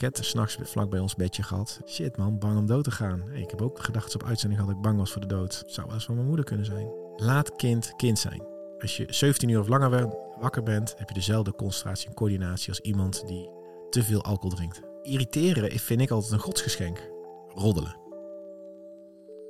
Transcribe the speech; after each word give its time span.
raket 0.00 0.24
s'nachts 0.24 0.56
vlak 0.62 0.90
bij 0.90 1.00
ons 1.00 1.14
bedje 1.14 1.42
gehad. 1.42 1.80
Shit 1.86 2.16
man, 2.16 2.38
bang 2.38 2.58
om 2.58 2.66
dood 2.66 2.84
te 2.84 2.90
gaan. 2.90 3.32
Ik 3.32 3.50
heb 3.50 3.62
ook 3.62 3.78
gedacht 3.78 4.12
dat 4.12 4.22
op 4.22 4.28
uitzending 4.28 4.60
dat 4.60 4.70
ik 4.70 4.80
bang 4.80 4.98
was 4.98 5.12
voor 5.12 5.20
de 5.20 5.26
dood. 5.26 5.62
Zou 5.66 5.86
wel 5.86 5.94
eens 5.94 6.04
van 6.04 6.14
mijn 6.14 6.26
moeder 6.26 6.44
kunnen 6.44 6.66
zijn. 6.66 6.88
Laat 7.16 7.56
kind 7.56 7.92
kind 7.96 8.18
zijn. 8.18 8.42
Als 8.78 8.96
je 8.96 9.06
17 9.08 9.48
uur 9.48 9.60
of 9.60 9.68
langer 9.68 10.14
wakker 10.40 10.62
bent, 10.62 10.94
heb 10.98 11.08
je 11.08 11.14
dezelfde 11.14 11.54
concentratie 11.54 12.08
en 12.08 12.14
coördinatie 12.14 12.68
als 12.68 12.80
iemand 12.80 13.26
die 13.26 13.50
te 13.90 14.02
veel 14.02 14.22
alcohol 14.22 14.56
drinkt. 14.56 14.80
Irriteren 15.02 15.78
vind 15.78 16.00
ik 16.00 16.10
altijd 16.10 16.32
een 16.32 16.38
godsgeschenk. 16.38 17.10
Roddelen. 17.48 17.96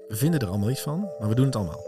We 0.08 0.16
vinden 0.16 0.40
er 0.40 0.48
allemaal 0.48 0.70
iets 0.70 0.82
van, 0.82 1.00
maar 1.18 1.28
we 1.28 1.34
doen 1.34 1.46
het 1.46 1.56
allemaal. 1.56 1.80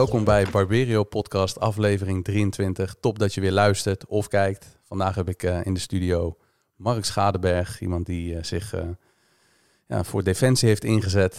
Welkom 0.00 0.24
bij 0.24 0.46
Barberio 0.50 1.04
Podcast, 1.04 1.58
aflevering 1.58 2.24
23. 2.24 2.94
Top 3.00 3.18
dat 3.18 3.34
je 3.34 3.40
weer 3.40 3.52
luistert 3.52 4.06
of 4.06 4.28
kijkt. 4.28 4.78
Vandaag 4.82 5.14
heb 5.14 5.28
ik 5.28 5.42
uh, 5.42 5.66
in 5.66 5.74
de 5.74 5.80
studio 5.80 6.36
Mark 6.76 7.04
Schadeberg, 7.04 7.80
iemand 7.80 8.06
die 8.06 8.34
uh, 8.34 8.42
zich 8.42 8.74
uh, 8.74 8.82
ja, 9.86 10.04
voor 10.04 10.22
defensie 10.22 10.68
heeft 10.68 10.84
ingezet. 10.84 11.38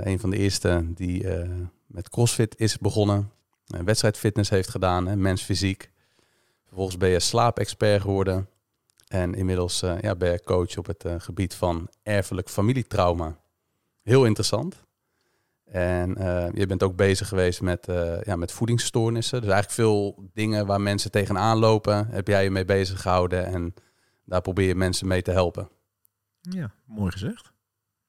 een 0.00 0.20
van 0.20 0.30
de 0.30 0.36
eerste 0.36 0.84
die 0.94 1.26
met 1.86 2.08
CrossFit 2.08 2.58
is 2.58 2.78
begonnen, 2.78 3.30
wedstrijdfitness 3.84 4.50
heeft 4.50 4.68
gedaan, 4.68 5.08
en 5.08 5.20
mensfysiek. 5.20 5.90
Vervolgens 6.66 6.96
ben 6.96 7.08
je 7.08 7.20
slaapexpert 7.20 8.00
geworden 8.00 8.48
en 9.08 9.34
inmiddels 9.34 9.80
ja, 9.80 10.14
ben 10.14 10.32
je 10.32 10.42
coach 10.44 10.76
op 10.76 10.86
het 10.86 11.04
gebied 11.18 11.54
van 11.54 11.88
erfelijk 12.02 12.48
familietrauma. 12.48 13.36
Heel 14.02 14.24
interessant. 14.24 14.84
En 15.72 16.14
uh, 16.18 16.46
je 16.52 16.66
bent 16.66 16.82
ook 16.82 16.96
bezig 16.96 17.28
geweest 17.28 17.60
met, 17.60 17.88
uh, 17.88 18.22
ja, 18.22 18.36
met 18.36 18.52
voedingsstoornissen. 18.52 19.40
Dus 19.40 19.50
eigenlijk 19.50 19.80
veel 19.80 20.28
dingen 20.32 20.66
waar 20.66 20.80
mensen 20.80 21.10
tegenaan 21.10 21.58
lopen, 21.58 22.08
heb 22.08 22.28
jij 22.28 22.44
je 22.44 22.50
mee 22.50 22.64
bezig 22.64 23.02
gehouden. 23.02 23.46
En 23.46 23.74
daar 24.24 24.40
probeer 24.40 24.66
je 24.66 24.74
mensen 24.74 25.06
mee 25.06 25.22
te 25.22 25.30
helpen. 25.30 25.68
Ja, 26.40 26.70
mooi 26.84 27.10
gezegd. 27.10 27.52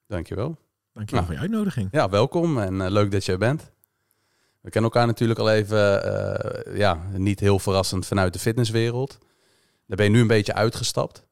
Dankjewel. 0.06 0.58
Dankjewel 0.92 1.24
nou, 1.24 1.24
voor 1.24 1.34
je 1.34 1.40
uitnodiging. 1.40 1.88
Ja, 1.92 2.08
welkom 2.08 2.58
en 2.58 2.74
uh, 2.74 2.86
leuk 2.88 3.10
dat 3.10 3.24
je 3.24 3.32
er 3.32 3.38
bent. 3.38 3.72
We 4.60 4.70
kennen 4.70 4.90
elkaar 4.90 5.06
natuurlijk 5.06 5.40
al 5.40 5.50
even, 5.50 5.78
ja, 6.76 7.02
niet 7.16 7.40
heel 7.40 7.58
verrassend 7.58 8.06
vanuit 8.06 8.32
de 8.32 8.38
fitnesswereld. 8.38 9.18
Daar 9.86 9.96
ben 9.96 10.06
je 10.06 10.12
nu 10.12 10.20
een 10.20 10.26
beetje 10.26 10.54
uitgestapt. 10.54 11.26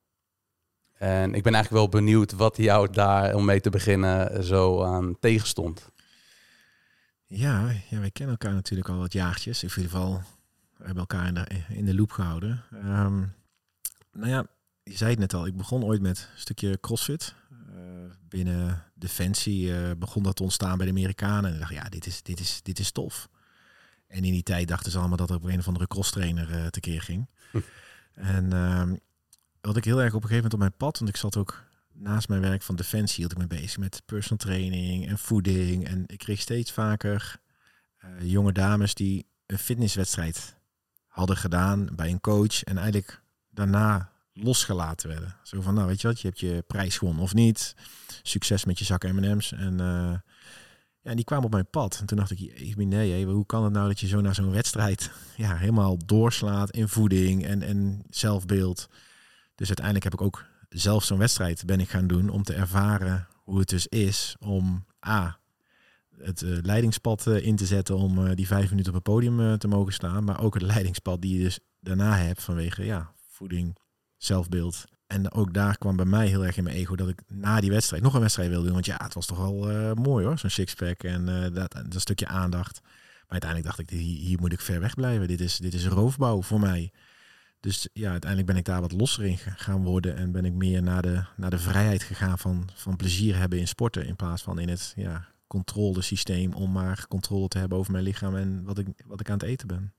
En 0.92 1.34
ik 1.34 1.42
ben 1.42 1.54
eigenlijk 1.54 1.84
wel 1.84 2.00
benieuwd 2.00 2.32
wat 2.32 2.56
jou 2.56 2.90
daar, 2.90 3.34
om 3.34 3.44
mee 3.44 3.60
te 3.60 3.70
beginnen, 3.70 4.44
zo 4.44 4.82
aan 4.82 5.16
tegenstond. 5.20 5.91
Ja, 7.34 7.70
ja, 7.90 7.98
wij 7.98 8.10
kennen 8.10 8.36
elkaar 8.38 8.54
natuurlijk 8.54 8.88
al 8.88 8.98
wat 8.98 9.12
jaartjes. 9.12 9.62
In 9.62 9.68
ieder 9.68 9.82
geval 9.82 10.22
we 10.76 10.84
hebben 10.84 11.00
elkaar 11.00 11.26
in 11.26 11.34
de, 11.34 11.46
in 11.68 11.84
de 11.84 11.94
loop 11.94 12.10
gehouden. 12.10 12.62
Um, 12.72 13.32
nou 14.12 14.28
ja, 14.28 14.46
je 14.82 14.96
zei 14.96 15.10
het 15.10 15.18
net 15.18 15.34
al. 15.34 15.46
Ik 15.46 15.56
begon 15.56 15.84
ooit 15.84 16.00
met 16.00 16.28
een 16.32 16.40
stukje 16.40 16.80
crossfit. 16.80 17.34
Uh, 17.50 18.10
binnen 18.28 18.84
Defensie 18.94 19.68
uh, 19.68 19.90
begon 19.98 20.22
dat 20.22 20.36
te 20.36 20.42
ontstaan 20.42 20.76
bij 20.76 20.86
de 20.86 20.92
Amerikanen. 20.92 21.44
En 21.44 21.52
ik 21.52 21.60
dacht, 21.60 21.72
ja, 21.72 21.88
dit 21.88 22.06
is, 22.06 22.22
dit, 22.22 22.40
is, 22.40 22.60
dit 22.62 22.78
is 22.78 22.90
tof. 22.90 23.28
En 24.06 24.24
in 24.24 24.32
die 24.32 24.42
tijd 24.42 24.68
dachten 24.68 24.92
ze 24.92 24.98
allemaal 24.98 25.16
dat 25.16 25.30
er 25.30 25.36
op 25.36 25.44
een 25.44 25.58
of 25.58 25.66
andere 25.66 25.86
crosstrainer 25.86 26.50
uh, 26.50 26.66
tekeer 26.66 27.02
ging. 27.02 27.28
Hm. 27.50 27.58
En 28.14 28.52
um, 28.52 28.98
wat 29.60 29.76
ik 29.76 29.84
heel 29.84 30.02
erg 30.02 30.14
op 30.14 30.22
een 30.22 30.28
gegeven 30.28 30.50
moment 30.50 30.52
op 30.52 30.58
mijn 30.58 30.76
pad, 30.76 30.98
want 30.98 31.10
ik 31.10 31.16
zat 31.16 31.36
ook 31.36 31.64
naast 31.94 32.28
mijn 32.28 32.40
werk 32.40 32.62
van 32.62 32.76
Defensie 32.76 33.16
hield 33.16 33.32
ik 33.32 33.38
me 33.38 33.46
bezig 33.46 33.78
met 33.78 34.02
personal 34.06 34.38
training 34.38 35.08
en 35.08 35.18
voeding. 35.18 35.86
En 35.86 36.04
ik 36.06 36.18
kreeg 36.18 36.40
steeds 36.40 36.72
vaker 36.72 37.40
uh, 38.04 38.30
jonge 38.30 38.52
dames 38.52 38.94
die 38.94 39.26
een 39.46 39.58
fitnesswedstrijd 39.58 40.56
hadden 41.06 41.36
gedaan 41.36 41.88
bij 41.92 42.10
een 42.10 42.20
coach. 42.20 42.62
En 42.62 42.76
eigenlijk 42.76 43.22
daarna 43.50 44.10
losgelaten 44.32 45.08
werden. 45.08 45.36
Zo 45.42 45.60
van, 45.60 45.74
nou 45.74 45.86
weet 45.86 46.00
je 46.00 46.06
wat, 46.06 46.20
je 46.20 46.26
hebt 46.26 46.40
je 46.40 46.64
prijs 46.66 46.98
gewonnen 46.98 47.22
of 47.22 47.34
niet. 47.34 47.74
Succes 48.22 48.64
met 48.64 48.78
je 48.78 48.84
zak 48.84 49.02
M&M's. 49.02 49.52
En 49.52 49.72
uh, 49.80 50.14
ja, 51.00 51.14
die 51.14 51.24
kwamen 51.24 51.44
op 51.44 51.52
mijn 51.52 51.70
pad. 51.70 51.98
En 52.00 52.06
toen 52.06 52.16
dacht 52.16 52.30
ik, 52.30 52.40
ik 52.40 52.76
nee, 52.76 53.24
hoe 53.24 53.46
kan 53.46 53.64
het 53.64 53.72
nou 53.72 53.88
dat 53.88 54.00
je 54.00 54.06
zo 54.06 54.20
naar 54.20 54.34
zo'n 54.34 54.50
wedstrijd 54.50 55.10
ja, 55.36 55.56
helemaal 55.56 55.96
doorslaat 56.06 56.70
in 56.70 56.88
voeding 56.88 57.44
en, 57.44 57.62
en 57.62 58.02
zelfbeeld. 58.10 58.88
Dus 59.54 59.66
uiteindelijk 59.66 60.04
heb 60.04 60.14
ik 60.14 60.20
ook 60.20 60.44
zelf 60.72 61.04
zo'n 61.04 61.18
wedstrijd 61.18 61.66
ben 61.66 61.80
ik 61.80 61.88
gaan 61.88 62.06
doen 62.06 62.28
om 62.28 62.42
te 62.42 62.54
ervaren 62.54 63.26
hoe 63.44 63.58
het 63.58 63.68
dus 63.68 63.86
is 63.86 64.36
om 64.40 64.84
A, 65.06 65.38
het 66.18 66.42
uh, 66.42 66.58
leidingspad 66.62 67.26
uh, 67.26 67.46
in 67.46 67.56
te 67.56 67.66
zetten 67.66 67.96
om 67.96 68.18
uh, 68.18 68.34
die 68.34 68.46
vijf 68.46 68.70
minuten 68.70 68.88
op 68.88 68.94
het 68.94 69.14
podium 69.14 69.58
te 69.58 69.68
mogen 69.68 69.92
staan. 69.92 70.24
Maar 70.24 70.40
ook 70.40 70.54
het 70.54 70.62
leidingspad 70.62 71.22
die 71.22 71.38
je 71.38 71.44
dus 71.44 71.58
daarna 71.80 72.16
hebt 72.16 72.42
vanwege 72.42 72.84
ja, 72.84 73.12
voeding, 73.28 73.76
zelfbeeld. 74.16 74.84
En 75.06 75.32
ook 75.32 75.54
daar 75.54 75.78
kwam 75.78 75.96
bij 75.96 76.04
mij 76.04 76.26
heel 76.26 76.46
erg 76.46 76.56
in 76.56 76.64
mijn 76.64 76.76
ego 76.76 76.96
dat 76.96 77.08
ik 77.08 77.22
na 77.28 77.60
die 77.60 77.70
wedstrijd 77.70 78.02
nog 78.02 78.14
een 78.14 78.20
wedstrijd 78.20 78.48
wilde 78.48 78.64
doen. 78.64 78.74
Want 78.74 78.86
ja, 78.86 79.00
het 79.02 79.14
was 79.14 79.26
toch 79.26 79.38
wel 79.38 79.94
mooi 79.94 80.26
hoor, 80.26 80.38
zo'n 80.38 80.50
sixpack 80.50 81.02
en 81.02 81.24
dat, 81.52 81.72
dat 81.88 82.00
stukje 82.00 82.26
aandacht. 82.26 82.80
Maar 82.82 83.40
uiteindelijk 83.40 83.64
dacht 83.64 83.78
ik, 83.78 83.90
hier, 83.90 84.18
hier 84.18 84.40
moet 84.40 84.52
ik 84.52 84.60
ver 84.60 84.80
weg 84.80 84.94
blijven. 84.94 85.28
Dit 85.28 85.40
is, 85.40 85.56
dit 85.56 85.74
is 85.74 85.86
roofbouw 85.86 86.42
voor 86.42 86.60
mij. 86.60 86.92
Dus 87.62 87.88
ja, 87.92 88.10
uiteindelijk 88.10 88.50
ben 88.50 88.58
ik 88.58 88.64
daar 88.64 88.80
wat 88.80 88.92
losser 88.92 89.24
in 89.24 89.38
gaan 89.38 89.84
worden 89.84 90.16
en 90.16 90.32
ben 90.32 90.44
ik 90.44 90.52
meer 90.52 90.82
naar 90.82 91.02
de, 91.02 91.24
naar 91.36 91.50
de 91.50 91.58
vrijheid 91.58 92.02
gegaan 92.02 92.38
van, 92.38 92.68
van 92.74 92.96
plezier 92.96 93.36
hebben 93.36 93.58
in 93.58 93.68
sporten 93.68 94.06
in 94.06 94.16
plaats 94.16 94.42
van 94.42 94.58
in 94.58 94.68
het 94.68 94.92
ja, 94.96 95.28
controlesysteem 95.46 96.52
om 96.52 96.72
maar 96.72 97.06
controle 97.08 97.48
te 97.48 97.58
hebben 97.58 97.78
over 97.78 97.92
mijn 97.92 98.04
lichaam 98.04 98.36
en 98.36 98.62
wat 98.64 98.78
ik, 98.78 98.86
wat 99.06 99.20
ik 99.20 99.28
aan 99.28 99.38
het 99.38 99.42
eten 99.42 99.66
ben. 99.66 99.92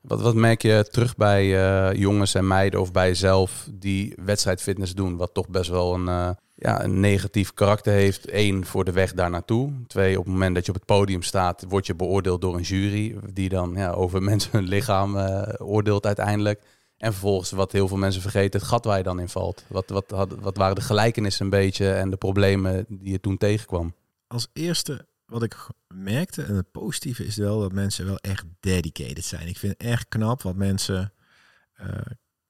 Wat, 0.00 0.20
wat 0.20 0.34
merk 0.34 0.62
je 0.62 0.88
terug 0.90 1.16
bij 1.16 1.44
uh, 1.44 1.98
jongens 2.00 2.34
en 2.34 2.46
meiden 2.46 2.80
of 2.80 2.92
bij 2.92 3.08
jezelf 3.08 3.68
die 3.72 4.14
wedstrijdfitness 4.24 4.94
doen, 4.94 5.16
wat 5.16 5.34
toch 5.34 5.48
best 5.48 5.70
wel 5.70 5.94
een, 5.94 6.06
uh, 6.06 6.30
ja, 6.54 6.84
een 6.84 7.00
negatief 7.00 7.54
karakter 7.54 7.92
heeft? 7.92 8.32
Eén, 8.32 8.66
voor 8.66 8.84
de 8.84 8.92
weg 8.92 9.12
daar 9.12 9.30
naartoe. 9.30 9.72
Twee, 9.86 10.18
op 10.18 10.24
het 10.24 10.32
moment 10.32 10.54
dat 10.54 10.64
je 10.64 10.72
op 10.72 10.76
het 10.76 10.86
podium 10.86 11.22
staat, 11.22 11.64
word 11.68 11.86
je 11.86 11.94
beoordeeld 11.94 12.40
door 12.40 12.56
een 12.56 12.62
jury 12.62 13.16
die 13.32 13.48
dan 13.48 13.74
ja, 13.76 13.90
over 13.90 14.22
mensen 14.30 14.50
hun 14.52 14.68
lichaam 14.68 15.16
uh, 15.16 15.42
oordeelt 15.58 16.06
uiteindelijk. 16.06 16.62
En 16.98 17.12
vervolgens, 17.12 17.50
wat 17.50 17.72
heel 17.72 17.88
veel 17.88 17.96
mensen 17.96 18.22
vergeten, 18.22 18.60
het 18.60 18.68
gat 18.68 18.84
waar 18.84 18.96
je 18.96 19.02
dan 19.02 19.20
in 19.20 19.28
valt. 19.28 19.64
Wat, 19.68 19.88
wat, 19.88 20.34
wat 20.40 20.56
waren 20.56 20.74
de 20.74 20.80
gelijkenissen 20.80 21.44
een 21.44 21.50
beetje 21.50 21.92
en 21.92 22.10
de 22.10 22.16
problemen 22.16 22.84
die 22.88 23.12
je 23.12 23.20
toen 23.20 23.36
tegenkwam? 23.36 23.94
Als 24.26 24.48
eerste 24.52 25.06
wat 25.26 25.42
ik 25.42 25.66
merkte, 25.88 26.42
en 26.42 26.54
het 26.54 26.70
positieve 26.70 27.24
is 27.24 27.36
wel 27.36 27.60
dat 27.60 27.72
mensen 27.72 28.06
wel 28.06 28.16
echt 28.16 28.44
dedicated 28.60 29.24
zijn. 29.24 29.48
Ik 29.48 29.58
vind 29.58 29.72
het 29.72 29.86
echt 29.88 30.08
knap 30.08 30.42
wat 30.42 30.54
mensen 30.54 31.12
uh, 31.80 31.88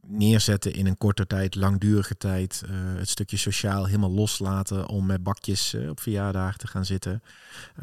neerzetten 0.08 0.72
in 0.72 0.86
een 0.86 0.96
korte 0.96 1.26
tijd, 1.26 1.54
langdurige 1.54 2.16
tijd. 2.16 2.62
Uh, 2.64 2.70
het 2.98 3.08
stukje 3.08 3.36
sociaal 3.36 3.86
helemaal 3.86 4.10
loslaten 4.10 4.88
om 4.88 5.06
met 5.06 5.22
bakjes 5.22 5.74
uh, 5.74 5.88
op 5.88 6.00
verjaardagen 6.00 6.58
te 6.58 6.66
gaan 6.66 6.84
zitten. 6.84 7.22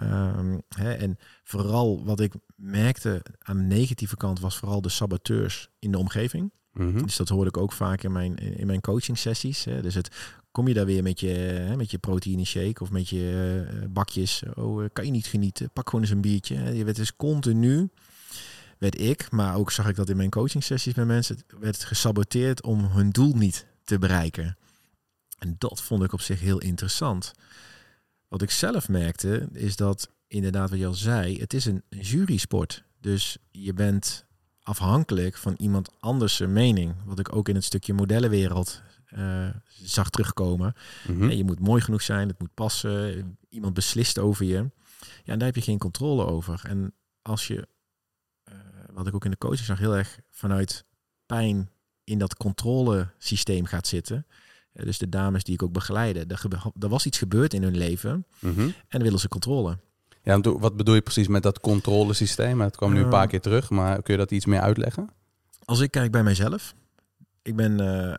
Um, 0.01 0.61
hè, 0.69 0.93
en 0.93 1.17
vooral 1.43 2.03
wat 2.05 2.19
ik 2.19 2.33
merkte 2.55 3.21
aan 3.39 3.57
de 3.57 3.75
negatieve 3.75 4.17
kant 4.17 4.39
was 4.39 4.57
vooral 4.57 4.81
de 4.81 4.89
saboteurs 4.89 5.69
in 5.79 5.91
de 5.91 5.97
omgeving. 5.97 6.51
Mm 6.71 6.91
-hmm. 6.91 7.05
Dus 7.05 7.15
dat 7.15 7.29
hoorde 7.29 7.49
ik 7.49 7.57
ook 7.57 7.71
vaak 7.71 8.03
in 8.03 8.11
mijn, 8.11 8.35
in 8.35 8.67
mijn 8.67 8.81
coaching 8.81 9.17
sessies. 9.17 9.63
Hè. 9.63 9.81
Dus 9.81 9.95
het 9.95 10.09
kom 10.51 10.67
je 10.67 10.73
daar 10.73 10.85
weer 10.85 11.03
met 11.03 11.19
je, 11.19 11.27
hè, 11.27 11.75
met 11.75 11.91
je 11.91 11.97
proteïne 11.97 12.45
shake 12.45 12.81
of 12.81 12.91
met 12.91 13.09
je 13.09 13.65
uh, 13.73 13.87
bakjes. 13.89 14.43
Oh, 14.53 14.85
kan 14.93 15.05
je 15.05 15.11
niet 15.11 15.27
genieten? 15.27 15.69
Pak 15.73 15.89
gewoon 15.89 16.05
eens 16.05 16.13
een 16.13 16.21
biertje. 16.21 16.75
Je 16.75 16.83
werd 16.83 16.97
dus 16.97 17.15
continu 17.15 17.89
werd 18.77 18.99
ik, 18.99 19.31
maar 19.31 19.55
ook 19.55 19.71
zag 19.71 19.87
ik 19.87 19.95
dat 19.95 20.09
in 20.09 20.17
mijn 20.17 20.29
coaching 20.29 20.63
sessies 20.63 20.93
met 20.93 21.07
mensen, 21.07 21.37
werd 21.59 21.83
gesaboteerd 21.83 22.63
om 22.63 22.85
hun 22.85 23.09
doel 23.09 23.33
niet 23.33 23.65
te 23.83 23.99
bereiken. 23.99 24.57
En 25.37 25.55
dat 25.57 25.81
vond 25.81 26.03
ik 26.03 26.13
op 26.13 26.21
zich 26.21 26.39
heel 26.39 26.59
interessant. 26.59 27.31
Wat 28.27 28.41
ik 28.41 28.51
zelf 28.51 28.89
merkte, 28.89 29.47
is 29.51 29.75
dat 29.75 30.09
inderdaad 30.27 30.69
wat 30.69 30.79
je 30.79 30.87
al 30.87 30.93
zei, 30.93 31.39
het 31.39 31.53
is 31.53 31.65
een 31.65 31.83
jurysport. 31.89 32.83
Dus 32.99 33.37
je 33.51 33.73
bent 33.73 34.25
afhankelijk 34.61 35.37
van 35.37 35.53
iemand 35.57 35.89
anders 35.99 36.39
mening. 36.39 36.95
Wat 37.05 37.19
ik 37.19 37.35
ook 37.35 37.49
in 37.49 37.55
het 37.55 37.63
stukje 37.63 37.93
modellenwereld 37.93 38.81
uh, 39.17 39.47
zag 39.67 40.09
terugkomen. 40.09 40.73
Mm 41.07 41.19
-hmm. 41.19 41.29
Je 41.29 41.43
moet 41.43 41.59
mooi 41.59 41.81
genoeg 41.81 42.01
zijn, 42.01 42.27
het 42.27 42.39
moet 42.39 42.53
passen. 42.53 43.37
Iemand 43.49 43.73
beslist 43.73 44.19
over 44.19 44.45
je. 44.45 44.69
Ja, 45.23 45.33
en 45.33 45.37
daar 45.37 45.47
heb 45.47 45.55
je 45.55 45.61
geen 45.61 45.77
controle 45.77 46.25
over. 46.25 46.61
En 46.67 46.93
als 47.21 47.47
je 47.47 47.67
wat 48.95 49.07
ik 49.07 49.15
ook 49.15 49.25
in 49.25 49.31
de 49.31 49.37
coaching 49.37 49.65
zag, 49.65 49.79
heel 49.79 49.95
erg 49.95 50.19
vanuit 50.29 50.85
pijn 51.25 51.69
in 52.03 52.17
dat 52.17 52.35
controlesysteem 52.35 53.65
gaat 53.65 53.87
zitten. 53.87 54.25
dus 54.73 54.97
de 54.97 55.09
dames 55.09 55.43
die 55.43 55.53
ik 55.53 55.63
ook 55.63 55.71
begeleide, 55.71 56.25
er, 56.27 56.41
er 56.79 56.89
was 56.89 57.05
iets 57.05 57.17
gebeurd 57.17 57.53
in 57.53 57.63
hun 57.63 57.77
leven 57.77 58.25
mm 58.39 58.53
-hmm. 58.53 58.65
en 58.65 58.73
dan 58.89 59.01
willen 59.01 59.19
ze 59.19 59.27
controle. 59.27 59.77
Ja, 60.23 60.39
wat 60.39 60.77
bedoel 60.77 60.95
je 60.95 61.01
precies 61.01 61.27
met 61.27 61.43
dat 61.43 61.59
controlesysteem? 61.59 62.61
Het 62.61 62.75
kwam 62.75 62.93
nu 62.93 62.99
een 62.99 63.09
paar 63.09 63.23
uh, 63.23 63.29
keer 63.29 63.41
terug, 63.41 63.69
maar 63.69 64.01
kun 64.01 64.13
je 64.13 64.19
dat 64.19 64.31
iets 64.31 64.45
meer 64.45 64.59
uitleggen? 64.59 65.09
Als 65.65 65.79
ik 65.79 65.91
kijk 65.91 66.11
bij 66.11 66.23
mijzelf, 66.23 66.75
ik 67.41 67.55
ben 67.55 67.81
uh, 67.81 68.13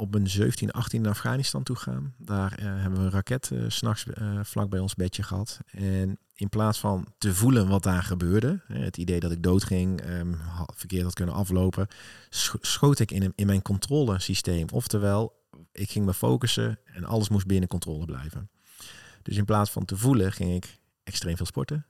op 0.00 0.14
een 0.14 0.28
17, 0.28 0.70
18 0.70 1.02
naar 1.02 1.10
Afghanistan 1.10 1.62
toe 1.62 1.76
gaan. 1.76 2.14
Daar 2.18 2.52
eh, 2.52 2.64
hebben 2.64 2.98
we 2.98 3.04
een 3.04 3.10
raket 3.10 3.50
uh, 3.52 3.64
s'nachts 3.68 4.04
uh, 4.06 4.40
vlak 4.42 4.70
bij 4.70 4.78
ons 4.78 4.94
bedje 4.94 5.22
gehad. 5.22 5.60
En 5.70 6.18
in 6.34 6.48
plaats 6.48 6.78
van 6.78 7.06
te 7.18 7.34
voelen 7.34 7.68
wat 7.68 7.82
daar 7.82 8.02
gebeurde, 8.02 8.60
het 8.66 8.96
idee 8.96 9.20
dat 9.20 9.32
ik 9.32 9.42
doodging, 9.42 10.08
um, 10.08 10.36
verkeerd 10.74 11.02
had 11.02 11.14
kunnen 11.14 11.34
aflopen, 11.34 11.88
schoot 12.60 12.98
ik 12.98 13.10
in, 13.10 13.32
in 13.34 13.46
mijn 13.46 13.62
controlesysteem. 13.62 14.66
Oftewel, 14.72 15.42
ik 15.72 15.90
ging 15.90 16.04
me 16.04 16.14
focussen 16.14 16.78
en 16.84 17.04
alles 17.04 17.28
moest 17.28 17.46
binnen 17.46 17.68
controle 17.68 18.04
blijven. 18.04 18.50
Dus 19.22 19.36
in 19.36 19.44
plaats 19.44 19.70
van 19.70 19.84
te 19.84 19.96
voelen, 19.96 20.32
ging 20.32 20.54
ik 20.54 20.78
extreem 21.04 21.36
veel 21.36 21.46
sporten. 21.46 21.86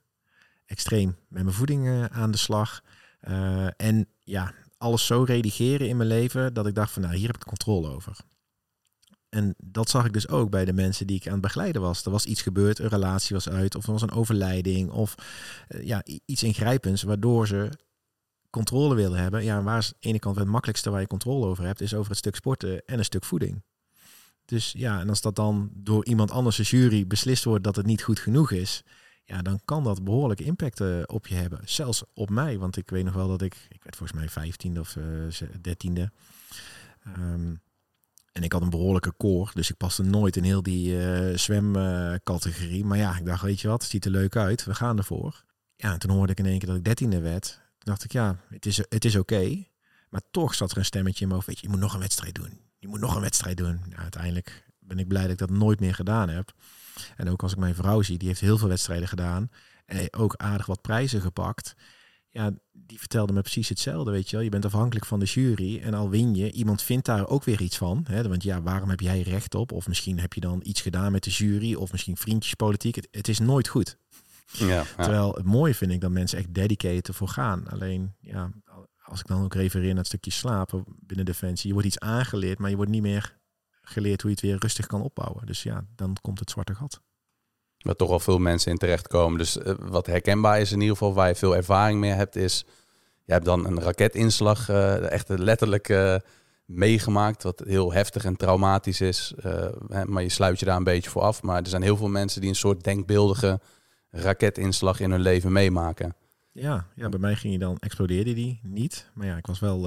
Extreem 0.66 1.16
met 1.28 1.42
mijn 1.42 1.54
voeding 1.54 2.08
aan 2.10 2.30
de 2.30 2.38
slag. 2.38 2.82
en 3.76 4.08
ja, 4.24 4.54
alles 4.78 5.06
zo 5.06 5.22
redigeren 5.22 5.88
in 5.88 5.96
mijn 5.96 6.08
leven 6.08 6.54
dat 6.54 6.66
ik 6.66 6.74
dacht 6.74 6.92
van 6.92 7.02
nou, 7.02 7.14
hier 7.14 7.26
heb 7.26 7.36
ik 7.36 7.44
controle 7.44 7.88
over. 7.88 8.16
En 9.28 9.54
dat 9.58 9.90
zag 9.90 10.04
ik 10.04 10.12
dus 10.12 10.28
ook 10.28 10.50
bij 10.50 10.64
de 10.64 10.72
mensen 10.72 11.06
die 11.06 11.16
ik 11.16 11.26
aan 11.26 11.32
het 11.32 11.40
begeleiden 11.40 11.82
was. 11.82 12.04
Er 12.04 12.10
was 12.10 12.24
iets 12.24 12.42
gebeurd, 12.42 12.78
een 12.78 12.88
relatie 12.88 13.36
was 13.36 13.48
uit, 13.48 13.74
of 13.74 13.86
er 13.86 13.92
was 13.92 14.02
een 14.02 14.10
overlijding, 14.10 14.90
of 14.90 15.14
uh, 15.68 15.86
ja, 15.86 16.02
iets 16.24 16.42
ingrijpends, 16.42 17.02
waardoor 17.02 17.46
ze 17.46 17.70
controle 18.50 18.94
wilden 18.94 19.18
hebben. 19.18 19.44
Ja, 19.44 19.62
waar 19.62 19.78
is 19.78 19.86
aan 19.86 19.98
de 20.00 20.08
ene 20.08 20.18
kant 20.18 20.36
het 20.36 20.46
makkelijkste 20.46 20.90
waar 20.90 21.00
je 21.00 21.06
controle 21.06 21.46
over 21.46 21.64
hebt, 21.64 21.80
is 21.80 21.94
over 21.94 22.08
het 22.08 22.18
stuk 22.18 22.34
sporten 22.34 22.82
en 22.86 22.98
een 22.98 23.04
stuk 23.04 23.24
voeding. 23.24 23.62
Dus 24.44 24.72
ja, 24.72 25.00
en 25.00 25.08
als 25.08 25.20
dat 25.20 25.36
dan 25.36 25.70
door 25.74 26.04
iemand 26.04 26.30
anders, 26.30 26.56
de 26.56 26.62
jury, 26.62 27.06
beslist 27.06 27.44
wordt 27.44 27.64
dat 27.64 27.76
het 27.76 27.86
niet 27.86 28.02
goed 28.02 28.18
genoeg 28.18 28.50
is, 28.50 28.82
ja, 29.28 29.42
dan 29.42 29.60
kan 29.64 29.84
dat 29.84 30.04
behoorlijke 30.04 30.44
impact 30.44 30.80
uh, 30.80 31.02
op 31.06 31.26
je 31.26 31.34
hebben. 31.34 31.60
Zelfs 31.64 32.02
op 32.14 32.30
mij, 32.30 32.58
want 32.58 32.76
ik 32.76 32.90
weet 32.90 33.04
nog 33.04 33.14
wel 33.14 33.28
dat 33.28 33.42
ik, 33.42 33.66
ik 33.68 33.82
werd 33.82 33.96
volgens 33.96 34.18
mij 34.18 34.28
vijftiende 34.28 34.80
of 34.80 34.96
uh, 34.96 35.04
dertiende. 35.60 36.10
Um, 37.16 37.60
en 38.32 38.42
ik 38.42 38.52
had 38.52 38.62
een 38.62 38.70
behoorlijke 38.70 39.12
koor, 39.12 39.50
dus 39.54 39.70
ik 39.70 39.76
paste 39.76 40.02
nooit 40.02 40.36
in 40.36 40.42
heel 40.42 40.62
die 40.62 40.96
uh, 40.96 41.36
zwemcategorie. 41.36 42.84
maar 42.84 42.98
ja, 42.98 43.16
ik 43.16 43.26
dacht, 43.26 43.42
weet 43.42 43.60
je 43.60 43.68
wat, 43.68 43.82
het 43.82 43.90
ziet 43.90 44.04
er 44.04 44.10
leuk 44.10 44.36
uit, 44.36 44.64
we 44.64 44.74
gaan 44.74 44.98
ervoor. 44.98 45.44
Ja, 45.76 45.92
en 45.92 45.98
toen 45.98 46.10
hoorde 46.10 46.32
ik 46.32 46.38
in 46.38 46.46
één 46.46 46.58
keer 46.58 46.68
dat 46.68 46.76
ik 46.76 46.84
dertiende 46.84 47.20
werd. 47.20 47.46
Toen 47.52 47.60
dacht 47.92 48.04
ik, 48.04 48.12
ja, 48.12 48.36
het 48.48 48.66
is, 48.66 48.76
het 48.76 49.04
is 49.04 49.16
oké. 49.16 49.64
maar 50.08 50.22
toch 50.30 50.54
zat 50.54 50.70
er 50.70 50.78
een 50.78 50.84
stemmetje 50.84 51.20
in 51.20 51.26
mijn 51.26 51.34
hoofd, 51.34 51.46
weet 51.46 51.60
je, 51.60 51.66
je 51.66 51.72
moet 51.72 51.82
nog 51.82 51.94
een 51.94 52.00
wedstrijd 52.00 52.34
doen. 52.34 52.60
Je 52.78 52.88
moet 52.88 53.00
nog 53.00 53.14
een 53.14 53.20
wedstrijd 53.20 53.56
doen. 53.56 53.80
Ja, 53.90 53.96
uiteindelijk 53.96 54.66
ben 54.78 54.98
ik 54.98 55.08
blij 55.08 55.22
dat 55.22 55.30
ik 55.30 55.38
dat 55.38 55.50
nooit 55.50 55.80
meer 55.80 55.94
gedaan 55.94 56.28
heb. 56.28 56.52
En 57.16 57.28
ook 57.28 57.42
als 57.42 57.52
ik 57.52 57.58
mijn 57.58 57.74
vrouw 57.74 58.02
zie, 58.02 58.18
die 58.18 58.28
heeft 58.28 58.40
heel 58.40 58.58
veel 58.58 58.68
wedstrijden 58.68 59.08
gedaan. 59.08 59.50
En 59.86 60.14
ook 60.14 60.34
aardig 60.36 60.66
wat 60.66 60.80
prijzen 60.80 61.20
gepakt. 61.20 61.74
Ja, 62.30 62.50
die 62.72 62.98
vertelde 62.98 63.32
me 63.32 63.40
precies 63.40 63.68
hetzelfde, 63.68 64.10
weet 64.10 64.30
je 64.30 64.36
wel. 64.36 64.44
Je 64.44 64.50
bent 64.50 64.64
afhankelijk 64.64 65.06
van 65.06 65.18
de 65.18 65.24
jury 65.26 65.80
en 65.82 65.94
al 65.94 66.10
win 66.10 66.34
je, 66.34 66.52
iemand 66.52 66.82
vindt 66.82 67.06
daar 67.06 67.28
ook 67.28 67.44
weer 67.44 67.60
iets 67.60 67.76
van. 67.76 68.04
Hè? 68.08 68.28
Want 68.28 68.42
ja, 68.42 68.62
waarom 68.62 68.88
heb 68.90 69.00
jij 69.00 69.22
recht 69.22 69.54
op? 69.54 69.72
Of 69.72 69.88
misschien 69.88 70.18
heb 70.18 70.32
je 70.32 70.40
dan 70.40 70.60
iets 70.62 70.80
gedaan 70.80 71.12
met 71.12 71.24
de 71.24 71.30
jury, 71.30 71.74
of 71.74 71.92
misschien 71.92 72.16
vriendjespolitiek. 72.16 72.94
Het, 72.94 73.08
het 73.10 73.28
is 73.28 73.38
nooit 73.38 73.68
goed. 73.68 73.98
Ja, 74.52 74.66
ja, 74.66 74.84
Terwijl 74.96 75.32
het 75.32 75.44
mooie 75.44 75.74
vind 75.74 75.92
ik 75.92 76.00
dat 76.00 76.10
mensen 76.10 76.38
echt 76.38 76.54
dedicated 76.54 77.08
ervoor 77.08 77.28
gaan. 77.28 77.68
Alleen, 77.68 78.14
ja, 78.20 78.50
als 79.02 79.20
ik 79.20 79.26
dan 79.26 79.42
ook 79.42 79.54
refereer 79.54 79.88
naar 79.88 79.96
het 79.96 80.06
stukje 80.06 80.30
slapen 80.30 80.84
binnen 81.00 81.26
Defensie, 81.26 81.66
je 81.66 81.72
wordt 81.72 81.88
iets 81.88 81.98
aangeleerd, 81.98 82.58
maar 82.58 82.70
je 82.70 82.76
wordt 82.76 82.90
niet 82.90 83.02
meer 83.02 83.37
geleerd 83.88 84.20
hoe 84.20 84.30
je 84.30 84.36
het 84.36 84.44
weer 84.46 84.56
rustig 84.58 84.86
kan 84.86 85.02
opbouwen. 85.02 85.46
Dus 85.46 85.62
ja, 85.62 85.84
dan 85.94 86.16
komt 86.20 86.38
het 86.38 86.50
zwarte 86.50 86.74
gat. 86.74 87.00
Waar 87.78 87.94
toch 87.94 88.10
al 88.10 88.20
veel 88.20 88.38
mensen 88.38 88.72
in 88.72 88.78
terechtkomen. 88.78 89.38
Dus 89.38 89.56
uh, 89.56 89.74
wat 89.78 90.06
herkenbaar 90.06 90.60
is 90.60 90.72
in 90.72 90.80
ieder 90.80 90.96
geval, 90.96 91.14
waar 91.14 91.28
je 91.28 91.34
veel 91.34 91.56
ervaring 91.56 92.00
mee 92.00 92.10
hebt, 92.10 92.36
is... 92.36 92.64
Je 93.24 93.34
hebt 93.34 93.46
dan 93.46 93.66
een 93.66 93.80
raketinslag 93.80 94.68
uh, 94.68 95.10
echt 95.10 95.28
letterlijk 95.28 95.88
uh, 95.88 96.16
meegemaakt, 96.64 97.42
wat 97.42 97.62
heel 97.66 97.92
heftig 97.92 98.24
en 98.24 98.36
traumatisch 98.36 99.00
is. 99.00 99.34
maar 100.04 100.22
je 100.22 100.28
sluit 100.28 100.58
je 100.58 100.64
daar 100.64 100.76
een 100.76 100.84
beetje 100.84 101.10
voor 101.10 101.22
af. 101.22 101.42
Maar 101.42 101.62
er 101.62 101.68
zijn 101.68 101.82
heel 101.82 101.96
veel 101.96 102.08
mensen 102.08 102.40
die 102.40 102.50
een 102.50 102.56
soort 102.56 102.84
denkbeeldige 102.84 103.60
raketinslag 104.10 105.00
in 105.00 105.10
hun 105.10 105.20
leven 105.20 105.52
meemaken. 105.52 106.16
Ja, 106.52 106.86
ja, 106.94 107.08
bij 107.08 107.18
mij 107.18 107.36
ging 107.36 107.56
hij 107.56 107.66
dan, 107.66 107.76
explodeerde 107.78 108.34
die 108.34 108.60
niet. 108.62 109.10
Maar 109.14 109.26
ja, 109.26 109.36
ik 109.36 109.46
was 109.46 109.58
wel 109.58 109.78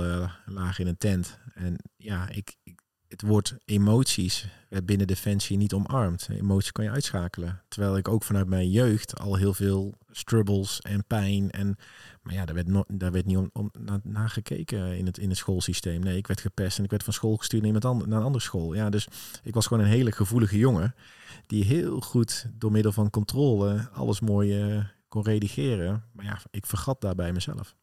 laag 0.45 0.80
in 0.80 0.88
een 0.88 0.97
tent. 0.97 1.39
En 1.54 1.75
ja, 1.97 2.30
ik, 2.30 2.56
ik 2.63 2.81
het 3.11 3.21
woord 3.21 3.55
emoties 3.65 4.47
werd 4.69 4.85
binnen 4.85 5.07
Defensie 5.07 5.57
niet 5.57 5.73
omarmd. 5.73 6.27
Emoties 6.29 6.71
kan 6.71 6.83
je 6.83 6.91
uitschakelen. 6.91 7.61
Terwijl 7.67 7.97
ik 7.97 8.07
ook 8.07 8.23
vanuit 8.23 8.47
mijn 8.47 8.69
jeugd 8.69 9.19
al 9.19 9.35
heel 9.35 9.53
veel 9.53 9.97
struggles 10.09 10.81
en 10.81 11.05
pijn 11.07 11.51
en... 11.51 11.75
Maar 12.21 12.33
ja, 12.33 12.45
daar 12.45 12.55
werd, 12.55 12.67
no, 12.67 12.83
daar 12.87 13.11
werd 13.11 13.25
niet 13.25 13.37
om, 13.37 13.71
naar, 14.03 14.29
gekeken 14.29 14.97
in 14.97 15.05
het, 15.05 15.17
in 15.17 15.29
het 15.29 15.37
schoolsysteem. 15.37 16.01
Nee, 16.01 16.17
ik 16.17 16.27
werd 16.27 16.41
gepest 16.41 16.77
en 16.77 16.83
ik 16.83 16.89
werd 16.89 17.03
van 17.03 17.13
school 17.13 17.37
gestuurd 17.37 17.63
naar, 17.63 17.81
naar 17.81 18.19
een 18.19 18.25
andere 18.25 18.43
school. 18.43 18.73
Ja, 18.73 18.89
dus 18.89 19.07
ik 19.43 19.53
was 19.53 19.67
gewoon 19.67 19.83
een 19.83 19.89
hele 19.89 20.11
gevoelige 20.11 20.57
jongen... 20.57 20.95
die 21.47 21.63
heel 21.63 21.99
goed 21.99 22.45
door 22.53 22.71
middel 22.71 22.91
van 22.91 23.09
controle 23.09 23.89
alles 23.93 24.19
mooi 24.19 24.83
kon 25.07 25.23
redigeren. 25.23 26.03
Maar 26.11 26.25
ja, 26.25 26.39
ik 26.51 26.65
vergat 26.65 27.01
daarbij 27.01 27.33
mezelf. 27.33 27.75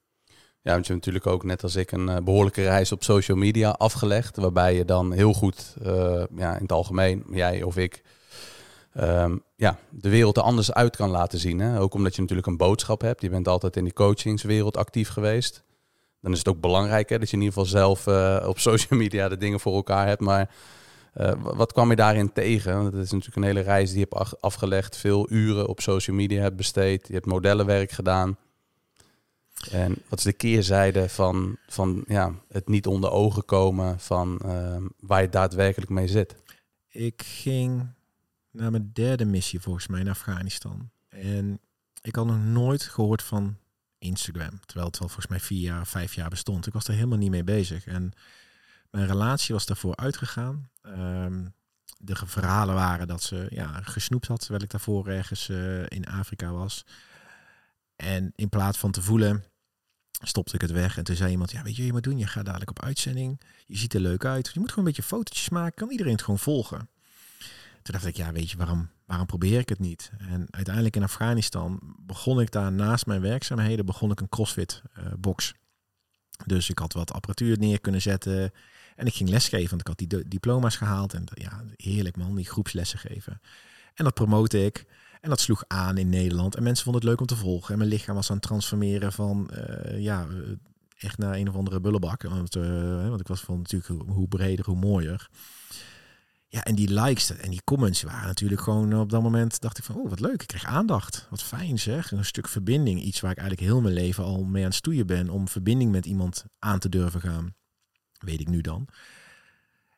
Ja, 0.63 0.73
want 0.75 0.87
je 0.87 0.93
hebt 0.93 1.05
natuurlijk 1.07 1.35
ook 1.35 1.45
net 1.45 1.63
als 1.63 1.77
ik 1.77 1.93
een 1.93 2.09
uh, 2.09 2.17
behoorlijke 2.17 2.63
reis 2.63 2.93
op 2.93 3.05
social 3.05 3.37
media 3.37 3.71
afgelegd. 3.71 4.37
Waarbij 4.37 4.75
je 4.75 4.85
dan 4.85 5.13
heel 5.13 5.33
goed, 5.33 5.77
uh, 5.83 6.23
ja, 6.37 6.55
in 6.55 6.63
het 6.63 6.73
algemeen, 6.73 7.25
jij 7.31 7.63
of 7.63 7.77
ik, 7.77 8.03
um, 9.01 9.43
ja, 9.57 9.79
de 9.91 10.09
wereld 10.09 10.37
er 10.37 10.43
anders 10.43 10.73
uit 10.73 10.97
kan 10.97 11.11
laten 11.11 11.39
zien. 11.39 11.59
Hè? 11.59 11.81
Ook 11.81 11.95
omdat 11.95 12.15
je 12.15 12.21
natuurlijk 12.21 12.49
een 12.49 12.57
boodschap 12.57 13.01
hebt. 13.01 13.23
Je 13.23 13.29
bent 13.29 13.49
altijd 13.49 13.77
in 13.77 13.85
die 13.85 13.93
coachingswereld 13.93 14.77
actief 14.77 15.09
geweest. 15.09 15.63
Dan 16.21 16.33
is 16.33 16.39
het 16.39 16.49
ook 16.49 16.61
belangrijk 16.61 17.09
hè, 17.09 17.19
dat 17.19 17.31
je 17.31 17.37
in 17.37 17.43
ieder 17.43 17.59
geval 17.59 17.71
zelf 17.71 18.07
uh, 18.07 18.47
op 18.49 18.59
social 18.59 18.99
media 19.03 19.29
de 19.29 19.37
dingen 19.37 19.61
voor 19.61 19.75
elkaar 19.75 20.07
hebt. 20.07 20.21
Maar 20.21 20.51
wat 21.37 21.73
kwam 21.73 21.91
je 21.91 21.97
daarin 21.97 22.33
tegen? 22.33 22.77
Want 22.77 22.93
het 22.93 23.05
is 23.05 23.11
natuurlijk 23.11 23.37
een 23.37 23.43
hele 23.43 23.61
reis 23.61 23.91
die 23.91 23.99
je 23.99 24.07
hebt 24.11 24.41
afgelegd. 24.41 24.97
Veel 24.97 25.31
uren 25.31 25.69
op 25.69 25.81
social 25.81 26.17
media 26.17 26.43
hebt 26.43 26.57
besteed. 26.57 27.07
Je 27.07 27.15
hebt 27.15 27.27
modellenwerk 27.27 27.91
gedaan. 27.91 28.37
En 29.71 30.03
wat 30.09 30.19
is 30.19 30.25
de 30.25 30.33
keerzijde 30.33 31.09
van, 31.09 31.57
van 31.67 32.05
ja, 32.07 32.35
het 32.49 32.69
niet 32.69 32.87
onder 32.87 33.11
ogen 33.11 33.45
komen 33.45 34.01
van 34.01 34.41
uh, 34.45 34.77
waar 35.01 35.23
je 35.23 35.29
daadwerkelijk 35.29 35.91
mee 35.91 36.09
zit? 36.09 36.35
Ik 36.89 37.23
ging 37.23 37.87
naar 38.51 38.71
mijn 38.71 38.91
derde 38.93 39.25
missie 39.25 39.61
volgens 39.61 39.87
mij 39.87 40.01
in 40.01 40.09
Afghanistan. 40.09 40.91
En 41.09 41.61
ik 42.03 42.15
had 42.15 42.27
nog 42.27 42.39
nooit 42.39 42.83
gehoord 42.83 43.23
van 43.23 43.57
Instagram. 43.99 44.61
Terwijl 44.67 44.87
het 44.87 44.99
wel 44.99 45.09
volgens 45.09 45.27
mij 45.27 45.41
vier 45.41 45.61
jaar, 45.61 45.87
vijf 45.87 46.15
jaar 46.15 46.29
bestond. 46.29 46.67
Ik 46.67 46.73
was 46.73 46.89
er 46.89 46.95
helemaal 46.95 47.19
niet 47.19 47.31
mee 47.31 47.45
bezig. 47.45 47.87
En 47.87 48.13
mijn 48.91 49.07
relatie 49.07 49.55
was 49.55 49.67
daarvoor 49.67 49.97
uitgegaan. 49.97 50.71
Um, 50.87 51.55
de 51.99 52.17
verhalen 52.17 52.75
waren 52.75 53.07
dat 53.07 53.23
ze 53.23 53.47
ja, 53.51 53.81
gesnoept 53.83 54.27
had, 54.27 54.41
terwijl 54.41 54.63
ik 54.63 54.71
daarvoor 54.71 55.09
ergens 55.09 55.49
uh, 55.49 55.83
in 55.89 56.07
Afrika 56.07 56.51
was. 56.51 56.85
En 57.97 58.33
in 58.37 58.49
plaats 58.49 58.79
van 58.79 58.91
te 58.91 59.03
voelen, 59.03 59.45
stopte 60.21 60.55
ik 60.55 60.61
het 60.61 60.71
weg. 60.71 60.99
En 60.99 61.05
toen 61.05 61.17
zei 61.17 61.31
iemand, 61.31 61.51
ja 61.51 61.63
weet 61.63 61.77
je 61.77 61.77
wat 61.77 61.87
je 61.87 61.93
moet 61.93 62.03
doen? 62.03 62.19
Je 62.19 62.27
gaat 62.27 62.45
dadelijk 62.45 62.71
op 62.71 62.83
uitzending. 62.83 63.41
Je 63.67 63.77
ziet 63.77 63.95
er 63.95 64.01
leuk 64.01 64.25
uit. 64.25 64.51
Je 64.53 64.61
moet 64.61 64.69
gewoon 64.69 64.85
een 64.85 64.91
beetje 64.95 65.09
fotootjes 65.09 65.49
maken. 65.49 65.75
Kan 65.75 65.91
iedereen 65.91 66.13
het 66.13 66.23
gewoon 66.23 66.39
volgen? 66.39 66.89
Toen 67.83 67.95
dacht 67.95 68.07
ik, 68.07 68.17
ja 68.17 68.33
weet 68.33 68.51
je, 68.51 68.57
waarom, 68.57 68.91
waarom 69.07 69.27
probeer 69.27 69.59
ik 69.59 69.69
het 69.69 69.79
niet? 69.79 70.11
En 70.19 70.47
uiteindelijk 70.51 70.97
in 70.97 71.03
Afghanistan 71.03 71.97
begon 71.99 72.41
ik 72.41 72.51
daar 72.51 72.73
naast 72.73 73.07
mijn 73.07 73.21
werkzaamheden, 73.21 73.87
begon 73.87 74.11
ik 74.11 74.21
een 74.21 74.29
crossfit 74.29 74.83
uh, 74.99 75.05
box. 75.19 75.55
Dus 76.47 76.71
ik 76.71 76.79
had 76.79 76.93
wat 76.93 77.13
apparatuur 77.13 77.59
neer 77.59 77.81
kunnen 77.81 78.03
zetten. 78.03 78.53
En 78.97 79.07
ik 79.07 79.15
ging 79.15 79.29
lesgeven, 79.29 79.69
want 79.69 79.81
ik 79.81 79.87
had 79.87 79.99
die 79.99 80.29
diploma's 80.29 80.77
gehaald. 80.77 81.15
En 81.15 81.25
ja, 81.35 81.65
heerlijk 81.77 82.17
man, 82.17 82.35
die 82.35 82.45
groepslessen 82.45 82.99
geven. 82.99 83.41
En 83.95 84.05
dat 84.05 84.15
promote 84.15 84.65
ik. 84.65 84.85
En 85.21 85.29
dat 85.29 85.41
sloeg 85.41 85.65
aan 85.67 85.97
in 85.97 86.09
Nederland. 86.09 86.55
En 86.55 86.63
mensen 86.63 86.85
vonden 86.85 87.03
het 87.03 87.11
leuk 87.11 87.21
om 87.21 87.27
te 87.27 87.37
volgen. 87.37 87.73
En 87.73 87.79
mijn 87.79 87.91
lichaam 87.91 88.15
was 88.15 88.31
aan 88.31 88.37
het 88.37 88.45
transformeren 88.45 89.13
van 89.13 89.51
uh, 89.53 90.01
ja, 90.01 90.27
echt 90.99 91.19
naar 91.19 91.35
een 91.35 91.49
of 91.49 91.55
andere 91.55 91.81
bullebak. 91.81 92.23
Want, 92.23 92.57
uh, 92.57 93.09
want 93.09 93.21
ik 93.21 93.27
was 93.27 93.41
van 93.41 93.57
natuurlijk 93.57 94.09
hoe 94.09 94.29
breder, 94.29 94.65
hoe 94.65 94.77
mooier. 94.77 95.29
Ja, 96.51 96.65
en 96.65 96.75
die 96.75 97.01
likes 97.01 97.37
en 97.37 97.51
die 97.51 97.65
comments 97.65 98.03
waren 98.03 98.27
natuurlijk 98.27 98.61
gewoon 98.61 98.95
op 98.95 99.11
dat 99.11 99.23
moment 99.23 99.61
dacht 99.61 99.79
ik 99.79 99.85
van, 99.85 99.97
oh 99.97 100.09
wat 100.09 100.21
leuk, 100.21 100.43
ik 100.43 100.47
kreeg 100.47 100.65
aandacht. 100.65 101.27
Wat 101.31 101.43
fijn 101.43 101.79
zeg, 101.79 102.11
een 102.11 102.25
stuk 102.25 102.49
verbinding. 102.49 103.03
Iets 103.03 103.21
waar 103.21 103.31
ik 103.31 103.39
eigenlijk 103.39 103.69
heel 103.69 103.81
mijn 103.81 103.95
leven 103.95 104.25
al 104.25 104.45
mee 104.45 104.63
aan 104.63 104.69
het 104.69 104.79
stoeien 104.79 105.07
ben 105.07 105.29
om 105.29 105.49
verbinding 105.49 105.91
met 105.91 106.07
iemand 106.07 106.45
aan 106.59 106.79
te 106.79 106.89
durven 106.89 107.21
gaan. 107.21 107.55
Weet 108.19 108.41
ik 108.41 108.49
nu 108.49 108.61
dan. 108.61 108.89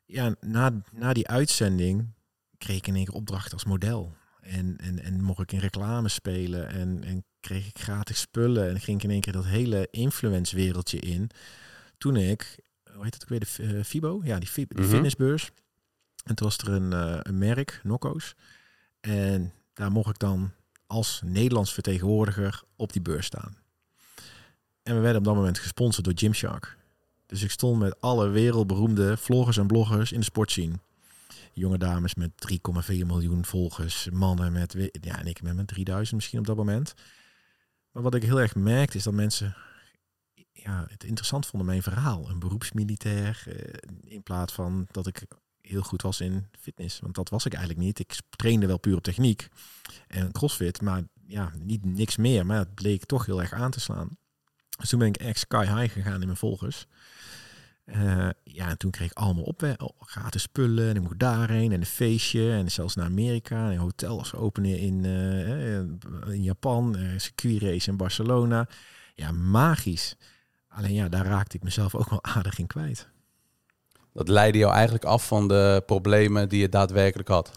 Ja, 0.07 0.35
na, 0.41 0.83
na 0.93 1.13
die 1.13 1.29
uitzending 1.29 2.15
kreeg 2.59 2.77
ik 2.77 2.87
in 2.87 2.95
één 2.95 3.05
keer 3.05 3.15
opdracht 3.15 3.53
als 3.53 3.65
model. 3.65 4.13
En, 4.51 4.77
en, 4.77 5.03
en 5.03 5.23
mocht 5.23 5.41
ik 5.41 5.53
in 5.53 5.59
reclame 5.59 6.09
spelen 6.09 6.69
en, 6.69 7.05
en 7.05 7.25
kreeg 7.41 7.67
ik 7.67 7.79
gratis 7.79 8.21
spullen. 8.21 8.69
En 8.69 8.81
ging 8.81 8.97
ik 8.97 9.05
in 9.05 9.11
één 9.11 9.21
keer 9.21 9.33
dat 9.33 9.45
hele 9.45 9.89
influence 9.91 10.57
wereldje 10.57 10.99
in. 10.99 11.31
Toen 11.99 12.17
ik, 12.17 12.59
hoe 12.93 13.05
heet 13.05 13.15
het 13.15 13.23
ook 13.23 13.29
weer, 13.29 13.41
de 13.41 13.63
uh, 13.63 13.85
Fibo? 13.85 14.21
Ja, 14.25 14.39
die, 14.39 14.67
mhm. 14.69 14.85
fitnessbeurs. 14.85 15.51
En 16.25 16.35
toen 16.35 16.47
was 16.47 16.59
er 16.59 16.69
een, 16.69 16.93
uh, 16.93 17.19
een 17.23 17.39
merk, 17.39 17.81
Nokko's. 17.83 18.35
En 19.01 19.53
daar 19.73 19.91
mocht 19.91 20.11
ik 20.11 20.19
dan 20.19 20.53
als 20.87 21.21
Nederlands 21.25 21.73
vertegenwoordiger 21.73 22.63
op 22.77 22.93
die 22.93 23.03
beurs 23.03 23.27
staan. 23.27 23.57
En 24.83 24.95
we 24.95 25.01
werden 25.01 25.19
op 25.19 25.25
dat 25.25 25.35
moment 25.35 25.59
gesponsord 25.59 26.05
door 26.05 26.15
Gymshark. 26.17 26.77
Dus 27.27 27.43
ik 27.43 27.51
stond 27.51 27.79
met 27.79 28.01
alle 28.01 28.29
wereldberoemde 28.29 29.17
vloggers 29.17 29.57
en 29.57 29.67
bloggers 29.67 30.13
in 30.13 30.19
de 30.19 30.25
sportscene. 30.25 30.75
Jonge 31.53 31.79
dames 31.79 32.15
met 32.15 32.31
3,4 32.53 33.07
miljoen 33.07 33.45
volgers, 33.45 34.09
mannen 34.13 34.53
met, 34.53 34.91
ja, 35.01 35.19
en 35.19 35.27
ik 35.27 35.43
met 35.43 35.55
mijn 35.55 35.67
3000 35.67 36.17
misschien 36.17 36.39
op 36.39 36.47
dat 36.47 36.57
moment. 36.57 36.95
Maar 37.93 38.03
wat 38.03 38.15
ik 38.15 38.23
heel 38.23 38.41
erg 38.41 38.55
merkte 38.55 38.97
is 38.97 39.03
dat 39.03 39.15
mensen 39.15 39.57
ja, 40.53 40.87
het 40.89 41.05
interessant 41.05 41.47
vonden, 41.47 41.69
mijn 41.69 41.83
verhaal. 41.83 42.31
Een 42.31 42.39
beroepsmilitair, 42.39 43.43
eh, 43.47 44.13
in 44.13 44.23
plaats 44.23 44.53
van 44.53 44.87
dat 44.91 45.07
ik 45.07 45.27
heel 45.61 45.83
goed 45.83 46.03
was 46.03 46.21
in 46.21 46.47
fitness. 46.61 47.01
Want 47.01 47.15
dat 47.15 47.29
was 47.29 47.45
ik 47.45 47.55
eigenlijk 47.55 47.85
niet. 47.85 47.99
Ik 47.99 48.21
trainde 48.31 48.67
wel 48.67 48.79
puur 48.79 48.97
op 48.97 49.03
techniek 49.03 49.49
en 50.09 50.33
crossfit, 50.33 50.81
maar 50.81 51.03
ja, 51.27 51.53
niet 51.59 51.85
niks 51.85 52.17
meer. 52.17 52.47
Maar 52.47 52.59
het 52.59 52.75
bleek 52.75 53.05
toch 53.05 53.27
heel 53.27 53.41
erg 53.41 53.53
aan 53.53 53.71
te 53.71 53.81
slaan. 53.81 54.19
Dus 54.79 54.89
toen 54.89 54.99
ben 54.99 55.09
ik 55.09 55.17
echt 55.17 55.39
sky 55.39 55.67
high 55.67 55.93
gegaan 55.93 56.21
in 56.21 56.27
mijn 56.27 56.37
volgers. 56.37 56.87
Eh, 57.93 58.29
ja, 58.45 58.69
en 58.69 58.79
toen 58.79 58.91
kreeg 58.91 59.11
ik 59.11 59.17
allemaal 59.17 59.45
op, 59.45 59.77
gratis 59.99 60.43
spullen. 60.43 60.89
En 60.89 60.97
ik 60.97 61.03
moest 61.03 61.19
daarheen 61.19 61.73
en 61.73 61.81
een 61.81 61.87
feestje. 61.87 62.53
En 62.53 62.71
zelfs 62.71 62.95
naar 62.95 63.07
Amerika. 63.07 63.65
En 63.65 63.71
een 63.71 63.79
hotel 63.79 64.17
was 64.17 64.35
openen 64.35 64.79
in, 64.79 65.05
eh, 65.05 66.35
in 66.35 66.43
Japan. 66.43 66.97
Uh, 66.99 67.19
circuitrace 67.19 67.91
in 67.91 67.97
Barcelona. 67.97 68.69
Ja, 69.15 69.33
magisch. 69.33 70.17
Alleen 70.69 70.95
ja, 70.95 71.09
daar 71.09 71.27
raakte 71.27 71.57
ik 71.57 71.63
mezelf 71.63 71.95
ook 71.95 72.11
wel 72.11 72.25
aardig 72.37 72.59
in 72.59 72.67
kwijt. 72.67 73.09
Dat 74.13 74.29
leidde 74.29 74.59
jou 74.59 74.73
eigenlijk 74.73 75.05
af 75.05 75.27
van 75.27 75.49
de 75.49 75.83
problemen 75.87 76.49
die 76.49 76.61
je 76.61 76.69
daadwerkelijk 76.69 77.29
had. 77.29 77.51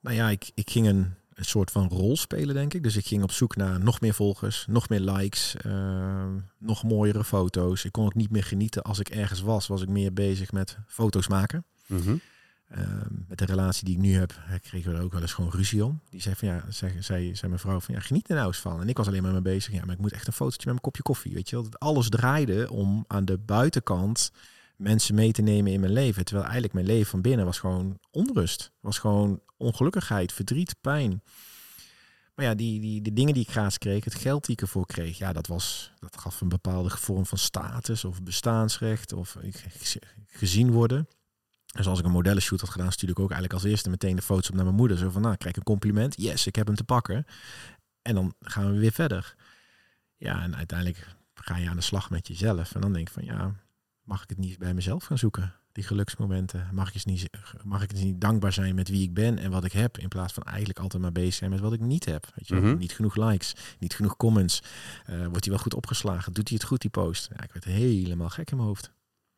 Nou 0.00 0.16
ja, 0.16 0.28
ik, 0.28 0.50
ik 0.54 0.70
ging 0.70 0.86
een, 0.86 1.14
een 1.42 1.48
soort 1.48 1.70
van 1.70 1.88
rol 1.88 2.16
spelen, 2.16 2.54
denk 2.54 2.74
ik. 2.74 2.82
Dus 2.82 2.96
ik 2.96 3.06
ging 3.06 3.22
op 3.22 3.32
zoek 3.32 3.56
naar 3.56 3.80
nog 3.80 4.00
meer 4.00 4.14
volgers, 4.14 4.64
nog 4.68 4.88
meer 4.88 5.00
likes, 5.00 5.56
uh, 5.66 6.24
nog 6.58 6.82
mooiere 6.82 7.24
foto's. 7.24 7.84
Ik 7.84 7.92
kon 7.92 8.04
ook 8.04 8.14
niet 8.14 8.30
meer 8.30 8.44
genieten 8.44 8.82
als 8.82 8.98
ik 8.98 9.08
ergens 9.08 9.40
was. 9.40 9.66
Was 9.66 9.82
ik 9.82 9.88
meer 9.88 10.12
bezig 10.12 10.52
met 10.52 10.78
foto's 10.86 11.28
maken. 11.28 11.64
Mm 11.86 12.00
-hmm. 12.00 12.20
uh, 12.76 12.78
met 13.28 13.38
de 13.38 13.44
relatie 13.44 13.84
die 13.84 13.94
ik 13.94 14.00
nu 14.00 14.14
heb, 14.14 14.34
kregen 14.62 14.90
we 14.90 14.96
er 14.96 15.04
ook 15.04 15.12
wel 15.12 15.20
eens 15.20 15.32
gewoon 15.32 15.50
ruzie 15.50 15.84
om. 15.84 16.00
Die 16.10 16.20
zei 16.20 16.34
van 16.34 16.48
ja, 16.48 16.64
zei, 16.68 17.02
zei, 17.02 17.36
zei 17.36 17.48
mijn 17.48 17.62
vrouw 17.62 17.80
van 17.80 17.94
ja, 17.94 18.00
geniet 18.00 18.28
er 18.28 18.34
nou 18.34 18.46
eens 18.46 18.58
van. 18.58 18.80
En 18.80 18.88
ik 18.88 18.96
was 18.96 19.06
alleen 19.06 19.22
maar 19.22 19.32
mee 19.32 19.40
bezig. 19.40 19.72
Ja, 19.72 19.84
maar 19.84 19.94
ik 19.94 20.00
moet 20.00 20.12
echt 20.12 20.26
een 20.26 20.32
fotootje 20.32 20.58
met 20.58 20.66
mijn 20.66 20.80
kopje 20.80 21.02
koffie. 21.02 21.34
Weet 21.34 21.48
je 21.48 21.56
wel, 21.56 21.64
dat 21.64 21.78
alles 21.78 22.08
draaide 22.08 22.70
om 22.70 23.04
aan 23.06 23.24
de 23.24 23.38
buitenkant 23.38 24.32
mensen 24.82 25.14
mee 25.14 25.32
te 25.32 25.42
nemen 25.42 25.72
in 25.72 25.80
mijn 25.80 25.92
leven. 25.92 26.24
Terwijl 26.24 26.44
eigenlijk 26.44 26.74
mijn 26.74 26.86
leven 26.86 27.10
van 27.10 27.20
binnen 27.20 27.46
was 27.46 27.58
gewoon 27.58 27.98
onrust. 28.10 28.72
Was 28.80 28.98
gewoon 28.98 29.40
ongelukkigheid, 29.56 30.32
verdriet, 30.32 30.74
pijn. 30.80 31.22
Maar 32.34 32.44
ja, 32.44 32.54
die, 32.54 32.80
die, 32.80 33.02
de 33.02 33.12
dingen 33.12 33.34
die 33.34 33.42
ik 33.42 33.50
gratis 33.50 33.78
kreeg, 33.78 34.04
het 34.04 34.14
geld 34.14 34.44
die 34.44 34.54
ik 34.54 34.60
ervoor 34.60 34.86
kreeg, 34.86 35.18
ja, 35.18 35.32
dat, 35.32 35.46
was, 35.46 35.92
dat 35.98 36.16
gaf 36.18 36.40
een 36.40 36.48
bepaalde 36.48 36.90
vorm 36.90 37.26
van 37.26 37.38
status 37.38 38.04
of 38.04 38.22
bestaansrecht 38.22 39.12
of 39.12 39.36
gezien 40.26 40.70
worden. 40.70 41.08
Dus 41.72 41.86
als 41.86 41.98
ik 41.98 42.04
een 42.04 42.10
modellenshoot 42.10 42.60
had 42.60 42.70
gedaan, 42.70 42.92
stuurde 42.92 43.14
ik 43.14 43.20
ook 43.20 43.30
eigenlijk 43.30 43.62
als 43.62 43.70
eerste 43.70 43.90
meteen 43.90 44.16
de 44.16 44.22
foto's 44.22 44.48
op 44.48 44.54
naar 44.54 44.64
mijn 44.64 44.76
moeder. 44.76 44.98
Zo 44.98 45.10
van, 45.10 45.22
nou, 45.22 45.36
krijg 45.36 45.54
ik 45.54 45.56
een 45.56 45.72
compliment. 45.72 46.14
Yes, 46.16 46.46
ik 46.46 46.56
heb 46.56 46.66
hem 46.66 46.76
te 46.76 46.84
pakken. 46.84 47.26
En 48.02 48.14
dan 48.14 48.34
gaan 48.40 48.72
we 48.72 48.78
weer 48.78 48.92
verder. 48.92 49.34
Ja, 50.16 50.42
en 50.42 50.56
uiteindelijk 50.56 51.16
ga 51.34 51.56
je 51.56 51.68
aan 51.68 51.76
de 51.76 51.82
slag 51.82 52.10
met 52.10 52.28
jezelf. 52.28 52.74
En 52.74 52.80
dan 52.80 52.92
denk 52.92 53.08
ik 53.08 53.14
van, 53.14 53.24
ja, 53.24 53.54
mag 54.02 54.22
ik 54.22 54.28
het 54.28 54.38
niet 54.38 54.58
bij 54.58 54.74
mezelf 54.74 55.04
gaan 55.04 55.18
zoeken? 55.18 55.54
Die 55.72 55.84
geluksmomenten. 55.84 56.68
Mag 56.72 56.88
ik, 56.88 56.94
eens 56.94 57.04
niet, 57.04 57.28
mag 57.64 57.82
ik 57.82 57.92
eens 57.92 58.00
niet 58.00 58.20
dankbaar 58.20 58.52
zijn 58.52 58.74
met 58.74 58.88
wie 58.88 59.02
ik 59.02 59.14
ben 59.14 59.38
en 59.38 59.50
wat 59.50 59.64
ik 59.64 59.72
heb. 59.72 59.98
In 59.98 60.08
plaats 60.08 60.32
van 60.32 60.42
eigenlijk 60.42 60.78
altijd 60.78 61.02
maar 61.02 61.12
bezig 61.12 61.34
zijn 61.34 61.50
met 61.50 61.60
wat 61.60 61.72
ik 61.72 61.80
niet 61.80 62.04
heb. 62.04 62.26
Weet 62.34 62.48
je, 62.48 62.54
mm 62.54 62.62
-hmm. 62.62 62.78
Niet 62.78 62.92
genoeg 62.92 63.16
likes, 63.16 63.54
niet 63.78 63.94
genoeg 63.94 64.16
comments. 64.16 64.62
Uh, 65.10 65.26
wordt 65.26 65.44
hij 65.44 65.52
wel 65.52 65.62
goed 65.62 65.74
opgeslagen? 65.74 66.32
Doet 66.32 66.48
hij 66.48 66.56
het 66.60 66.66
goed, 66.66 66.80
die 66.80 66.90
post? 66.90 67.28
Ja, 67.36 67.42
ik 67.42 67.52
werd 67.52 67.64
helemaal 67.64 68.28
gek 68.28 68.50
in 68.50 68.56
mijn 68.56 68.68
hoofd. 68.68 68.92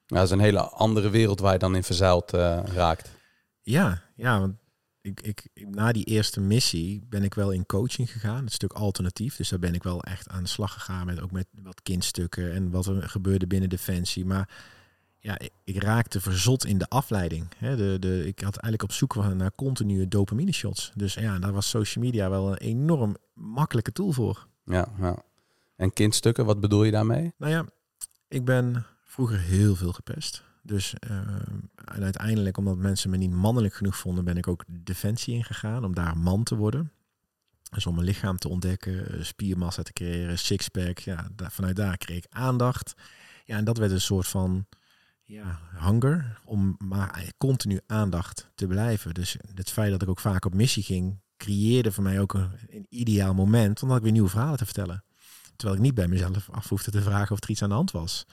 Ja, 0.07 0.17
dat 0.17 0.25
is 0.25 0.31
een 0.31 0.41
hele 0.41 0.61
andere 0.61 1.11
wereld 1.11 1.41
waar 1.41 1.53
je 1.53 1.59
dan 1.59 1.77
in 1.77 1.85
verzeild 1.85 2.35
uh, 2.35 2.61
raakt. 2.65 3.11
Ja, 3.61 4.03
ja, 4.15 4.41
want 4.41 4.55
ik, 5.05 5.21
ik, 5.21 5.67
na 5.69 5.93
die 5.93 6.05
eerste 6.05 6.41
missie 6.41 7.03
ben 7.09 7.23
ik 7.23 7.35
wel 7.35 7.51
in 7.51 7.67
coaching 7.67 8.13
gegaan. 8.13 8.45
Het 8.45 8.53
stuk 8.53 8.73
alternatief. 8.73 9.37
Dus 9.37 9.49
daar 9.49 9.59
ben 9.59 9.75
ik 9.75 9.83
wel 9.83 10.03
echt 10.03 10.29
aan 10.29 10.43
de 10.43 10.49
slag 10.49 10.73
gegaan 10.73 11.07
met 11.07 11.21
ook 11.21 11.31
met 11.31 11.47
wat 11.63 11.83
kindstukken 11.83 12.53
en 12.53 12.71
wat 12.71 12.87
er 12.87 13.09
gebeurde 13.09 13.47
binnen 13.47 13.69
Defensie. 13.69 14.25
Maar 14.25 14.49
ja, 15.19 15.39
ik, 15.39 15.51
ik 15.65 15.83
raakte 15.83 16.21
verzot 16.21 16.65
in 16.65 16.79
de 16.79 16.89
afleiding. 16.89 17.47
Hè, 17.57 17.77
de, 17.77 17.97
de, 17.99 18.27
ik 18.27 18.41
had 18.41 18.57
eigenlijk 18.57 18.83
op 18.83 18.93
zoek 18.93 19.15
naar 19.35 19.55
continue 19.55 20.09
dopamine 20.09 20.53
shots. 20.53 20.93
Dus 20.95 21.15
ja, 21.15 21.39
daar 21.39 21.53
was 21.53 21.69
social 21.69 22.05
media 22.05 22.31
wel 22.31 22.51
een 22.51 22.57
enorm 22.57 23.17
makkelijke 23.33 23.93
tool 23.93 24.13
voor. 24.13 24.47
Ja, 24.65 24.89
ja. 24.99 25.23
En 25.77 25.93
kindstukken, 25.93 26.45
wat 26.45 26.61
bedoel 26.61 26.85
je 26.85 26.91
daarmee? 26.91 27.33
Nou 27.39 27.53
ja, 27.53 27.67
ik 28.29 28.45
ben 28.45 28.87
vroeger 29.05 29.41
heel 29.41 29.77
veel 29.77 29.93
gepest. 29.93 30.43
Dus 30.67 30.95
en 31.75 32.03
uiteindelijk, 32.03 32.57
omdat 32.57 32.77
mensen 32.77 33.11
me 33.11 33.17
niet 33.17 33.31
mannelijk 33.31 33.75
genoeg 33.75 33.97
vonden, 33.97 34.25
ben 34.25 34.37
ik 34.37 34.49
ook 34.49 34.65
defensie 34.67 35.35
ingegaan 35.35 35.85
om 35.85 35.95
daar 35.95 36.19
man 36.19 36.43
te 36.43 36.57
worden. 36.57 36.93
Dus 37.71 37.87
om 37.87 37.95
mijn 37.95 38.07
lichaam 38.07 38.39
te 38.39 38.49
ontdekken, 38.49 39.27
spiermassa 39.27 39.83
te 39.83 39.93
creëren, 39.93 40.39
sixpack. 40.39 40.99
Ja, 40.99 41.29
vanuit 41.37 41.77
daar 41.77 41.97
kreeg 41.97 42.17
ik 42.17 42.27
aandacht. 42.31 42.95
Ja, 43.45 43.57
en 43.57 43.65
dat 43.65 43.79
werd 43.79 43.91
een 43.91 44.01
soort 44.01 44.27
van 44.27 44.67
ja, 45.23 45.61
hunger 45.79 46.41
om 46.45 46.77
maar 46.79 47.33
continu 47.39 47.81
aandacht 47.87 48.51
te 48.55 48.67
blijven. 48.67 49.15
Dus 49.15 49.37
het 49.55 49.71
feit 49.71 49.91
dat 49.91 50.03
ik 50.03 50.09
ook 50.09 50.21
vaak 50.21 50.45
op 50.45 50.55
missie 50.55 50.83
ging, 50.83 51.21
creëerde 51.37 51.93
voor 51.93 52.03
mij 52.03 52.21
ook 52.21 52.35
een, 52.35 52.51
een 52.69 52.87
ideaal 52.89 53.35
moment, 53.35 53.83
omdat 53.83 53.97
ik 53.97 54.03
weer 54.03 54.13
nieuwe 54.13 54.29
verhalen 54.29 54.59
te 54.59 54.65
vertellen. 54.65 55.05
Terwijl 55.57 55.79
ik 55.79 55.85
niet 55.85 55.95
bij 55.95 56.09
mezelf 56.09 56.51
af 56.51 56.69
hoefde 56.69 56.91
te 56.91 57.03
vragen 57.03 57.33
of 57.33 57.43
er 57.43 57.51
iets 57.51 57.63
aan 57.63 57.69
de 57.69 57.75
hand 57.75 57.91
was. 57.91 58.27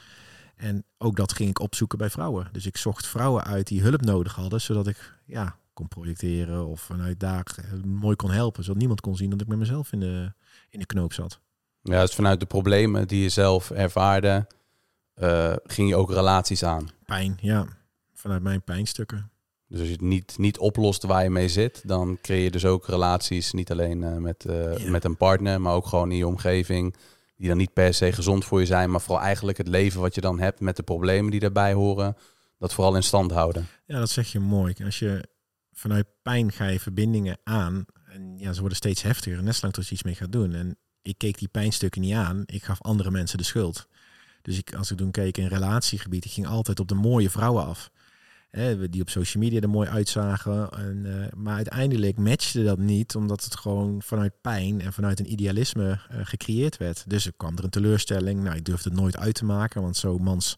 En 0.61 0.85
ook 0.97 1.15
dat 1.15 1.33
ging 1.33 1.49
ik 1.49 1.59
opzoeken 1.59 1.97
bij 1.97 2.09
vrouwen. 2.09 2.47
Dus 2.51 2.65
ik 2.65 2.77
zocht 2.77 3.07
vrouwen 3.07 3.43
uit 3.43 3.67
die 3.67 3.81
hulp 3.81 4.01
nodig 4.01 4.35
hadden, 4.35 4.61
zodat 4.61 4.87
ik 4.87 5.13
ja, 5.25 5.55
kon 5.73 5.87
projecteren 5.87 6.67
of 6.67 6.81
vanuit 6.81 7.19
daar 7.19 7.45
mooi 7.85 8.15
kon 8.15 8.31
helpen. 8.31 8.63
Zodat 8.63 8.79
niemand 8.79 9.01
kon 9.01 9.15
zien 9.15 9.29
dat 9.29 9.41
ik 9.41 9.47
met 9.47 9.57
mezelf 9.57 9.91
in 9.91 9.99
de, 9.99 10.33
in 10.69 10.79
de 10.79 10.85
knoop 10.85 11.13
zat. 11.13 11.39
Ja, 11.81 12.01
dus 12.01 12.15
vanuit 12.15 12.39
de 12.39 12.45
problemen 12.45 13.07
die 13.07 13.21
je 13.21 13.29
zelf 13.29 13.71
ervaarde, 13.71 14.47
uh, 15.15 15.53
ging 15.63 15.89
je 15.89 15.95
ook 15.95 16.11
relaties 16.11 16.63
aan. 16.63 16.89
Pijn, 17.05 17.37
ja. 17.41 17.67
Vanuit 18.13 18.41
mijn 18.41 18.61
pijnstukken. 18.61 19.31
Dus 19.67 19.79
als 19.79 19.87
je 19.87 19.93
het 19.93 20.03
niet, 20.03 20.37
niet 20.37 20.57
oplost 20.57 21.03
waar 21.03 21.23
je 21.23 21.29
mee 21.29 21.49
zit, 21.49 21.87
dan 21.87 22.17
creëer 22.21 22.43
je 22.43 22.51
dus 22.51 22.65
ook 22.65 22.87
relaties, 22.87 23.51
niet 23.51 23.71
alleen 23.71 24.01
uh, 24.01 24.17
met, 24.17 24.45
uh, 24.45 24.77
ja. 24.77 24.89
met 24.89 25.03
een 25.03 25.17
partner, 25.17 25.61
maar 25.61 25.73
ook 25.73 25.85
gewoon 25.85 26.11
in 26.11 26.17
je 26.17 26.27
omgeving 26.27 26.95
die 27.41 27.49
dan 27.49 27.59
niet 27.59 27.73
per 27.73 27.93
se 27.93 28.11
gezond 28.11 28.45
voor 28.45 28.59
je 28.59 28.65
zijn, 28.65 28.91
maar 28.91 29.01
vooral 29.01 29.23
eigenlijk 29.23 29.57
het 29.57 29.67
leven 29.67 30.01
wat 30.01 30.15
je 30.15 30.21
dan 30.21 30.39
hebt 30.39 30.59
met 30.59 30.75
de 30.75 30.83
problemen 30.83 31.31
die 31.31 31.39
daarbij 31.39 31.73
horen, 31.73 32.17
dat 32.57 32.73
vooral 32.73 32.95
in 32.95 33.03
stand 33.03 33.31
houden. 33.31 33.67
Ja, 33.85 33.99
dat 33.99 34.09
zeg 34.09 34.31
je 34.31 34.39
mooi. 34.39 34.73
Als 34.83 34.99
je 34.99 35.29
vanuit 35.71 36.07
pijn 36.21 36.51
ga 36.51 36.67
je 36.67 36.79
verbindingen 36.79 37.37
aan 37.43 37.85
en 38.05 38.37
ja, 38.37 38.53
ze 38.53 38.59
worden 38.59 38.77
steeds 38.77 39.01
heftiger, 39.01 39.43
net 39.43 39.55
zolang 39.55 39.73
tot 39.73 39.87
je 39.87 39.93
iets 39.93 40.03
mee 40.03 40.15
gaat 40.15 40.31
doen. 40.31 40.53
En 40.53 40.77
ik 41.01 41.17
keek 41.17 41.37
die 41.37 41.47
pijnstukken 41.47 42.01
niet 42.01 42.13
aan, 42.13 42.43
ik 42.45 42.63
gaf 42.63 42.81
andere 42.81 43.11
mensen 43.11 43.37
de 43.37 43.43
schuld. 43.43 43.87
Dus 44.41 44.57
ik, 44.57 44.75
als 44.75 44.91
ik 44.91 44.97
toen 44.97 45.11
keek 45.11 45.37
in 45.37 45.47
relatiegebied, 45.47 46.25
ik 46.25 46.31
ging 46.31 46.47
altijd 46.47 46.79
op 46.79 46.87
de 46.87 46.95
mooie 46.95 47.29
vrouwen 47.29 47.65
af. 47.65 47.91
Hè, 48.51 48.89
die 48.89 49.01
op 49.01 49.09
social 49.09 49.43
media 49.43 49.61
er 49.61 49.69
mooi 49.69 49.89
uitzagen. 49.89 50.69
En, 50.71 51.05
uh, 51.05 51.25
maar 51.35 51.55
uiteindelijk 51.55 52.17
matchte 52.17 52.63
dat 52.63 52.77
niet, 52.77 53.15
omdat 53.15 53.43
het 53.43 53.55
gewoon 53.55 54.01
vanuit 54.01 54.41
pijn 54.41 54.81
en 54.81 54.93
vanuit 54.93 55.19
een 55.19 55.31
idealisme 55.31 55.99
uh, 56.11 56.19
gecreëerd 56.23 56.77
werd. 56.77 57.03
Dus 57.07 57.25
er 57.25 57.33
kwam 57.37 57.57
er 57.57 57.63
een 57.63 57.69
teleurstelling. 57.69 58.43
Nou, 58.43 58.55
ik 58.55 58.65
durfde 58.65 58.89
het 58.89 58.99
nooit 58.99 59.17
uit 59.17 59.35
te 59.35 59.45
maken, 59.45 59.81
want 59.81 59.97
zo 59.97 60.17
mans 60.17 60.57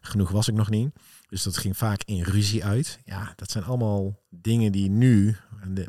genoeg 0.00 0.30
was 0.30 0.48
ik 0.48 0.54
nog 0.54 0.70
niet. 0.70 0.90
Dus 1.28 1.42
dat 1.42 1.56
ging 1.56 1.76
vaak 1.76 2.02
in 2.04 2.22
ruzie 2.22 2.64
uit. 2.64 2.98
Ja, 3.04 3.32
dat 3.36 3.50
zijn 3.50 3.64
allemaal 3.64 4.18
dingen 4.28 4.72
die 4.72 4.90
nu, 4.90 5.36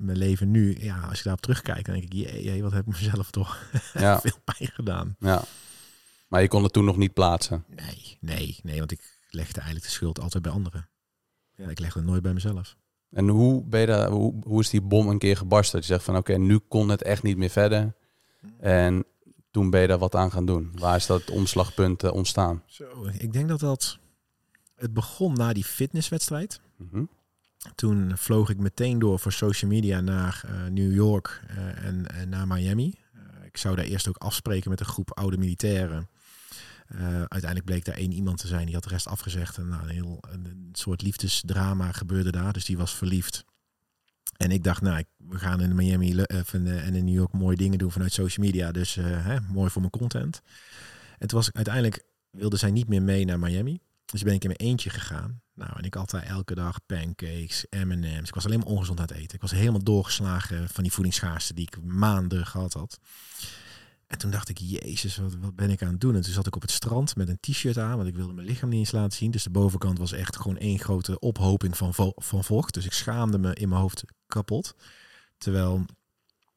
mijn 0.01 0.17
leven 0.17 0.51
nu, 0.51 0.77
ja, 0.79 0.99
als 1.01 1.17
je 1.17 1.23
daarop 1.23 1.41
terugkijkt, 1.41 1.85
dan 1.85 1.95
denk 1.95 2.05
ik, 2.05 2.13
jee, 2.13 2.43
jee 2.43 2.63
wat 2.63 2.71
heb 2.71 2.87
ik 2.87 2.93
mezelf 2.93 3.31
toch 3.31 3.69
ja. 3.93 4.19
veel 4.21 4.39
pijn 4.43 4.71
gedaan. 4.71 5.15
Ja. 5.19 5.43
Maar 6.27 6.41
je 6.41 6.47
kon 6.47 6.63
het 6.63 6.73
toen 6.73 6.85
nog 6.85 6.97
niet 6.97 7.13
plaatsen? 7.13 7.65
Nee, 7.67 8.17
nee, 8.19 8.59
nee, 8.63 8.79
want 8.79 8.91
ik 8.91 9.19
legde 9.29 9.59
eigenlijk 9.59 9.85
de 9.85 9.91
schuld 9.91 10.19
altijd 10.19 10.43
bij 10.43 10.51
anderen. 10.51 10.89
Ja, 11.61 11.69
ik 11.69 11.79
leg 11.79 11.93
het 11.93 12.05
nooit 12.05 12.21
bij 12.21 12.33
mezelf. 12.33 12.75
En 13.09 13.27
hoe, 13.27 13.63
ben 13.63 13.79
je 13.79 13.85
daar, 13.85 14.09
hoe, 14.09 14.33
hoe 14.43 14.59
is 14.59 14.69
die 14.69 14.81
bom 14.81 15.07
een 15.07 15.17
keer 15.17 15.37
gebarst? 15.37 15.71
Dat 15.71 15.81
je 15.81 15.93
zegt 15.93 16.03
van 16.03 16.17
oké, 16.17 16.31
okay, 16.31 16.45
nu 16.45 16.59
kon 16.67 16.89
het 16.89 17.01
echt 17.01 17.23
niet 17.23 17.37
meer 17.37 17.49
verder. 17.49 17.93
En 18.59 19.05
toen 19.51 19.69
ben 19.69 19.81
je 19.81 19.87
daar 19.87 19.97
wat 19.97 20.15
aan 20.15 20.31
gaan 20.31 20.45
doen. 20.45 20.71
Waar 20.75 20.95
is 20.95 21.05
dat 21.05 21.29
omslagpunt 21.29 22.03
uh, 22.03 22.13
ontstaan? 22.13 22.63
Zo, 22.65 22.85
ik 23.17 23.33
denk 23.33 23.47
dat 23.47 23.59
dat... 23.59 23.99
Het 24.75 24.93
begon 24.93 25.33
na 25.33 25.53
die 25.53 25.63
fitnesswedstrijd. 25.63 26.61
Mm 26.77 26.89
-hmm. 26.91 27.09
Toen 27.75 28.17
vloog 28.17 28.49
ik 28.49 28.57
meteen 28.57 28.99
door 28.99 29.19
voor 29.19 29.31
social 29.31 29.71
media 29.71 29.99
naar 29.99 30.43
uh, 30.45 30.71
New 30.71 30.93
York 30.93 31.41
uh, 31.49 31.85
en, 31.85 32.07
en, 32.07 32.29
naar 32.29 32.47
Miami. 32.47 32.95
ik 33.45 33.57
zou 33.57 33.75
daar 33.75 33.85
eerst 33.85 34.07
ook 34.07 34.17
afspreken 34.17 34.69
met 34.69 34.79
een 34.79 34.85
groep 34.85 35.17
oude 35.17 35.37
militairen. 35.37 36.09
Uh, 36.95 37.01
uiteindelijk 37.15 37.65
bleek 37.65 37.85
daar 37.85 37.95
één 37.95 38.11
iemand 38.11 38.37
te 38.37 38.47
zijn, 38.47 38.65
die 38.65 38.73
had 38.73 38.83
de 38.83 38.89
rest 38.89 39.07
afgezegd. 39.07 39.57
En 39.57 39.67
nou, 39.67 39.83
een, 39.83 39.89
heel, 39.89 40.19
een, 40.29 40.69
soort 40.71 41.01
liefdesdrama 41.01 41.91
gebeurde 41.91 42.31
daar, 42.31 42.53
dus 42.53 42.65
die 42.65 42.77
was 42.77 42.95
verliefd. 42.95 43.45
En 44.37 44.51
ik 44.51 44.63
dacht, 44.63 44.81
nou, 44.81 45.03
we 45.17 45.39
gaan 45.39 45.61
in 45.61 45.75
Miami 45.75 46.13
uh, 46.13 46.23
en 46.53 46.95
in 46.95 47.05
New 47.05 47.13
York 47.13 47.33
mooie 47.33 47.57
dingen 47.57 47.77
doen 47.77 47.91
vanuit 47.91 48.13
social 48.13 48.45
media. 48.45 48.71
Dus 48.71 48.95
hè, 48.95 49.39
mooi 49.41 49.69
voor 49.69 49.81
mijn 49.81 49.93
content. 49.93 50.41
En 51.17 51.27
toen 51.27 51.37
was 51.37 51.47
ik 51.47 51.55
uiteindelijk, 51.55 52.03
wilde 52.29 52.57
zij 52.57 52.71
niet 52.71 52.87
meer 52.87 53.01
mee 53.01 53.25
naar 53.25 53.39
Miami. 53.39 53.79
Dus 54.05 54.23
ben 54.23 54.33
ik 54.33 54.43
in 54.43 54.53
mijn 54.57 54.69
eentje 54.69 54.89
gegaan. 54.89 55.41
Nou, 55.53 55.71
en 55.77 55.83
ik 55.83 55.95
altijd 55.95 56.23
elke 56.23 56.55
dag 56.55 56.85
pancakes, 56.85 57.65
M&M's. 57.69 58.27
Ik 58.27 58.33
was 58.33 58.45
alleen 58.45 58.59
maar 58.59 58.67
ongezond 58.67 58.99
aan 58.99 59.05
het 59.05 59.15
eten. 59.15 59.35
Ik 59.35 59.41
was 59.41 59.51
helemaal 59.51 59.83
doorgeslagen 59.83 60.69
van 60.69 60.83
die 60.83 60.91
voedingsschaarste 60.91 61.53
die 61.53 61.65
ik 61.65 61.83
maanden 61.83 62.45
gehad 62.45 62.73
had. 62.73 62.99
En 64.11 64.17
toen 64.17 64.31
dacht 64.31 64.49
ik, 64.49 64.57
jezus, 64.57 65.17
wat, 65.17 65.35
wat 65.35 65.55
ben 65.55 65.69
ik 65.69 65.81
aan 65.81 65.91
het 65.91 66.01
doen? 66.01 66.15
En 66.15 66.21
toen 66.21 66.33
zat 66.33 66.47
ik 66.47 66.55
op 66.55 66.61
het 66.61 66.71
strand 66.71 67.15
met 67.15 67.29
een 67.29 67.39
t-shirt 67.39 67.77
aan, 67.77 67.95
want 67.95 68.07
ik 68.07 68.15
wilde 68.15 68.33
mijn 68.33 68.47
lichaam 68.47 68.69
niet 68.69 68.79
eens 68.79 68.91
laten 68.91 69.17
zien. 69.17 69.31
Dus 69.31 69.43
de 69.43 69.49
bovenkant 69.49 69.97
was 69.97 70.11
echt 70.11 70.37
gewoon 70.37 70.57
één 70.57 70.79
grote 70.79 71.19
ophoping 71.19 71.77
van, 71.77 71.93
van 72.15 72.43
vocht. 72.43 72.73
Dus 72.73 72.85
ik 72.85 72.93
schaamde 72.93 73.37
me 73.37 73.53
in 73.53 73.69
mijn 73.69 73.81
hoofd 73.81 74.03
kapot. 74.27 74.75
Terwijl, 75.37 75.85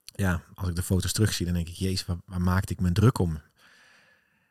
ja, 0.05 0.43
als 0.55 0.69
ik 0.69 0.75
de 0.75 0.83
foto's 0.83 1.13
terugzie, 1.13 1.45
dan 1.45 1.55
denk 1.55 1.69
ik, 1.69 1.75
jezus, 1.75 2.07
waar, 2.07 2.17
waar 2.25 2.41
maakte 2.41 2.73
ik 2.73 2.81
me 2.81 2.93
druk 2.93 3.19
om? 3.19 3.41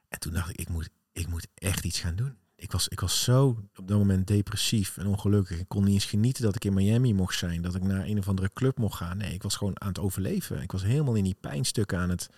En 0.08 0.20
toen 0.20 0.34
dacht 0.34 0.50
ik, 0.50 0.60
ik 0.60 0.70
moet, 0.70 0.90
ik 1.12 1.28
moet 1.28 1.48
echt 1.54 1.86
iets 1.86 2.00
gaan 2.00 2.16
doen. 2.16 2.38
Ik 2.56 2.72
was, 2.72 2.88
ik 2.88 3.00
was 3.00 3.24
zo 3.24 3.48
op 3.76 3.88
dat 3.88 3.98
moment 3.98 4.28
depressief 4.28 4.98
en 4.98 5.08
ongelukkig. 5.08 5.60
Ik 5.60 5.68
kon 5.68 5.84
niet 5.84 5.94
eens 5.94 6.06
genieten 6.06 6.44
dat 6.44 6.56
ik 6.56 6.66
in 6.66 6.74
Miami 6.74 7.14
mocht 7.14 7.38
zijn. 7.38 7.62
Dat 7.62 7.76
ik 7.76 7.84
naar 7.84 8.06
een 8.06 8.18
of 8.18 8.28
andere 8.28 8.50
club 8.54 8.78
mocht 8.78 8.98
gaan. 8.98 9.18
Nee, 9.18 9.34
ik 9.34 9.44
was 9.44 9.56
gewoon 9.56 9.82
aan 9.82 9.88
het 9.88 10.00
overleven. 10.00 10.62
Ik 10.62 10.72
was 10.72 10.84
helemaal 10.84 11.16
in 11.16 11.24
die 11.24 11.38
pijnstukken 11.42 11.98
aan 11.98 12.10
het... 12.10 12.30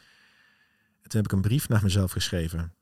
En 1.06 1.12
toen 1.12 1.22
heb 1.22 1.32
ik 1.32 1.32
een 1.32 1.42
brief 1.42 1.70
naar 1.70 1.84
mezelf 1.84 2.12
geschreven. 2.12 2.74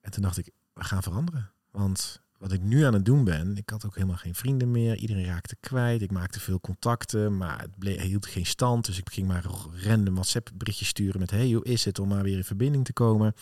En 0.00 0.10
toen 0.10 0.22
dacht 0.22 0.38
ik, 0.38 0.50
we 0.74 0.84
gaan 0.84 1.02
veranderen. 1.02 1.50
Want 1.70 2.20
wat 2.38 2.52
ik 2.52 2.62
nu 2.62 2.82
aan 2.84 2.92
het 2.92 3.04
doen 3.04 3.24
ben, 3.24 3.56
ik 3.56 3.70
had 3.70 3.86
ook 3.86 3.94
helemaal 3.94 4.16
geen 4.16 4.34
vrienden 4.34 4.70
meer. 4.70 4.96
Iedereen 4.96 5.24
raakte 5.24 5.56
kwijt. 5.60 6.02
Ik 6.02 6.10
maakte 6.10 6.40
veel 6.40 6.60
contacten, 6.60 7.36
maar 7.36 7.60
het 7.60 7.78
bleef, 7.78 8.00
hield 8.00 8.26
geen 8.26 8.46
stand. 8.46 8.86
Dus 8.86 8.98
ik 8.98 9.10
ging 9.10 9.26
maar 9.26 9.44
random 9.84 10.14
WhatsApp 10.14 10.50
berichtjes 10.54 10.88
sturen 10.88 11.20
met... 11.20 11.30
hey, 11.30 11.50
hoe 11.50 11.64
is 11.64 11.84
het 11.84 11.98
om 11.98 12.08
maar 12.08 12.22
weer 12.22 12.36
in 12.36 12.44
verbinding 12.44 12.84
te 12.84 12.92
komen? 12.92 13.32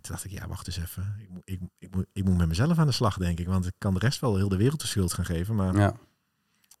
Toen 0.00 0.14
dacht 0.14 0.24
ik, 0.24 0.30
ja, 0.30 0.48
wacht 0.48 0.66
eens 0.66 0.76
even. 0.78 1.14
Ik, 1.18 1.30
moet, 1.30 1.42
ik, 1.44 1.60
ik, 1.78 1.94
moet, 1.94 2.06
ik 2.12 2.24
moet 2.24 2.36
met 2.36 2.48
mezelf 2.48 2.78
aan 2.78 2.86
de 2.86 2.92
slag, 2.92 3.16
denk 3.16 3.38
ik. 3.38 3.46
Want 3.46 3.66
ik 3.66 3.74
kan 3.78 3.94
de 3.94 4.00
rest 4.00 4.20
wel 4.20 4.36
heel 4.36 4.48
de 4.48 4.56
wereld 4.56 4.80
de 4.80 4.86
schuld 4.86 5.12
gaan 5.12 5.24
geven. 5.24 5.54
Maar 5.54 5.76
Ja. 5.76 5.96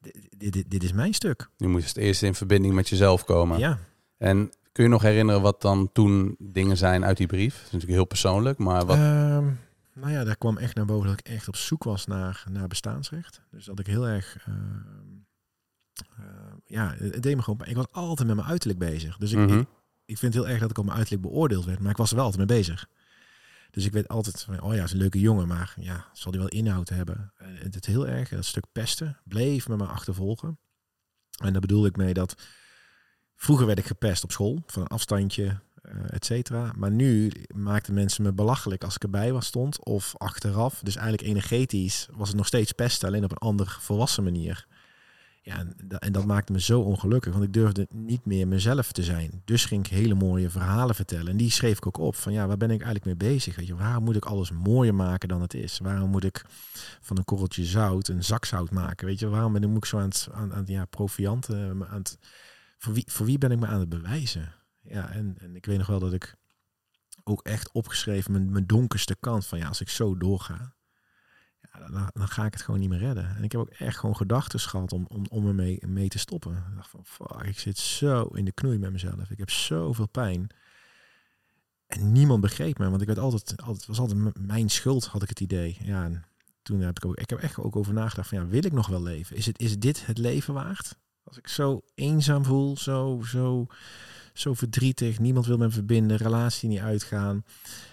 dit, 0.00 0.52
dit, 0.52 0.70
dit 0.70 0.82
is 0.82 0.92
mijn 0.92 1.14
stuk. 1.14 1.48
Je 1.56 1.68
moest 1.68 1.88
het 1.88 1.96
eerst 1.96 2.22
in 2.22 2.34
verbinding 2.34 2.74
met 2.74 2.88
jezelf 2.88 3.24
komen. 3.24 3.58
Ja. 3.58 3.78
En 4.18 4.52
kun 4.76 4.84
je 4.84 4.90
nog 4.90 5.02
herinneren 5.02 5.40
wat 5.42 5.62
dan 5.62 5.92
toen 5.92 6.36
dingen 6.38 6.76
zijn 6.76 7.04
uit 7.04 7.16
die 7.16 7.26
brief? 7.26 7.52
Dat 7.54 7.60
is 7.66 7.70
natuurlijk 7.70 7.92
heel 7.92 8.04
persoonlijk, 8.04 8.58
maar 8.58 8.86
wat... 8.86 8.96
Ehm, 8.96 9.50
nou 9.92 10.12
ja, 10.12 10.24
daar 10.24 10.36
kwam 10.36 10.58
echt 10.58 10.74
naar 10.74 10.84
boven 10.84 11.08
dat 11.08 11.18
ik 11.18 11.26
echt 11.28 11.48
op 11.48 11.56
zoek 11.56 11.84
was 11.84 12.06
naar, 12.06 12.44
naar 12.50 12.66
bestaansrecht. 12.68 13.40
Dus 13.50 13.64
dat 13.64 13.78
ik 13.78 13.86
heel 13.86 14.08
erg... 14.08 14.36
ehm, 14.46 14.56
eh, 16.18 16.24
ja, 16.64 16.94
het 16.98 17.22
deed 17.22 17.36
me 17.36 17.42
gewoon... 17.42 17.66
Ik 17.66 17.76
was 17.76 17.86
altijd 17.90 18.28
met 18.28 18.36
mijn 18.36 18.48
uiterlijk 18.48 18.78
bezig. 18.78 19.16
Dus 19.16 19.32
ik, 19.32 19.38
Mhm. 19.38 19.58
ik, 19.58 19.66
ik 20.04 20.18
vind 20.18 20.34
het 20.34 20.42
heel 20.42 20.52
erg 20.52 20.60
dat 20.60 20.70
ik 20.70 20.78
op 20.78 20.84
mijn 20.84 20.96
uiterlijk 20.96 21.26
beoordeeld 21.28 21.64
werd. 21.64 21.80
Maar 21.80 21.90
ik 21.90 21.96
was 21.96 22.10
er 22.10 22.16
wel 22.16 22.24
altijd 22.24 22.48
mee 22.48 22.58
bezig. 22.58 22.86
Dus 23.70 23.84
ik 23.84 23.92
weet 23.92 24.08
altijd 24.08 24.42
van, 24.42 24.60
oh 24.60 24.74
ja, 24.74 24.82
is 24.82 24.92
een 24.92 24.98
leuke 24.98 25.20
jongen, 25.20 25.48
maar 25.48 25.74
ja, 25.80 26.06
zal 26.12 26.30
die 26.30 26.40
wel 26.40 26.50
inhoud 26.50 26.88
hebben? 26.88 27.32
En 27.36 27.56
het 27.56 27.74
het 27.74 27.86
heel 27.86 28.06
erg, 28.06 28.28
dat 28.28 28.44
stuk 28.44 28.64
pesten, 28.72 29.18
bleef 29.24 29.68
me 29.68 29.76
maar 29.76 29.88
achtervolgen. 29.88 30.58
En 31.42 31.52
daar 31.52 31.60
bedoel 31.60 31.86
ik 31.86 31.96
mee 31.96 32.14
dat 32.14 32.34
vroeger 33.36 33.66
werd 33.66 33.78
ik 33.78 33.86
gepest 33.86 34.24
op 34.24 34.32
school, 34.32 34.62
van 34.66 34.82
een 34.82 34.88
afstandje, 34.88 35.60
eh 35.82 35.92
et 36.06 36.24
cetera. 36.24 36.72
Maar 36.76 36.90
nu 36.90 37.32
maakten 37.54 37.94
mensen 37.94 38.22
me 38.22 38.32
belachelijk 38.32 38.84
als 38.84 38.94
ik 38.94 39.02
erbij 39.02 39.32
was 39.32 39.46
stond 39.46 39.84
of 39.84 40.14
achteraf. 40.16 40.80
Dus 40.82 40.96
eigenlijk 40.96 41.28
energetisch 41.28 42.08
was 42.12 42.28
het 42.28 42.36
nog 42.36 42.46
steeds 42.46 42.72
pesten, 42.72 43.08
alleen 43.08 43.24
op 43.24 43.30
een 43.30 43.36
andere 43.36 43.70
volwassen 43.80 44.24
manier. 44.24 44.66
Ja, 45.42 45.58
en, 45.58 45.74
da- 45.84 45.98
en 45.98 46.12
dat 46.12 46.24
maakte 46.24 46.52
me 46.52 46.60
zo 46.60 46.80
ongelukkig, 46.80 47.32
want 47.32 47.44
ik 47.44 47.52
durfde 47.52 47.86
niet 47.90 48.24
meer 48.24 48.48
mezelf 48.48 48.92
te 48.92 49.02
zijn. 49.02 49.42
Dus 49.44 49.64
ging 49.64 49.84
ik 49.84 49.90
hele 49.90 50.14
mooie 50.14 50.50
verhalen 50.50 50.94
vertellen. 50.94 51.28
En 51.28 51.36
die 51.36 51.50
schreef 51.50 51.76
ik 51.76 51.86
ook 51.86 51.98
op. 51.98 52.16
Van 52.16 52.32
ja, 52.32 52.46
waar 52.46 52.56
ben 52.56 52.70
ik 52.70 52.82
eigenlijk 52.82 53.04
mee 53.04 53.30
bezig? 53.30 53.56
Weet 53.56 53.66
je, 53.66 53.76
waarom 53.76 54.04
moet 54.04 54.16
ik 54.16 54.24
alles 54.24 54.50
mooier 54.50 54.94
maken 54.94 55.28
dan 55.28 55.40
het 55.40 55.54
is? 55.54 55.78
Waarom 55.78 56.10
moet 56.10 56.24
ik 56.24 56.44
van 57.00 57.16
een 57.16 57.24
korreltje 57.24 57.64
zout 57.64 58.08
een 58.08 58.24
zak 58.24 58.44
zout 58.44 58.70
maken? 58.70 59.06
Weet 59.06 59.18
je, 59.18 59.28
waarom 59.28 59.52
ben 59.52 59.76
ik, 59.76 59.84
zo 59.84 59.98
aan 59.98 60.08
het, 60.08 60.28
aan, 60.32 60.54
aan, 60.54 60.64
ja, 60.66 60.84
provianten, 60.84 61.86
aan 61.88 62.02
voor, 62.76 63.26
wie, 63.26 63.38
ben 63.38 63.50
ik 63.50 63.58
me 63.58 63.66
aan 63.66 63.80
het 63.80 63.88
bewijzen? 63.88 64.54
Ja, 64.80 65.10
en, 65.10 65.36
en 65.38 65.56
ik 65.56 65.66
weet 65.66 65.78
nog 65.78 65.86
wel 65.86 65.98
dat 65.98 66.12
ik 66.12 66.36
ook 67.24 67.42
echt 67.42 67.72
opgeschreven 67.72 68.32
mijn, 68.32 68.50
mijn 68.50 68.66
donkerste 68.66 69.16
kant 69.20 69.46
van 69.46 69.58
ja, 69.58 69.68
als 69.68 69.80
ik 69.80 69.88
zo 69.88 70.16
doorga, 70.16 70.74
ja, 71.72 71.88
dan, 71.88 72.10
dan 72.12 72.28
ga 72.28 72.46
ik 72.46 72.52
het 72.52 72.62
gewoon 72.62 72.80
niet 72.80 72.88
meer 72.88 72.98
redden. 72.98 73.36
En 73.36 73.44
ik 73.44 73.52
heb 73.52 73.60
ook 73.60 73.70
echt 73.70 73.98
gewoon 73.98 74.16
gedachten 74.16 74.60
gehad 74.60 74.92
om, 74.92 75.06
om, 75.08 75.26
om 75.28 75.46
ermee 75.46 75.86
mee 75.86 76.08
te 76.08 76.18
stoppen. 76.18 76.56
Ik 76.56 76.74
dacht 76.74 76.90
van, 76.90 77.04
fuck, 77.04 77.42
ik 77.42 77.58
zit 77.58 77.78
zo 77.78 78.22
in 78.24 78.44
de 78.44 78.52
knoei 78.52 78.78
met 78.78 78.92
mezelf. 78.92 79.30
Ik 79.30 79.38
heb 79.38 79.50
zoveel 79.50 80.08
pijn. 80.08 80.50
En 81.86 82.12
niemand 82.12 82.40
begreep 82.40 82.78
me, 82.78 82.88
want 82.88 83.00
ik 83.00 83.06
werd 83.06 83.18
altijd, 83.18 83.62
altijd 83.62 83.86
was 83.86 83.98
altijd 83.98 84.38
mijn 84.38 84.70
schuld, 84.70 85.06
had 85.06 85.22
ik 85.22 85.28
het 85.28 85.40
idee. 85.40 85.78
Ja, 85.82 86.04
en 86.04 86.24
toen 86.62 86.80
heb 86.80 86.96
ik 86.96 87.04
ook, 87.04 87.16
ik 87.16 87.30
heb 87.30 87.38
echt 87.38 87.58
ook 87.58 87.76
over 87.76 87.92
nagedacht 87.92 88.28
van, 88.28 88.38
ja, 88.38 88.46
wil 88.46 88.64
ik 88.64 88.72
nog 88.72 88.86
wel 88.86 89.02
leven? 89.02 89.36
Is, 89.36 89.46
het, 89.46 89.60
is 89.60 89.78
dit 89.78 90.06
het 90.06 90.18
leven 90.18 90.54
waard? 90.54 90.96
Als 91.26 91.38
ik 91.38 91.48
zo 91.48 91.80
eenzaam 91.94 92.44
voel, 92.44 92.76
zo, 92.76 93.20
zo, 93.24 93.66
zo 94.32 94.54
verdrietig, 94.54 95.18
niemand 95.18 95.46
wil 95.46 95.56
me 95.56 95.70
verbinden, 95.70 96.16
relatie 96.16 96.68
niet 96.68 96.80
uitgaan. 96.80 97.44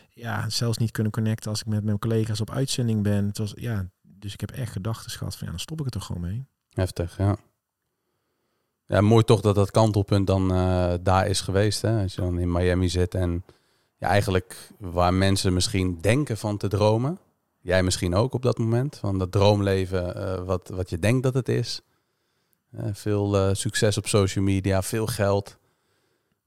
Ja, 0.10 0.50
zelfs 0.50 0.78
niet 0.78 0.92
kunnen 0.92 1.12
connecten 1.12 1.50
als 1.50 1.60
ik 1.60 1.68
met 1.68 1.84
mijn 1.84 2.00
collega's 2.00 2.42
op 2.42 2.52
uitzending 2.52 3.04
ben. 3.04 3.26
Het 3.26 3.38
was, 3.38 3.54
ja, 3.56 3.90
dus 4.02 4.34
ik 4.34 4.40
heb 4.40 4.52
echt 4.52 4.72
gedachten 4.72 5.12
gehad 5.12 5.36
van, 5.36 5.46
ja, 5.46 5.52
dan 5.52 5.60
stop 5.60 5.78
ik 5.78 5.84
het 5.84 5.94
toch 5.94 6.06
gewoon 6.06 6.22
mee. 6.22 6.46
Heftig, 6.70 7.18
ja. 7.18 7.38
Ja, 8.86 9.02
mooi 9.02 9.24
toch 9.24 9.42
dat 9.42 9.56
dat 9.56 9.72
kantelpunt 9.72 10.28
dan 10.28 10.52
eh, 10.52 10.94
daar 11.02 11.28
is 11.28 11.42
geweest. 11.42 11.82
Hè? 11.82 12.02
Als 12.02 12.16
je 12.16 12.22
dan 12.22 12.40
in 12.40 12.52
Miami 12.52 12.90
zit 12.90 13.16
en 13.16 13.44
ja, 13.98 14.08
eigenlijk 14.08 14.70
waar 14.78 15.14
mensen 15.14 15.54
misschien 15.54 15.98
denken 16.02 16.38
van 16.38 16.58
te 16.58 16.68
dromen. 16.68 17.20
Jij 17.60 17.84
misschien 17.84 18.16
ook 18.16 18.34
op 18.34 18.42
dat 18.42 18.58
moment. 18.58 18.98
Van 18.98 19.20
dat 19.20 19.32
droomleven 19.32 20.16
eh, 20.16 20.44
wat, 20.44 20.70
wat 20.70 20.90
je 20.90 21.00
denkt 21.00 21.24
dat 21.24 21.34
het 21.34 21.50
is. 21.50 21.82
Eh, 22.78 22.90
veel 22.92 23.38
eh, 23.38 23.54
succes 23.54 23.98
op 23.98 24.08
social 24.08 24.44
media, 24.44 24.82
veel 24.82 25.06
geld. 25.06 25.58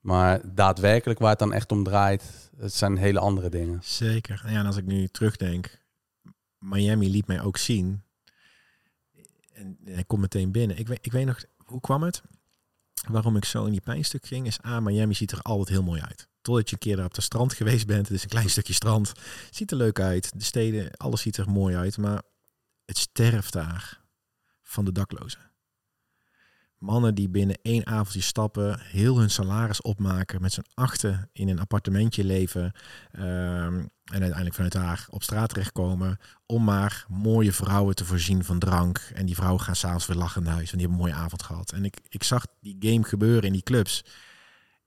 Maar 0.00 0.54
daadwerkelijk 0.54 1.18
waar 1.18 1.30
het 1.30 1.38
dan 1.38 1.52
echt 1.52 1.72
om 1.72 1.84
draait, 1.84 2.50
het 2.56 2.72
zijn 2.72 2.96
hele 2.96 3.18
andere 3.18 3.48
dingen. 3.48 3.80
Zeker. 3.82 4.42
En 4.44 4.52
ja, 4.52 4.58
en 4.58 4.66
als 4.66 4.76
ik 4.76 4.84
nu 4.84 5.08
terugdenk, 5.08 5.78
Miami 6.58 7.10
liet 7.10 7.26
mij 7.26 7.42
ook 7.42 7.56
zien. 7.56 8.02
En 9.52 9.78
hij 9.84 10.04
komt 10.04 10.20
meteen 10.20 10.52
binnen. 10.52 10.78
Ik 10.78 10.88
weet, 10.88 10.98
ik 11.02 11.12
weet 11.12 11.26
nog, 11.26 11.44
hoe 11.64 11.80
kwam 11.80 12.02
het? 12.02 12.22
Waarom 13.08 13.36
ik 13.36 13.44
zo 13.44 13.64
in 13.64 13.72
die 13.72 13.80
pijnstuk 13.80 14.26
ging, 14.26 14.46
is 14.46 14.64
A, 14.64 14.80
Miami 14.80 15.14
ziet 15.14 15.32
er 15.32 15.40
altijd 15.42 15.68
heel 15.68 15.82
mooi 15.82 16.00
uit. 16.00 16.28
Totdat 16.40 16.68
je 16.68 16.74
een 16.74 16.80
keer 16.80 16.96
daar 16.96 17.04
op 17.04 17.14
het 17.14 17.24
strand 17.24 17.54
geweest 17.60 17.86
bent. 17.86 18.08
Het 18.08 18.16
is 18.16 18.22
een 18.22 18.28
klein 18.28 18.50
stukje 18.50 18.72
strand. 18.72 19.12
Ziet 19.50 19.70
er 19.70 19.76
leuk 19.76 20.00
uit. 20.00 20.32
De 20.38 20.44
steden, 20.44 20.90
alles 20.96 21.20
ziet 21.20 21.36
er 21.36 21.50
mooi 21.50 21.76
uit. 21.76 21.98
Maar 21.98 22.22
het 22.84 22.98
sterft 22.98 23.52
daar 23.52 24.00
van 24.62 24.84
de 24.84 24.92
daklozen. 24.92 25.45
Mannen 26.78 27.14
die 27.14 27.28
binnen 27.28 27.58
één 27.62 27.86
avondje 27.86 28.20
stappen, 28.20 28.80
heel 28.80 29.18
hun 29.18 29.30
salaris 29.30 29.82
opmaken, 29.82 30.42
met 30.42 30.52
z'n 30.52 30.64
achten 30.74 31.30
in 31.32 31.48
een 31.48 31.60
appartementje 31.60 32.24
leven 32.24 32.72
ehm, 33.12 33.84
en 34.04 34.20
uiteindelijk 34.20 34.54
vanuit 34.54 34.72
daar 34.72 35.06
op 35.10 35.22
straat 35.22 35.48
terechtkomen 35.48 36.18
om 36.46 36.64
maar 36.64 37.06
mooie 37.08 37.52
vrouwen 37.52 37.94
te 37.94 38.04
voorzien 38.04 38.44
van 38.44 38.58
drank. 38.58 39.10
En 39.14 39.26
die 39.26 39.34
vrouwen 39.34 39.60
gaan 39.60 39.76
s'avonds 39.76 40.06
weer 40.06 40.16
lachen 40.16 40.42
naar 40.42 40.54
huis, 40.54 40.70
want 40.70 40.78
die 40.78 40.88
hebben 40.88 40.98
een 41.06 41.12
mooie 41.12 41.24
avond 41.24 41.42
gehad. 41.42 41.72
En 41.72 41.84
ik, 41.84 41.96
ik 42.08 42.22
zag 42.22 42.46
die 42.60 42.76
game 42.78 43.04
gebeuren 43.04 43.42
in 43.42 43.52
die 43.52 43.62
clubs. 43.62 44.04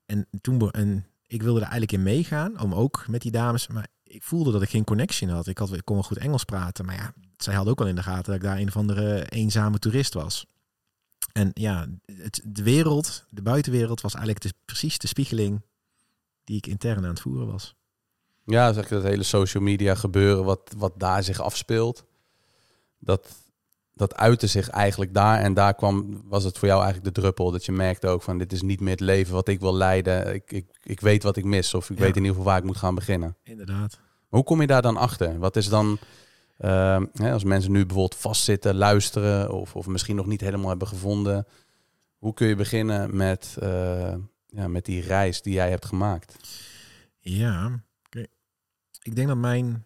En 0.05 0.27
toen 0.41 0.71
en 0.71 1.05
ik 1.27 1.41
wilde 1.41 1.59
er 1.59 1.67
eigenlijk 1.67 1.91
in 1.91 2.03
meegaan, 2.03 2.59
om 2.59 2.73
ook 2.73 3.05
met 3.07 3.21
die 3.21 3.31
dames, 3.31 3.67
maar 3.67 3.87
ik 4.03 4.23
voelde 4.23 4.51
dat 4.51 4.61
ik 4.61 4.69
geen 4.69 4.83
connection 4.83 5.29
had. 5.29 5.47
Ik, 5.47 5.57
had, 5.57 5.73
ik 5.73 5.85
kon 5.85 5.95
wel 5.95 6.03
goed 6.03 6.17
Engels 6.17 6.43
praten, 6.43 6.85
maar 6.85 6.95
ja, 6.95 7.13
zij 7.37 7.53
hadden 7.53 7.73
ook 7.73 7.81
al 7.81 7.87
in 7.87 7.95
de 7.95 8.03
gaten 8.03 8.23
dat 8.23 8.35
ik 8.35 8.41
daar 8.41 8.57
een 8.57 8.67
of 8.67 8.77
andere 8.77 9.29
eenzame 9.29 9.79
toerist 9.79 10.13
was. 10.13 10.45
En 11.31 11.51
ja, 11.53 11.87
het, 12.05 12.41
de 12.45 12.63
wereld, 12.63 13.25
de 13.29 13.41
buitenwereld, 13.41 14.01
was 14.01 14.13
eigenlijk 14.13 14.43
de, 14.45 14.53
precies 14.65 14.97
de 14.97 15.07
spiegeling 15.07 15.61
die 16.43 16.57
ik 16.57 16.67
intern 16.67 17.03
aan 17.03 17.09
het 17.09 17.19
voeren 17.21 17.47
was. 17.51 17.75
Ja, 18.45 18.73
zeg 18.73 18.89
je 18.89 18.95
dat 18.95 19.03
hele 19.03 19.23
social 19.23 19.63
media 19.63 19.95
gebeuren, 19.95 20.43
wat, 20.43 20.73
wat 20.77 20.93
daar 20.97 21.23
zich 21.23 21.39
afspeelt. 21.41 22.05
Dat, 22.99 23.27
dat 23.93 24.15
uitte 24.15 24.47
zich 24.47 24.69
eigenlijk 24.69 25.13
daar. 25.13 25.39
En 25.39 25.53
daar 25.53 25.73
kwam, 25.75 26.21
was 26.25 26.43
het 26.43 26.57
voor 26.57 26.67
jou 26.67 26.83
eigenlijk 26.83 27.15
de 27.15 27.21
druppel. 27.21 27.51
Dat 27.51 27.65
je 27.65 27.71
merkte 27.71 28.07
ook 28.07 28.21
van 28.21 28.37
dit 28.37 28.51
is 28.53 28.61
niet 28.61 28.79
meer 28.79 28.91
het 28.91 28.99
leven 28.99 29.33
wat 29.33 29.47
ik 29.47 29.59
wil 29.59 29.75
leiden. 29.75 30.33
Ik, 30.33 30.51
ik, 30.51 30.65
ik 30.83 30.99
weet 30.99 31.23
wat 31.23 31.37
ik 31.37 31.43
mis. 31.43 31.73
Of 31.73 31.89
ik 31.89 31.97
Ja. 31.97 32.03
weet 32.03 32.15
in 32.15 32.21
ieder 32.21 32.35
geval 32.35 32.45
waar 32.51 32.57
ik 32.57 32.63
moet 32.65 32.77
gaan 32.77 32.95
beginnen. 32.95 33.37
Inderdaad. 33.43 33.97
Maar 33.99 34.39
hoe 34.39 34.43
kom 34.43 34.61
je 34.61 34.67
daar 34.67 34.81
dan 34.81 34.97
achter? 34.97 35.39
Wat 35.39 35.55
is 35.55 35.69
dan, 35.69 35.97
ehm, 36.59 37.05
hè, 37.13 37.31
als 37.31 37.43
mensen 37.43 37.71
nu 37.71 37.85
bijvoorbeeld 37.85 38.21
vastzitten, 38.21 38.75
luisteren. 38.75 39.51
Of, 39.51 39.75
of 39.75 39.87
misschien 39.87 40.15
nog 40.15 40.25
niet 40.25 40.41
helemaal 40.41 40.69
hebben 40.69 40.87
gevonden. 40.87 41.47
Hoe 42.17 42.33
kun 42.33 42.47
je 42.47 42.55
beginnen 42.55 43.15
met, 43.15 43.57
eh, 43.59 44.15
ja, 44.45 44.67
met 44.67 44.85
die 44.85 45.01
reis 45.01 45.41
die 45.41 45.53
jij 45.53 45.69
hebt 45.69 45.85
gemaakt? 45.85 46.35
Ja, 47.19 47.83
ik 49.01 49.15
denk 49.15 49.27
dat 49.27 49.37
mijn, 49.37 49.85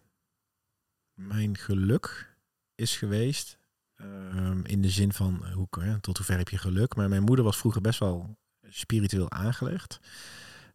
mijn 1.13 1.57
geluk 1.57 2.35
is 2.75 2.97
geweest. 2.97 3.57
ehm, 3.95 4.65
in 4.65 4.81
de 4.81 4.89
zin 4.89 5.13
van, 5.13 5.45
hoe, 5.53 5.67
hè, 5.79 5.99
tot 5.99 6.17
hoever 6.17 6.37
heb 6.37 6.49
je 6.49 6.57
geluk? 6.57 6.95
Maar 6.95 7.09
mijn 7.09 7.23
moeder 7.23 7.45
was 7.45 7.57
vroeger 7.57 7.81
best 7.81 7.99
wel 7.99 8.37
spiritueel 8.69 9.31
aangelegd. 9.31 9.99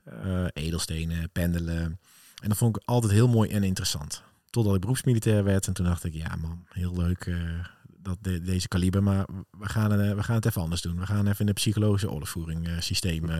Eh, 0.04 0.44
edelstenen, 0.52 1.30
pendelen. 1.30 2.00
En 2.42 2.48
dat 2.48 2.56
vond 2.56 2.76
ik 2.76 2.82
altijd 2.84 3.12
heel 3.12 3.28
mooi 3.28 3.50
en 3.50 3.62
interessant. 3.62 4.22
Totdat 4.50 4.74
ik 4.74 4.80
beroepsmilitair 4.80 5.44
werd. 5.44 5.66
En 5.66 5.72
toen 5.72 5.84
dacht 5.84 6.04
ik, 6.04 6.14
ja 6.14 6.36
man, 6.36 6.64
heel 6.68 6.96
leuk 6.96 7.26
uh, 7.26 7.64
dat 7.98 8.18
deze 8.22 8.68
kaliber. 8.68 9.02
Maar 9.02 9.26
we 9.50 9.68
gaan, 9.68 10.00
uh, 10.00 10.14
we 10.14 10.22
gaan 10.22 10.34
het 10.34 10.46
even 10.46 10.62
anders 10.62 10.80
doen. 10.80 10.98
We 10.98 11.06
gaan 11.06 11.26
even 11.26 11.46
de 11.46 11.52
psychologische 11.52 12.10
oorlogsvoering 12.10 12.68
uh, 12.68 12.80
systeem 12.80 13.30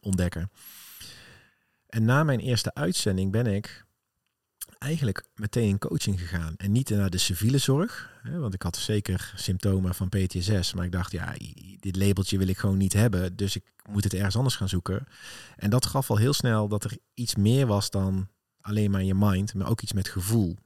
ontdekken. 0.00 0.50
En 1.86 2.04
na 2.04 2.24
mijn 2.24 2.40
eerste 2.40 2.74
uitzending 2.74 3.32
ben 3.32 3.46
ik 3.46 3.86
eigenlijk 4.78 5.24
meteen 5.34 5.68
in 5.68 5.78
coaching 5.78 6.20
gegaan. 6.20 6.54
En 6.56 6.72
niet 6.72 6.90
naar 6.90 7.10
de 7.10 7.18
civiele 7.18 7.58
zorg. 7.58 8.10
Hè, 8.22 8.38
want 8.38 8.54
ik 8.54 8.62
had 8.62 8.76
zeker 8.76 9.32
symptomen 9.36 9.94
van 9.94 10.08
PTSS. 10.08 10.72
Maar 10.72 10.84
ik 10.84 10.92
dacht, 10.92 11.12
ja, 11.12 11.34
dit 11.80 11.96
labeltje 11.96 12.38
wil 12.38 12.48
ik 12.48 12.58
gewoon 12.58 12.76
niet 12.76 12.92
hebben. 12.92 13.36
Dus 13.36 13.56
ik 13.56 13.64
moet 13.90 14.04
het 14.04 14.14
ergens 14.14 14.36
anders 14.36 14.56
gaan 14.56 14.68
zoeken. 14.68 15.06
En 15.56 15.70
dat 15.70 15.86
gaf 15.86 16.10
al 16.10 16.16
heel 16.16 16.32
snel 16.32 16.68
dat 16.68 16.84
er 16.84 16.98
iets 17.14 17.34
meer 17.34 17.66
was 17.66 17.90
dan 17.90 18.28
alleen 18.68 18.90
maar 18.90 19.02
je 19.02 19.14
mind. 19.14 19.54
Maar 19.54 19.68
ook 19.68 19.80
iets 19.80 19.92
met 19.92 20.08
gevoel. 20.08 20.56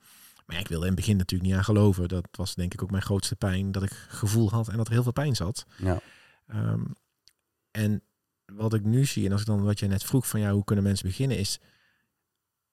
Maar 0.47 0.59
ik 0.59 0.69
wilde 0.69 0.85
in 0.87 0.93
het 0.93 1.01
begin 1.01 1.17
natuurlijk 1.17 1.51
niet 1.51 1.59
aan 1.59 1.65
geloven. 1.65 2.09
Dat 2.09 2.29
was 2.31 2.55
denk 2.55 2.73
ik 2.73 2.83
ook 2.83 2.91
mijn 2.91 3.03
grootste 3.03 3.37
pijn. 3.37 3.73
Dat 3.73 3.83
ik 3.83 3.93
gevoel 4.09 4.51
had 4.51 4.69
en 4.69 4.77
dat 4.77 4.87
er 4.87 4.93
heel 4.93 5.03
veel 5.03 5.13
pijn 5.13 5.37
zat. 5.37 5.67
Ja. 5.77 6.01
Ehm, 6.47 6.85
en 7.71 8.03
wat 8.47 8.75
ik 8.75 8.85
nu 8.85 9.05
zie, 9.05 9.27
en 9.27 9.33
als 9.33 9.41
ik 9.41 9.47
dan 9.47 9.63
wat 9.63 9.79
je 9.79 9.87
net 9.87 10.05
vroeg 10.05 10.29
van 10.29 10.41
ja, 10.41 10.53
hoe 10.53 10.65
kunnen 10.65 10.85
mensen 10.85 11.07
beginnen, 11.07 11.39
is 11.39 11.61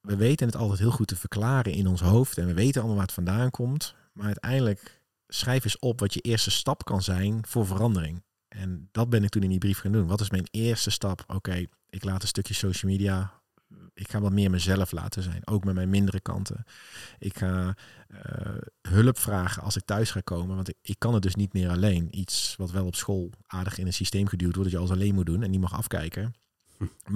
we 0.02 0.16
weten 0.16 0.46
het 0.48 0.56
altijd 0.56 0.80
heel 0.80 0.92
goed 0.92 1.08
te 1.08 1.16
verklaren 1.16 1.74
in 1.74 1.88
ons 1.88 2.02
hoofd 2.02 2.38
en 2.38 2.46
we 2.46 2.54
weten 2.54 2.80
allemaal 2.80 2.98
waar 2.98 3.06
het 3.06 3.16
vandaan 3.16 3.52
komt. 3.52 3.96
Maar 4.14 4.26
uiteindelijk 4.26 5.02
schrijf 5.28 5.64
eens 5.64 5.80
op 5.80 6.00
wat 6.00 6.14
je 6.14 6.22
eerste 6.22 6.52
stap 6.52 6.86
kan 6.86 7.02
zijn 7.02 7.46
voor 7.48 7.66
verandering. 7.66 8.24
En 8.48 8.90
dat 8.92 9.10
ben 9.10 9.24
ik 9.24 9.30
toen 9.30 9.44
in 9.44 9.50
die 9.50 9.58
brief 9.58 9.80
gaan 9.80 9.92
doen. 9.92 10.08
Wat 10.08 10.22
is 10.22 10.30
mijn 10.30 10.48
eerste 10.52 10.90
stap? 10.90 11.24
Oké, 11.28 11.66
ik 11.90 12.04
laat 12.04 12.22
een 12.22 12.28
stukje 12.28 12.54
social 12.54 12.92
media. 12.92 13.39
Ik 13.94 14.12
ga 14.12 14.20
wat 14.20 14.32
meer 14.32 14.50
mezelf 14.50 14.92
laten 14.92 15.24
zijn, 15.24 15.48
ook 15.48 15.64
met 15.64 15.76
mijn 15.76 15.90
mindere 15.90 16.20
kanten. 16.20 16.64
Ik 17.18 17.38
ga 17.38 17.76
uh, 18.08 18.58
hulp 18.82 19.18
vragen 19.18 19.64
als 19.64 19.76
ik 19.76 19.86
thuis 19.86 20.12
ga 20.12 20.22
komen, 20.22 20.56
want 20.56 20.70
ik, 20.70 20.76
ik, 20.82 21.00
kan 21.00 21.14
het 21.14 21.24
dus 21.24 21.36
niet 21.36 21.54
meer 21.54 21.70
alleen. 21.70 22.20
Iets 22.20 22.56
wat 22.58 22.72
wel 22.72 22.86
op 22.86 22.96
school 22.96 23.30
aardig 23.48 23.78
in 23.78 23.86
een 23.86 23.94
systeem 23.94 24.28
geduwd 24.28 24.56
wordt, 24.56 24.72
dat 24.72 24.80
je 24.80 24.86
alles 24.86 24.98
alleen 24.98 25.16
moet 25.16 25.26
doen 25.26 25.44
en 25.44 25.52
niet 25.52 25.60
mag 25.60 25.74
afkijken. 25.74 26.34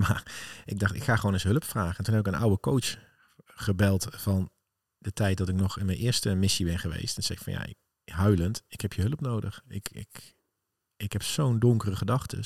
Maar 0.06 0.34
ik 0.66 0.80
dacht, 0.80 0.96
ik 0.96 1.04
ga 1.04 1.16
gewoon 1.16 1.34
eens 1.34 1.44
hulp 1.44 1.64
vragen. 1.64 1.98
En 1.98 2.04
toen 2.04 2.14
heb 2.14 2.28
ik 2.28 2.34
een 2.34 2.40
oude 2.40 2.60
coach 2.60 2.98
gebeld 3.46 4.08
van 4.10 4.52
de 4.98 5.14
tijd 5.14 5.38
dat 5.38 5.50
ik 5.50 5.56
nog 5.56 5.80
in 5.80 5.86
mijn 5.86 5.98
eerste 5.98 6.34
missie 6.34 6.66
ben 6.66 6.80
geweest. 6.80 7.18
En 7.18 7.24
zeg 7.24 7.40
van 7.40 7.54
ja, 7.54 7.68
huilend, 8.06 8.64
ik 8.68 8.82
heb 8.82 8.94
je 8.94 9.02
hulp 9.02 9.22
nodig. 9.22 9.64
Ik, 9.68 9.90
ik, 9.90 10.36
ik 10.96 11.14
heb 11.14 11.24
zo'n 11.24 11.60
donkere 11.60 11.96
gedachten. 11.96 12.44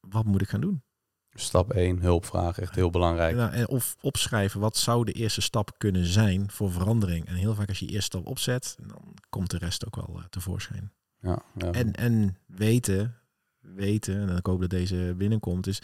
Wat 0.00 0.24
moet 0.24 0.42
ik 0.42 0.48
gaan 0.48 0.60
doen? 0.60 0.82
Stap 1.34 1.72
1, 1.72 2.00
hulp 2.00 2.26
vragen, 2.26 2.62
echt 2.62 2.74
heel 2.74 2.90
belangrijk. 2.90 3.36
Ja, 3.36 3.52
en 3.52 3.68
of 3.68 3.96
opschrijven, 4.00 4.60
wat 4.60 4.76
zou 4.76 5.04
de 5.04 5.12
eerste 5.12 5.40
stap 5.40 5.74
kunnen 5.78 6.06
zijn 6.06 6.50
voor 6.50 6.72
verandering? 6.72 7.26
En 7.26 7.34
heel 7.34 7.54
vaak 7.54 7.68
als 7.68 7.78
je 7.78 7.86
eerste 7.86 8.16
stap 8.16 8.26
opzet, 8.26 8.76
dan 8.86 9.14
komt 9.28 9.50
de 9.50 9.58
rest 9.58 9.86
ook 9.86 9.96
wel 9.96 10.16
uh, 10.18 10.24
tevoorschijn. 10.24 10.92
Ja, 11.20 11.42
ja. 11.56 11.70
En, 11.70 11.92
en 11.92 12.36
weten 12.46 13.20
weten, 13.60 14.28
en 14.28 14.36
ik 14.36 14.46
hoop 14.46 14.60
dat 14.60 14.70
deze 14.70 15.14
binnenkomt, 15.16 15.66
is 15.66 15.82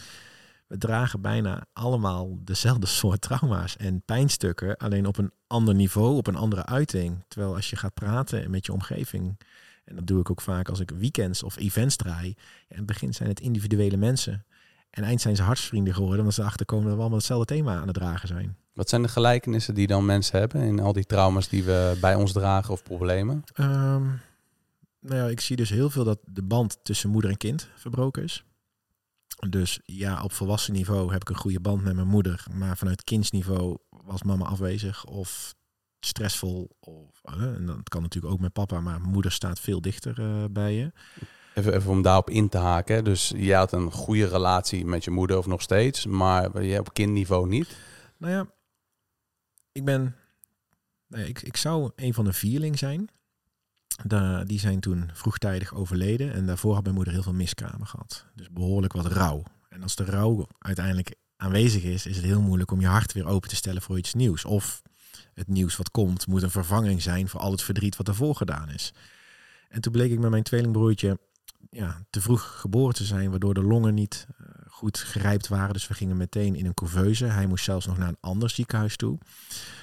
we 0.66 0.78
dragen 0.78 1.20
bijna 1.20 1.66
allemaal 1.72 2.38
dezelfde 2.44 2.86
soort 2.86 3.20
trauma's 3.20 3.76
en 3.76 4.02
pijnstukken, 4.04 4.76
alleen 4.76 5.06
op 5.06 5.18
een 5.18 5.32
ander 5.46 5.74
niveau, 5.74 6.16
op 6.16 6.26
een 6.26 6.36
andere 6.36 6.66
uiting. 6.66 7.24
Terwijl 7.28 7.54
als 7.54 7.70
je 7.70 7.76
gaat 7.76 7.94
praten 7.94 8.50
met 8.50 8.66
je 8.66 8.72
omgeving, 8.72 9.40
en 9.84 9.96
dat 9.96 10.06
doe 10.06 10.20
ik 10.20 10.30
ook 10.30 10.40
vaak 10.40 10.68
als 10.68 10.80
ik 10.80 10.90
weekends 10.90 11.42
of 11.42 11.56
events 11.56 11.96
draai, 11.96 12.34
in 12.68 12.76
het 12.76 12.86
begin 12.86 13.14
zijn 13.14 13.28
het 13.28 13.40
individuele 13.40 13.96
mensen. 13.96 14.44
En 14.96 15.04
eind 15.04 15.20
zijn 15.20 15.36
ze 15.36 15.42
hartsvrienden 15.42 15.94
geworden, 15.94 16.18
omdat 16.18 16.34
ze 16.34 16.42
achterkomen 16.42 16.84
dat 16.84 16.94
we 16.94 17.00
allemaal 17.00 17.18
hetzelfde 17.18 17.54
thema 17.54 17.76
aan 17.80 17.86
het 17.86 17.96
dragen 17.96 18.28
zijn. 18.28 18.56
Wat 18.72 18.88
zijn 18.88 19.02
de 19.02 19.08
gelijkenissen 19.08 19.74
die 19.74 19.86
dan 19.86 20.04
mensen 20.04 20.38
hebben 20.38 20.62
in 20.62 20.80
al 20.80 20.92
die 20.92 21.04
trauma's 21.04 21.48
die 21.48 21.64
we 21.64 21.98
bij 22.00 22.14
ons 22.14 22.32
dragen 22.32 22.72
of 22.72 22.82
problemen? 22.82 23.42
Ehm, 23.54 24.04
nou 25.00 25.16
ja, 25.16 25.26
ik 25.26 25.40
zie 25.40 25.56
dus 25.56 25.70
heel 25.70 25.90
veel 25.90 26.04
dat 26.04 26.18
de 26.24 26.42
band 26.42 26.78
tussen 26.82 27.10
moeder 27.10 27.30
en 27.30 27.36
kind 27.36 27.68
verbroken 27.74 28.22
is. 28.22 28.44
Dus 29.48 29.80
ja, 29.84 30.22
op 30.22 30.32
volwassen 30.32 30.72
niveau 30.72 31.12
heb 31.12 31.20
ik 31.20 31.28
een 31.28 31.36
goede 31.36 31.60
band 31.60 31.82
met 31.82 31.94
mijn 31.94 32.06
moeder. 32.06 32.44
Maar 32.52 32.76
vanuit 32.76 33.04
kindsniveau 33.04 33.78
was 33.90 34.22
mama 34.22 34.44
afwezig 34.44 35.04
of 35.04 35.54
stressvol. 36.00 36.76
Of, 36.80 37.20
uh, 37.36 37.42
en 37.42 37.66
dat 37.66 37.88
kan 37.88 38.02
natuurlijk 38.02 38.34
ook 38.34 38.40
met 38.40 38.52
papa, 38.52 38.80
maar 38.80 39.00
moeder 39.00 39.32
staat 39.32 39.60
veel 39.60 39.80
dichter 39.80 40.20
uh, 40.20 40.44
bij 40.50 40.74
je. 40.74 40.92
Even, 41.56 41.86
om 41.86 42.02
daarop 42.02 42.30
in 42.30 42.48
te 42.48 42.58
haken. 42.58 43.04
Dus 43.04 43.32
je 43.36 43.54
had 43.54 43.72
een 43.72 43.92
goede 43.92 44.26
relatie 44.26 44.86
met 44.86 45.04
je 45.04 45.10
moeder 45.10 45.38
of 45.38 45.46
nog 45.46 45.62
steeds, 45.62 46.06
maar 46.06 46.62
je 46.62 46.78
op 46.78 46.94
kindniveau 46.94 47.48
niet? 47.48 47.76
Nou 48.16 48.32
ja, 48.32 48.46
ik 49.72 49.84
ben... 49.84 50.16
Nou 51.08 51.22
ja, 51.22 51.28
ik, 51.28 51.42
ik 51.42 51.56
zou 51.56 51.90
een 51.96 52.14
van 52.14 52.24
de 52.24 52.32
vierling 52.32 52.78
zijn 52.78 53.10
die 54.46 54.58
zijn 54.58 54.80
toen 54.80 55.10
vroegtijdig 55.12 55.74
overleden. 55.74 56.32
En 56.32 56.46
daarvoor 56.46 56.74
had 56.74 56.82
mijn 56.82 56.94
moeder 56.94 57.12
heel 57.12 57.22
veel 57.22 57.32
miskramen 57.32 57.86
gehad. 57.86 58.24
Dus 58.34 58.50
behoorlijk 58.50 58.92
wat 58.92 59.06
rouw. 59.06 59.42
En 59.68 59.82
als 59.82 59.96
de 59.96 60.04
rouw 60.04 60.46
uiteindelijk 60.58 61.14
aanwezig 61.36 61.82
is, 61.82 62.06
is 62.06 62.16
het 62.16 62.24
heel 62.24 62.40
moeilijk 62.40 62.70
om 62.70 62.80
je 62.80 62.86
hart 62.86 63.12
weer 63.12 63.26
open 63.26 63.48
te 63.48 63.56
stellen 63.56 63.82
voor 63.82 63.98
iets 63.98 64.14
nieuws. 64.14 64.44
Of 64.44 64.82
het 65.34 65.48
nieuws 65.48 65.76
wat 65.76 65.90
komt 65.90 66.26
moet 66.26 66.42
een 66.42 66.50
vervanging 66.50 67.02
zijn 67.02 67.28
voor 67.28 67.40
al 67.40 67.50
het 67.50 67.62
verdriet 67.62 67.96
wat 67.96 68.08
ervoor 68.08 68.34
gedaan 68.34 68.70
is. 68.70 68.92
En 69.68 69.80
toen 69.80 69.92
bleek 69.92 70.10
ik 70.10 70.18
met 70.18 70.30
mijn 70.30 70.42
tweelingbroertje 70.42 71.18
ja, 71.76 72.04
te 72.10 72.20
vroeg 72.20 72.60
geboren 72.60 72.94
te 72.94 73.04
zijn, 73.04 73.30
waardoor 73.30 73.54
de 73.54 73.62
longen 73.62 73.94
niet 73.94 74.26
uh, 74.40 74.46
goed 74.68 74.98
gerijpt 74.98 75.48
waren. 75.48 75.72
Dus 75.72 75.88
we 75.88 75.94
gingen 75.94 76.16
meteen 76.16 76.54
in 76.54 76.66
een 76.66 76.74
couveuse. 76.74 77.24
Hij 77.24 77.46
moest 77.46 77.64
zelfs 77.64 77.86
nog 77.86 77.98
naar 77.98 78.08
een 78.08 78.16
ander 78.20 78.50
ziekenhuis 78.50 78.96
toe. 78.96 79.18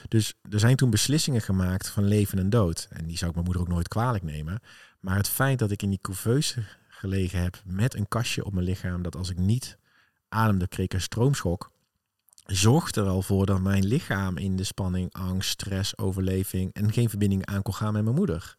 Dus 0.08 0.34
er 0.50 0.60
zijn 0.60 0.76
toen 0.76 0.90
beslissingen 0.90 1.42
gemaakt 1.42 1.90
van 1.90 2.04
leven 2.04 2.40
en 2.40 2.50
dood. 2.50 2.88
En 2.90 3.06
die 3.06 3.18
zou 3.18 3.30
ik 3.30 3.36
mijn 3.36 3.46
moeder 3.46 3.64
ook 3.64 3.74
nooit 3.74 3.88
kwalijk 3.88 4.24
nemen. 4.24 4.60
Maar 5.00 5.18
het 5.18 5.30
feit 5.30 5.60
dat 5.60 5.72
ik 5.72 5.82
in 5.82 5.90
die 5.90 6.02
couveuse 6.02 6.64
gelegen 6.88 7.42
heb 7.42 7.62
met 7.66 7.96
een 7.96 8.08
kastje 8.08 8.46
op 8.46 8.54
mijn 8.54 8.66
lichaam, 8.66 9.02
dat 9.02 9.16
als 9.16 9.30
ik 9.30 9.38
niet 9.38 9.78
ademde, 10.30 10.68
kreeg 10.68 10.86
ik 10.86 10.94
een 10.94 11.02
stroomschok. 11.02 11.72
Zorgde 12.46 13.02
er 13.02 13.08
al 13.08 13.22
voor 13.22 13.46
dat 13.46 13.62
mijn 13.62 13.86
lichaam 13.86 14.38
in 14.38 14.56
de 14.56 14.64
spanning, 14.64 15.14
angst, 15.14 15.50
stress, 15.50 15.98
overleving 15.98 16.74
en 16.74 16.94
geen 16.94 17.10
verbinding 17.10 17.46
aan 17.46 17.62
kon 17.62 17.74
gaan 17.74 17.94
met 17.94 18.04
mijn 18.04 18.16
moeder. 18.16 18.56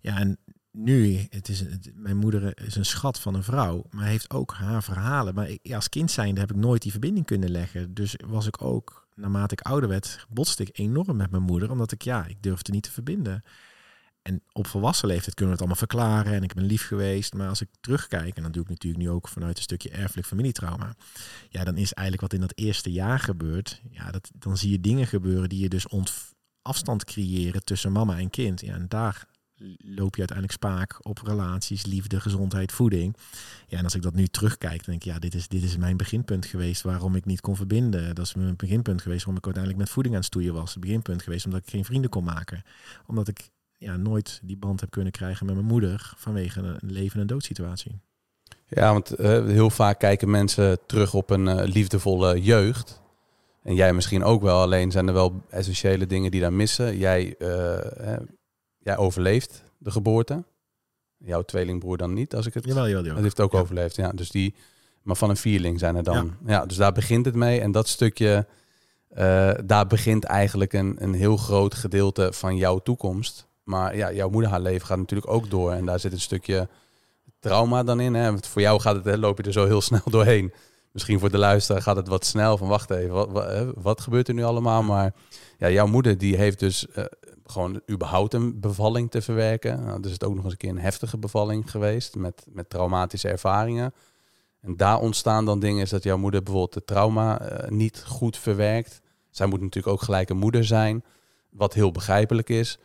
Ja, 0.00 0.18
en 0.18 0.38
nu, 0.72 1.26
het 1.30 1.48
is, 1.48 1.64
mijn 1.94 2.16
moeder 2.16 2.60
is 2.66 2.74
een 2.74 2.84
schat 2.84 3.20
van 3.20 3.34
een 3.34 3.42
vrouw, 3.42 3.86
maar 3.90 4.06
heeft 4.06 4.30
ook 4.30 4.52
haar 4.52 4.82
verhalen. 4.82 5.34
Maar 5.34 5.56
als 5.74 5.88
kind 5.88 6.10
zijnde 6.10 6.40
heb 6.40 6.50
ik 6.50 6.56
nooit 6.56 6.82
die 6.82 6.90
verbinding 6.90 7.26
kunnen 7.26 7.50
leggen. 7.50 7.94
Dus 7.94 8.16
was 8.26 8.46
ik 8.46 8.62
ook, 8.62 9.06
naarmate 9.14 9.54
ik 9.54 9.60
ouder 9.60 9.88
werd, 9.88 10.26
botste 10.28 10.62
ik 10.62 10.78
enorm 10.78 11.16
met 11.16 11.30
mijn 11.30 11.42
moeder, 11.42 11.70
omdat 11.70 11.92
ik, 11.92 12.02
ja, 12.02 12.26
ik 12.26 12.42
durfde 12.42 12.72
niet 12.72 12.82
te 12.82 12.90
verbinden. 12.90 13.42
En 14.22 14.42
op 14.52 14.66
volwassen 14.66 15.08
leeftijd 15.08 15.34
kunnen 15.34 15.56
we 15.56 15.62
het 15.62 15.70
allemaal 15.70 15.88
verklaren 15.88 16.32
en 16.32 16.42
ik 16.42 16.54
ben 16.54 16.64
lief 16.64 16.86
geweest. 16.86 17.34
Maar 17.34 17.48
als 17.48 17.60
ik 17.60 17.68
terugkijk, 17.80 18.36
en 18.36 18.42
dat 18.42 18.52
doe 18.52 18.62
ik 18.62 18.68
natuurlijk 18.68 19.02
nu 19.02 19.10
ook 19.10 19.28
vanuit 19.28 19.56
een 19.56 19.62
stukje 19.62 19.90
erfelijk 19.90 20.26
familietrauma. 20.26 20.94
Ja, 21.48 21.64
dan 21.64 21.76
is 21.76 21.92
eigenlijk 21.92 22.20
wat 22.20 22.40
in 22.40 22.46
dat 22.46 22.58
eerste 22.58 22.92
jaar 22.92 23.18
gebeurt. 23.18 23.82
Ja, 23.90 24.10
dat, 24.10 24.30
dan 24.34 24.56
zie 24.56 24.70
je 24.70 24.80
dingen 24.80 25.06
gebeuren 25.06 25.48
die 25.48 25.60
je 25.60 25.68
dus 25.68 25.86
afstand 26.62 27.04
creëren 27.04 27.64
tussen 27.64 27.92
mama 27.92 28.18
en 28.18 28.30
kind. 28.30 28.60
Ja, 28.60 28.74
en 28.74 28.88
daar 28.88 29.26
loop 29.78 30.14
je 30.14 30.18
uiteindelijk 30.18 30.52
spaak 30.52 30.98
op 31.02 31.18
relaties, 31.24 31.86
liefde, 31.86 32.20
gezondheid, 32.20 32.72
voeding. 32.72 33.16
Ja, 33.66 33.78
en 33.78 33.84
als 33.84 33.94
ik 33.94 34.02
dat 34.02 34.14
nu 34.14 34.26
terugkijk, 34.26 34.84
denk 34.84 35.04
ik, 35.04 35.12
ja, 35.12 35.18
dit 35.18 35.34
is, 35.34 35.48
dit 35.48 35.62
is 35.62 35.76
mijn 35.76 35.96
beginpunt 35.96 36.46
geweest 36.46 36.82
waarom 36.82 37.14
ik 37.14 37.24
niet 37.24 37.40
kon 37.40 37.56
verbinden. 37.56 38.14
Dat 38.14 38.24
is 38.24 38.34
mijn 38.34 38.56
beginpunt 38.56 39.02
geweest 39.02 39.24
waarom 39.24 39.38
ik 39.38 39.44
uiteindelijk 39.44 39.84
met 39.84 39.92
voeding 39.92 40.14
aan 40.14 40.20
het 40.20 40.30
stoeien 40.30 40.54
was. 40.54 40.70
Het 40.72 40.80
beginpunt 40.80 41.22
geweest 41.22 41.44
omdat 41.44 41.60
ik 41.60 41.70
geen 41.70 41.84
vrienden 41.84 42.10
kon 42.10 42.24
maken. 42.24 42.62
Omdat 43.06 43.28
ik 43.28 43.50
ja, 43.78 43.96
nooit 43.96 44.40
die 44.42 44.56
band 44.56 44.80
heb 44.80 44.90
kunnen 44.90 45.12
krijgen 45.12 45.46
met 45.46 45.54
mijn 45.54 45.66
moeder 45.66 46.12
vanwege 46.16 46.60
een 46.60 46.92
leven- 46.92 47.20
en 47.20 47.26
doodsituatie. 47.26 48.00
Ja, 48.68 48.92
want 48.92 49.20
uh, 49.20 49.26
heel 49.46 49.70
vaak 49.70 49.98
kijken 49.98 50.30
mensen 50.30 50.78
terug 50.86 51.14
op 51.14 51.30
een 51.30 51.46
uh, 51.46 51.62
liefdevolle 51.64 52.42
jeugd. 52.42 53.00
En 53.62 53.74
jij 53.74 53.92
misschien 53.92 54.24
ook 54.24 54.42
wel, 54.42 54.60
alleen 54.60 54.90
zijn 54.90 55.06
er 55.06 55.14
wel 55.14 55.42
essentiële 55.50 56.06
dingen 56.06 56.30
die 56.30 56.40
daar 56.40 56.52
missen. 56.52 56.98
Jij 56.98 57.34
uh, 57.38 58.16
jij 58.82 58.96
overleeft 58.96 59.62
de 59.78 59.90
geboorte. 59.90 60.44
Jouw 61.16 61.42
tweelingbroer 61.42 61.96
dan 61.96 62.12
niet, 62.12 62.34
als 62.34 62.46
ik 62.46 62.54
het... 62.54 62.64
Jawel, 62.64 62.86
jawel, 62.86 63.02
jawel. 63.02 63.14
Dat 63.14 63.22
heeft 63.22 63.40
ook 63.40 63.54
overleefd, 63.54 63.96
ja. 63.96 64.12
Dus 64.12 64.30
die... 64.30 64.54
Maar 65.02 65.16
van 65.16 65.30
een 65.30 65.36
vierling 65.36 65.78
zijn 65.78 65.96
er 65.96 66.02
dan. 66.02 66.36
Ja, 66.46 66.66
dus 66.66 66.76
daar 66.76 66.92
begint 66.92 67.24
het 67.24 67.34
mee. 67.34 67.60
En 67.60 67.72
dat 67.72 67.88
stukje... 67.88 68.46
Uh, 69.18 69.50
daar 69.64 69.86
begint 69.86 70.24
eigenlijk 70.24 70.72
een, 70.72 70.96
een 70.98 71.14
heel 71.14 71.36
groot 71.36 71.74
gedeelte 71.74 72.32
van 72.32 72.56
jouw 72.56 72.78
toekomst. 72.78 73.46
Maar 73.62 73.96
ja, 73.96 74.12
jouw 74.12 74.28
moeder 74.28 74.50
haar 74.50 74.60
leven 74.60 74.86
gaat 74.86 74.98
natuurlijk 74.98 75.30
ook 75.30 75.50
door. 75.50 75.72
En 75.72 75.84
daar 75.84 76.00
zit 76.00 76.12
een 76.12 76.20
stukje 76.20 76.68
trauma 77.38 77.82
dan 77.82 78.00
in. 78.00 78.14
Hè? 78.14 78.30
Want 78.30 78.46
voor 78.46 78.62
jou 78.62 78.80
gaat 78.80 78.94
het, 78.94 79.04
hè, 79.04 79.16
loop 79.16 79.38
je 79.38 79.42
er 79.42 79.52
zo 79.52 79.66
heel 79.66 79.80
snel 79.90 80.10
doorheen. 80.10 80.52
Misschien 80.92 81.18
voor 81.18 81.30
de 81.30 81.38
luisteraar 81.38 81.82
gaat 81.82 81.96
het 81.96 82.08
wat 82.08 82.24
snel 82.24 82.56
van 82.56 82.68
wacht 82.68 82.90
even, 82.90 83.12
wat, 83.12 83.30
wat, 83.30 83.72
wat 83.74 84.00
gebeurt 84.00 84.28
er 84.28 84.34
nu 84.34 84.42
allemaal? 84.42 84.82
Maar 84.82 85.12
ja, 85.58 85.70
jouw 85.70 85.86
moeder 85.86 86.18
die 86.18 86.36
heeft 86.36 86.58
dus 86.58 86.86
uh, 86.96 87.04
gewoon 87.52 87.80
überhaupt 87.90 88.34
een 88.34 88.60
bevalling 88.60 89.10
te 89.10 89.22
verwerken. 89.22 89.84
Nou, 89.84 90.00
dus 90.00 90.12
het 90.12 90.24
ook 90.24 90.34
nog 90.34 90.44
eens 90.44 90.52
een 90.52 90.58
keer 90.58 90.70
een 90.70 90.78
heftige 90.78 91.18
bevalling 91.18 91.70
geweest 91.70 92.14
met, 92.14 92.46
met 92.50 92.70
traumatische 92.70 93.28
ervaringen. 93.28 93.94
En 94.60 94.76
daar 94.76 94.98
ontstaan 94.98 95.44
dan 95.44 95.60
dingen, 95.60 95.82
is 95.82 95.90
dat 95.90 96.02
jouw 96.02 96.16
moeder 96.16 96.42
bijvoorbeeld 96.42 96.74
de 96.74 96.84
trauma 96.84 97.52
uh, 97.62 97.68
niet 97.68 98.04
goed 98.06 98.36
verwerkt. 98.36 99.00
Zij 99.30 99.46
moet 99.46 99.60
natuurlijk 99.60 99.94
ook 99.94 100.02
gelijk 100.02 100.30
een 100.30 100.36
moeder 100.36 100.64
zijn, 100.64 101.04
wat 101.50 101.74
heel 101.74 101.90
begrijpelijk 101.90 102.48
is. 102.48 102.78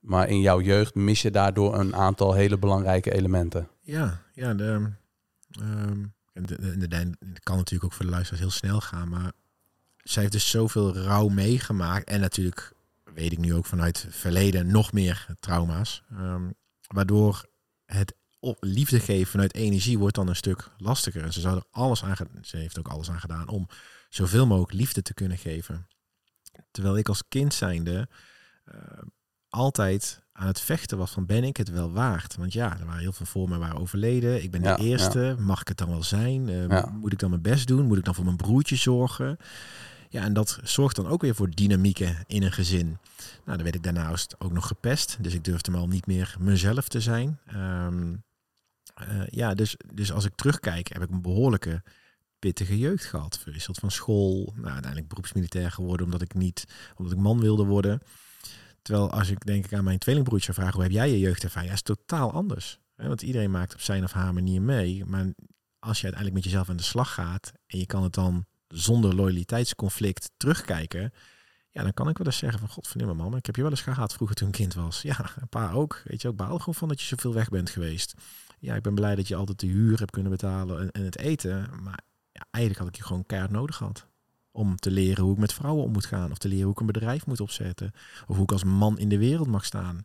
Maar 0.00 0.28
in 0.28 0.40
jouw 0.40 0.60
jeugd 0.60 0.94
mis 0.94 1.22
je 1.22 1.30
daardoor 1.30 1.78
een 1.78 1.96
aantal 1.96 2.32
hele 2.32 2.58
belangrijke 2.58 3.12
elementen. 3.12 3.68
Ja, 3.80 4.22
ja 4.32 4.54
de, 4.54 4.90
um, 5.60 6.12
de, 6.32 6.88
de, 6.88 6.96
het 6.96 7.40
kan 7.42 7.56
natuurlijk 7.56 7.84
ook 7.84 7.92
voor 7.92 8.04
de 8.04 8.10
luisteraars 8.10 8.42
heel 8.42 8.50
snel 8.50 8.80
gaan, 8.80 9.08
maar 9.08 9.32
zij 9.96 10.22
heeft 10.22 10.34
dus 10.34 10.50
zoveel 10.50 10.96
rouw 10.96 11.28
meegemaakt. 11.28 12.08
En 12.08 12.20
natuurlijk, 12.20 12.72
weet 13.14 13.32
ik 13.32 13.38
nu 13.38 13.54
ook 13.54 13.66
vanuit 13.66 14.06
verleden, 14.10 14.66
nog 14.66 14.92
meer 14.92 15.26
trauma's. 15.40 16.02
Um, 16.12 16.54
waardoor 16.86 17.44
het 17.84 18.14
liefde 18.60 19.00
geven 19.00 19.30
vanuit 19.30 19.54
energie 19.54 19.98
wordt 19.98 20.14
dan 20.14 20.28
een 20.28 20.36
stuk 20.36 20.70
lastiger. 20.76 21.22
En 21.22 21.32
ze 21.32 21.40
zou 21.40 21.56
er 21.56 21.64
alles 21.70 22.04
aan 22.04 22.16
ze 22.40 22.56
heeft 22.56 22.78
ook 22.78 22.88
alles 22.88 23.10
aan 23.10 23.20
gedaan 23.20 23.48
om 23.48 23.68
zoveel 24.08 24.46
mogelijk 24.46 24.72
liefde 24.72 25.02
te 25.02 25.14
kunnen 25.14 25.38
geven. 25.38 25.86
Terwijl 26.70 26.96
ik 26.96 27.08
als 27.08 27.28
kind 27.28 27.54
zijnde 27.54 28.08
uh, 28.74 28.74
altijd 29.48 30.22
aan 30.32 30.46
het 30.46 30.60
vechten 30.60 30.98
was 30.98 31.10
van 31.10 31.26
ben 31.26 31.44
ik 31.44 31.56
het 31.56 31.70
wel 31.70 31.92
waard? 31.92 32.36
Want 32.36 32.52
ja, 32.52 32.78
er 32.78 32.86
waren 32.86 33.00
heel 33.00 33.12
veel 33.12 33.26
voor 33.26 33.48
me 33.48 33.58
waren 33.58 33.80
overleden. 33.80 34.42
Ik 34.42 34.50
ben 34.50 34.62
de 34.62 34.76
eerste. 34.76 35.36
Mag 35.38 35.60
ik 35.60 35.68
het 35.68 35.78
dan 35.78 35.88
wel 35.88 36.02
zijn? 36.02 36.48
Uh, 36.48 36.84
Moet 36.92 37.12
ik 37.12 37.18
dan 37.18 37.30
mijn 37.30 37.42
best 37.42 37.66
doen? 37.66 37.86
Moet 37.86 37.98
ik 37.98 38.04
dan 38.04 38.14
voor 38.14 38.24
mijn 38.24 38.36
broertje 38.36 38.76
zorgen? 38.76 39.36
Ja, 40.12 40.22
en 40.22 40.32
dat 40.32 40.58
zorgt 40.62 40.96
dan 40.96 41.06
ook 41.06 41.22
weer 41.22 41.34
voor 41.34 41.50
dynamieken 41.50 42.24
in 42.26 42.42
een 42.42 42.52
gezin. 42.52 42.86
Nou, 43.44 43.56
dan 43.56 43.62
werd 43.62 43.74
ik 43.74 43.82
daarnaast 43.82 44.34
ook 44.38 44.52
nog 44.52 44.66
gepest. 44.66 45.16
Dus 45.20 45.34
ik 45.34 45.44
durfde 45.44 45.72
al 45.72 45.88
niet 45.88 46.06
meer 46.06 46.36
mezelf 46.38 46.88
te 46.88 47.00
zijn. 47.00 47.38
Um, 47.54 48.22
uh, 49.08 49.26
ja, 49.26 49.54
dus, 49.54 49.76
dus 49.94 50.12
als 50.12 50.24
ik 50.24 50.34
terugkijk, 50.34 50.92
heb 50.92 51.02
ik 51.02 51.10
een 51.10 51.22
behoorlijke 51.22 51.82
pittige 52.38 52.78
jeugd 52.78 53.04
gehad. 53.04 53.38
Verwisseld 53.38 53.78
van 53.78 53.90
school. 53.90 54.52
Nou, 54.54 54.68
uiteindelijk 54.68 55.08
beroepsmilitair 55.08 55.70
geworden 55.70 56.06
omdat 56.06 56.22
ik 56.22 56.34
niet, 56.34 56.64
omdat 56.96 57.12
ik 57.12 57.18
man 57.18 57.40
wilde 57.40 57.64
worden. 57.64 58.02
Terwijl 58.82 59.10
als 59.10 59.28
ik 59.28 59.46
denk 59.46 59.64
ik 59.64 59.72
aan 59.72 59.84
mijn 59.84 59.98
tweelingbroertje 59.98 60.52
vraag, 60.52 60.72
hoe 60.72 60.82
heb 60.82 60.92
jij 60.92 61.10
je 61.10 61.18
jeugd 61.18 61.44
ervaren? 61.44 61.68
Ja, 61.68 61.74
is 61.74 61.82
totaal 61.82 62.32
anders. 62.32 62.78
Want 62.96 63.22
iedereen 63.22 63.50
maakt 63.50 63.74
op 63.74 63.80
zijn 63.80 64.04
of 64.04 64.12
haar 64.12 64.32
manier 64.32 64.62
mee. 64.62 65.04
Maar 65.04 65.24
als 65.78 66.00
je 66.00 66.04
uiteindelijk 66.04 66.34
met 66.34 66.44
jezelf 66.44 66.68
aan 66.68 66.76
de 66.76 66.82
slag 66.82 67.14
gaat 67.14 67.52
en 67.66 67.78
je 67.78 67.86
kan 67.86 68.02
het 68.02 68.14
dan 68.14 68.46
zonder 68.72 69.14
loyaliteitsconflict 69.14 70.30
terugkijken, 70.36 71.12
ja, 71.72 71.82
dan 71.82 71.94
kan 71.94 72.08
ik 72.08 72.18
wel 72.18 72.26
eens 72.26 72.36
zeggen 72.36 72.58
van 72.58 72.68
god 72.68 72.88
verneem 72.88 73.16
man, 73.16 73.36
ik 73.36 73.46
heb 73.46 73.56
je 73.56 73.62
wel 73.62 73.70
eens 73.70 73.80
gehad 73.80 74.14
vroeger 74.14 74.36
toen 74.36 74.48
ik 74.48 74.54
kind 74.54 74.74
was. 74.74 75.02
Ja, 75.12 75.30
een 75.40 75.48
paar 75.48 75.74
ook. 75.74 76.02
Weet 76.04 76.22
je, 76.22 76.28
ook 76.28 76.36
baal 76.36 76.58
gewoon 76.58 76.74
van 76.74 76.88
dat 76.88 77.00
je 77.00 77.06
zoveel 77.06 77.34
weg 77.34 77.48
bent 77.48 77.70
geweest. 77.70 78.14
Ja, 78.58 78.74
ik 78.74 78.82
ben 78.82 78.94
blij 78.94 79.14
dat 79.14 79.28
je 79.28 79.36
altijd 79.36 79.60
de 79.60 79.66
huur 79.66 79.98
hebt 79.98 80.10
kunnen 80.10 80.32
betalen 80.32 80.80
en, 80.80 80.90
en 80.90 81.04
het 81.04 81.18
eten. 81.18 81.70
Maar 81.82 82.00
ja, 82.32 82.46
eigenlijk 82.50 82.84
had 82.84 82.94
ik 82.94 83.00
je 83.00 83.06
gewoon 83.06 83.26
keihard 83.26 83.52
nodig 83.52 83.76
gehad. 83.76 84.06
Om 84.50 84.76
te 84.76 84.90
leren 84.90 85.24
hoe 85.24 85.32
ik 85.32 85.38
met 85.38 85.52
vrouwen 85.52 85.84
om 85.84 85.92
moet 85.92 86.06
gaan. 86.06 86.30
Of 86.30 86.38
te 86.38 86.48
leren 86.48 86.64
hoe 86.64 86.72
ik 86.72 86.80
een 86.80 86.86
bedrijf 86.86 87.26
moet 87.26 87.40
opzetten. 87.40 87.92
Of 88.26 88.34
hoe 88.34 88.44
ik 88.44 88.52
als 88.52 88.64
man 88.64 88.98
in 88.98 89.08
de 89.08 89.18
wereld 89.18 89.48
mag 89.48 89.64
staan. 89.64 90.04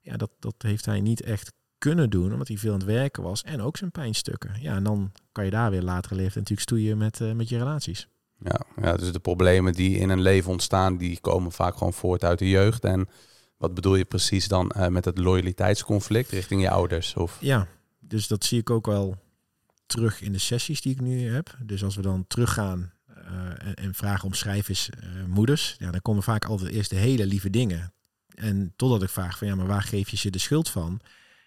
Ja, 0.00 0.16
dat, 0.16 0.30
dat 0.38 0.54
heeft 0.58 0.84
hij 0.84 1.00
niet 1.00 1.22
echt 1.22 1.52
kunnen 1.86 2.10
doen, 2.10 2.32
omdat 2.32 2.48
hij 2.48 2.56
veel 2.56 2.72
aan 2.72 2.78
het 2.78 2.86
werken 2.86 3.22
was. 3.22 3.42
En 3.42 3.62
ook 3.62 3.76
zijn 3.76 3.90
pijnstukken. 3.90 4.50
Ja, 4.60 4.74
en 4.74 4.84
dan 4.84 5.12
kan 5.32 5.44
je 5.44 5.50
daar 5.50 5.70
weer 5.70 5.82
later 5.82 6.16
leven 6.16 6.34
natuurlijk 6.34 6.68
stoeien 6.68 6.98
met, 6.98 7.20
uh, 7.20 7.32
met 7.32 7.48
je 7.48 7.58
relaties. 7.58 8.08
Ja, 8.38 8.60
ja, 8.82 8.96
dus 8.96 9.12
de 9.12 9.18
problemen 9.18 9.72
die 9.72 9.98
in 9.98 10.08
een 10.08 10.20
leven 10.20 10.50
ontstaan, 10.50 10.96
die 10.96 11.20
komen 11.20 11.52
vaak 11.52 11.76
gewoon 11.76 11.92
voort 11.92 12.24
uit 12.24 12.38
de 12.38 12.48
jeugd. 12.48 12.84
En 12.84 13.08
wat 13.56 13.74
bedoel 13.74 13.94
je 13.94 14.04
precies 14.04 14.48
dan 14.48 14.72
uh, 14.76 14.86
met 14.86 15.04
het 15.04 15.18
loyaliteitsconflict 15.18 16.30
richting 16.30 16.62
je 16.62 16.70
ouders? 16.70 17.14
Of? 17.14 17.38
Ja, 17.40 17.66
dus 17.98 18.26
dat 18.26 18.44
zie 18.44 18.60
ik 18.60 18.70
ook 18.70 18.86
wel 18.86 19.16
terug 19.86 20.22
in 20.22 20.32
de 20.32 20.38
sessies 20.38 20.80
die 20.80 20.92
ik 20.92 21.00
nu 21.00 21.30
heb. 21.30 21.56
Dus 21.62 21.84
als 21.84 21.96
we 21.96 22.02
dan 22.02 22.24
teruggaan 22.26 22.92
uh, 23.08 23.66
en, 23.66 23.74
en, 23.74 23.94
vragen 23.94 24.24
om 24.24 24.34
schrijvers 24.34 24.90
uh, 24.90 25.24
moeders, 25.24 25.76
ja, 25.78 25.90
dan 25.90 26.02
komen 26.02 26.22
vaak 26.22 26.44
altijd 26.44 26.70
eerst 26.70 26.90
de 26.90 26.96
hele 26.96 27.26
lieve 27.26 27.50
dingen. 27.50 27.92
En 28.34 28.72
totdat 28.76 29.02
ik 29.02 29.08
vraag 29.08 29.38
van 29.38 29.46
ja, 29.46 29.54
maar 29.54 29.66
waar 29.66 29.82
geef 29.82 30.08
je 30.08 30.16
ze 30.16 30.30
de 30.30 30.38
schuld 30.38 30.70
van? 30.70 31.00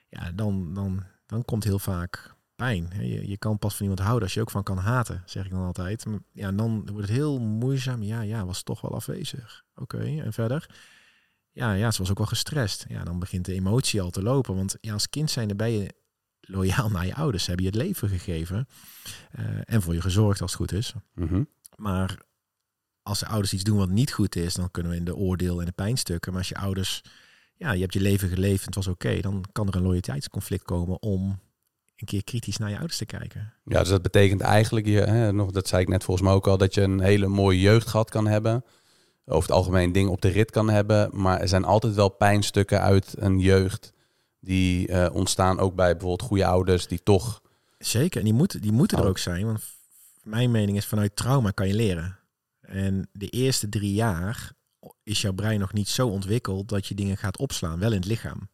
Ja, 0.10 0.32
dan, 0.32 0.74
dan, 0.74 1.04
dan 1.26 1.46
komt 1.46 1.64
heel 1.64 1.80
vaak 1.80 2.36
pijn. 2.56 2.90
Je, 3.00 3.28
je 3.28 3.38
kan 3.38 3.58
pas 3.58 3.76
van 3.76 3.82
iemand 3.82 4.00
houden 4.00 4.24
als 4.24 4.34
je 4.34 4.42
ook 4.42 4.52
van 4.52 4.64
kan 4.64 4.78
haten, 4.78 5.24
zeg 5.26 5.46
ik 5.46 5.52
dan 5.52 5.66
altijd. 5.66 6.06
Ja, 6.32 6.48
en 6.48 6.56
dan 6.56 6.90
wordt 6.92 7.08
het 7.08 7.18
heel 7.18 7.40
moeizaam. 7.40 8.04
Ja, 8.04 8.22
ja, 8.22 8.46
was 8.46 8.64
toch 8.64 8.82
wel 8.82 8.96
afwezig. 8.96 9.64
Oké, 9.76 9.98
en 9.98 10.34
verder? 10.34 10.70
Ja, 11.52 11.74
ja, 11.74 11.92
ze 11.92 12.00
was 12.00 12.10
ook 12.10 12.18
wel 12.18 12.28
gestrest. 12.28 12.86
Ja, 12.88 13.04
dan 13.04 13.20
begint 13.20 13.46
de 13.46 13.54
emotie 13.54 14.02
al 14.02 14.10
te 14.10 14.22
lopen. 14.22 14.56
Want 14.56 14.78
ja, 14.82 14.94
als 14.94 15.10
kind 15.10 15.32
zijn 15.32 15.50
er 15.50 15.56
bij 15.56 15.72
je 15.72 15.94
loyaal 16.42 16.90
naar 16.90 17.06
je 17.06 17.16
ouders. 17.16 17.44
Ze 17.44 17.50
hebben 17.50 17.66
je 17.66 17.78
het 17.78 17.82
leven 17.88 18.10
gegeven 18.10 18.68
uh, 19.40 19.46
en 19.64 19.82
voor 19.82 19.94
je 19.94 20.02
gezorgd 20.02 20.42
als 20.42 20.52
het 20.52 20.60
goed 20.60 20.72
is. 20.72 20.94
Mhm. 21.14 21.44
Maar 21.76 22.18
als 23.02 23.20
de 23.20 23.28
ouders 23.28 23.54
iets 23.54 23.64
doen 23.64 23.78
wat 23.78 23.90
niet 23.90 24.14
goed 24.14 24.36
is, 24.36 24.54
dan 24.54 24.72
kunnen 24.72 24.92
we 24.92 24.98
in 24.98 25.06
de 25.06 25.16
oordeel 25.16 25.60
en 25.60 25.66
de 25.66 25.72
pijnstukken. 25.72 26.32
Maar 26.32 26.42
als 26.42 26.50
je 26.50 26.58
ouders, 26.58 27.02
ja, 27.60 27.72
je 27.72 27.82
hebt 27.82 27.94
je 27.94 28.02
leven 28.02 28.30
geleefd 28.30 28.60
en 28.60 28.66
het 28.66 28.76
was 28.76 28.88
oké, 28.88 29.20
dan 29.22 29.46
kan 29.52 29.68
er 29.68 29.76
een 29.76 29.82
loyaliteitsconflict 29.82 30.64
komen 30.64 31.02
om 31.02 31.40
een 31.96 32.08
keer 32.08 32.24
kritisch 32.24 32.58
naar 32.58 32.70
je 32.70 32.78
ouders 32.78 32.98
te 32.98 33.06
kijken. 33.06 33.54
Ja, 33.66 33.80
dus 33.80 33.90
dat 33.90 34.02
betekent 34.02 34.42
eigenlijk, 34.42 34.86
je, 34.86 35.00
hè, 35.00 35.34
nog, 35.34 35.52
dat 35.52 35.68
zei 35.68 35.82
ik 35.82 35.88
net 35.88 36.04
volgens 36.04 36.28
mij 36.28 36.36
ook 36.36 36.48
al, 36.48 36.58
dat 36.58 36.74
je 36.74 36.82
een 36.82 37.00
hele 37.00 37.28
mooie 37.28 37.60
jeugd 37.60 37.88
gehad 37.88 38.10
kan 38.10 38.28
hebben. 38.28 38.64
Over 39.26 39.50
het 39.50 39.58
algemeen 39.58 39.92
dingen 39.92 40.12
op 40.12 40.22
de 40.22 40.28
rit 40.28 40.52
kan 40.52 40.70
hebben. 40.70 41.10
Maar 41.14 41.40
er 41.40 41.48
zijn 41.48 41.66
altijd 41.66 41.96
wel 41.96 42.10
pijnstukken 42.10 42.82
uit 42.82 43.14
een 43.18 43.40
jeugd 43.40 43.94
die 44.40 44.88
uh, 44.88 45.08
ontstaan 45.14 45.60
ook 45.60 45.76
bij 45.76 45.92
bijvoorbeeld 45.92 46.30
goede 46.30 46.46
ouders 46.46 46.88
die 46.88 47.04
toch. 47.04 47.42
Zeker, 47.78 48.20
en 48.20 48.26
die 48.26 48.34
moeten, 48.34 48.62
die 48.62 48.72
moeten 48.72 48.98
er 48.98 49.08
ook 49.08 49.18
zijn. 49.18 49.46
Want 49.46 49.62
mijn 50.24 50.52
mening 50.52 50.78
is 50.78 50.86
vanuit 50.86 51.16
trauma 51.16 51.52
kan 51.52 51.68
je 51.68 51.74
leren. 51.74 52.20
En 52.62 53.10
de 53.12 53.30
eerste 53.30 53.70
drie 53.70 53.94
jaar 53.94 54.54
is 55.04 55.22
jouw 55.22 55.34
brein 55.34 55.60
nog 55.60 55.74
niet 55.74 55.90
zo 55.90 56.08
ontwikkeld 56.08 56.70
dat 56.70 56.88
je 56.88 56.96
dingen 56.96 57.18
gaat 57.18 57.38
opslaan, 57.38 57.80
wel 57.80 57.92
in 57.92 57.98
het 57.98 58.06
lichaam. 58.06 58.50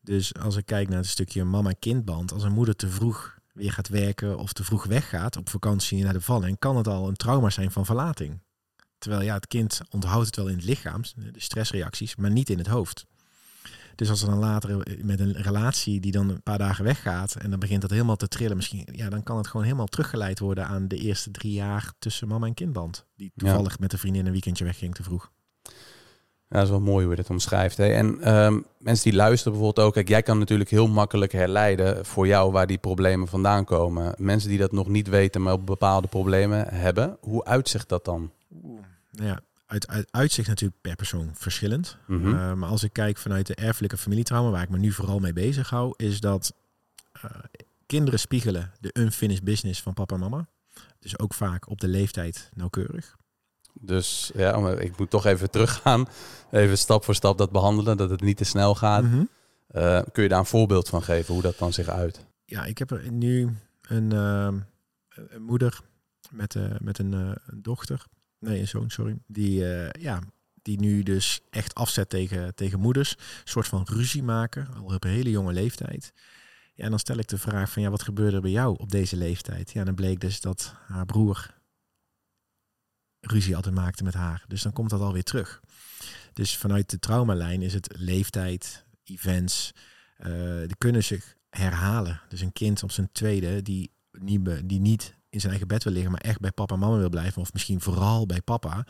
Dus 0.00 0.34
als 0.34 0.56
ik 0.56 0.66
kijk 0.66 0.88
naar 0.88 0.98
het 0.98 1.06
stukje 1.06 1.44
mama-kindband, 1.44 2.32
als 2.32 2.42
een 2.42 2.52
moeder 2.52 2.76
te 2.76 2.88
vroeg 2.88 3.38
weer 3.52 3.72
gaat 3.72 3.88
werken 3.88 4.38
of 4.38 4.52
te 4.52 4.64
vroeg 4.64 4.84
weggaat 4.84 5.36
op 5.36 5.48
vakantie 5.48 6.04
naar 6.04 6.12
de 6.12 6.20
vallen, 6.20 6.58
kan 6.58 6.76
het 6.76 6.88
al 6.88 7.08
een 7.08 7.16
trauma 7.16 7.50
zijn 7.50 7.70
van 7.70 7.86
verlating. 7.86 8.40
Terwijl 8.98 9.22
ja, 9.22 9.34
het 9.34 9.46
kind 9.46 9.80
onthoudt 9.90 10.26
het 10.26 10.36
wel 10.36 10.48
in 10.48 10.56
het 10.56 10.64
lichaam, 10.64 11.02
de 11.14 11.40
stressreacties, 11.40 12.16
maar 12.16 12.30
niet 12.30 12.50
in 12.50 12.58
het 12.58 12.66
hoofd. 12.66 13.06
Dus 13.94 14.10
als 14.10 14.22
er 14.22 14.28
dan 14.28 14.38
later 14.38 14.96
met 15.02 15.20
een 15.20 15.32
relatie 15.32 16.00
die 16.00 16.12
dan 16.12 16.28
een 16.28 16.42
paar 16.42 16.58
dagen 16.58 16.84
weggaat 16.84 17.34
en 17.34 17.50
dan 17.50 17.58
begint 17.58 17.80
dat 17.80 17.90
helemaal 17.90 18.16
te 18.16 18.28
trillen, 18.28 18.56
misschien, 18.56 18.88
ja, 18.92 19.08
dan 19.08 19.22
kan 19.22 19.36
het 19.36 19.46
gewoon 19.46 19.64
helemaal 19.64 19.86
teruggeleid 19.86 20.38
worden 20.38 20.66
aan 20.66 20.88
de 20.88 20.96
eerste 20.96 21.30
drie 21.30 21.52
jaar 21.52 21.92
tussen 21.98 22.28
mama 22.28 22.46
en 22.46 22.54
kindband. 22.54 23.04
Die 23.16 23.32
toevallig 23.36 23.78
met 23.78 23.92
een 23.92 23.98
vriendin 23.98 24.26
een 24.26 24.32
weekendje 24.32 24.64
wegging 24.64 24.94
te 24.94 25.02
vroeg. 25.02 25.30
Ja, 26.52 26.58
dat 26.58 26.66
is 26.66 26.70
wel 26.70 26.80
mooi 26.80 27.04
hoe 27.04 27.14
je 27.14 27.20
dit 27.20 27.30
omschrijft. 27.30 27.76
Hè? 27.76 27.86
En 27.86 28.34
um, 28.34 28.64
mensen 28.78 29.10
die 29.10 29.18
luisteren 29.18 29.52
bijvoorbeeld 29.52 29.86
ook, 29.86 29.94
kijk, 29.94 30.08
jij 30.08 30.22
kan 30.22 30.38
natuurlijk 30.38 30.70
heel 30.70 30.88
makkelijk 30.88 31.32
herleiden 31.32 32.06
voor 32.06 32.26
jou 32.26 32.52
waar 32.52 32.66
die 32.66 32.78
problemen 32.78 33.28
vandaan 33.28 33.64
komen. 33.64 34.14
Mensen 34.16 34.48
die 34.48 34.58
dat 34.58 34.72
nog 34.72 34.88
niet 34.88 35.08
weten, 35.08 35.42
maar 35.42 35.60
bepaalde 35.60 36.08
problemen 36.08 36.68
hebben, 36.68 37.16
hoe 37.20 37.44
uitzicht 37.44 37.88
dat 37.88 38.04
dan? 38.04 38.30
Oeh, 38.64 38.80
ja, 39.10 39.40
uit, 39.72 39.88
uit 39.88 40.08
uitzicht 40.10 40.48
natuurlijk 40.48 40.80
per 40.80 40.96
persoon 40.96 41.30
verschillend. 41.34 41.96
Mhm. 42.06 42.26
Uh, 42.26 42.52
maar 42.52 42.68
als 42.68 42.82
ik 42.82 42.92
kijk 42.92 43.18
vanuit 43.18 43.46
de 43.46 43.54
erfelijke 43.54 43.96
familietrauma, 43.96 44.50
waar 44.50 44.62
ik 44.62 44.68
me 44.68 44.78
nu 44.78 44.92
vooral 44.92 45.18
mee 45.18 45.32
bezig 45.32 45.70
hou, 45.70 45.94
is 45.96 46.20
dat 46.20 46.54
uh, 47.24 47.30
kinderen 47.86 48.18
spiegelen 48.18 48.72
de 48.80 48.90
unfinished 48.98 49.44
business 49.44 49.82
van 49.82 49.94
papa 49.94 50.14
en 50.14 50.20
mama. 50.20 50.46
Dus 50.98 51.18
ook 51.18 51.34
vaak 51.34 51.68
op 51.68 51.80
de 51.80 51.88
leeftijd 51.88 52.50
nauwkeurig. 52.54 53.16
Dus 53.72 54.30
ja, 54.34 54.68
ik 54.78 54.98
moet 54.98 55.10
toch 55.10 55.26
even 55.26 55.50
teruggaan. 55.50 56.08
Even 56.50 56.78
stap 56.78 57.04
voor 57.04 57.14
stap 57.14 57.38
dat 57.38 57.50
behandelen, 57.50 57.96
dat 57.96 58.10
het 58.10 58.20
niet 58.20 58.36
te 58.36 58.44
snel 58.44 58.74
gaat. 58.74 59.02
Mm 59.02 59.10
-hmm. 59.10 59.28
uh, 59.74 60.00
kun 60.12 60.22
je 60.22 60.28
daar 60.28 60.38
een 60.38 60.46
voorbeeld 60.46 60.88
van 60.88 61.02
geven, 61.02 61.34
hoe 61.34 61.42
dat 61.42 61.58
dan 61.58 61.72
zich 61.72 61.88
uit? 61.88 62.26
Ja, 62.44 62.64
ik 62.64 62.78
heb 62.78 62.90
er 62.90 63.10
nu 63.10 63.56
een, 63.82 64.10
een 64.10 64.64
moeder 65.38 65.80
met, 66.30 66.56
met 66.80 66.98
een, 66.98 67.12
een 67.12 67.62
dochter 67.62 68.06
nee, 68.42 68.60
een 68.60 68.68
zoon, 68.68 68.90
sorry, 68.90 69.18
die, 69.26 69.60
uh, 69.60 69.90
ja, 69.90 70.20
die 70.62 70.80
nu 70.80 71.02
dus 71.02 71.40
echt 71.50 71.74
afzet 71.74 72.08
tegen, 72.08 72.54
tegen 72.54 72.80
moeders. 72.80 73.10
Een 73.10 73.18
soort 73.44 73.68
van 73.68 73.86
ruzie 73.90 74.22
maken, 74.22 74.68
al 74.74 74.94
op 74.94 75.04
een 75.04 75.10
hele 75.10 75.30
jonge 75.30 75.52
leeftijd. 75.52 76.12
Ja, 76.74 76.84
en 76.84 76.90
dan 76.90 76.98
stel 76.98 77.18
ik 77.18 77.28
de 77.28 77.38
vraag 77.38 77.70
van, 77.70 77.82
ja, 77.82 77.90
wat 77.90 78.02
gebeurde 78.02 78.36
er 78.36 78.42
bij 78.42 78.50
jou 78.50 78.78
op 78.78 78.90
deze 78.90 79.16
leeftijd? 79.16 79.70
Ja, 79.72 79.84
dan 79.84 79.94
bleek 79.94 80.20
dus 80.20 80.40
dat 80.40 80.74
haar 80.86 81.06
broer 81.06 81.60
ruzie 83.20 83.56
altijd 83.56 83.74
maakte 83.74 84.04
met 84.04 84.14
haar. 84.14 84.44
Dus 84.48 84.62
dan 84.62 84.72
komt 84.72 84.90
dat 84.90 85.00
alweer 85.00 85.22
terug. 85.22 85.60
Dus 86.32 86.56
vanuit 86.56 86.90
de 86.90 86.98
traumalijn 86.98 87.62
is 87.62 87.74
het 87.74 87.88
leeftijd, 87.96 88.84
events, 89.04 89.72
uh, 90.18 90.58
die 90.60 90.76
kunnen 90.78 91.04
zich 91.04 91.36
herhalen. 91.50 92.20
Dus 92.28 92.40
een 92.40 92.52
kind 92.52 92.82
op 92.82 92.90
zijn 92.90 93.12
tweede 93.12 93.62
die 93.62 93.90
niet, 94.10 94.68
die 94.68 94.80
niet 94.80 95.14
in 95.32 95.38
zijn 95.40 95.50
eigen 95.52 95.68
bed 95.68 95.84
wil 95.84 95.92
liggen, 95.92 96.10
maar 96.12 96.20
echt 96.20 96.40
bij 96.40 96.50
papa 96.52 96.74
en 96.74 96.80
mama 96.80 96.96
wil 96.96 97.08
blijven. 97.08 97.42
Of 97.42 97.52
misschien 97.52 97.80
vooral 97.80 98.26
bij 98.26 98.40
papa. 98.42 98.86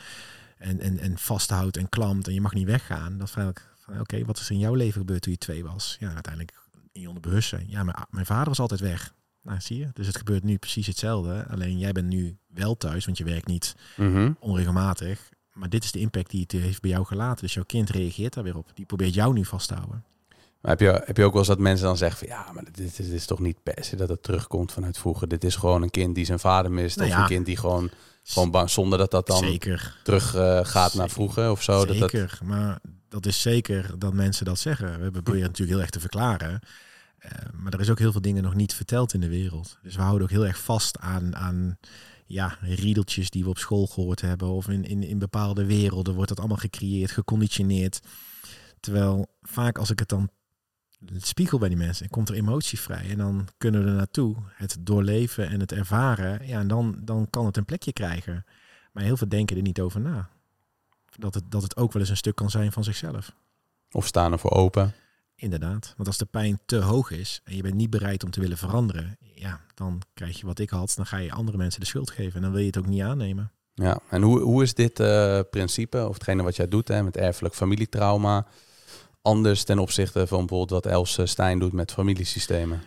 En, 0.59 0.81
en, 0.81 0.99
en 0.99 1.19
vasthoudt 1.19 1.77
en 1.77 1.89
klampt 1.89 2.27
en 2.27 2.35
je 2.35 2.41
mag 2.41 2.55
niet 2.55 2.67
weggaan. 2.67 3.19
Dan 3.19 3.29
vraag 3.29 3.49
ik 3.49 3.71
van 3.79 3.93
oké, 3.93 4.03
okay, 4.03 4.25
wat 4.25 4.39
is 4.39 4.45
er 4.47 4.53
in 4.53 4.59
jouw 4.59 4.75
leven 4.75 5.01
gebeurd 5.01 5.23
toen 5.23 5.33
je 5.33 5.39
twee 5.39 5.65
was? 5.65 5.97
Ja, 6.01 6.13
uiteindelijk 6.13 6.53
in 6.93 7.01
je 7.01 7.09
onderbewustzijn. 7.09 7.67
Ja, 7.69 7.83
mijn, 7.83 7.97
mijn 8.11 8.27
vader 8.27 8.49
was 8.49 8.61
altijd 8.61 8.81
weg. 8.81 9.15
Nou, 9.43 9.61
zie 9.61 9.79
je. 9.79 9.89
Dus 9.93 10.07
het 10.07 10.17
gebeurt 10.17 10.43
nu 10.43 10.57
precies 10.57 10.87
hetzelfde. 10.87 11.47
Alleen 11.49 11.79
jij 11.79 11.93
bent 11.93 12.09
nu 12.09 12.37
wel 12.47 12.77
thuis, 12.77 13.05
want 13.05 13.19
je 13.19 13.25
werkt 13.25 13.47
niet 13.47 13.75
Mhm. 13.97 14.33
onregelmatig. 14.39 15.29
Maar 15.53 15.69
dit 15.69 15.85
is 15.85 15.93
de 15.93 15.99
impact 15.99 16.31
die 16.31 16.41
het 16.41 16.53
heeft 16.53 16.81
bij 16.81 16.91
jou 16.91 17.05
gelaten. 17.05 17.43
Dus 17.45 17.55
jouw 17.55 17.65
kind 17.65 17.91
reageert 17.91 18.35
daar 18.35 18.45
weer 18.45 18.57
op. 18.57 18.71
Die 18.75 18.87
probeert 18.87 19.15
jou 19.15 19.33
nu 19.33 19.45
vast 19.45 19.69
te 19.69 19.75
houden. 19.75 20.05
Maar 20.63 20.71
heb 20.71 20.81
je, 20.81 21.03
heb 21.05 21.17
je 21.17 21.25
ook 21.25 21.31
wel 21.31 21.39
eens 21.41 21.49
dat 21.49 21.59
mensen 21.59 21.87
dan 21.87 21.97
zeggen 21.97 22.19
van 22.19 22.37
ja, 22.37 22.53
maar 22.53 22.65
dit, 22.65 22.79
is- 22.79 22.95
dit 22.95 23.07
is 23.09 23.27
toch 23.27 23.39
niet 23.39 23.63
per 23.63 23.85
se 23.85 23.97
dat 23.97 24.09
het 24.09 24.23
terugkomt 24.23 24.73
vanuit 24.73 24.99
vroeger. 24.99 25.29
Dit 25.29 25.45
is 25.45 25.57
gewoon 25.57 25.83
een 25.83 25.91
kind 25.91 26.15
die 26.15 26.25
zijn 26.25 26.39
vader 26.39 26.71
mist. 26.73 26.97
Nou 26.97 27.09
of 27.09 27.15
ja. 27.15 27.23
een 27.23 27.29
kind 27.29 27.47
die 27.47 27.57
gewoon, 27.57 27.91
gewoon 28.23 28.51
bang, 28.51 28.71
zonder 28.71 28.99
dat 28.99 29.11
dat 29.11 29.27
dan 29.27 29.37
Zeker. 29.45 29.97
terug 30.05 30.35
eh, 30.35 30.41
gaat 30.63 30.75
naar 30.75 30.91
Zeker. 30.91 31.11
vroeger 31.11 31.51
of 31.51 31.63
zo. 31.63 31.73
Dat 31.87 31.99
dat, 31.99 32.11
Zeker, 32.11 32.39
maar 32.45 32.79
dat 33.09 33.27
is 33.27 33.41
zeker 33.41 33.99
dat 33.99 34.13
mensen 34.15 34.45
dat 34.45 34.59
zeggen. 34.59 35.01
We 35.03 35.11
proberen 35.11 35.41
natuurlijk 35.47 35.71
heel 35.71 35.81
erg 35.81 35.91
te 35.91 36.01
verklaren. 36.01 36.61
Eh, 37.19 37.31
maar 37.53 37.73
er 37.73 37.81
is 37.81 37.91
ook 37.91 37.99
heel 37.99 38.13
veel 38.13 38.21
dingen 38.21 38.43
nog 38.43 38.55
niet 38.55 38.75
verteld 38.75 39.15
in 39.15 39.21
de 39.21 39.29
wereld. 39.29 39.79
Dus 39.83 39.95
we 39.97 40.03
houden 40.03 40.23
ook 40.23 40.31
heel 40.33 40.47
erg 40.47 40.59
vast 40.61 40.99
aan, 40.99 41.37
aan 41.37 41.79
ja, 42.27 42.57
riedeltjes 42.61 43.31
die 43.31 43.45
we 43.45 43.51
op 43.51 43.59
school 43.59 43.87
gehoord 43.87 44.21
hebben. 44.21 44.49
Of 44.49 44.69
in, 44.69 44.85
in, 44.85 45.03
in 45.03 45.19
bepaalde 45.19 45.65
werelden 45.65 46.15
wordt 46.15 46.29
dat 46.29 46.39
allemaal 46.39 46.57
gecreëerd, 46.57 47.11
geconditioneerd. 47.11 48.01
Terwijl 48.81 49.27
vaak 49.43 49.79
als 49.79 49.91
ik 49.91 49.99
het 49.99 50.09
dan 50.09 50.31
spiegel 51.17 51.59
bij 51.59 51.69
die 51.69 51.79
mensen, 51.79 52.11
komt 52.11 52.29
er 52.29 52.35
emotie 52.35 52.81
vrij. 52.81 53.11
En 53.11 53.19
dan 53.19 53.49
kunnen 53.59 53.85
we 53.85 53.91
er 53.91 53.97
naartoe, 53.97 54.37
het 54.55 54.77
doorleven 54.81 55.49
en 55.49 55.61
het 55.61 55.73
ervaren. 55.73 56.47
Ja, 56.47 56.61
en 56.61 56.69
dan, 56.69 56.97
dan 57.03 57.31
kan 57.31 57.47
het 57.47 57.57
een 57.57 57.65
plekje 57.65 57.93
krijgen. 57.93 58.45
Maar 58.93 59.03
heel 59.03 59.17
veel 59.17 59.29
denken 59.29 59.57
er 59.57 59.63
niet 59.63 59.81
over 59.81 60.01
na. 60.01 60.29
Dat 61.17 61.35
het, 61.35 61.45
dat 61.51 61.63
het 61.63 61.77
ook 61.77 61.93
wel 61.93 62.03
eens 62.03 62.11
een 62.11 62.17
stuk 62.17 62.35
kan 62.35 62.51
zijn 62.51 62.73
van 62.73 62.85
zichzelf. 62.85 63.33
of 63.91 64.07
staan 64.07 64.33
ervoor 64.33 64.51
open. 64.51 64.93
Inderdaad. 65.35 65.95
Want 65.97 66.09
als 66.09 66.19
de 66.19 66.25
pijn 66.25 66.61
te 66.67 66.77
hoog 66.77 67.11
is 67.11 67.41
en 67.45 67.57
je 67.57 67.63
bent 67.63 67.75
niet 67.75 67.91
bereid 67.91 68.25
om 68.25 68.31
te 68.31 68.41
willen 68.41 68.59
veranderen, 68.59 69.17
ja, 69.35 69.61
dan 69.75 70.03
krijg 70.15 70.41
je 70.41 70.47
wat 70.47 70.59
ik 70.59 70.71
had. 70.71 70.93
Dan 70.97 71.07
ga 71.07 71.17
je 71.17 71.33
andere 71.33 71.57
mensen 71.57 71.81
de 71.81 71.87
schuld 71.87 72.11
geven. 72.11 72.35
En 72.35 72.43
dan 72.43 72.51
wil 72.51 72.61
je 72.61 72.67
het 72.67 72.79
ook 72.79 72.87
niet 72.87 73.03
aannemen. 73.03 73.53
Ja, 73.75 74.01
en 74.11 74.23
hoe, 74.23 74.41
hoe 74.41 74.63
is 74.63 74.75
dit 74.75 75.01
eh, 75.01 75.41
principe, 75.51 76.09
of 76.09 76.15
hetgene 76.15 76.43
wat 76.43 76.57
jij 76.57 76.69
doet 76.69 76.89
hè, 76.89 77.03
met 77.03 77.17
erfelijk 77.17 77.55
familietrauma, 77.55 78.47
anders 79.23 79.65
ten 79.65 79.79
opzichte 79.79 80.27
van 80.27 80.39
bijvoorbeeld 80.39 80.71
wat 80.71 80.87
Els 80.93 81.19
eh, 81.19 81.27
Stijn 81.27 81.59
doet 81.59 81.73
met 81.73 81.93
familiesystemen? 81.93 82.83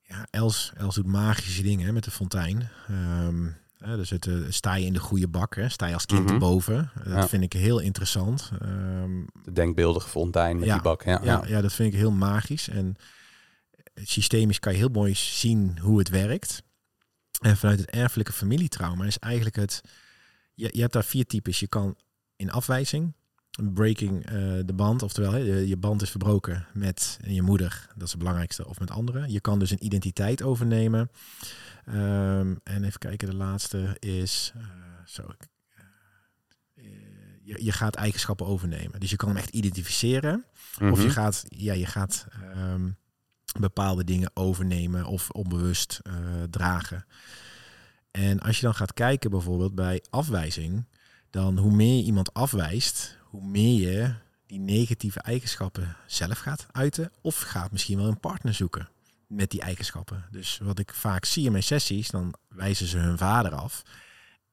Ja, 0.00 0.26
Els, 0.30 0.72
Els 0.76 0.94
doet 0.94 1.06
magische 1.06 1.62
dingen 1.62 1.86
hè, 1.86 1.92
met 1.92 2.04
de 2.04 2.10
fontein. 2.10 2.68
Ehm, 2.88 3.46
hè, 3.78 3.96
dus 3.96 4.10
het, 4.10 4.26
eh, 4.26 4.34
sta 4.48 4.74
je 4.74 4.86
in 4.86 4.92
de 4.92 4.98
goede 5.00 5.28
bak, 5.28 5.54
hè? 5.56 5.68
sta 5.68 5.86
je 5.86 5.94
als 5.94 6.06
kind 6.06 6.24
Mhm. 6.24 6.32
erboven. 6.32 6.90
Dat 7.04 7.06
Ja. 7.12 7.28
vind 7.28 7.42
ik 7.42 7.52
heel 7.52 7.78
interessant. 7.78 8.50
Ehm, 8.60 9.22
De 9.42 9.52
denkbeeldige 9.52 10.08
fontein 10.08 10.58
met 10.58 10.66
Ja, 10.68 10.72
die 10.74 10.82
bak. 10.82 11.04
Ja, 11.04 11.20
ja, 11.22 11.44
ja, 11.46 11.60
dat 11.60 11.72
vind 11.72 11.92
ik 11.92 11.98
heel 11.98 12.10
magisch. 12.12 12.68
En 12.68 12.96
systemisch 13.94 14.58
kan 14.58 14.72
je 14.72 14.78
heel 14.78 14.88
mooi 14.88 15.14
zien 15.14 15.78
hoe 15.78 15.98
het 15.98 16.08
werkt. 16.08 16.62
En 17.40 17.56
vanuit 17.56 17.78
het 17.80 17.90
erfelijke 17.90 18.32
familietrauma 18.32 19.04
is 19.04 19.18
eigenlijk 19.18 19.56
het... 19.56 19.80
Je, 20.54 20.68
je 20.72 20.80
hebt 20.80 20.92
daar 20.92 21.04
vier 21.04 21.26
types. 21.26 21.60
Je 21.60 21.66
kan 21.68 21.96
in 22.36 22.50
afwijzing, 22.50 23.12
breaking 23.74 24.26
eh, 24.26 24.32
de 24.64 24.72
band, 24.74 25.02
oftewel 25.02 25.36
je, 25.36 25.68
je 25.68 25.76
band 25.76 26.02
is 26.02 26.10
verbroken 26.10 26.66
met 26.72 27.18
je 27.26 27.42
moeder, 27.42 27.86
dat 27.94 28.02
is 28.02 28.10
het 28.10 28.18
belangrijkste, 28.18 28.68
of 28.68 28.78
met 28.80 28.90
anderen. 28.90 29.32
Je 29.32 29.40
kan 29.40 29.58
dus 29.58 29.70
een 29.70 29.84
identiteit 29.84 30.42
overnemen. 30.42 31.10
Ehm, 31.86 32.54
en 32.62 32.84
even 32.84 32.98
kijken, 32.98 33.28
de 33.30 33.36
laatste 33.36 33.96
is... 33.98 34.52
eh, 34.56 34.62
zo, 35.06 35.22
ik- 35.22 35.48
eh, 36.74 36.84
je, 37.42 37.64
je 37.64 37.72
gaat 37.72 37.94
eigenschappen 37.94 38.46
overnemen. 38.46 39.00
Dus 39.00 39.10
je 39.10 39.16
kan 39.16 39.28
hem 39.28 39.36
echt 39.38 39.48
identificeren. 39.50 40.44
Of 40.80 40.98
je 40.98 41.04
Mhm. 41.06 41.08
gaat, 41.14 41.44
ja, 41.48 41.72
je 41.72 41.86
gaat 41.86 42.26
ehm, 42.52 42.90
bepaalde 43.60 44.04
dingen 44.04 44.30
overnemen 44.34 45.04
of 45.06 45.30
onbewust 45.30 46.00
dragen. 46.50 47.04
En 48.10 48.40
als 48.40 48.56
je 48.56 48.62
dan 48.62 48.74
gaat 48.74 48.94
kijken 48.94 49.30
bijvoorbeeld 49.30 49.74
bij 49.74 50.02
afwijzing, 50.10 50.84
dan 51.30 51.58
hoe 51.58 51.72
meer 51.74 51.96
je 51.96 52.02
iemand 52.04 52.32
afwijst, 52.34 53.18
hoe 53.34 53.44
meer 53.44 53.90
je 53.90 54.14
die 54.46 54.58
negatieve 54.58 55.20
eigenschappen 55.20 55.96
zelf 56.06 56.38
gaat 56.38 56.66
uiten 56.72 57.12
of 57.20 57.40
gaat 57.40 57.72
misschien 57.72 57.96
wel 57.96 58.06
een 58.06 58.20
partner 58.20 58.54
zoeken 58.54 58.88
met 59.26 59.50
die 59.50 59.60
eigenschappen. 59.60 60.24
Dus 60.30 60.58
wat 60.62 60.78
ik 60.78 60.94
vaak 60.94 61.24
zie 61.24 61.44
in 61.44 61.52
mijn 61.52 61.64
sessies, 61.64 62.10
dan 62.10 62.34
wijzen 62.48 62.86
ze 62.86 62.98
hun 62.98 63.18
vader 63.18 63.54
af. 63.54 63.82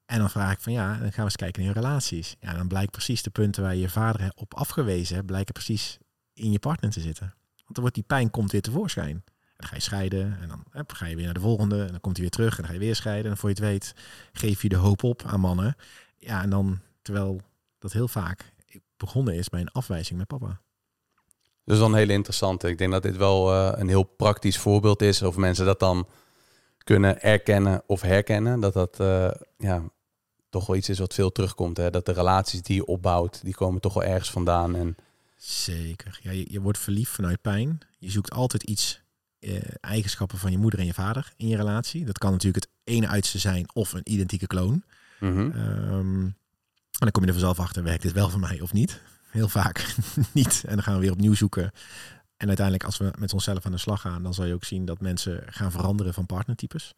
En 0.06 0.20
dan 0.20 0.30
vraag 0.30 0.54
ik 0.54 0.60
van 0.60 0.74
ja, 0.74 0.88
dan 0.88 1.00
gaan 1.00 1.12
we 1.15 1.22
eens 1.22 1.36
kijken 1.36 1.63
naar 1.63 1.74
je 1.74 1.80
relaties. 1.80 2.36
Ja, 2.39 2.54
dan 2.54 2.67
blijkt 2.67 2.91
precies 2.91 3.24
de 3.24 3.30
punten 3.30 3.63
waar 3.63 3.76
je 3.76 3.89
vader 3.89 4.32
op 4.36 4.54
afgewezen 4.54 5.15
hebt, 5.15 5.28
blijken 5.28 5.54
precies 5.54 5.98
in 6.34 6.52
je 6.52 6.60
partner 6.60 6.91
te 6.91 7.02
zitten. 7.02 7.34
Want 7.56 7.74
dan 7.74 7.82
wordt 7.82 7.96
die 7.96 8.04
pijn 8.04 8.30
komt 8.30 8.52
weer 8.52 8.62
tevoorschijn. 8.62 9.15
En 9.15 9.58
dan 9.58 9.67
ga 9.67 9.76
je 9.76 9.82
scheiden 9.82 10.38
en 10.41 10.48
dan 10.48 10.63
hup, 10.72 10.91
ga 10.91 11.06
je 11.06 11.15
weer 11.15 11.26
naar 11.26 11.34
de 11.34 11.39
volgende 11.39 11.82
en 11.82 11.91
dan 11.91 12.02
komt 12.02 12.17
hij 12.17 12.26
weer 12.26 12.36
terug 12.36 12.52
en 12.52 12.58
dan 12.58 12.65
ga 12.65 12.74
je 12.74 12.86
weer 12.86 12.96
scheiden. 12.96 13.24
En 13.24 13.30
dan 13.30 13.38
voor 13.38 13.50
je 13.50 13.56
het 13.56 13.63
weet 13.63 13.94
geef 14.34 14.62
je 14.62 14.70
de 14.70 14.76
hoop 14.76 15.04
op 15.04 15.24
aan 15.26 15.39
mannen. 15.39 15.76
Ja, 16.17 16.41
en 16.41 16.50
dan 16.50 16.80
terwijl 17.02 17.41
dat 17.82 17.94
heel 17.94 18.08
vaak 18.08 18.50
begonnen 19.01 19.35
is 19.35 19.49
bij 19.49 19.61
een 19.61 19.71
afwijzing 19.71 20.17
met 20.17 20.27
papa. 20.27 20.61
Dus 21.63 21.77
dan 21.77 21.91
een 21.91 21.97
hele 21.97 22.13
interessante. 22.13 22.67
Ik 22.67 22.77
denk 22.77 22.91
dat 22.91 23.03
dit 23.03 23.17
wel 23.17 23.53
eh, 23.53 23.79
een 23.79 23.87
heel 23.87 24.03
praktisch 24.03 24.57
voorbeeld 24.57 25.01
is. 25.01 25.21
Of 25.21 25.35
mensen 25.35 25.65
dat 25.65 25.79
dan 25.79 26.07
kunnen 26.77 27.21
erkennen 27.21 27.83
of 27.85 28.01
herkennen. 28.01 28.59
Dat 28.59 28.73
dat 28.73 28.99
eh, 28.99 29.31
ja, 29.57 29.83
toch 30.49 30.65
wel 30.65 30.75
iets 30.75 30.89
is 30.89 30.99
wat 30.99 31.13
veel 31.13 31.31
terugkomt. 31.31 31.77
Hè? 31.77 31.89
Dat 31.89 32.05
de 32.05 32.11
relaties 32.11 32.61
die 32.61 32.75
je 32.75 32.85
opbouwt, 32.85 33.43
die 33.43 33.55
komen 33.55 33.81
toch 33.81 33.93
wel 33.93 34.03
ergens 34.03 34.31
vandaan. 34.31 34.75
En 34.75 34.95
Zeker. 35.37 36.19
Ja, 36.21 36.31
je, 36.31 36.45
je 36.51 36.61
wordt 36.61 36.77
verliefd 36.77 37.11
vanuit 37.11 37.41
pijn. 37.41 37.79
Je 37.99 38.11
zoekt 38.11 38.31
altijd 38.31 38.63
iets, 38.63 39.01
eh, 39.41 39.61
eigenschappen 39.79 40.37
van 40.37 40.51
je 40.51 40.57
moeder 40.57 40.79
en 40.79 40.85
je 40.85 40.93
vader 40.93 41.33
in 41.37 41.47
je 41.47 41.55
relatie. 41.55 42.05
Dat 42.05 42.17
kan 42.17 42.31
natuurlijk 42.31 42.65
het 42.65 42.73
ene 42.83 43.07
uiterste 43.07 43.39
zijn 43.39 43.65
of 43.73 43.93
een 43.93 44.11
identieke 44.11 44.47
kloon. 44.47 44.83
Mhm. 45.19 45.51
Ehm, 45.51 46.27
dan 47.07 47.11
kom 47.11 47.21
je 47.21 47.27
er 47.27 47.33
vanzelf 47.39 47.59
achter, 47.59 47.83
werkt 47.83 48.01
dit 48.01 48.11
wel 48.11 48.29
voor 48.29 48.39
mij 48.39 48.61
of 48.61 48.73
niet? 48.73 49.01
Heel 49.29 49.47
vaak 49.47 49.95
niet. 50.33 50.63
En 50.67 50.73
dan 50.73 50.83
gaan 50.83 50.93
we 50.93 50.99
weer 50.99 51.11
opnieuw 51.11 51.33
zoeken. 51.33 51.71
En 52.37 52.47
uiteindelijk, 52.47 52.85
als 52.85 52.97
we 52.97 53.11
met 53.17 53.33
onszelf 53.33 53.65
aan 53.65 53.71
de 53.71 53.77
slag 53.77 54.01
gaan, 54.01 54.23
dan 54.23 54.33
zal 54.33 54.45
je 54.45 54.53
ook 54.53 54.63
zien 54.63 54.85
dat 54.85 55.01
mensen 55.01 55.43
gaan 55.45 55.71
veranderen 55.71 56.13
van 56.13 56.25
partnertypes. 56.25 56.93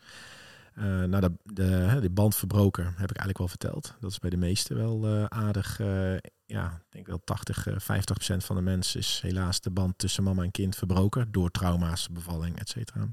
Eh 0.73 0.83
nou, 0.83 1.19
de, 1.19 1.31
de, 1.43 1.97
de 2.01 2.09
band 2.09 2.35
verbroken 2.35 2.83
heb 2.83 3.09
ik 3.09 3.17
eigenlijk 3.17 3.37
wel 3.37 3.47
verteld. 3.47 3.95
Dat 3.99 4.11
is 4.11 4.19
bij 4.19 4.29
de 4.29 4.37
meesten 4.37 4.75
wel 4.75 5.05
eh, 5.07 5.25
aardig. 5.25 5.79
eh, 5.79 6.15
ja, 6.45 6.81
ik 6.85 6.91
denk 6.91 7.07
wel 7.07 7.21
80, 7.23 7.67
eh, 7.67 7.73
50 7.77 8.15
procent 8.15 8.45
van 8.45 8.55
de 8.55 8.61
mensen 8.61 8.99
is 8.99 9.19
helaas 9.21 9.61
de 9.61 9.71
band 9.71 9.97
tussen 9.97 10.23
mama 10.23 10.43
en 10.43 10.51
kind 10.51 10.75
verbroken 10.75 11.31
door 11.31 11.51
trauma's, 11.51 12.09
bevalling, 12.09 12.59
et 12.59 12.69
cetera. 12.69 13.07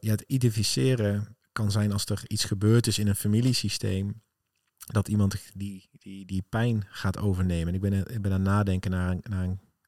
Ja, 0.00 0.10
het 0.10 0.24
identificeren 0.26 1.36
kan 1.52 1.70
zijn 1.70 1.92
als 1.92 2.04
er 2.04 2.22
iets 2.26 2.44
gebeurd 2.44 2.86
is 2.86 2.98
in 2.98 3.08
een 3.08 3.16
familiesysteem, 3.16 4.22
dat 4.92 5.08
iemand 5.08 5.50
die, 5.54 5.88
die, 5.98 6.26
die 6.26 6.42
pijn 6.48 6.84
gaat 6.88 7.18
overnemen. 7.18 7.68
En 7.68 7.74
ik 7.74 7.80
ben, 7.80 7.92
ik 7.92 8.22
ben 8.22 8.32
aan 8.32 8.40
het 8.40 8.48
nadenken 8.48 8.90
naar, 8.90 9.10
een- 9.10 9.22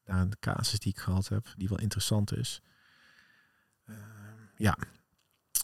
naar, 0.04 0.20
een, 0.20 0.32
casus 0.40 0.78
die 0.78 0.92
ik 0.92 0.98
gehad 0.98 1.28
heb, 1.28 1.54
die 1.56 1.68
wel 1.68 1.78
interessant 1.78 2.36
is. 2.36 2.62
Eh, 3.84 3.94
ja, 4.56 4.78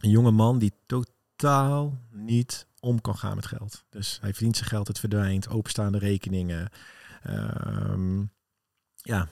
een 0.01 0.11
jonge 0.11 0.31
man 0.31 0.59
die 0.59 0.73
totaal 0.87 1.99
niet 2.11 2.67
om 2.81 3.01
kan 3.01 3.17
gaan 3.19 3.35
met 3.35 3.47
geld. 3.47 3.85
Dus 3.91 4.19
hij 4.21 4.33
verdient 4.35 4.57
zijn 4.57 4.69
geld, 4.69 4.89
het 4.89 4.99
verdwijnt, 4.99 5.49
openstaande 5.49 5.99
rekeningen. 5.99 6.71
Ehm, 7.23 8.19
ja, 8.95 9.29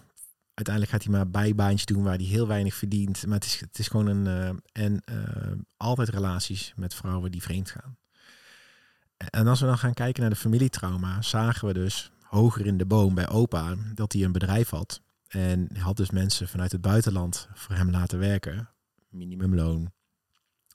uiteindelijk 0.54 0.90
gaat 0.94 1.02
hij 1.02 1.12
maar 1.12 1.30
bijbaantjes 1.30 1.84
doen 1.86 2.02
waar 2.02 2.16
hij 2.16 2.24
heel 2.24 2.46
weinig 2.46 2.74
verdient. 2.74 3.26
Maar 3.26 3.34
het 3.34 3.44
is, 3.44 3.60
het 3.60 3.78
is 3.78 3.88
gewoon 3.88 4.06
een... 4.06 4.26
eh, 4.72 4.82
en 4.84 5.00
eh, 5.04 5.52
altijd 5.76 6.08
relaties 6.08 6.72
met 6.76 6.94
vrouwen 6.94 7.30
die 7.30 7.42
vreemd 7.42 7.70
gaan. 7.70 7.96
En 9.16 9.46
als 9.46 9.61
we 9.61 9.66
dan 9.66 9.79
gaan 9.79 9.94
kijken 9.94 10.20
naar 10.20 10.31
de 10.31 10.37
familietrauma, 10.37 11.22
zagen 11.22 11.66
we 11.66 11.74
dus 11.74 12.11
hoger 12.22 12.66
in 12.66 12.79
de 12.79 12.87
boom 12.87 13.14
bij 13.14 13.29
opa 13.29 13.74
dat 13.94 14.12
hij 14.12 14.22
een 14.22 14.33
bedrijf 14.33 14.68
had. 14.68 15.00
En 15.29 15.76
had 15.76 15.96
dus 15.96 16.11
mensen 16.11 16.48
vanuit 16.48 16.72
het 16.72 16.81
buitenland 16.81 17.48
voor 17.55 17.76
hem 17.76 17.90
laten 17.90 18.18
werken. 18.18 18.68
Minimumloon. 19.09 19.92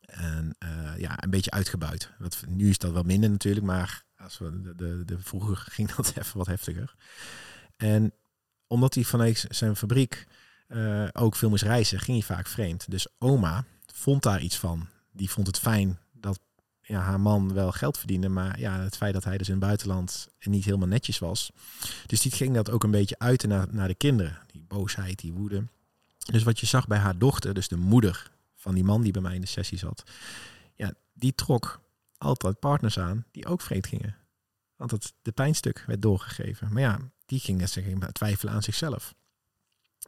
En 0.01 0.55
eh, 0.57 0.97
ja, 0.97 1.23
een 1.23 1.29
beetje 1.29 1.51
uitgebuit. 1.51 2.11
Wat, 2.19 2.43
nu 2.47 2.69
is 2.69 2.77
dat 2.77 2.91
wel 2.91 3.03
minder 3.03 3.29
natuurlijk, 3.29 3.65
maar 3.65 4.03
als 4.17 4.37
we 4.37 4.61
de, 4.61 4.75
de, 4.75 5.05
de, 5.05 5.19
vroeger 5.19 5.57
ging 5.71 5.91
dat 5.91 6.13
even 6.17 6.37
wat 6.37 6.47
heftiger. 6.47 6.95
En 7.77 8.13
omdat 8.67 8.93
hij 8.93 9.03
vanuit 9.03 9.45
zijn 9.49 9.75
fabriek 9.75 10.27
eh, 10.67 11.07
ook 11.11 11.35
veel 11.35 11.49
moest 11.49 11.63
reizen, 11.63 11.99
ging 11.99 12.17
hij 12.17 12.35
vaak 12.35 12.47
vreemd. 12.47 12.91
Dus 12.91 13.07
oma 13.17 13.65
vond 13.93 14.23
daar 14.23 14.41
iets 14.41 14.57
van. 14.57 14.87
Die 15.11 15.29
vond 15.29 15.47
het 15.47 15.59
fijn 15.59 15.99
dat 16.11 16.39
ja, 16.91 16.99
haar 16.99 17.19
man 17.19 17.53
wel 17.53 17.71
geld 17.71 17.97
verdiende, 17.97 18.29
maar 18.29 18.59
ja, 18.59 18.79
het 18.79 18.97
feit 18.97 19.13
dat 19.13 19.23
hij 19.23 19.37
dus 19.37 19.47
in 19.47 19.53
het 19.53 19.63
buitenland 19.63 20.27
en 20.37 20.51
niet 20.51 20.65
helemaal 20.65 20.87
netjes 20.87 21.19
was. 21.19 21.51
Dus 22.05 22.21
die 22.21 22.31
ging 22.31 22.53
dat 22.53 22.69
ook 22.69 22.83
een 22.83 22.91
beetje 22.91 23.19
uiten 23.19 23.49
naar, 23.49 23.67
naar 23.69 23.87
de 23.87 23.95
kinderen. 23.95 24.39
Die 24.47 24.65
boosheid, 24.67 25.19
die 25.19 25.33
woede. 25.33 25.67
Dus 26.17 26.43
wat 26.43 26.59
je 26.59 26.65
zag 26.65 26.87
bij 26.87 26.97
haar 26.97 27.17
dochter, 27.17 27.53
dus 27.53 27.67
de 27.67 27.77
moeder 27.77 28.31
van 28.55 28.73
die 28.73 28.83
man 28.83 29.01
die 29.01 29.11
bij 29.11 29.21
mij 29.21 29.35
in 29.35 29.41
de 29.41 29.47
sessie 29.47 29.77
zat, 29.77 30.03
ja, 30.75 30.93
die 31.13 31.35
trok 31.35 31.81
altijd 32.17 32.59
partners 32.59 32.99
aan 32.99 33.25
die 33.31 33.45
ook 33.45 33.61
vreemd 33.61 33.87
gingen. 33.87 34.15
Want 34.75 34.91
het 34.91 35.13
de 35.21 35.31
pijnstuk 35.31 35.83
werd 35.87 36.01
doorgegeven. 36.01 36.73
Maar 36.73 36.81
ja, 36.81 36.99
die 37.25 37.39
ging 37.39 37.57
net 37.57 37.69
zeggen, 37.69 38.13
twijfelen 38.13 38.53
aan 38.53 38.63
zichzelf. 38.63 39.13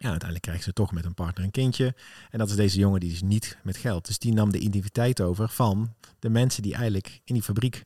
Ja, 0.03 0.09
uiteindelijk 0.09 0.41
krijgt 0.41 0.63
ze 0.63 0.73
toch 0.73 0.91
met 0.91 1.05
een 1.05 1.13
partner 1.13 1.45
een 1.45 1.51
kindje. 1.51 1.95
En 2.29 2.39
dat 2.39 2.49
is 2.49 2.55
deze 2.55 2.79
jongen 2.79 2.99
die 2.99 3.11
is 3.11 3.21
niet 3.21 3.57
met 3.63 3.77
geld. 3.77 4.05
Dus 4.05 4.19
die 4.19 4.33
nam 4.33 4.51
de 4.51 4.59
identiteit 4.59 5.21
over 5.21 5.49
van 5.49 5.93
de 6.19 6.29
mensen 6.29 6.63
die 6.63 6.73
eigenlijk 6.73 7.21
in 7.23 7.33
die 7.33 7.43
fabriek 7.43 7.85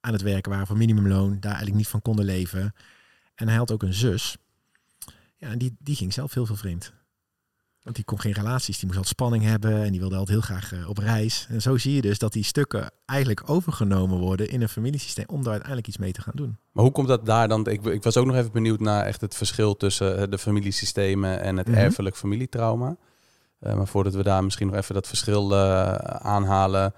aan 0.00 0.12
het 0.12 0.22
werken 0.22 0.50
waren 0.50 0.66
voor 0.66 0.76
minimumloon, 0.76 1.30
daar 1.30 1.50
eigenlijk 1.50 1.76
niet 1.76 1.88
van 1.88 2.02
konden 2.02 2.24
leven. 2.24 2.74
En 3.34 3.48
hij 3.48 3.56
had 3.56 3.70
ook 3.70 3.82
een 3.82 3.94
zus. 3.94 4.36
Ja, 5.36 5.50
en 5.50 5.58
die, 5.58 5.76
die 5.78 5.96
ging 5.96 6.12
zelf 6.12 6.34
heel 6.34 6.46
veel 6.46 6.56
vreemd. 6.56 6.92
Want 7.82 7.96
die 7.96 8.04
kon 8.04 8.20
geen 8.20 8.32
relaties, 8.32 8.76
die 8.78 8.84
moest 8.86 8.98
altijd 8.98 9.14
spanning 9.16 9.44
hebben 9.44 9.82
en 9.82 9.90
die 9.90 10.00
wilde 10.00 10.16
altijd 10.16 10.38
heel 10.38 10.56
graag 10.56 10.72
eh, 10.72 10.88
op 10.88 10.98
reis. 10.98 11.46
En 11.48 11.62
zo 11.62 11.76
zie 11.76 11.94
je 11.94 12.00
dus 12.00 12.18
dat 12.18 12.32
die 12.32 12.44
stukken 12.44 12.90
eigenlijk 13.04 13.50
overgenomen 13.50 14.18
worden 14.18 14.48
in 14.48 14.62
een 14.62 14.68
familiesysteem 14.68 15.24
om 15.28 15.38
daar 15.42 15.50
uiteindelijk 15.52 15.88
iets 15.88 15.96
mee 15.98 16.12
te 16.12 16.22
gaan 16.22 16.32
doen. 16.36 16.58
Maar 16.72 16.84
hoe 16.84 16.92
komt 16.92 17.08
dat 17.08 17.26
daar 17.26 17.48
dan? 17.48 17.66
Ik, 17.66 17.84
ik 17.84 18.02
was 18.02 18.16
ook 18.16 18.26
nog 18.26 18.36
even 18.36 18.52
benieuwd 18.52 18.80
naar 18.80 19.04
echt 19.06 19.20
het 19.20 19.34
verschil 19.34 19.76
tussen 19.76 20.18
eh, 20.18 20.30
de 20.30 20.38
familiesystemen 20.38 21.40
en 21.40 21.56
het 21.56 21.68
Mhm. 21.68 21.76
erfelijk 21.76 22.16
familietrauma. 22.16 22.96
Eh, 23.58 23.74
maar 23.74 23.86
voordat 23.88 24.14
we 24.14 24.22
daar 24.22 24.44
misschien 24.44 24.66
nog 24.66 24.76
even 24.76 24.94
dat 24.94 25.08
verschil 25.08 25.56
aanhalen. 26.22 26.94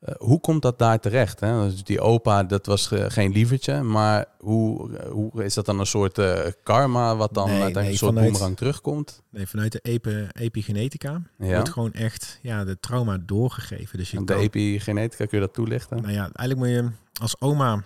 Eh, 0.00 0.14
hoe 0.18 0.40
komt 0.40 0.62
dat 0.62 0.78
daar 0.78 1.00
terecht? 1.00 1.40
Hè? 1.40 1.68
Dus 1.70 1.84
die 1.84 2.00
opa, 2.00 2.44
dat 2.44 2.66
was 2.66 2.90
eh, 2.92 3.04
geen 3.08 3.32
lievertje. 3.32 3.82
Maar 3.82 4.26
hoe, 4.38 4.96
eh, 4.96 5.10
hoe 5.10 5.44
is 5.44 5.54
dat 5.54 5.66
dan 5.66 5.80
een 5.80 5.86
soort 5.86 6.20
karma 6.62 7.16
wat 7.16 7.34
dan 7.34 7.44
Nee, 7.48 7.62
uiteindelijk 7.62 7.82
nee, 7.84 7.90
een 7.92 7.98
soort 7.98 8.12
vanuit- 8.12 8.30
boemerang 8.30 8.56
terugkomt? 8.56 9.22
Nee, 9.30 9.46
vanuit 9.46 9.72
de 9.72 9.78
epi 9.82 10.28
epigenetica 10.32 11.22
Ja. 11.38 11.54
wordt 11.54 11.68
gewoon 11.70 11.92
echt 11.92 12.38
ja, 12.42 12.64
de 12.64 12.80
trauma 12.80 13.18
doorgegeven. 13.18 13.98
Dus 13.98 14.10
je 14.10 14.24
de 14.24 14.34
epigenetica, 14.34 15.24
kun 15.26 15.38
je 15.38 15.44
dat 15.44 15.54
toelichten? 15.54 15.96
Nou 16.02 16.12
ja, 16.12 16.20
eigenlijk 16.32 16.56
moet 16.58 16.68
je 16.68 16.90
als 17.20 17.40
oma, 17.40 17.82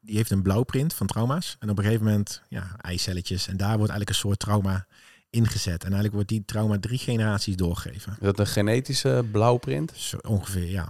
die 0.00 0.16
heeft 0.16 0.30
een 0.30 0.42
blauwprint 0.42 0.94
van 0.94 1.06
trauma's. 1.06 1.56
En 1.58 1.70
op 1.70 1.78
een 1.78 1.84
gegeven 1.84 2.06
moment, 2.06 2.42
ja, 2.48 2.76
eicelletjes. 2.80 3.48
En 3.48 3.56
daar 3.56 3.76
wordt 3.76 3.90
eigenlijk 3.90 4.08
een 4.10 4.14
soort 4.28 4.38
trauma 4.38 4.86
ingezet. 5.30 5.84
En 5.84 5.92
eigenlijk 5.92 6.14
wordt 6.14 6.28
die 6.28 6.44
trauma 6.44 6.78
drie 6.78 6.98
generaties 6.98 7.56
doorgegeven. 7.56 8.12
Is 8.12 8.18
dat 8.18 8.38
een 8.38 8.46
genetische 8.46 9.26
blauwprint? 9.32 9.92
Zo 9.96 10.16
ongeveer, 10.16 10.70
ja. 10.70 10.88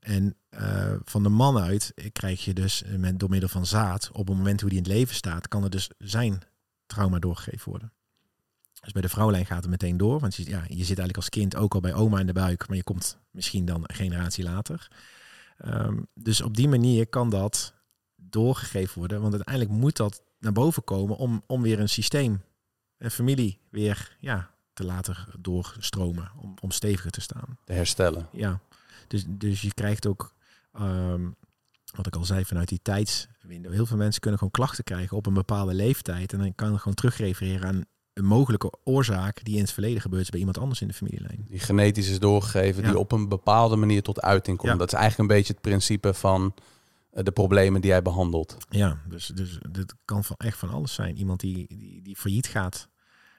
En 0.00 0.36
eh, 0.48 0.94
van 1.04 1.22
de 1.22 1.28
man 1.28 1.58
uit 1.58 1.94
krijg 2.12 2.44
je 2.44 2.52
dus 2.52 2.82
eh, 2.82 2.94
met, 2.94 3.18
door 3.20 3.30
middel 3.30 3.48
van 3.48 3.66
zaad, 3.66 4.10
op 4.12 4.28
het 4.28 4.36
moment 4.36 4.60
hoe 4.60 4.70
die 4.70 4.78
in 4.78 4.84
het 4.84 4.92
leven 4.92 5.14
staat, 5.14 5.48
kan 5.48 5.64
er 5.64 5.70
dus 5.70 5.90
zijn 5.98 6.42
trauma 6.86 7.18
doorgegeven 7.18 7.70
worden. 7.70 7.92
Dus 8.80 8.92
bij 8.92 9.02
de 9.02 9.08
vrouwlijn 9.08 9.46
gaat 9.46 9.62
het 9.62 9.70
meteen 9.70 9.96
door. 9.96 10.20
Want 10.20 10.34
je, 10.34 10.48
ja, 10.48 10.62
je 10.68 10.84
zit 10.84 10.98
eigenlijk 10.98 11.16
als 11.16 11.28
kind 11.28 11.56
ook 11.56 11.74
al 11.74 11.80
bij 11.80 11.94
oma 11.94 12.20
in 12.20 12.26
de 12.26 12.32
buik, 12.32 12.68
maar 12.68 12.76
je 12.76 12.82
komt 12.82 13.18
misschien 13.30 13.64
dan 13.64 13.82
een 13.86 13.94
generatie 13.94 14.44
later. 14.44 14.88
Ehm, 15.58 15.96
dus 16.14 16.40
op 16.40 16.56
die 16.56 16.68
manier 16.68 17.06
kan 17.06 17.30
dat 17.30 17.74
doorgegeven 18.16 18.98
worden. 18.98 19.20
Want 19.20 19.34
uiteindelijk 19.34 19.74
moet 19.74 19.96
dat 19.96 20.22
naar 20.38 20.52
boven 20.52 20.84
komen 20.84 21.16
om, 21.16 21.42
om 21.46 21.62
weer 21.62 21.80
een 21.80 21.88
systeem, 21.88 22.42
een 22.98 23.10
familie 23.10 23.58
weer 23.70 24.16
ja, 24.20 24.50
te 24.72 24.84
laten 24.84 25.16
doorstromen. 25.38 26.30
Om, 26.36 26.54
om 26.60 26.70
steviger 26.70 27.10
te 27.10 27.20
staan. 27.20 27.58
Te 27.64 27.72
herstellen. 27.72 28.28
Ja, 28.32 28.60
dus, 29.08 29.24
dus 29.28 29.60
je 29.60 29.74
krijgt 29.74 30.06
ook, 30.06 30.34
ehm, 30.72 31.28
wat 31.94 32.06
ik 32.06 32.16
al 32.16 32.24
zei, 32.24 32.44
vanuit 32.44 32.68
die 32.68 32.80
tijdswindow. 32.82 33.72
Heel 33.72 33.86
veel 33.86 33.96
mensen 33.96 34.20
kunnen 34.20 34.38
gewoon 34.38 34.54
klachten 34.54 34.84
krijgen 34.84 35.16
op 35.16 35.26
een 35.26 35.34
bepaalde 35.34 35.74
leeftijd. 35.74 36.32
En 36.32 36.38
dan 36.38 36.54
kan 36.54 36.78
gewoon 36.78 36.94
terugrefereren 36.94 37.68
aan 37.68 37.84
een 38.12 38.24
mogelijke 38.24 38.72
oorzaak 38.84 39.44
die 39.44 39.54
in 39.54 39.60
het 39.60 39.72
verleden 39.72 40.00
gebeurd 40.00 40.22
is 40.22 40.30
bij 40.30 40.38
iemand 40.38 40.58
anders 40.58 40.80
in 40.80 40.88
de 40.88 40.94
familielijn. 40.94 41.44
Die 41.48 41.58
genetisch 41.58 42.08
is 42.10 42.18
doorgegeven, 42.18 42.82
Ja. 42.82 42.88
die 42.88 42.98
op 42.98 43.12
een 43.12 43.28
bepaalde 43.28 43.76
manier 43.76 44.02
tot 44.02 44.20
uiting 44.20 44.56
komt. 44.56 44.72
Ja. 44.72 44.78
Dat 44.78 44.92
is 44.92 44.98
eigenlijk 44.98 45.30
een 45.30 45.36
beetje 45.36 45.52
het 45.52 45.62
principe 45.62 46.14
van 46.14 46.54
eh, 46.54 46.64
de 47.10 47.30
problemen 47.30 47.80
die 47.80 47.90
hij 47.90 48.02
behandelt. 48.02 48.56
Ja, 48.68 49.02
dus, 49.08 49.26
dus 49.26 49.58
dit 49.70 49.94
kan 50.04 50.24
van, 50.24 50.36
echt 50.36 50.58
van 50.58 50.70
alles 50.70 50.94
zijn. 50.94 51.16
Iemand 51.16 51.40
die, 51.40 51.66
die, 51.66 52.02
die 52.02 52.16
failliet 52.16 52.46
gaat 52.46 52.88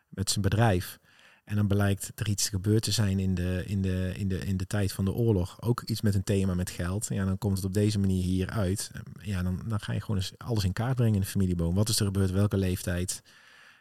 met 0.09 0.30
zijn 0.30 0.41
bedrijf. 0.41 0.99
En 1.43 1.55
dan 1.55 1.67
blijkt 1.67 2.11
er 2.15 2.30
iets 2.30 2.49
gebeurd 2.49 2.84
te 2.84 2.91
zijn 2.91 3.20
in 3.20 3.36
de, 3.36 3.63
in, 3.65 3.82
de, 3.82 4.13
in, 4.15 4.28
de, 4.28 4.45
in 4.45 4.57
de 4.57 4.67
tijd 4.67 4.91
van 4.91 5.05
de 5.05 5.13
oorlog. 5.13 5.61
Ook 5.61 5.82
iets 5.82 6.01
met 6.01 6.15
een 6.15 6.24
thema 6.24 6.53
met 6.53 6.70
geld. 6.70 7.07
Ja, 7.09 7.26
dan 7.26 7.38
komt 7.38 7.55
het 7.55 7.65
op 7.65 7.74
deze 7.74 7.99
manier 7.99 8.24
hier 8.24 8.49
uit. 8.49 8.91
Ja, 9.22 9.43
dan, 9.43 9.61
dan 9.67 9.80
ga 9.80 9.93
je 9.93 10.01
gewoon 10.01 10.17
eens 10.17 10.34
alles 10.38 10.63
in 10.63 10.74
kaart 10.74 10.95
brengen 10.95 11.15
in 11.15 11.22
de 11.22 11.28
familieboom. 11.28 11.76
Wat 11.76 11.89
is 11.89 11.99
er 11.99 12.05
gebeurd? 12.05 12.32
Welke 12.32 12.57
leeftijd? 12.57 13.22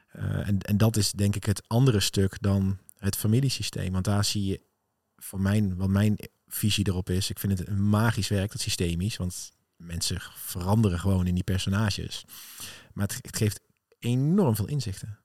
Eh, 0.08 0.48
en, 0.48 0.58
en 0.58 0.76
dat 0.76 0.96
is 0.96 1.12
denk 1.12 1.36
ik 1.36 1.44
het 1.44 1.68
andere 1.68 2.00
stuk 2.00 2.36
dan 2.40 2.78
het 2.98 3.16
familiesysteem. 3.16 3.92
Want 3.92 4.04
daar 4.04 4.24
zie 4.24 4.44
je, 4.44 4.60
voor 5.16 5.40
mijn, 5.40 5.76
wat 5.76 5.88
mijn 5.88 6.18
visie 6.46 6.88
erop 6.88 7.10
is, 7.10 7.30
ik 7.30 7.38
vind 7.38 7.58
het 7.58 7.68
een 7.68 7.88
magisch 7.88 8.28
werk, 8.28 8.52
dat 8.52 8.60
systemisch. 8.60 9.16
Want 9.16 9.52
mensen 9.78 10.20
veranderen 10.34 10.98
gewoon 10.98 11.26
in 11.26 11.34
die 11.34 11.44
personages. 11.44 12.24
Maar 12.92 13.06
het, 13.06 13.18
het 13.20 13.36
geeft 13.36 13.60
enorm 13.98 14.56
veel 14.56 14.68
inzichten. 14.68 15.18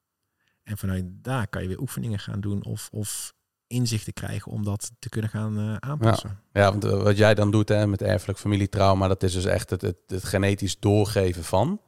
En 0.64 0.78
vanuit 0.78 1.06
daar 1.08 1.48
kan 1.48 1.62
je 1.62 1.68
weer 1.68 1.80
oefeningen 1.80 2.20
gaan 2.20 2.42
doen 2.42 2.64
of, 2.64 2.90
of 2.92 3.34
inzichten 3.68 4.14
krijgen 4.14 4.52
om 4.52 4.64
dat 4.64 4.92
te 5.00 5.10
kunnen 5.10 5.30
gaan 5.30 5.58
eh, 5.58 5.76
aanpassen. 5.76 6.40
Ja, 6.54 6.70
want 6.72 6.84
eh, 6.84 7.04
wat 7.04 7.18
jij 7.18 7.34
dan 7.34 7.52
doet 7.52 7.70
hè, 7.70 7.88
met 7.88 8.02
erfelijk 8.02 8.40
familietrauma, 8.40 9.08
dat 9.08 9.24
is 9.24 9.34
dus 9.34 9.46
echt 9.46 9.70
het, 9.70 9.82
het, 9.82 9.98
het 10.08 10.24
genetisch 10.24 10.80
doorgeven 10.80 11.44
van. 11.44 11.82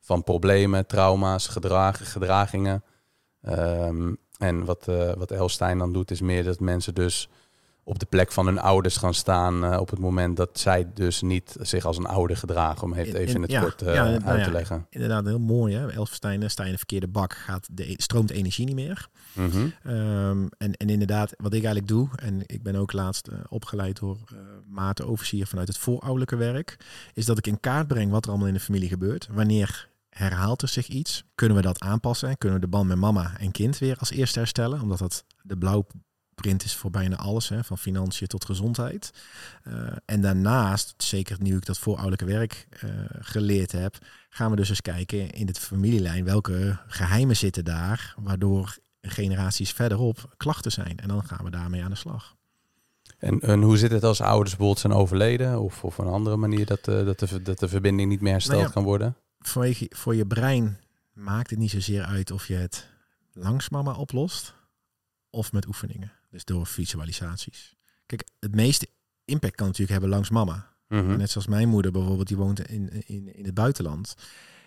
Van 0.00 0.22
problemen, 0.22 0.86
trauma's, 0.86 1.46
gedrag, 1.46 2.12
gedragingen. 2.12 2.84
Ehm, 3.40 4.14
en 4.38 4.64
wat, 4.64 4.88
eh 4.88 5.12
wat 5.12 5.30
Elstein 5.30 5.78
dan 5.78 5.92
doet, 5.92 6.10
is 6.10 6.20
meer 6.20 6.44
dat 6.44 6.60
mensen 6.60 6.94
dus 6.94 7.28
op 7.84 7.98
de 7.98 8.06
plek 8.06 8.32
van 8.32 8.46
hun 8.46 8.58
ouders 8.58 8.96
gaan 8.96 9.14
staan 9.14 9.64
eh, 9.64 9.80
op 9.80 9.90
het 9.90 9.98
moment 9.98 10.36
dat 10.36 10.58
zij 10.58 10.90
dus 10.94 11.22
niet 11.22 11.56
zich 11.60 11.84
als 11.84 11.96
een 11.98 12.06
ouder 12.06 12.36
gedragen. 12.36 12.82
Om 12.82 12.92
In- 12.94 12.98
even 13.04 13.34
in- 13.34 13.42
het 13.42 13.50
ja, 13.50 13.60
kort 13.60 13.82
eh, 13.82 13.94
ja, 13.94 14.04
nou 14.04 14.22
uit 14.24 14.38
ja. 14.38 14.44
te 14.44 14.50
leggen. 14.50 14.86
Inderdaad, 14.90 15.24
heel 15.24 15.38
mooi 15.38 15.74
hè. 15.74 15.92
Elfstein, 15.92 16.50
sta 16.50 16.62
je 16.62 16.66
in 16.66 16.72
de 16.72 16.78
verkeerde 16.78 17.08
bak, 17.08 17.32
gaat 17.34 17.68
de, 17.72 17.90
e- 17.90 17.94
stroomt 17.96 18.30
energie 18.30 18.66
niet 18.66 18.74
meer. 18.74 19.08
Mhm. 19.32 19.68
Ehm, 19.82 20.46
en, 20.58 20.72
en 20.72 20.88
inderdaad, 20.88 21.34
wat 21.36 21.52
ik 21.52 21.64
eigenlijk 21.64 21.88
doe, 21.88 22.08
en 22.16 22.42
ik 22.46 22.62
ben 22.62 22.76
ook 22.76 22.92
laatst 22.92 23.26
eh, 23.26 23.38
opgeleid 23.48 23.98
door 24.00 24.18
Maarten 24.66 25.06
Overzier 25.06 25.46
vanuit 25.46 25.68
het 25.68 25.78
voorouderlijke 25.78 26.36
werk, 26.36 26.76
is 27.12 27.24
dat 27.26 27.38
ik 27.38 27.46
in 27.46 27.60
kaart 27.60 27.86
breng 27.86 28.10
wat 28.10 28.24
er 28.24 28.30
allemaal 28.30 28.48
in 28.48 28.54
de 28.54 28.60
familie 28.60 28.88
gebeurt. 28.88 29.28
Wanneer 29.32 29.88
herhaalt 30.08 30.62
er 30.62 30.68
zich 30.68 30.88
iets? 30.88 31.24
Kunnen 31.34 31.56
we 31.56 31.62
dat 31.62 31.80
aanpassen? 31.80 32.38
Kunnen 32.38 32.58
we 32.60 32.64
de 32.64 32.70
band 32.70 32.88
met 32.88 32.98
mama 32.98 33.32
en 33.38 33.50
kind 33.50 33.78
weer 33.78 33.96
als 33.98 34.10
eerste 34.10 34.38
herstellen? 34.38 34.80
Omdat 34.80 34.98
dat 34.98 35.24
de 35.42 35.56
blauwprint 36.34 36.64
is 36.64 36.76
voor 36.76 36.90
bijna 36.90 37.16
alles, 37.16 37.48
hè, 37.48 37.64
van 37.64 37.78
financiën 37.78 38.26
tot 38.26 38.44
gezondheid. 38.44 39.12
Eh, 39.62 39.74
en 40.04 40.20
daarnaast, 40.20 40.94
zeker 40.96 41.36
nu 41.40 41.56
ik 41.56 41.66
dat 41.66 41.78
voorouderlijke 41.78 42.24
werk 42.24 42.66
eh, 42.70 42.90
geleerd 43.20 43.72
heb, 43.72 43.98
gaan 44.28 44.50
we 44.50 44.56
dus 44.56 44.68
eens 44.68 44.80
kijken 44.80 45.30
in 45.30 45.46
de 45.46 45.54
familielijn 45.54 46.24
welke 46.24 46.78
geheimen 46.86 47.36
zitten 47.36 47.64
daar, 47.64 48.14
waardoor 48.18 48.76
generaties 49.02 49.70
verderop 49.70 50.34
klachten 50.36 50.72
zijn. 50.72 50.98
En 50.98 51.08
dan 51.08 51.24
gaan 51.24 51.44
we 51.44 51.50
daarmee 51.50 51.82
aan 51.82 51.90
de 51.90 51.96
slag. 51.96 52.34
En, 53.18 53.40
en 53.40 53.62
hoe 53.62 53.76
zit 53.76 53.90
het 53.90 54.04
als 54.04 54.20
ouders 54.20 54.50
bijvoorbeeld 54.50 54.78
zijn 54.78 54.92
overleden? 54.92 55.60
Of 55.60 55.84
op 55.84 55.98
een 55.98 56.06
andere 56.06 56.36
manier 56.36 56.66
dat, 56.66 56.88
eh, 56.88 57.04
dat, 57.04 57.18
de, 57.18 57.42
dat 57.42 57.58
de 57.58 57.68
verbinding 57.68 58.10
niet 58.10 58.20
meer 58.20 58.32
hersteld 58.32 58.56
Nou 58.56 58.68
ja. 58.68 58.74
kan 58.74 58.84
worden? 58.84 59.16
Vanwege, 59.38 59.86
voor 59.90 60.14
je 60.14 60.26
brein 60.26 60.78
maakt 61.12 61.50
het 61.50 61.58
niet 61.58 61.70
zozeer 61.70 62.02
uit 62.02 62.30
of 62.30 62.46
je 62.46 62.54
het 62.54 62.88
langs 63.32 63.68
mama 63.68 63.92
oplost 63.92 64.54
of 65.34 65.52
met 65.52 65.66
oefeningen. 65.66 66.12
Dus 66.34 66.44
door 66.44 66.66
visualisaties. 66.66 67.74
Kijk, 68.06 68.24
het 68.40 68.54
meeste 68.54 68.88
impact 69.24 69.54
kan 69.54 69.64
natuurlijk 69.66 69.92
hebben 69.92 70.10
langs 70.10 70.30
mama. 70.30 70.72
Mhm. 70.88 71.16
Net 71.16 71.30
zoals 71.30 71.46
mijn 71.46 71.68
moeder 71.68 71.92
bijvoorbeeld, 71.92 72.28
die 72.28 72.36
woont 72.36 72.68
in, 72.68 73.06
in, 73.06 73.34
in 73.36 73.44
het 73.44 73.54
buitenland. 73.54 74.14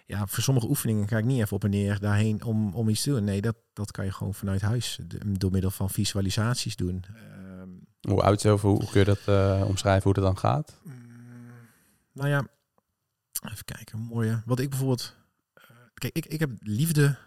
Ja, 0.05 0.27
voor 0.27 0.43
sommige 0.43 0.67
oefeningen 0.67 1.07
ga 1.07 1.17
ik 1.17 1.25
niet 1.25 1.39
even 1.41 1.55
op 1.55 1.63
en 1.63 1.69
neer 1.69 1.99
daarheen 1.99 2.43
om, 2.43 2.73
om 2.75 2.89
iets 2.89 3.01
te 3.01 3.09
doen. 3.09 3.23
Nee, 3.23 3.41
dat, 3.41 3.55
dat 3.73 3.91
kan 3.91 4.05
je 4.05 4.11
gewoon 4.11 4.33
vanuit 4.33 4.61
huis 4.61 4.99
door 5.25 5.51
middel 5.51 5.71
van 5.71 5.89
visualisaties 5.89 6.75
doen. 6.75 7.03
Ehm, 7.15 7.69
Hoe 8.01 8.21
oud 8.21 8.43
is 8.45 8.51
over, 8.51 8.69
hoe 8.69 8.89
kun 8.89 8.99
je 8.99 9.05
dat 9.05 9.19
eh, 9.25 9.63
omschrijven 9.67 10.03
hoe 10.03 10.13
dat 10.13 10.23
dan 10.23 10.37
gaat? 10.37 10.77
Mm, 10.83 10.93
Nou 12.13 12.29
ja, 12.29 12.47
even 13.51 13.65
kijken, 13.65 13.99
mooie. 13.99 14.41
Wat 14.45 14.59
ik 14.59 14.69
bijvoorbeeld, 14.69 15.15
eh, 15.53 15.63
kijk, 15.93 16.15
ik, 16.17 16.25
ik 16.25 16.39
heb 16.39 16.49
liefde, 16.59 17.17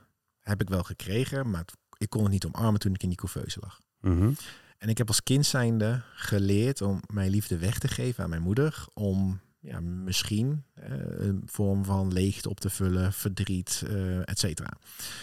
heb 0.41 0.61
ik 0.61 0.69
wel 0.69 0.83
gekregen, 0.83 1.51
maar 1.51 1.61
het- 1.61 1.77
ik 1.99 2.11
kon 2.11 2.23
het 2.23 2.33
niet 2.33 2.45
omarmen 2.47 2.81
toen 2.81 2.95
ik 2.95 3.03
in 3.03 3.09
die 3.09 3.19
couveuse 3.19 3.59
lag. 3.61 3.81
Mhm. 4.01 4.33
En 4.79 4.89
ik 4.89 4.99
heb 4.99 5.09
als 5.09 5.23
kind 5.23 5.47
zijnde 5.47 6.03
geleerd 6.15 6.83
om 6.83 7.03
mijn 7.07 7.31
liefde 7.31 7.59
weg 7.59 7.79
te 7.79 7.89
geven 7.89 8.25
aan 8.25 8.31
mijn 8.31 8.43
moeder, 8.43 8.85
om 8.93 9.41
ja, 9.61 9.81
misschien 9.81 10.65
eh, 10.75 10.91
een 10.99 11.43
vorm 11.47 11.85
van 11.85 12.13
leegte 12.13 12.49
op 12.49 12.61
te 12.61 12.71
vullen, 12.71 13.13
verdriet, 13.13 13.83
eh 13.89 14.29
et 14.29 14.39
cetera. 14.39 14.71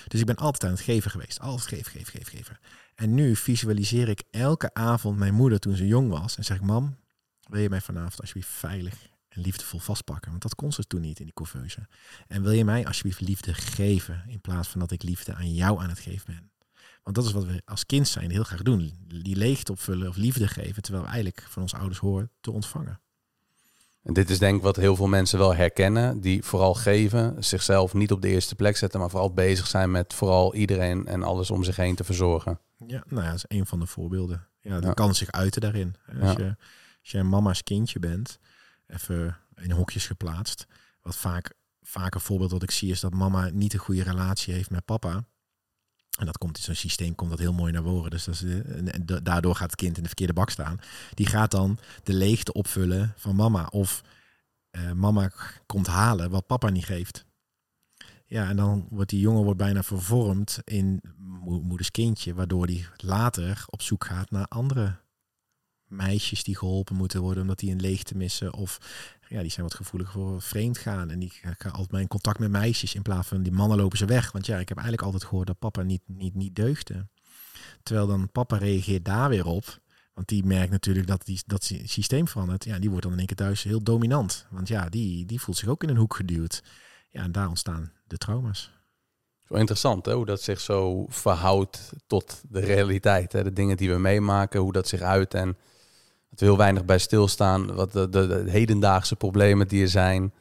Dus 0.07 0.19
ik 0.19 0.25
ben 0.25 0.35
altijd 0.35 0.63
aan 0.63 0.71
het 0.71 0.81
geven 0.81 1.11
geweest, 1.11 1.39
altijd 1.39 1.67
geven, 1.67 1.91
geven, 1.91 2.13
geven, 2.13 2.37
geven. 2.37 2.59
En 2.95 3.13
nu 3.13 3.35
visualiseer 3.35 4.09
ik 4.09 4.23
elke 4.31 4.73
avond 4.73 5.17
mijn 5.17 5.33
moeder 5.33 5.59
toen 5.59 5.75
ze 5.75 5.87
jong 5.87 6.09
was 6.09 6.37
en 6.37 6.43
zeg 6.43 6.57
ik, 6.57 6.63
mam, 6.63 6.97
wil 7.49 7.61
je 7.61 7.69
mij 7.69 7.81
vanavond 7.81 8.19
alsjeblieft 8.19 8.49
veilig 8.49 9.09
en 9.29 9.41
liefdevol 9.41 9.79
vastpakken? 9.79 10.29
Want 10.29 10.41
dat 10.41 10.55
kon 10.55 10.71
ze 10.71 10.83
toen 10.83 11.01
niet 11.01 11.19
in 11.19 11.25
die 11.25 11.33
couveuse. 11.33 11.87
En 12.27 12.41
wil 12.41 12.51
je 12.51 12.65
mij 12.65 12.85
alsjeblieft 12.85 13.21
liefde 13.21 13.53
geven 13.53 14.23
in 14.27 14.41
plaats 14.41 14.67
van 14.67 14.79
dat 14.79 14.91
ik 14.91 15.03
liefde 15.03 15.33
aan 15.33 15.53
jou 15.53 15.81
aan 15.81 15.89
het 15.89 15.99
geven 15.99 16.25
ben? 16.25 16.51
Want 17.07 17.19
dat 17.19 17.27
is 17.27 17.31
wat 17.31 17.45
we 17.45 17.61
als 17.65 17.85
kind 17.85 18.07
zijn 18.07 18.31
heel 18.31 18.43
graag 18.43 18.61
doen. 18.61 18.93
Die 19.07 19.35
leegte 19.35 19.71
opvullen 19.71 20.07
of 20.07 20.15
liefde 20.15 20.47
geven, 20.47 20.81
terwijl 20.81 21.03
we 21.03 21.09
eigenlijk 21.09 21.45
van 21.49 21.61
onze 21.61 21.77
ouders 21.77 21.99
horen 21.99 22.31
te 22.39 22.51
ontvangen. 22.51 22.99
En 24.03 24.13
dit 24.13 24.29
is 24.29 24.39
denk 24.39 24.57
ik 24.57 24.61
wat 24.63 24.75
heel 24.75 24.95
veel 24.95 25.07
mensen 25.07 25.39
wel 25.39 25.55
herkennen, 25.55 26.21
die 26.21 26.43
vooral 26.43 26.73
geven, 26.73 27.43
zichzelf 27.43 27.93
niet 27.93 28.11
op 28.11 28.21
de 28.21 28.27
eerste 28.27 28.55
plek 28.55 28.77
zetten, 28.77 28.99
maar 28.99 29.09
vooral 29.09 29.33
bezig 29.33 29.67
zijn 29.67 29.91
met 29.91 30.13
vooral 30.13 30.55
iedereen 30.55 31.07
en 31.07 31.23
alles 31.23 31.51
om 31.51 31.63
zich 31.63 31.75
heen 31.75 31.95
te 31.95 32.03
verzorgen. 32.03 32.59
Ja, 32.87 33.03
nou 33.07 33.23
ja, 33.23 33.27
dat 33.31 33.35
is 33.49 33.57
een 33.57 33.65
van 33.65 33.79
de 33.79 33.87
voorbeelden. 33.87 34.47
Ja, 34.61 34.73
dat 34.73 34.83
Ja. 34.83 34.93
kan 34.93 35.15
zich 35.15 35.31
uiten 35.31 35.61
daarin. 35.61 35.95
Als, 36.21 36.31
Ja. 36.37 36.43
je, 36.45 36.55
als 37.01 37.11
je 37.11 37.17
een 37.17 37.29
mama's 37.29 37.63
kindje 37.63 37.99
bent, 37.99 38.39
even 38.87 39.37
in 39.55 39.71
hokjes 39.71 40.07
geplaatst. 40.07 40.65
Wat 41.01 41.15
vaak, 41.15 41.53
vaak 41.81 42.15
een 42.15 42.21
voorbeeld 42.21 42.51
wat 42.51 42.63
ik 42.63 42.71
zie 42.71 42.91
is 42.91 42.99
dat 42.99 43.13
mama 43.13 43.49
niet 43.49 43.73
een 43.73 43.79
goede 43.79 44.03
relatie 44.03 44.53
heeft 44.53 44.69
met 44.69 44.85
papa. 44.85 45.23
En 46.17 46.25
dat 46.25 46.37
komt 46.37 46.57
in 46.57 46.63
zo'n 46.63 46.75
systeem 46.75 47.15
komt 47.15 47.29
dat 47.29 47.39
heel 47.39 47.53
mooi 47.53 47.71
naar 47.71 47.83
voren. 47.83 48.09
Dus 48.11 48.23
dat 48.23 48.33
is, 48.33 48.43
eh, 48.43 48.77
en, 48.77 48.93
en 48.93 49.05
da- 49.05 49.19
daardoor 49.19 49.55
gaat 49.55 49.71
het 49.71 49.79
kind 49.79 49.95
in 49.97 50.01
de 50.01 50.07
verkeerde 50.07 50.33
bak 50.33 50.49
staan. 50.49 50.79
Die 51.13 51.25
gaat 51.25 51.51
dan 51.51 51.77
de 52.03 52.13
leegte 52.13 52.53
opvullen 52.53 53.13
van 53.17 53.35
mama. 53.35 53.67
Of 53.71 54.01
eh, 54.69 54.91
mama 54.91 55.31
komt 55.65 55.87
halen 55.87 56.29
wat 56.29 56.47
papa 56.47 56.69
niet 56.69 56.85
geeft. 56.85 57.25
Ja, 58.25 58.49
en 58.49 58.55
dan 58.55 58.87
wordt 58.89 59.09
die 59.09 59.19
jongen 59.19 59.43
wordt 59.43 59.57
bijna 59.59 59.83
vervormd 59.83 60.59
in 60.63 61.01
mo- 61.17 61.61
moeders 61.61 61.91
kindje, 61.91 62.33
waardoor 62.33 62.67
die 62.67 62.87
later 62.97 63.63
op 63.69 63.81
zoek 63.81 64.05
gaat 64.05 64.31
naar 64.31 64.45
andere 64.47 64.95
meisjes 65.87 66.43
die 66.43 66.57
geholpen 66.57 66.95
moeten 66.95 67.21
worden 67.21 67.41
omdat 67.41 67.59
die 67.59 67.71
een 67.71 67.81
leegte 67.81 68.17
missen 68.17 68.53
of 68.53 68.77
ja, 69.29 69.41
die 69.41 69.51
zijn 69.51 69.65
wat 69.65 69.75
gevoelig 69.75 70.11
voor 70.11 70.41
vreemd 70.41 70.77
gaan 70.77 71.09
en 71.09 71.19
die 71.19 71.31
gaan 71.57 71.71
altijd 71.71 72.01
in 72.01 72.07
contact 72.07 72.39
met 72.39 72.51
meisjes 72.51 72.95
in 72.95 73.01
plaats 73.01 73.27
van 73.27 73.43
die 73.43 73.51
mannen 73.51 73.77
lopen 73.77 73.97
ze 73.97 74.05
weg, 74.05 74.31
want 74.31 74.45
ja, 74.45 74.57
ik 74.59 74.69
heb 74.69 74.77
eigenlijk 74.77 75.05
altijd 75.05 75.29
gehoord 75.29 75.47
dat 75.47 75.59
papa 75.59 75.81
niet 75.81 76.01
niet 76.05 76.35
niet 76.35 76.55
deugde. 76.55 77.07
Terwijl 77.83 78.07
dan 78.07 78.31
papa 78.31 78.57
reageert 78.57 79.05
daar 79.05 79.29
weer 79.29 79.45
op, 79.45 79.79
want 80.13 80.27
die 80.27 80.45
merkt 80.45 80.71
natuurlijk 80.71 81.07
dat 81.07 81.25
die 81.25 81.41
dat 81.45 81.63
sy- 81.63 81.85
systeem 81.85 82.27
verandert. 82.27 82.63
Ja, 82.63 82.79
die 82.79 82.89
wordt 82.89 83.03
dan 83.03 83.11
in 83.11 83.17
één 83.17 83.27
keer 83.27 83.35
thuis 83.35 83.63
heel 83.63 83.83
dominant, 83.83 84.45
want 84.49 84.67
ja, 84.67 84.89
die 84.89 85.25
die 85.25 85.41
voelt 85.41 85.57
zich 85.57 85.67
ook 85.67 85.83
in 85.83 85.89
een 85.89 85.97
hoek 85.97 86.15
geduwd. 86.15 86.63
Ja, 87.09 87.23
en 87.23 87.31
daar 87.31 87.47
ontstaan 87.47 87.91
de 88.07 88.17
trauma's. 88.17 88.71
Zo 89.47 89.53
interessant 89.53 90.05
hè, 90.05 90.13
hoe 90.13 90.25
dat 90.25 90.41
zich 90.41 90.59
zo 90.59 91.05
verhoudt 91.09 91.93
tot 92.07 92.41
de 92.49 92.59
realiteit. 92.59 93.31
Hè? 93.31 93.43
De 93.43 93.53
dingen 93.53 93.77
die 93.77 93.89
we 93.91 93.97
meemaken, 93.97 94.59
hoe 94.59 94.71
dat 94.71 94.87
zich 94.87 95.01
uit 95.01 95.33
en 95.33 95.57
dat 96.29 96.39
we 96.39 96.45
heel 96.45 96.57
weinig 96.57 96.85
bij 96.85 96.97
stilstaan. 96.97 97.73
Wat 97.73 97.91
de, 97.91 98.09
de, 98.09 98.27
de 98.27 98.51
hedendaagse 98.51 99.15
problemen 99.15 99.67
die 99.67 99.81
er 99.81 99.89
zijn. 99.89 100.33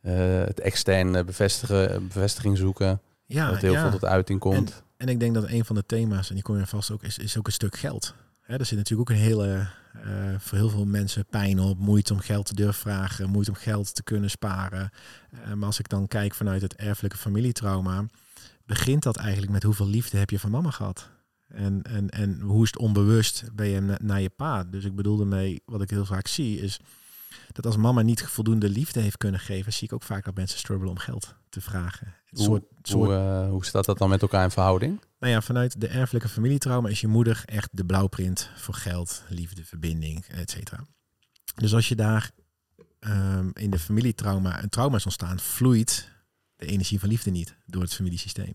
Eh, 0.00 0.14
het 0.44 0.60
externe 0.60 1.24
bevestigen, 1.24 2.06
bevestiging 2.06 2.56
zoeken. 2.56 3.00
Ja, 3.26 3.50
wat 3.50 3.60
heel 3.60 3.72
ja. 3.72 3.80
veel 3.80 3.90
tot 3.90 4.04
uiting 4.04 4.40
komt. 4.40 4.82
En 4.96 5.08
ik 5.08 5.20
denk 5.20 5.34
dat 5.34 5.48
een 5.48 5.64
van 5.64 5.76
de 5.76 5.86
thema's, 5.86 6.28
en 6.28 6.34
die 6.34 6.44
kom 6.44 6.58
je 6.58 6.66
vast 6.66 6.90
ook, 6.90 7.02
is, 7.02 7.18
is 7.18 7.38
ook 7.38 7.46
een 7.46 7.52
stuk 7.52 7.76
geld. 7.76 8.14
Hè, 8.40 8.58
er 8.58 8.66
zit 8.66 8.78
natuurlijk 8.78 9.10
ook 9.10 9.16
een 9.16 9.22
hele, 9.22 9.66
eh, 9.92 10.34
voor 10.38 10.58
heel 10.58 10.68
veel 10.68 10.84
mensen 10.84 11.26
pijn 11.26 11.60
op, 11.60 11.78
moeite 11.78 12.12
om 12.12 12.18
geld 12.18 12.46
te 12.46 12.54
durven 12.54 12.80
vragen, 12.80 13.30
moeite 13.30 13.50
om 13.50 13.56
geld 13.56 13.94
te 13.94 14.02
kunnen 14.02 14.30
sparen. 14.30 14.90
Eh, 15.30 15.52
maar 15.52 15.66
als 15.66 15.78
ik 15.78 15.88
dan 15.88 16.08
kijk 16.08 16.34
vanuit 16.34 16.62
het 16.62 16.74
erfelijke 16.74 17.16
familietrauma, 17.16 18.06
begint 18.66 19.02
dat 19.02 19.16
eigenlijk 19.16 19.52
met 19.52 19.62
hoeveel 19.62 19.88
liefde 19.88 20.18
heb 20.18 20.30
je 20.30 20.38
van 20.38 20.50
mama 20.50 20.70
gehad? 20.70 21.10
En, 21.48 21.82
en, 21.82 22.10
en 22.10 22.40
hoe 22.40 22.62
is 22.62 22.70
het 22.70 22.78
onbewust 22.78 23.44
ben 23.52 23.66
je 23.66 23.80
na- 23.80 23.98
naar 24.02 24.20
je 24.20 24.30
pa? 24.30 24.64
Dus 24.64 24.84
ik 24.84 24.94
bedoel 24.94 25.20
ermee, 25.20 25.62
wat 25.64 25.82
ik 25.82 25.90
heel 25.90 26.04
vaak 26.04 26.26
zie, 26.26 26.60
is 26.60 26.80
dat 27.52 27.66
als 27.66 27.76
mama 27.76 28.02
niet 28.02 28.22
voldoende 28.22 28.68
liefde 28.68 29.00
heeft 29.00 29.16
kunnen 29.16 29.40
geven, 29.40 29.72
zie 29.72 29.86
ik 29.86 29.92
ook 29.92 30.02
vaak 30.02 30.24
dat 30.24 30.34
mensen 30.34 30.58
struggelen 30.58 30.90
om 30.90 30.98
geld 30.98 31.34
te 31.48 31.60
vragen. 31.60 32.14
Hoe, 32.28 32.42
soort, 32.42 32.64
soort 32.82 33.04
hoe, 33.04 33.14
eh, 33.14 33.48
hoe 33.48 33.64
staat 33.64 33.84
dat 33.84 33.98
dan 33.98 34.08
met 34.08 34.22
elkaar 34.22 34.44
in 34.44 34.50
verhouding? 34.50 35.00
nou 35.18 35.32
ja, 35.32 35.40
vanuit 35.42 35.80
de 35.80 35.88
erfelijke 35.88 36.28
familietrauma 36.28 36.88
is 36.88 37.00
je 37.00 37.06
moeder 37.08 37.42
echt 37.44 37.68
de 37.72 37.84
blauwprint 37.84 38.50
voor 38.56 38.74
geld, 38.74 39.22
liefde, 39.28 39.64
verbinding, 39.64 40.24
et 40.26 40.50
cetera. 40.50 40.84
Dus 41.54 41.74
als 41.74 41.88
je 41.88 41.94
daar 41.94 42.30
ehm, 42.98 43.50
in 43.52 43.70
de 43.70 43.78
familietrauma 43.78 44.62
een 44.62 44.68
trauma 44.68 44.96
is 44.96 45.04
ontstaan, 45.04 45.38
vloeit 45.38 46.12
de 46.56 46.66
energie 46.66 47.00
van 47.00 47.08
liefde 47.08 47.30
niet 47.30 47.56
door 47.66 47.82
het 47.82 47.94
familiesysteem. 47.94 48.54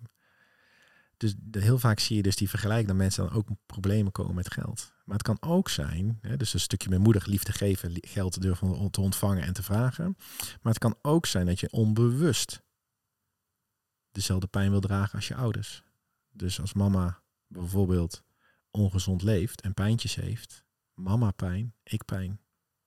Dus 1.20 1.34
de- 1.38 1.62
heel 1.62 1.80
vaak 1.80 2.00
zie 2.00 2.16
je 2.16 2.22
dus 2.22 2.36
die 2.36 2.50
vergelijking 2.50 2.88
dat 2.88 2.98
mensen 2.98 3.26
dan 3.28 3.34
ook 3.36 3.48
problemen 3.66 4.12
komen 4.12 4.36
met 4.36 4.54
geld. 4.54 4.94
Maar 5.06 5.18
het 5.18 5.26
kan 5.26 5.38
ook 5.40 5.70
zijn, 5.70 6.18
hè, 6.22 6.38
dus 6.38 6.54
een 6.54 6.60
stukje 6.60 6.90
met 6.90 7.00
moeder 7.00 7.24
liefde 7.26 7.52
geven, 7.52 7.92
geld 7.94 8.32
te 8.34 8.40
durven 8.40 8.92
te 8.92 9.02
ontvangen 9.02 9.44
en 9.44 9.54
te 9.54 9.64
vragen. 9.64 10.16
Maar 10.38 10.74
het 10.74 10.78
kan 10.78 10.96
ook 11.02 11.26
zijn 11.26 11.46
dat 11.46 11.60
je 11.60 11.72
onbewust 11.72 12.62
dezelfde 14.12 14.48
pijn 14.48 14.70
wil 14.72 14.80
dragen 14.80 15.16
als 15.16 15.28
je 15.28 15.36
ouders. 15.36 15.84
Dus 16.30 16.62
als 16.62 16.74
mama 16.74 17.22
bijvoorbeeld 17.48 18.24
ongezond 18.72 19.22
leeft 19.22 19.62
en 19.62 19.74
pijntjes 19.74 20.16
heeft, 20.16 20.66
mama 20.94 21.32
pijn, 21.32 21.74
ik 21.84 22.06
pijn. 22.06 22.40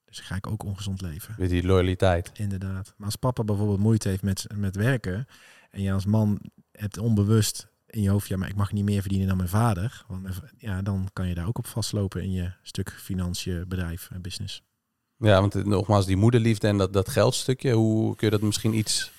Dus 0.05 0.21
ga 0.21 0.35
ik 0.35 0.47
ook 0.47 0.63
ongezond 0.63 1.01
leven. 1.01 1.35
Weer 1.37 1.49
die 1.49 1.67
loyaliteit. 1.67 2.31
Inderdaad. 2.35 2.95
Maar 2.97 3.07
als 3.07 3.17
papa 3.17 3.45
bijvoorbeeld 3.45 3.79
moeite 3.79 4.09
heeft 4.09 4.23
met, 4.23 4.47
met 4.55 4.77
werken 4.77 5.27
en 5.71 5.83
je 5.83 5.93
als 5.93 6.05
man 6.07 6.41
hebt 6.71 6.99
onbewust 6.99 7.72
in 7.93 8.03
je 8.03 8.11
hoofd, 8.11 8.29
ja, 8.29 8.37
maar 8.37 8.49
ik 8.49 8.57
mag 8.57 8.73
niet 8.73 8.85
meer 8.85 9.01
verdienen 9.01 9.29
dan 9.29 9.37
mijn 9.37 9.49
vader, 9.49 10.05
want 10.09 10.29
ja, 10.59 10.83
dan 10.83 11.09
kan 11.13 11.29
je 11.29 11.35
daar 11.35 11.47
ook 11.47 11.59
op 11.59 11.67
vastlopen 11.67 12.23
in 12.23 12.33
je 12.33 12.53
stuk 12.63 12.91
financiën, 12.91 13.65
bedrijf 13.69 14.09
en 14.13 14.23
business. 14.23 14.63
Ja, 15.17 15.41
want 15.41 15.55
eh, 15.55 15.65
nogmaals, 15.65 16.07
die 16.07 16.17
moederliefde 16.17 16.69
en 16.69 16.79
dat, 16.79 16.93
dat 16.93 17.09
geldstukje, 17.09 17.73
hoe 17.73 18.17
kun 18.17 18.27
je 18.27 18.33
dat 18.33 18.43
misschien 18.43 18.75
iets 18.75 19.11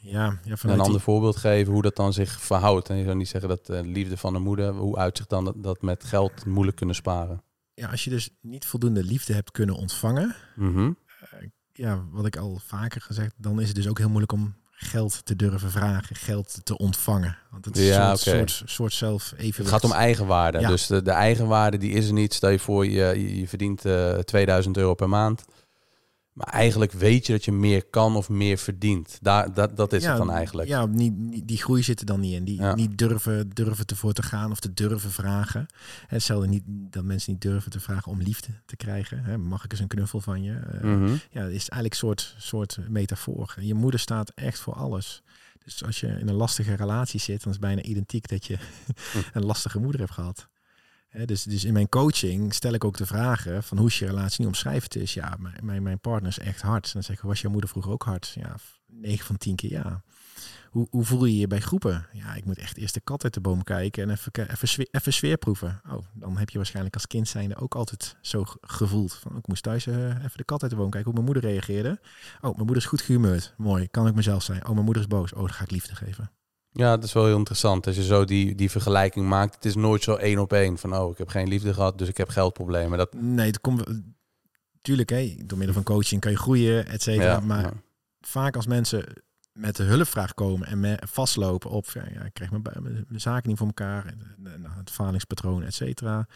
Ja, 0.00 0.38
ja 0.44 0.56
een 0.62 0.70
ander 0.70 0.90
die, 0.90 0.98
voorbeeld 0.98 1.36
geven 1.36 1.72
hoe 1.72 1.82
dat 1.82 1.96
dan 1.96 2.12
zich 2.12 2.40
verhoudt? 2.40 2.88
En 2.88 2.96
je 2.96 3.04
zou 3.04 3.16
niet 3.16 3.28
zeggen 3.28 3.48
dat 3.48 3.66
de 3.66 3.84
liefde 3.84 4.16
van 4.16 4.32
de 4.32 4.38
moeder, 4.38 4.72
hoe 4.74 4.96
uitzicht 4.96 5.28
dan 5.30 5.44
dat, 5.44 5.54
dat 5.56 5.82
met 5.82 6.04
geld 6.04 6.44
moeilijk 6.46 6.76
kunnen 6.76 6.94
sparen? 6.94 7.42
ja, 7.74 7.88
als 7.88 8.04
je 8.04 8.10
dus 8.10 8.30
niet 8.40 8.66
voldoende 8.66 9.04
liefde 9.04 9.32
hebt 9.32 9.50
kunnen 9.50 9.74
ontvangen, 9.76 10.34
Mhm. 10.56 10.92
ja, 11.72 12.04
wat 12.10 12.26
ik 12.26 12.36
al 12.36 12.60
vaker 12.64 13.00
gezegd, 13.00 13.34
dan 13.36 13.60
is 13.60 13.66
het 13.66 13.76
dus 13.76 13.88
ook 13.88 13.98
heel 13.98 14.08
moeilijk 14.08 14.32
om 14.32 14.54
geld 14.76 15.20
te 15.24 15.36
durven 15.36 15.70
vragen, 15.70 16.16
geld 16.16 16.60
te 16.64 16.78
ontvangen. 16.78 17.36
Want 17.50 17.64
het 17.64 17.76
is 17.76 17.86
Ja, 17.86 18.10
een 18.10 18.18
soort, 18.18 18.50
soort, 18.50 18.70
soort 18.70 18.92
zelf 18.92 19.32
evenwicht. 19.32 19.56
Het 19.56 19.68
gaat 19.68 19.84
om 19.84 19.92
eigenwaarde. 19.92 20.60
Ja. 20.60 20.68
Dus 20.68 20.86
de, 20.86 21.02
de 21.02 21.10
eigenwaarde 21.10 21.76
die 21.76 21.92
is 21.92 22.06
er 22.06 22.12
niet. 22.12 22.34
Stel 22.34 22.50
je 22.50 22.58
voor, 22.58 22.86
je, 22.86 23.38
je, 23.38 23.48
verdient 23.48 23.84
eh 23.84 24.18
2000 24.18 24.76
euro 24.76 24.94
per 24.94 25.08
maand. 25.08 25.44
Maar 26.34 26.46
eigenlijk 26.46 26.92
weet 26.92 27.26
je 27.26 27.32
dat 27.32 27.44
je 27.44 27.52
meer 27.52 27.84
kan 27.86 28.16
of 28.16 28.28
meer 28.28 28.58
verdient. 28.58 29.18
Daar, 29.22 29.54
dat, 29.54 29.76
dat 29.76 29.92
is 29.92 30.04
het 30.06 30.16
dan 30.16 30.30
eigenlijk. 30.30 30.68
Ja, 30.68 30.86
niet, 30.86 31.16
niet- 31.16 31.48
die 31.48 31.56
groei 31.58 31.82
zit 31.82 32.00
er 32.00 32.06
dan 32.06 32.20
niet 32.20 32.32
in. 32.34 32.44
Die 32.44 32.60
Ja. 32.60 32.74
niet 32.74 32.98
durven, 32.98 33.48
durven 33.50 33.86
ervoor 33.86 34.12
te 34.12 34.22
gaan 34.22 34.50
of 34.50 34.60
te 34.60 34.74
durven 34.74 35.10
vragen. 35.10 35.66
Hetzelfde 36.06 36.48
niet 36.48 36.62
dat 36.66 37.04
mensen 37.04 37.32
niet 37.32 37.40
durven 37.40 37.70
te 37.70 37.80
vragen 37.80 38.12
om 38.12 38.20
liefde 38.22 38.48
te 38.66 38.76
krijgen. 38.76 39.24
Hè, 39.24 39.38
mag 39.38 39.64
ik 39.64 39.70
eens 39.72 39.80
een 39.80 39.86
knuffel 39.88 40.20
van 40.20 40.42
je? 40.42 40.52
Eh, 40.54 40.80
Mhm. 40.80 41.06
Ja, 41.30 41.40
het 41.42 41.52
is 41.52 41.68
eigenlijk 41.68 41.92
een 41.92 41.96
soort, 41.96 42.34
soort 42.38 42.78
metafoor. 42.88 43.54
Je 43.60 43.74
moeder 43.74 44.00
staat 44.00 44.32
echt 44.34 44.58
voor 44.58 44.74
alles. 44.74 45.22
Dus 45.64 45.84
als 45.84 46.00
je 46.00 46.06
in 46.06 46.28
een 46.28 46.34
lastige 46.34 46.74
relatie 46.74 47.20
zit, 47.20 47.42
dan 47.42 47.52
is 47.52 47.58
het 47.58 47.66
bijna 47.66 47.82
identiek 47.82 48.28
dat 48.28 48.46
je 48.46 48.58
een 49.32 49.44
lastige 49.44 49.78
moeder 49.78 50.00
hebt 50.00 50.12
gehad. 50.12 50.48
Dus, 51.26 51.42
dus 51.42 51.64
in 51.64 51.72
mijn 51.72 51.88
coaching 51.88 52.54
stel 52.54 52.72
ik 52.72 52.84
ook 52.84 52.96
de 52.96 53.06
vragen 53.06 53.62
van 53.62 53.78
hoe 53.78 53.86
is 53.86 53.98
je 53.98 54.06
relatie 54.06 54.38
niet 54.38 54.48
omschrijf 54.48 54.82
het 54.82 54.96
is. 54.96 55.14
Ja, 55.14 55.36
mijn, 55.62 55.82
mijn, 55.82 56.00
partner 56.00 56.30
is 56.30 56.38
echt 56.38 56.62
hard. 56.62 56.92
Dan 56.92 57.02
zeg 57.02 57.16
ik, 57.16 57.22
was 57.22 57.40
jouw 57.40 57.50
moeder 57.50 57.70
vroeger 57.70 57.92
ook 57.92 58.02
hard? 58.02 58.32
Ja, 58.34 58.56
9 58.86 59.26
van 59.26 59.36
10 59.36 59.56
keer 59.56 59.70
ja. 59.70 60.02
Hoe, 60.70 60.86
hoe 60.90 61.04
voel 61.04 61.24
je 61.24 61.38
je 61.38 61.46
bij 61.46 61.60
groepen? 61.60 62.06
Ja, 62.12 62.34
ik 62.34 62.44
moet 62.44 62.58
echt 62.58 62.76
eerst 62.76 62.94
de 62.94 63.00
kat 63.00 63.24
uit 63.24 63.34
de 63.34 63.40
boom 63.40 63.62
kijken 63.62 64.02
en 64.02 64.10
even, 64.10 64.50
even, 64.50 64.68
sfeer, 64.68 64.88
even 64.90 65.12
sfeer 65.12 65.36
proeven. 65.36 65.80
Oh, 65.90 66.04
dan 66.12 66.36
heb 66.36 66.50
je 66.50 66.56
waarschijnlijk 66.56 66.94
als 66.94 67.06
kind 67.06 67.28
zijnde 67.28 67.56
ook 67.56 67.74
altijd 67.74 68.16
zo 68.20 68.44
ge- 68.44 68.58
gevoeld. 68.60 69.14
Van, 69.14 69.36
ik 69.36 69.46
moest 69.46 69.62
thuis 69.62 69.86
eh, 69.86 70.08
even 70.08 70.36
de 70.36 70.44
kat 70.44 70.62
uit 70.62 70.70
de 70.70 70.76
boom 70.76 70.90
kijken 70.90 71.10
hoe 71.12 71.20
mijn 71.22 71.32
moeder 71.32 71.50
reageerde. 71.50 72.00
Oh, 72.36 72.40
mijn 72.40 72.56
moeder 72.56 72.76
is 72.76 72.86
goed 72.86 73.02
gehumeurd. 73.02 73.54
Mooi, 73.56 73.88
kan 73.88 74.06
ik 74.06 74.14
mezelf 74.14 74.42
zijn. 74.42 74.64
Oh, 74.66 74.72
mijn 74.72 74.84
moeder 74.84 75.02
is 75.02 75.08
boos. 75.08 75.32
Oh, 75.32 75.40
dan 75.40 75.52
ga 75.52 75.62
ik 75.64 75.70
liefde 75.70 75.94
geven. 75.94 76.30
Ja, 76.76 76.90
dat 76.94 77.04
is 77.04 77.12
wel 77.12 77.26
heel 77.26 77.36
interessant. 77.36 77.86
Als 77.86 77.96
je 77.96 78.04
zo 78.04 78.24
die, 78.24 78.54
die 78.54 78.70
vergelijking 78.70 79.28
maakt. 79.28 79.54
Het 79.54 79.64
is 79.64 79.74
nooit 79.74 80.02
zo 80.02 80.14
één 80.14 80.38
op 80.38 80.52
één. 80.52 80.78
Van, 80.78 80.96
oh, 80.96 81.10
ik 81.10 81.18
heb 81.18 81.28
geen 81.28 81.48
liefde 81.48 81.74
gehad, 81.74 81.98
dus 81.98 82.08
ik 82.08 82.16
heb 82.16 82.28
geldproblemen. 82.28 82.98
Dat, 82.98 83.14
Nee, 83.14 83.46
het 83.46 83.60
komt... 83.60 83.84
Tuurlijk, 84.82 85.10
hè, 85.10 85.36
door 85.44 85.58
middel 85.58 85.74
van 85.74 85.84
coaching 85.84 86.20
kan 86.20 86.30
je 86.30 86.36
groeien, 86.36 86.86
et 86.86 87.02
cetera. 87.02 87.32
ja, 87.32 87.40
maar 87.40 87.62
ja. 87.62 87.72
vaak 88.20 88.56
als 88.56 88.66
mensen 88.66 89.04
met 89.52 89.76
de 89.76 89.82
hulpvraag 89.82 90.34
komen 90.34 90.66
en 90.66 90.80
me 90.80 90.98
vastlopen 91.06 91.70
op, 91.70 91.90
ja, 91.90 92.22
ik 92.24 92.32
krijg 92.34 92.50
mijn, 92.50 92.62
mijn 92.62 93.04
mijn 93.08 93.20
zaken 93.20 93.48
niet 93.48 93.58
voor 93.58 93.66
elkaar, 93.66 94.06
en, 94.06 94.34
nou, 94.62 94.74
het 94.76 94.90
falingspatroon, 94.90 95.62
et 95.62 95.74
cetera, 95.74 96.26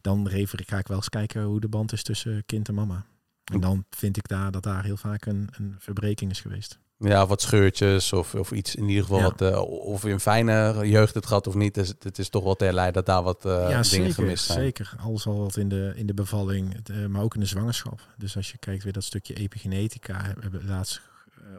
dan 0.00 0.28
refer, 0.28 0.62
ga 0.66 0.78
ik 0.78 0.88
wel 0.88 0.96
eens 0.96 1.08
kijken 1.08 1.42
hoe 1.42 1.60
de 1.60 1.68
band 1.68 1.92
is 1.92 2.02
tussen 2.02 2.42
kind 2.46 2.68
en 2.68 2.74
mama. 2.74 3.04
En 3.52 3.60
dan 3.60 3.84
vind 3.90 4.16
ik 4.16 4.28
daar 4.28 4.50
dat 4.50 4.62
daar 4.62 4.84
heel 4.84 4.96
vaak 4.96 5.26
een, 5.26 5.48
een 5.52 5.76
verbreking 5.78 6.30
is 6.30 6.40
geweest. 6.40 6.78
Ja, 6.98 7.26
wat 7.26 7.40
scheurtjes 7.42 8.12
of, 8.12 8.34
of 8.34 8.52
iets 8.52 8.74
in 8.74 8.88
ieder 8.88 9.02
geval 9.02 9.18
Ja. 9.18 9.24
wat, 9.24 9.40
eh, 9.40 9.60
of 9.68 10.02
je 10.02 10.10
een 10.10 10.20
fijne 10.20 10.88
jeugd 10.88 11.14
hebt 11.14 11.26
gehad 11.26 11.46
of 11.46 11.54
niet. 11.54 11.74
Dus 11.74 11.88
het, 11.88 12.04
het 12.04 12.18
is 12.18 12.28
toch 12.28 12.44
wel 12.44 12.54
te 12.54 12.64
herleiden 12.64 12.94
dat 12.94 13.06
daar 13.06 13.22
wat 13.22 13.44
eh, 13.44 13.52
ja, 13.52 13.66
dingen 13.68 13.84
zeker, 13.84 14.12
gemist 14.14 14.44
zijn. 14.44 14.58
zeker. 14.58 14.94
Alles 15.00 15.26
al 15.26 15.38
wat 15.38 15.56
in 15.56 15.68
de, 15.68 15.92
in 15.96 16.06
de 16.06 16.14
bevalling, 16.14 16.74
het, 16.74 16.88
eh, 16.90 17.06
maar 17.06 17.22
ook 17.22 17.34
in 17.34 17.40
de 17.40 17.46
zwangerschap. 17.46 18.00
Dus 18.16 18.36
als 18.36 18.50
je 18.50 18.58
kijkt 18.58 18.82
weer 18.84 18.92
dat 18.92 19.04
stukje 19.04 19.34
epigenetica, 19.34 20.32
we 20.34 20.40
hebben 20.42 20.66
laatst 20.66 21.00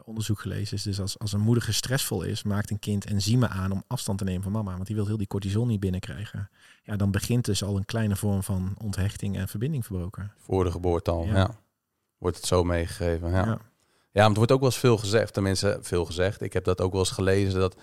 onderzoek 0.04 0.40
gelezen, 0.40 0.76
is 0.76 0.82
dus 0.82 1.00
als, 1.00 1.18
als 1.18 1.32
een 1.32 1.40
moeder 1.40 1.62
gestressvol 1.64 2.22
is, 2.22 2.42
maakt 2.42 2.70
een 2.70 2.78
kind 2.78 3.04
enzymen 3.04 3.50
aan 3.50 3.72
om 3.72 3.82
afstand 3.86 4.18
te 4.18 4.24
nemen 4.24 4.42
van 4.42 4.52
mama, 4.52 4.72
want 4.74 4.86
die 4.86 4.96
wil 4.96 5.06
heel 5.06 5.16
die 5.16 5.26
cortisol 5.26 5.66
niet 5.66 5.80
binnenkrijgen. 5.80 6.50
Ja, 6.82 6.96
dan 6.96 7.10
begint 7.10 7.44
dus 7.44 7.62
al 7.62 7.76
een 7.76 7.84
kleine 7.84 8.16
vorm 8.16 8.42
van 8.42 8.74
onthechting 8.78 9.36
en 9.36 9.48
verbinding 9.48 9.86
verbroken. 9.86 10.32
Voor 10.38 10.64
de 10.64 10.70
geboorte 10.70 11.10
al, 11.10 11.24
Ja. 11.24 11.34
ja. 11.36 11.50
wordt 12.18 12.36
het 12.36 12.46
zo 12.46 12.64
meegegeven. 12.64 13.30
Ja. 13.30 13.44
Ja. 13.44 13.58
Ja. 14.12 14.24
er 14.24 14.34
wordt 14.34 14.52
ook 14.52 14.60
wel 14.60 14.68
eens 14.68 14.78
veel 14.78 14.98
gezegd. 14.98 15.32
Tenminste, 15.32 15.78
veel 15.80 16.04
gezegd. 16.04 16.40
Ik 16.40 16.52
heb 16.52 16.64
dat 16.64 16.80
ook 16.80 16.92
wel 16.92 17.00
eens 17.00 17.10
gelezen. 17.10 17.60
Dat, 17.60 17.76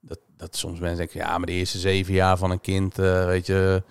dat, 0.00 0.20
dat 0.36 0.56
soms 0.56 0.78
mensen 0.78 0.98
denken, 0.98 1.20
ja, 1.20 1.38
maar 1.38 1.46
de 1.46 1.52
eerste 1.52 1.78
zeven 1.78 2.14
jaar 2.14 2.38
van 2.38 2.50
een 2.50 2.60
kind, 2.60 2.98
eh, 2.98 3.26
weet 3.26 3.46
je, 3.46 3.82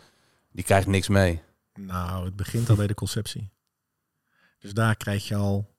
die 0.51 0.63
krijgt 0.63 0.87
niks 0.87 1.07
mee. 1.07 1.41
Nou, 1.73 2.25
het 2.25 2.35
begint 2.35 2.69
al 2.69 2.75
bij 2.75 2.87
de 2.87 2.93
conceptie. 2.93 3.49
Dus 4.59 4.73
daar 4.73 4.95
krijg 4.95 5.27
je 5.27 5.35
al 5.35 5.75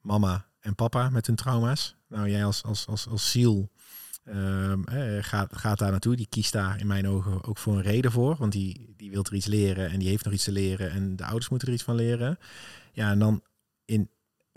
mama 0.00 0.46
en 0.60 0.74
papa 0.74 1.10
met 1.10 1.26
hun 1.26 1.36
trauma's. 1.36 1.96
Nou, 2.08 2.30
jij 2.30 2.44
als, 2.44 2.62
als, 2.62 2.86
als, 2.86 3.08
als 3.08 3.30
ziel 3.30 3.70
ehm, 4.24 4.82
gaat, 5.20 5.56
gaat 5.56 5.78
daar 5.78 5.90
naartoe. 5.90 6.16
Die 6.16 6.26
kiest 6.28 6.52
daar 6.52 6.80
in 6.80 6.86
mijn 6.86 7.08
ogen 7.08 7.44
ook 7.44 7.58
voor 7.58 7.74
een 7.74 7.82
reden 7.82 8.12
voor. 8.12 8.36
Want 8.36 8.52
die, 8.52 8.94
die 8.96 9.10
wil 9.10 9.24
er 9.24 9.34
iets 9.34 9.46
leren 9.46 9.90
en 9.90 9.98
die 9.98 10.08
heeft 10.08 10.24
nog 10.24 10.32
iets 10.32 10.44
te 10.44 10.52
leren. 10.52 10.90
En 10.90 11.16
de 11.16 11.24
ouders 11.24 11.48
moeten 11.48 11.68
er 11.68 11.74
iets 11.74 11.82
van 11.82 11.94
leren. 11.94 12.38
Ja, 12.92 13.10
en 13.10 13.18
dan 13.18 13.42
in, 13.84 14.10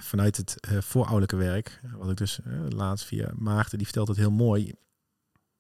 vanuit 0.04 0.38
het 0.38 0.60
eh, 0.60 0.82
voorouderlijke 0.82 1.36
werk, 1.36 1.82
wat 1.98 2.10
ik 2.10 2.18
dus 2.18 2.42
eh, 2.42 2.66
laatst 2.70 3.06
via 3.06 3.32
Maarten, 3.36 3.78
die 3.78 3.88
vertelt 3.88 4.08
het 4.08 4.18
heel 4.18 4.32
mooi. 4.32 4.74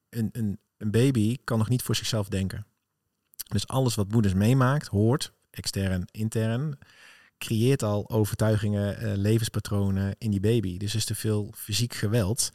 Een, 0.09 0.29
een, 0.31 0.59
een 0.77 0.91
baby 0.91 1.37
kan 1.43 1.57
nog 1.57 1.69
niet 1.69 1.81
voor 1.81 1.95
zichzelf 1.95 2.27
denken. 2.29 2.65
Dus 3.47 3.67
alles 3.67 3.95
wat 3.95 4.11
moeders 4.11 4.33
meemaakt, 4.33 4.87
hoort, 4.87 5.33
extern, 5.49 6.07
intern, 6.11 6.77
creëert 7.37 7.83
al 7.83 8.09
overtuigingen, 8.09 8.97
eh, 8.97 9.11
levenspatronen 9.15 10.15
in 10.17 10.31
die 10.31 10.39
baby. 10.39 10.77
Dus 10.77 10.95
is 10.95 11.05
te 11.05 11.15
veel 11.15 11.53
fysiek 11.55 11.93
geweld. 11.93 12.51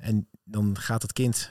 En 0.00 0.28
dan 0.44 0.78
gaat 0.78 1.02
het 1.02 1.12
kind 1.12 1.50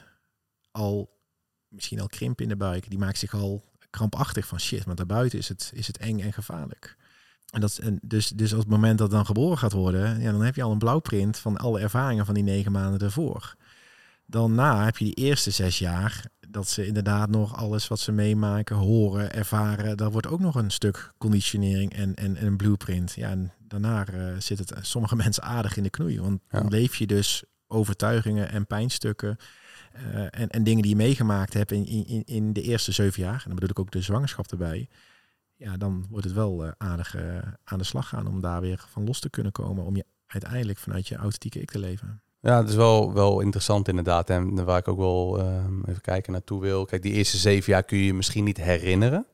al 0.71 1.19
misschien 1.67 1.99
al 1.99 2.07
krimp 2.07 2.41
in 2.41 2.47
de 2.47 2.55
buik. 2.55 2.89
Die 2.89 2.99
maakt 2.99 3.17
zich 3.17 3.33
al 3.33 3.63
krampachtig 3.89 4.47
van 4.47 4.59
shit, 4.59 4.83
want 4.83 4.97
daarbuiten 4.97 5.39
is 5.39 5.47
het, 5.47 5.71
is 5.73 5.87
het 5.87 5.97
eng 5.97 6.19
en 6.19 6.33
gevaarlijk. 6.33 6.97
En 7.53 7.61
dat, 7.61 7.79
dus, 8.01 8.27
dus 8.27 8.53
op 8.53 8.59
het 8.59 8.67
moment 8.67 8.97
dat 8.97 9.07
het 9.07 9.15
dan 9.15 9.25
geboren 9.25 9.57
gaat 9.57 9.71
worden, 9.71 10.19
ja, 10.21 10.31
dan 10.31 10.41
heb 10.41 10.55
je 10.55 10.63
al 10.63 10.71
een 10.71 10.77
blauwprint 10.77 11.37
van 11.37 11.57
alle 11.57 11.79
ervaringen 11.79 12.25
van 12.25 12.33
die 12.33 12.43
negen 12.43 12.71
maanden 12.71 12.99
ervoor. 12.99 13.55
Daarna 14.25 14.85
heb 14.85 14.97
je 14.97 15.05
die 15.05 15.13
eerste 15.13 15.51
zes 15.51 15.79
jaar 15.79 16.25
dat 16.49 16.67
ze 16.69 16.85
inderdaad 16.87 17.29
nog 17.29 17.55
alles 17.55 17.87
wat 17.87 17.99
ze 17.99 18.11
meemaken, 18.11 18.75
horen, 18.75 19.33
ervaren. 19.33 19.97
Daar 19.97 20.11
wordt 20.11 20.27
ook 20.27 20.39
nog 20.39 20.55
een 20.55 20.71
stuk 20.71 21.11
conditionering 21.17 21.93
en, 21.93 22.15
en, 22.15 22.35
en 22.37 22.45
een 22.45 22.57
blueprint. 22.57 23.13
Ja, 23.13 23.29
en 23.29 23.51
daarna 23.67 24.05
eh, 24.05 24.23
zit 24.37 24.59
het 24.59 24.73
sommige 24.81 25.15
mensen 25.23 25.43
aardig 25.43 25.77
in 25.77 25.83
de 25.83 25.89
knoei. 25.89 26.19
Want 26.21 26.41
Ja. 26.51 26.59
dan 26.59 26.69
leef 26.69 26.95
je 26.95 27.07
dus 27.07 27.43
overtuigingen 27.67 28.49
en 28.49 28.67
pijnstukken. 28.67 29.37
eh, 29.91 30.21
en, 30.21 30.49
en 30.49 30.63
dingen 30.63 30.81
die 30.81 30.91
je 30.91 30.97
meegemaakt 30.97 31.53
hebt 31.53 31.71
in, 31.71 31.85
in, 31.85 32.23
in 32.25 32.53
de 32.53 32.61
eerste 32.61 32.91
zeven 32.91 33.23
jaar. 33.23 33.33
En 33.37 33.41
dan 33.45 33.53
bedoel 33.55 33.69
ik 33.69 33.79
ook 33.79 33.91
de 33.91 34.01
zwangerschap 34.01 34.51
erbij. 34.51 34.89
Ja, 35.55 35.77
dan 35.77 36.05
wordt 36.09 36.25
het 36.25 36.35
wel 36.35 36.65
eh, 36.65 36.71
aardig 36.77 37.15
eh, 37.15 37.37
aan 37.63 37.77
de 37.77 37.83
slag 37.83 38.07
gaan 38.07 38.27
om 38.27 38.41
daar 38.41 38.61
weer 38.61 38.85
van 38.89 39.05
los 39.05 39.19
te 39.19 39.29
kunnen 39.29 39.51
komen. 39.51 39.85
Om 39.85 39.95
je 39.95 40.05
uiteindelijk 40.27 40.79
vanuit 40.79 41.07
je 41.07 41.15
authentieke 41.15 41.61
ik 41.61 41.71
te 41.71 41.79
leven. 41.79 42.21
Ja, 42.39 42.57
het 42.57 42.69
is 42.69 42.75
wel, 42.75 43.13
wel 43.13 43.39
interessant 43.39 43.87
inderdaad. 43.87 44.29
En 44.29 44.65
waar 44.65 44.77
ik 44.77 44.87
ook 44.87 44.97
wel 44.97 45.39
ehm, 45.39 45.83
even 45.85 46.01
kijken 46.01 46.31
naartoe 46.31 46.61
wil. 46.61 46.85
Kijk, 46.85 47.01
die 47.01 47.13
eerste 47.13 47.37
zeven 47.37 47.73
jaar 47.73 47.83
kun 47.83 47.97
je 47.97 48.05
je 48.05 48.13
misschien 48.13 48.43
niet 48.43 48.57
herinneren. 48.57 49.25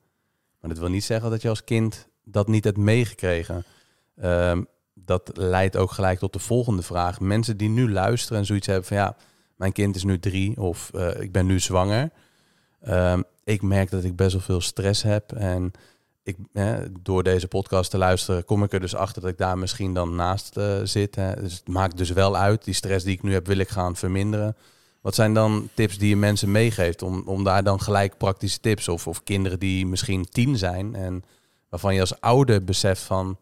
Maar 0.60 0.70
dat 0.70 0.80
wil 0.80 0.90
niet 0.90 1.04
zeggen 1.04 1.30
dat 1.30 1.42
je 1.42 1.50
als 1.50 1.64
kind 1.64 2.08
dat 2.24 2.48
niet 2.48 2.64
hebt 2.64 2.78
meegekregen. 2.78 3.64
Ehm, 4.16 4.64
dat 4.94 5.32
leidt 5.34 5.78
ook 5.78 5.92
gelijk 5.92 6.20
tot 6.20 6.34
de 6.34 6.40
volgende 6.40 6.82
vraag. 6.82 7.20
Mensen 7.20 7.58
die 7.58 7.70
nu 7.70 7.92
luisteren 7.92 8.38
en 8.38 8.46
zoiets 8.46 8.68
hebben 8.68 8.86
van 8.86 8.98
ja, 8.98 9.16
mijn 9.56 9.72
kind 9.72 9.96
is 9.96 10.04
nu 10.04 10.20
drie 10.20 10.58
of 10.58 10.92
eh, 10.94 11.22
ik 11.22 11.32
ben 11.32 11.46
nu 11.46 11.60
zwanger. 11.60 12.12
Ehm, 12.82 13.22
ik 13.44 13.62
merk 13.62 13.90
dat 13.90 14.04
ik 14.04 14.16
best 14.16 14.32
wel 14.32 14.42
veel 14.42 14.62
stress 14.62 15.04
heb. 15.04 15.32
En 15.32 15.72
ik, 16.30 16.38
hè, 16.54 16.78
door 17.02 17.24
deze 17.24 17.48
podcast 17.48 17.92
te 17.92 17.98
luisteren, 17.98 18.46
kom 18.46 18.64
ik 18.64 18.74
er 18.74 18.80
dus 18.80 18.96
achter 18.96 19.22
dat 19.22 19.32
ik 19.32 19.38
daar 19.38 19.58
misschien 19.58 19.94
dan 19.94 20.16
naast 20.16 20.58
eh, 20.58 20.78
zit. 20.84 21.16
Hè. 21.16 21.36
Dus 21.42 21.54
het 21.54 21.68
maakt 21.68 21.98
dus 21.98 22.10
wel 22.10 22.38
uit. 22.38 22.64
Die 22.64 22.74
stress 22.74 23.06
die 23.06 23.14
ik 23.16 23.24
nu 23.24 23.34
heb, 23.34 23.48
wil 23.48 23.58
ik 23.58 23.70
gaan 23.70 23.96
verminderen. 23.96 24.56
Wat 25.02 25.16
zijn 25.16 25.34
dan 25.34 25.70
tips 25.74 25.98
die 25.98 26.10
je 26.10 26.16
mensen 26.16 26.52
meegeeft 26.52 27.02
om, 27.02 27.22
om 27.26 27.44
daar 27.44 27.64
dan 27.64 27.82
gelijk 27.82 28.18
praktische 28.18 28.60
tips 28.60 28.88
of, 28.88 29.08
of 29.08 29.24
kinderen 29.24 29.60
die 29.60 29.86
misschien 29.86 30.26
tien 30.30 30.58
zijn 30.58 30.96
en 30.96 31.24
waarvan 31.70 31.94
je 31.94 32.00
als 32.00 32.22
ouder 32.22 32.64
beseft 32.64 33.02
van 33.02 33.38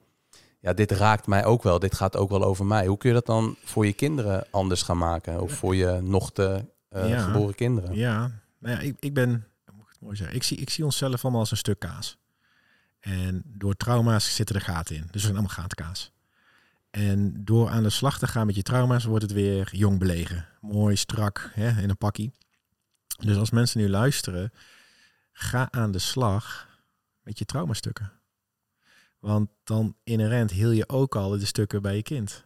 ja, 0.59 0.73
dit 0.73 0.91
raakt 0.91 1.27
mij 1.27 1.45
ook 1.45 1.63
wel, 1.63 1.79
dit 1.79 1.95
gaat 1.95 2.17
ook 2.17 2.29
wel 2.29 2.43
over 2.43 2.65
mij. 2.65 2.85
Hoe 2.85 2.97
kun 2.97 3.09
je 3.09 3.15
dat 3.15 3.25
dan 3.25 3.55
voor 3.63 3.85
je 3.85 3.93
kinderen 3.93 4.45
anders 4.51 4.81
gaan 4.81 4.97
maken 4.97 5.41
of 5.41 5.51
voor 5.51 5.75
je 5.75 5.99
nog 6.03 6.31
te 6.31 6.65
eh, 6.89 7.09
Ja. 7.09 7.19
geboren 7.21 7.55
kinderen? 7.55 7.95
Ja, 7.95 8.31
nou 8.59 8.75
ja, 8.75 8.81
ik, 8.81 8.95
ik 8.99 9.13
ben, 9.13 9.29
moet 9.73 9.83
ik 9.85 9.89
het 9.91 10.01
mooi 10.01 10.15
zeggen, 10.15 10.35
ik 10.35 10.43
zie, 10.43 10.57
ik 10.57 10.69
zie 10.69 10.85
onszelf 10.85 11.23
allemaal 11.23 11.41
als 11.41 11.51
een 11.51 11.57
stuk 11.57 11.79
kaas. 11.79 12.17
En 13.07 13.41
door 13.45 13.75
trauma's 13.75 14.35
zitten 14.35 14.55
er 14.55 14.61
gaten 14.61 14.95
in. 14.95 15.01
Dus 15.01 15.11
we 15.11 15.19
zijn 15.19 15.33
allemaal 15.33 15.55
gatenkaas. 15.55 16.11
En 16.89 17.45
door 17.45 17.69
aan 17.69 17.83
de 17.83 17.89
slag 17.89 18.19
te 18.19 18.27
gaan 18.27 18.45
met 18.45 18.55
je 18.55 18.61
trauma's 18.61 19.03
wordt 19.03 19.23
het 19.23 19.31
weer 19.31 19.75
jong 19.75 19.99
belegen. 19.99 20.47
Mooi, 20.61 20.95
strak, 20.95 21.51
hè, 21.53 21.81
in 21.81 21.89
een 21.89 21.97
pakkie. 21.97 22.31
Dus 23.17 23.37
als 23.37 23.49
mensen 23.49 23.79
nu 23.79 23.89
luisteren, 23.89 24.51
ga 25.31 25.71
aan 25.71 25.91
de 25.91 25.99
slag 25.99 26.67
met 27.21 27.39
je 27.39 27.45
traumastukken. 27.45 28.11
Want 29.19 29.49
dan 29.63 29.95
inherent 30.03 30.51
heel 30.51 30.71
je 30.71 30.89
ook 30.89 31.15
al 31.15 31.29
de 31.29 31.45
stukken 31.45 31.81
bij 31.81 31.95
je 31.95 32.03
kind. 32.03 32.45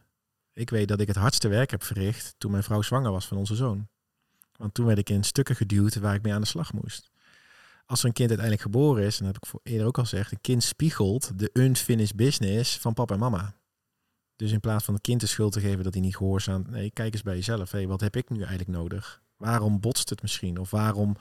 Ik 0.53 0.69
weet 0.69 0.87
dat 0.87 0.99
ik 0.99 1.07
het 1.07 1.15
hardste 1.15 1.47
werk 1.47 1.71
heb 1.71 1.83
verricht 1.83 2.35
toen 2.37 2.51
mijn 2.51 2.63
vrouw 2.63 2.81
zwanger 2.81 3.11
was 3.11 3.27
van 3.27 3.37
onze 3.37 3.55
zoon. 3.55 3.87
Want 4.55 4.73
toen 4.73 4.85
werd 4.85 4.97
ik 4.97 5.09
in 5.09 5.23
stukken 5.23 5.55
geduwd 5.55 5.95
waar 5.95 6.15
ik 6.15 6.21
mee 6.21 6.33
aan 6.33 6.41
de 6.41 6.47
slag 6.47 6.73
moest. 6.73 7.11
Als 7.91 8.03
een 8.03 8.13
kind 8.13 8.29
uiteindelijk 8.29 8.61
geboren 8.61 9.03
is, 9.03 9.19
en 9.19 9.25
dat 9.25 9.33
heb 9.33 9.43
ik 9.43 9.49
voor 9.49 9.59
eerder 9.63 9.87
ook 9.87 9.97
al 9.97 10.03
gezegd, 10.03 10.31
een 10.31 10.41
kind 10.41 10.63
spiegelt 10.63 11.39
de 11.39 11.49
unfinished 11.53 12.15
business 12.15 12.77
van 12.77 12.93
papa 12.93 13.13
en 13.13 13.19
mama. 13.19 13.55
Dus 14.35 14.51
in 14.51 14.59
plaats 14.59 14.85
van 14.85 14.93
het 14.93 15.03
kind 15.03 15.21
de 15.21 15.27
schuld 15.27 15.51
te 15.53 15.59
geven 15.59 15.83
dat 15.83 15.93
hij 15.93 16.01
niet 16.01 16.15
gehoorzaamt, 16.15 16.69
nee, 16.69 16.91
kijk 16.91 17.13
eens 17.13 17.21
bij 17.21 17.35
jezelf. 17.35 17.71
Hé, 17.71 17.87
wat 17.87 18.01
heb 18.01 18.15
ik 18.15 18.29
nu 18.29 18.37
eigenlijk 18.39 18.69
nodig? 18.69 19.21
Waarom 19.37 19.79
botst 19.79 20.09
het 20.09 20.21
misschien? 20.21 20.57
Of 20.57 20.69
waarom, 20.69 21.15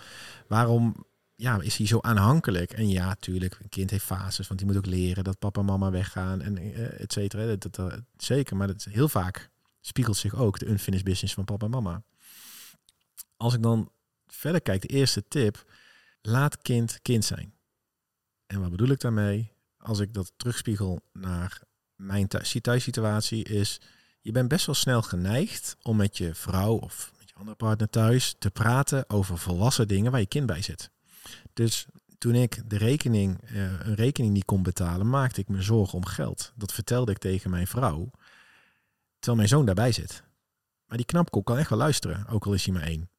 waarom 0.47 1.07
ja, 1.35 1.61
is 1.61 1.77
hij 1.77 1.87
zo 1.87 1.99
aanhankelijk? 2.01 2.73
En 2.73 2.89
ja, 2.89 3.15
tuurlijk, 3.15 3.59
een 3.63 3.69
kind 3.69 3.91
heeft 3.91 4.05
fases, 4.05 4.47
want 4.49 4.61
die 4.61 4.69
moet 4.69 4.79
ook 4.79 4.87
leren 4.87 5.25
dat 5.25 5.39
papa 5.39 5.61
en 5.61 5.67
mama 5.67 5.91
weggaan 5.91 6.41
en 6.41 6.59
eh, 6.59 7.01
et 7.01 7.13
cetera. 7.13 7.47
Dat, 7.47 7.63
dat, 7.63 7.75
dat- 7.75 8.01
zeker, 8.17 8.57
maar 8.57 8.67
dat, 8.67 8.87
heel 8.91 9.09
vaak 9.09 9.51
spiegelt 9.81 10.17
zich 10.17 10.35
ook 10.35 10.59
de 10.59 10.69
unfinished 10.69 11.07
business 11.07 11.35
van 11.35 11.45
papa 11.45 11.65
en 11.65 11.71
mama. 11.71 12.03
Als 13.37 13.55
ik 13.55 13.63
dan 13.63 13.91
verder 14.27 14.61
kijk, 14.61 14.83
de 14.83 14.89
eerste 14.89 15.29
tip, 15.29 15.65
laat 16.21 16.63
kind 16.63 17.03
kind 17.03 17.25
zijn. 17.25 17.55
En 18.47 18.61
wat 18.61 18.71
bedoel 18.71 18.89
ik 18.89 19.01
daarmee? 19.01 19.53
Als 19.77 19.99
ik 19.99 20.15
dat 20.15 20.33
terugspiegel 20.37 21.01
naar 21.13 21.61
mijn 21.97 22.29
thu- 22.29 22.61
thuissituatie 22.61 23.45
is, 23.45 23.81
je 24.21 24.33
bent 24.33 24.49
best 24.49 24.67
wel 24.67 24.75
snel 24.75 25.03
geneigd 25.03 25.77
om 25.83 25.97
met 25.97 26.17
je 26.17 26.35
vrouw 26.35 26.77
of 26.77 27.13
met 27.19 27.29
je 27.29 27.35
andere 27.35 27.57
partner 27.57 27.91
thuis 27.91 28.35
te 28.39 28.51
praten 28.51 29.11
over 29.11 29.39
volwassen 29.39 29.89
dingen 29.89 30.11
waar 30.11 30.21
je 30.21 30.27
kind 30.27 30.47
bij 30.47 30.63
zit. 30.63 30.91
Dus 31.53 31.87
toen 32.19 32.35
ik 32.35 32.71
de 32.71 32.77
rekening, 32.79 33.43
eh, 33.43 33.63
een 33.63 33.95
rekening 33.95 34.33
niet 34.33 34.45
kon 34.45 34.63
betalen, 34.63 35.09
maakte 35.11 35.41
ik 35.41 35.49
me 35.49 35.63
zorgen 35.63 35.99
om 35.99 36.05
geld. 36.05 36.53
Dat 36.57 36.73
vertelde 36.73 37.13
ik 37.13 37.19
tegen 37.19 37.51
mijn 37.51 37.67
vrouw, 37.67 38.11
terwijl 39.19 39.37
mijn 39.37 39.49
zoon 39.49 39.67
daarbij 39.67 39.93
zit. 39.93 40.23
Maar 40.87 40.97
die 40.97 41.07
knapkop 41.07 41.45
kan 41.45 41.59
echt 41.59 41.71
wel 41.71 41.79
luisteren, 41.79 42.27
ook 42.27 42.47
al 42.47 42.53
is 42.53 42.65
hij 42.65 42.75
maar 42.75 42.83
één. 42.83 43.11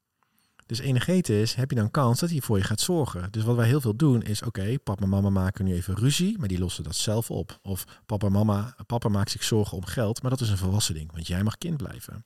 Dus 0.72 0.80
energetisch 0.80 1.56
heb 1.56 1.70
je 1.70 1.76
dan 1.76 1.92
kans 1.92 2.20
dat 2.20 2.30
hij 2.30 2.42
voor 2.42 2.58
je 2.58 2.64
gaat 2.64 2.80
zorgen. 2.80 3.32
Dus 3.32 3.44
wat 3.44 3.56
wij 3.56 3.68
heel 3.68 3.82
veel 3.82 3.96
doen 3.96 4.22
is, 4.22 4.42
oké, 4.42 4.80
papa 4.80 5.04
en 5.04 5.10
mama 5.10 5.30
maken 5.30 5.66
nu 5.66 5.74
even 5.74 5.96
ruzie, 5.96 6.38
maar 6.40 6.48
die 6.48 6.60
lossen 6.60 6.84
dat 6.84 6.96
zelf 6.96 7.32
op. 7.32 7.60
Of 7.62 7.86
papa 8.06 8.26
en 8.26 8.32
mama, 8.32 8.76
papa 8.86 9.10
maakt 9.10 9.32
zich 9.32 9.44
zorgen 9.44 9.78
om 9.78 9.86
geld, 9.86 10.22
maar 10.22 10.32
dat 10.32 10.42
is 10.42 10.50
een 10.50 10.58
volwassen 10.58 10.94
ding, 10.94 11.12
want 11.12 11.28
jij 11.28 11.44
mag 11.44 11.58
kind 11.58 11.78
blijven. 11.78 12.26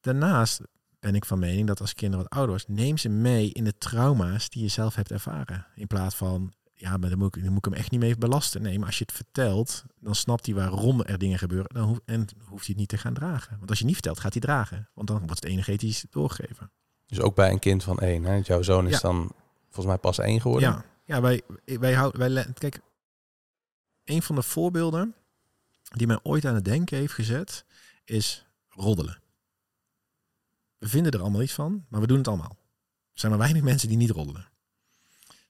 Daarnaast 0.00 0.60
ben 1.00 1.14
ik 1.14 1.24
van 1.24 1.38
mening 1.38 1.66
dat 1.66 1.80
als 1.80 1.94
kinderen 1.94 2.24
wat 2.24 2.38
ouder 2.38 2.56
worden, 2.56 2.74
neem 2.74 2.98
ze 2.98 3.08
mee 3.08 3.52
in 3.52 3.64
de 3.64 3.78
trauma's 3.78 4.48
die 4.48 4.62
je 4.62 4.68
zelf 4.68 4.94
hebt 4.94 5.10
ervaren. 5.10 5.66
In 5.74 5.86
plaats 5.86 6.14
van, 6.14 6.52
ja, 6.74 6.96
maar 6.96 7.10
dan 7.10 7.18
moet, 7.18 7.36
ik, 7.36 7.42
moet 7.42 7.58
ik 7.58 7.64
hem 7.64 7.74
echt 7.74 7.90
niet 7.90 8.00
mee 8.00 8.16
belasten. 8.16 8.62
Nee, 8.62 8.78
maar 8.78 8.86
als 8.86 8.98
je 8.98 9.04
het 9.04 9.16
vertelt, 9.16 9.84
dan 10.00 10.14
snapt 10.14 10.46
hij 10.46 10.54
waarom 10.54 11.02
er 11.02 11.18
dingen 11.18 11.38
gebeuren. 11.38 11.74
Dan 11.74 12.00
en 12.04 12.20
hoeft 12.20 12.66
hij 12.66 12.66
het 12.66 12.76
niet 12.76 12.88
te 12.88 12.98
gaan 12.98 13.14
dragen. 13.14 13.56
Want 13.58 13.70
als 13.70 13.78
je 13.78 13.84
niet 13.84 13.94
vertelt, 13.94 14.20
gaat 14.20 14.32
hij 14.32 14.42
dragen. 14.42 14.88
Want 14.94 15.08
dan 15.08 15.18
wordt 15.18 15.42
het 15.42 15.50
energetisch 15.52 16.04
doorgegeven. 16.10 16.70
Dus 17.08 17.20
ook 17.20 17.34
bij 17.34 17.50
een 17.50 17.58
kind 17.58 17.84
van 17.84 17.98
één. 17.98 18.24
Hè? 18.24 18.40
Jouw 18.44 18.62
zoon 18.62 18.86
is 18.86 18.92
Ja. 18.92 19.00
dan 19.00 19.32
volgens 19.64 19.86
mij 19.86 19.98
pas 19.98 20.18
één 20.18 20.40
geworden. 20.40 20.68
Ja, 20.68 20.84
ja 21.04 21.20
wij, 21.20 21.42
wij 21.64 21.94
houden, 21.94 22.34
wij, 22.34 22.52
kijk, 22.52 22.80
een 24.04 24.22
van 24.22 24.34
de 24.34 24.42
voorbeelden 24.42 25.14
die 25.82 26.06
mij 26.06 26.20
ooit 26.22 26.44
aan 26.44 26.54
het 26.54 26.64
denken 26.64 26.96
heeft 26.98 27.12
gezet, 27.12 27.64
is 28.04 28.46
roddelen. 28.68 29.20
We 30.78 30.88
vinden 30.88 31.12
er 31.12 31.20
allemaal 31.20 31.42
iets 31.42 31.52
van, 31.52 31.86
maar 31.88 32.00
we 32.00 32.06
doen 32.06 32.18
het 32.18 32.28
allemaal. 32.28 32.56
Er 33.12 33.20
zijn 33.20 33.32
maar 33.32 33.40
weinig 33.40 33.62
mensen 33.62 33.88
die 33.88 33.96
niet 33.96 34.10
roddelen. 34.10 34.48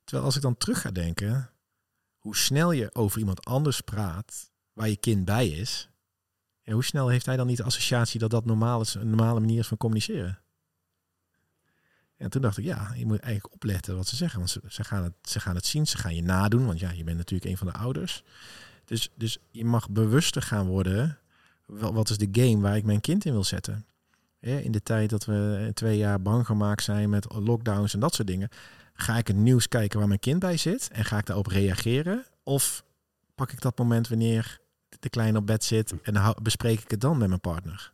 Terwijl 0.05 0.27
als 0.27 0.37
ik 0.37 0.43
dan 0.43 0.57
terug 0.57 0.81
ga 0.81 0.91
denken, 0.91 1.51
hoe 2.19 2.37
snel 2.37 2.73
je 2.73 2.95
over 2.95 3.19
iemand 3.19 3.45
anders 3.45 3.81
praat, 3.81 4.51
waar 4.73 4.89
je 4.89 4.97
kind 4.97 5.25
bij 5.25 5.49
is, 5.49 5.89
ja, 6.63 6.73
hoe 6.73 6.85
snel 6.85 7.09
heeft 7.09 7.27
hij 7.27 7.37
dan 7.37 7.47
niet 7.47 7.57
de 7.57 7.63
associatie 7.65 8.21
dat 8.21 8.31
dat 8.31 8.45
normaal 8.45 8.81
is, 8.81 8.95
een 8.95 9.09
normale 9.11 9.41
manier 9.41 9.59
is 9.59 9.67
van 9.67 9.77
communiceren? 9.77 10.43
En 12.19 12.31
toen 12.31 12.43
dacht 12.43 12.59
ik, 12.59 12.65
ja, 12.65 12.93
je 12.97 13.07
moet 13.07 13.21
eigenlijk 13.21 13.55
opletten 13.55 13.97
wat 13.97 14.07
ze 14.07 14.17
zeggen. 14.17 14.39
Want 14.39 14.51
ze, 14.51 14.61
ze, 14.69 14.85
gaan 14.85 15.03
het, 15.03 15.13
ze 15.23 15.41
gaan 15.41 15.55
het 15.55 15.67
zien, 15.67 15.87
ze 15.87 15.99
gaan 15.99 16.15
je 16.15 16.23
nadoen. 16.23 16.67
Want 16.67 16.81
ja, 16.81 16.91
je 16.91 17.05
bent 17.05 17.17
natuurlijk 17.17 17.51
een 17.51 17.57
van 17.57 17.67
de 17.67 17.73
ouders. 17.73 18.23
Dus, 18.85 19.11
dus 19.15 19.39
je 19.51 19.65
mag 19.65 19.91
bewuster 19.91 20.43
gaan 20.43 20.67
worden. 20.67 21.19
Wat 21.67 22.11
is 22.11 22.19
de 22.19 22.29
game 22.33 22.61
waar 22.61 22.77
ik 22.77 22.85
mijn 22.85 23.01
kind 23.01 23.25
in 23.25 23.33
wil 23.33 23.45
zetten? 23.45 23.87
In 24.41 24.73
de 24.73 24.83
tijd 24.83 25.11
dat 25.11 25.25
we 25.25 25.71
twee 25.75 25.97
jaar 25.97 26.23
bang 26.23 26.47
gemaakt 26.47 26.83
zijn 26.83 27.11
met 27.11 27.33
lockdowns 27.33 27.95
en 27.95 28.01
dat 28.01 28.15
soort 28.15 28.29
dingen. 28.29 28.49
Ga 28.93 29.17
ik 29.17 29.27
het 29.27 29.37
nieuws 29.37 29.69
kijken 29.69 29.99
waar 29.99 30.09
mijn 30.09 30.21
kind 30.21 30.39
bij 30.39 30.57
zit 30.57 30.89
en 30.93 31.05
ga 31.05 31.19
ik 31.19 31.27
daarop 31.27 31.47
reageren? 31.47 32.27
Of 32.43 32.85
pak 33.35 33.53
ik 33.53 33.61
dat 33.61 33.79
moment 33.79 34.09
wanneer 34.09 34.61
de 35.01 35.09
kleine 35.09 35.39
op 35.39 35.47
bed 35.47 35.65
zit 35.65 35.95
en 36.03 36.35
bespreek 36.43 36.81
ik 36.81 36.91
het 36.91 37.01
dan 37.01 37.19
met 37.19 37.29
mijn 37.29 37.41
partner? 37.41 37.93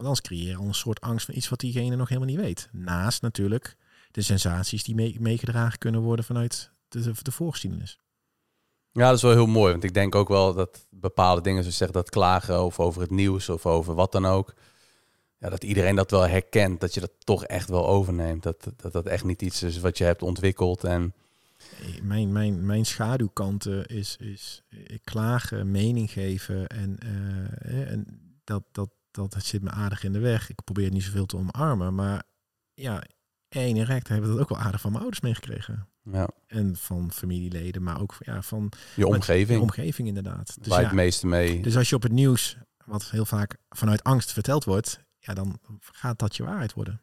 Want 0.00 0.12
anders 0.12 0.28
creëer 0.28 0.48
je 0.50 0.56
al 0.56 0.66
een 0.66 0.74
soort 0.74 1.00
angst 1.00 1.26
van 1.26 1.34
iets 1.34 1.48
wat 1.48 1.60
diegene 1.60 1.96
nog 1.96 2.08
helemaal 2.08 2.28
niet 2.30 2.40
weet. 2.40 2.68
Naast 2.72 3.22
natuurlijk 3.22 3.76
de 4.10 4.22
sensaties 4.22 4.84
die 4.84 4.94
mee- 4.94 5.16
meegedragen 5.20 5.78
kunnen 5.78 6.00
worden 6.00 6.24
vanuit 6.24 6.70
de, 6.88 7.00
de, 7.00 7.12
de 7.22 7.32
voorgeschiedenis. 7.32 7.98
Ja, 8.92 9.06
dat 9.06 9.16
is 9.16 9.22
wel 9.22 9.32
heel 9.32 9.46
mooi. 9.46 9.70
Want 9.72 9.84
ik 9.84 9.94
denk 9.94 10.14
ook 10.14 10.28
wel 10.28 10.54
dat 10.54 10.86
bepaalde 10.90 11.40
dingen, 11.40 11.62
zoals 11.62 11.76
zeg 11.78 11.90
dat 11.90 12.10
klagen 12.10 12.64
of 12.64 12.80
over 12.80 13.00
het 13.00 13.10
nieuws 13.10 13.48
of 13.48 13.66
over 13.66 13.94
wat 13.94 14.12
dan 14.12 14.26
ook. 14.26 14.54
Ja, 15.38 15.48
dat 15.48 15.64
iedereen 15.64 15.94
dat 15.96 16.10
wel 16.10 16.28
herkent. 16.28 16.80
Dat 16.80 16.94
je 16.94 17.00
dat 17.00 17.12
toch 17.18 17.44
echt 17.44 17.68
wel 17.68 17.86
overneemt. 17.86 18.42
Dat 18.42 18.68
dat, 18.76 18.92
dat 18.92 19.06
echt 19.06 19.24
niet 19.24 19.42
iets 19.42 19.62
is 19.62 19.78
wat 19.78 19.98
je 19.98 20.04
hebt 20.04 20.22
ontwikkeld. 20.22 20.84
En 20.84 21.14
Eh, 21.80 22.02
Mijn, 22.02 22.32
mijn, 22.32 22.66
mijn 22.66 22.86
schaduwkanten 22.86 23.86
is, 23.86 24.16
is 24.20 24.62
eh, 24.68 24.98
klagen, 25.04 25.70
mening 25.70 26.10
geven 26.10 26.66
en, 26.66 26.98
eh, 26.98 27.80
eh, 27.80 27.90
en 27.90 28.06
dat, 28.44 28.62
dat, 28.72 28.90
dat 29.10 29.36
zit 29.38 29.62
me 29.62 29.70
aardig 29.70 30.04
in 30.04 30.12
de 30.12 30.18
weg. 30.18 30.50
Ik 30.50 30.64
probeer 30.64 30.84
het 30.84 30.92
niet 30.92 31.02
zoveel 31.02 31.26
te 31.26 31.36
omarmen, 31.36 31.94
maar 31.94 32.22
ja, 32.74 33.02
één 33.48 33.76
en 33.76 33.84
recht 33.84 34.08
hebben 34.08 34.28
we 34.28 34.36
dat 34.36 34.42
ook 34.42 34.48
wel 34.48 34.58
aardig 34.58 34.80
van 34.80 34.90
mijn 34.90 35.02
ouders 35.02 35.22
meegekregen. 35.22 35.88
ja, 36.02 36.28
En 36.46 36.76
van 36.76 37.12
familieleden, 37.12 37.82
maar 37.82 38.00
ook 38.00 38.16
ja, 38.18 38.42
van 38.42 38.72
je 38.94 39.06
omgeving, 39.06 39.58
de 39.58 39.64
omgeving 39.64 40.08
inderdaad. 40.08 40.56
Dus, 40.58 40.66
waar 40.66 40.76
je 40.76 40.82
ja, 40.82 40.88
het 40.88 40.96
meeste 40.96 41.26
mee... 41.26 41.62
dus 41.62 41.76
als 41.76 41.88
je 41.88 41.96
op 41.96 42.02
het 42.02 42.12
nieuws, 42.12 42.56
wat 42.84 43.10
heel 43.10 43.24
vaak 43.26 43.56
vanuit 43.68 44.04
angst 44.04 44.32
verteld 44.32 44.64
wordt, 44.64 45.00
ja, 45.18 45.34
dan 45.34 45.58
gaat 45.80 46.18
dat 46.18 46.36
je 46.36 46.44
waarheid 46.44 46.72
worden. 46.72 47.00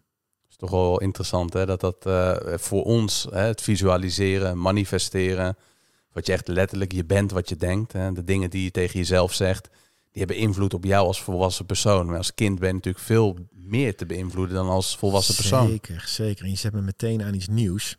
is 0.50 0.56
toch 0.56 0.72
wel 0.72 1.00
interessant 1.00 1.54
hè, 1.54 1.66
dat 1.66 1.80
dat 1.80 2.06
eh, 2.06 2.58
voor 2.58 2.84
ons, 2.84 3.28
hè, 3.30 3.40
het 3.40 3.62
visualiseren, 3.62 4.62
manifesteren, 4.62 5.58
wat 6.12 6.26
je 6.26 6.34
echt 6.34 6.48
letterlijk, 6.48 6.92
je 6.92 7.06
bent 7.06 7.32
wat 7.32 7.50
je 7.50 7.56
denkt. 7.56 7.94
Hè, 7.94 8.12
de 8.12 8.24
dingen 8.24 8.50
die 8.50 8.64
je 8.64 8.72
tegen 8.72 9.00
jezelf 9.00 9.34
zegt, 9.34 9.70
die 10.18 10.26
hebben 10.26 10.46
invloed 10.46 10.74
op 10.74 10.84
jou 10.84 11.08
als 11.08 11.22
volwassen 11.22 11.66
persoon. 11.66 12.06
Maar 12.06 12.18
als 12.18 12.34
kind 12.34 12.60
ben 12.60 12.68
je 12.68 12.74
natuurlijk 12.74 13.04
veel 13.04 13.38
meer 13.52 13.96
te 13.96 14.06
beïnvloeden 14.06 14.56
dan 14.56 14.68
als 14.68 14.98
volwassen 14.98 15.36
persoon. 15.36 15.68
Zeker, 15.68 16.04
zeker. 16.08 16.44
En 16.46 16.50
je 16.50 16.58
zet 16.58 16.74
me 16.74 16.82
meteen 16.82 17.24
aan 17.24 17.34
iets 17.34 17.48
nieuws. 17.48 17.98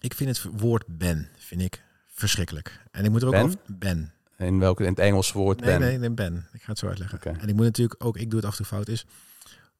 Ik 0.00 0.14
vind 0.14 0.36
het 0.36 0.60
woord 0.60 0.84
ben, 0.86 1.28
vind 1.36 1.60
ik 1.60 1.82
verschrikkelijk. 2.06 2.80
En 2.90 3.04
ik 3.04 3.10
moet 3.10 3.20
er 3.20 3.26
ook 3.26 3.32
Ben? 3.32 3.44
over... 3.44 3.58
Ben. 3.66 4.12
In 4.38 4.58
welke 4.58 4.82
in 4.82 4.88
het 4.88 4.98
Engels 4.98 5.32
woord 5.32 5.60
Nee, 5.60 5.78
ben. 5.78 5.80
nee, 5.80 5.98
nee, 5.98 6.10
ben. 6.10 6.48
Ik 6.52 6.62
ga 6.62 6.70
het 6.70 6.78
zo 6.78 6.86
uitleggen. 6.86 7.40
En 7.40 7.48
ik 7.48 7.54
moet 7.54 7.64
natuurlijk 7.64 8.04
ook, 8.04 8.16
ik 8.16 8.30
doe 8.30 8.38
het 8.40 8.48
af 8.48 8.50
en 8.50 8.56
toe 8.56 8.66
fout, 8.66 8.88
is... 8.88 9.04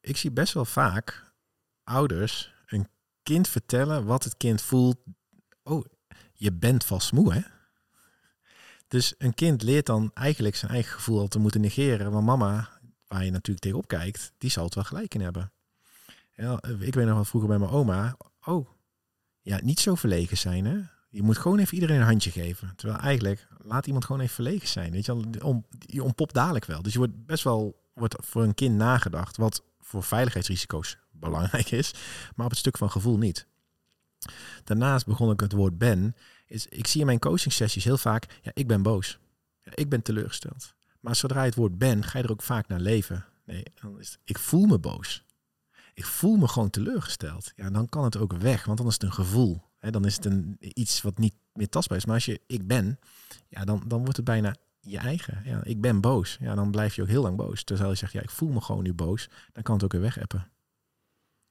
Ik 0.01 0.17
zie 0.17 0.31
best 0.31 0.53
wel 0.53 0.65
vaak 0.65 1.33
ouders 1.83 2.53
een 2.67 2.87
kind 3.23 3.47
vertellen 3.47 4.05
wat 4.05 4.23
het 4.23 4.37
kind 4.37 4.61
voelt. 4.61 4.97
Oh, 5.63 5.85
je 6.33 6.53
bent 6.53 6.85
vast 6.85 7.11
moe, 7.11 7.33
hè? 7.33 7.41
Dus 8.93 9.13
een 9.17 9.33
kind 9.33 9.61
leert 9.61 9.85
dan 9.85 10.11
eigenlijk 10.13 10.55
zijn 10.55 10.71
eigen 10.71 10.93
gevoel 10.93 11.19
al 11.19 11.27
te 11.27 11.39
moeten 11.39 11.61
negeren. 11.61 12.11
Want 12.11 12.25
mama, 12.25 12.69
waar 13.07 13.25
je 13.25 13.31
natuurlijk 13.31 13.59
tegenop 13.59 13.87
kijkt, 13.87 14.31
die 14.37 14.49
zal 14.49 14.63
het 14.63 14.75
wel 14.75 14.83
gelijk 14.83 15.13
in 15.13 15.21
hebben. 15.21 15.51
Ja, 16.35 16.63
ik 16.79 16.93
weet 16.93 17.05
nog 17.05 17.13
wel 17.13 17.25
vroeger 17.25 17.49
bij 17.49 17.59
mijn 17.59 17.71
oma. 17.71 18.17
Oh, 18.45 18.69
ja, 19.41 19.59
niet 19.63 19.79
zo 19.79 19.95
verlegen 19.95 20.37
zijn, 20.37 20.65
hè? 20.65 20.79
Je 21.09 21.23
moet 21.23 21.37
gewoon 21.37 21.59
even 21.59 21.73
iedereen 21.73 21.99
een 21.99 22.05
handje 22.05 22.31
geven. 22.31 22.73
Terwijl 22.75 22.99
eigenlijk, 22.99 23.47
laat 23.57 23.87
iemand 23.87 24.05
gewoon 24.05 24.21
even 24.21 24.33
verlegen 24.33 24.67
zijn. 24.67 24.91
Weet 24.91 25.05
je, 25.05 25.19
wel, 25.39 25.63
ontpopt 26.01 26.33
dadelijk 26.33 26.65
wel. 26.65 26.81
Dus 26.81 26.93
je 26.93 26.99
wordt 26.99 27.25
best 27.25 27.43
wel 27.43 27.81
wordt 27.93 28.15
voor 28.19 28.43
een 28.43 28.55
kind 28.55 28.75
nagedacht. 28.75 29.37
Wat 29.37 29.63
voor 29.79 30.03
veiligheidsrisico's 30.03 30.97
belangrijk 31.11 31.71
is. 31.71 31.93
Maar 32.35 32.45
op 32.45 32.51
het 32.51 32.59
stuk 32.59 32.77
van 32.77 32.91
gevoel 32.91 33.17
niet. 33.17 33.47
Daarnaast 34.63 35.05
begon 35.05 35.31
ik 35.31 35.39
het 35.39 35.51
woord 35.51 35.77
ben. 35.77 36.15
Ik 36.69 36.87
zie 36.87 36.99
in 36.99 37.05
mijn 37.05 37.19
coaching 37.19 37.53
sessies 37.53 37.83
heel 37.83 37.97
vaak, 37.97 38.39
ja, 38.41 38.51
ik 38.53 38.67
ben 38.67 38.81
boos. 38.81 39.19
Ja, 39.59 39.71
ik 39.75 39.89
ben 39.89 40.01
teleurgesteld. 40.01 40.73
Maar 40.99 41.15
zodra 41.15 41.39
je 41.39 41.45
het 41.45 41.55
woord 41.55 41.77
ben, 41.77 42.03
ga 42.03 42.17
je 42.17 42.23
er 42.23 42.31
ook 42.31 42.41
vaak 42.41 42.67
naar 42.67 42.79
leven. 42.79 43.25
Nee, 43.45 43.63
dan 43.81 43.99
is 43.99 44.09
het, 44.09 44.19
ik 44.23 44.39
voel 44.39 44.65
me 44.65 44.79
boos. 44.79 45.23
Ik 45.93 46.05
voel 46.05 46.35
me 46.35 46.47
gewoon 46.47 46.69
teleurgesteld. 46.69 47.51
Ja, 47.55 47.69
dan 47.69 47.89
kan 47.89 48.03
het 48.03 48.17
ook 48.17 48.33
weg, 48.33 48.65
want 48.65 48.77
dan 48.77 48.87
is 48.87 48.93
het 48.93 49.03
een 49.03 49.13
gevoel. 49.13 49.61
Hè, 49.79 49.91
dan 49.91 50.05
is 50.05 50.15
het 50.15 50.25
een, 50.25 50.57
iets 50.59 51.01
wat 51.01 51.17
niet 51.17 51.33
meer 51.53 51.69
tastbaar 51.69 51.97
is. 51.97 52.05
Maar 52.05 52.15
als 52.15 52.25
je 52.25 52.41
ik 52.47 52.67
ben, 52.67 52.99
ja, 53.47 53.65
dan, 53.65 53.83
dan 53.87 53.99
wordt 53.99 54.15
het 54.15 54.25
bijna 54.25 54.55
je 54.79 54.97
eigen. 54.97 55.41
Ja, 55.45 55.63
ik 55.63 55.81
ben 55.81 56.01
boos. 56.01 56.37
Ja, 56.39 56.55
dan 56.55 56.71
blijf 56.71 56.95
je 56.95 57.01
ook 57.01 57.07
heel 57.07 57.21
lang 57.21 57.37
boos. 57.37 57.63
Terwijl 57.63 57.89
je 57.89 57.95
zegt, 57.95 58.13
ja, 58.13 58.21
ik 58.21 58.29
voel 58.29 58.49
me 58.49 58.61
gewoon 58.61 58.83
nu 58.83 58.93
boos. 58.93 59.29
Dan 59.51 59.63
kan 59.63 59.75
het 59.75 59.83
ook 59.83 59.91
weer 59.91 60.01
wegappen. 60.01 60.51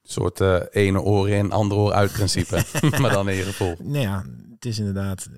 Soort 0.02 0.40
eh, 0.40 0.60
ene 0.70 1.00
oor 1.00 1.28
in, 1.28 1.52
andere 1.52 1.80
oor 1.80 1.92
uit 1.92 2.12
principe. 2.12 2.64
maar 3.00 3.12
dan 3.12 3.28
in 3.28 3.36
je 3.36 3.42
gevoel. 3.42 3.76
Nou 3.78 3.98
ja, 3.98 4.24
het 4.54 4.64
is 4.64 4.78
inderdaad, 4.78 5.28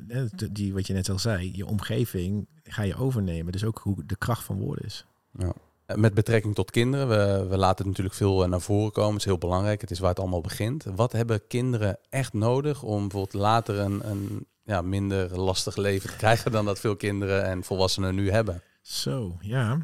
die, 0.50 0.72
wat 0.72 0.86
je 0.86 0.92
net 0.92 1.08
al 1.08 1.18
zei, 1.18 1.50
je 1.54 1.66
omgeving 1.66 2.46
ga 2.62 2.82
je 2.82 2.96
overnemen. 2.96 3.52
Dus 3.52 3.64
ook 3.64 3.78
hoe 3.78 4.04
de 4.06 4.16
kracht 4.16 4.44
van 4.44 4.58
woorden 4.58 4.84
is. 4.84 5.06
Ja. 5.38 5.52
Eh, 5.86 5.96
Met 5.96 6.14
betrekking 6.14 6.54
tot 6.54 6.70
kinderen, 6.70 7.08
we, 7.08 7.46
we 7.48 7.56
laten 7.56 7.78
het 7.78 7.86
natuurlijk 7.86 8.16
veel 8.16 8.42
eh, 8.42 8.48
naar 8.48 8.60
voren 8.60 8.92
komen. 8.92 9.12
Het 9.12 9.20
is 9.20 9.24
heel 9.24 9.38
belangrijk, 9.38 9.80
het 9.80 9.90
is 9.90 9.98
waar 9.98 10.10
het 10.10 10.18
allemaal 10.18 10.40
begint. 10.40 10.84
Wat 10.84 11.12
hebben 11.12 11.46
kinderen 11.46 11.98
echt 12.08 12.32
nodig 12.32 12.82
om 12.82 13.00
bijvoorbeeld 13.00 13.42
later 13.42 13.78
een, 13.78 14.10
een 14.10 14.46
ja, 14.62 14.82
minder 14.82 15.40
lastig 15.40 15.76
leven 15.76 16.10
te 16.10 16.16
krijgen 16.16 16.52
dan 16.52 16.64
dat 16.64 16.80
veel 16.80 16.96
kinderen 16.96 17.44
en 17.44 17.64
volwassenen 17.64 18.14
nu 18.14 18.30
hebben? 18.30 18.62
Zo, 18.80 19.36
ja. 19.40 19.74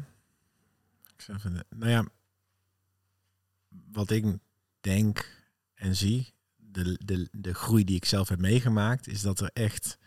Ik 1.15 1.21
zeg 1.21 1.35
even, 1.35 1.65
nou 1.69 1.91
ja, 1.91 2.05
wat 3.91 4.09
ik 4.09 4.25
denk 4.81 5.39
en 5.73 5.95
zie, 5.95 6.33
de, 6.55 6.99
de, 7.05 7.27
de 7.31 7.53
groei 7.53 7.83
die 7.83 7.95
ik 7.95 8.05
zelf 8.05 8.29
heb 8.29 8.39
meegemaakt, 8.39 9.07
is 9.07 9.21
dat 9.21 9.39
er 9.39 9.49
echt 9.53 9.97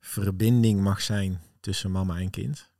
verbinding 0.00 0.80
mag 0.80 1.00
zijn 1.00 1.40
tussen 1.60 1.90
mama 1.90 2.18
en 2.18 2.30
kind. 2.30 2.70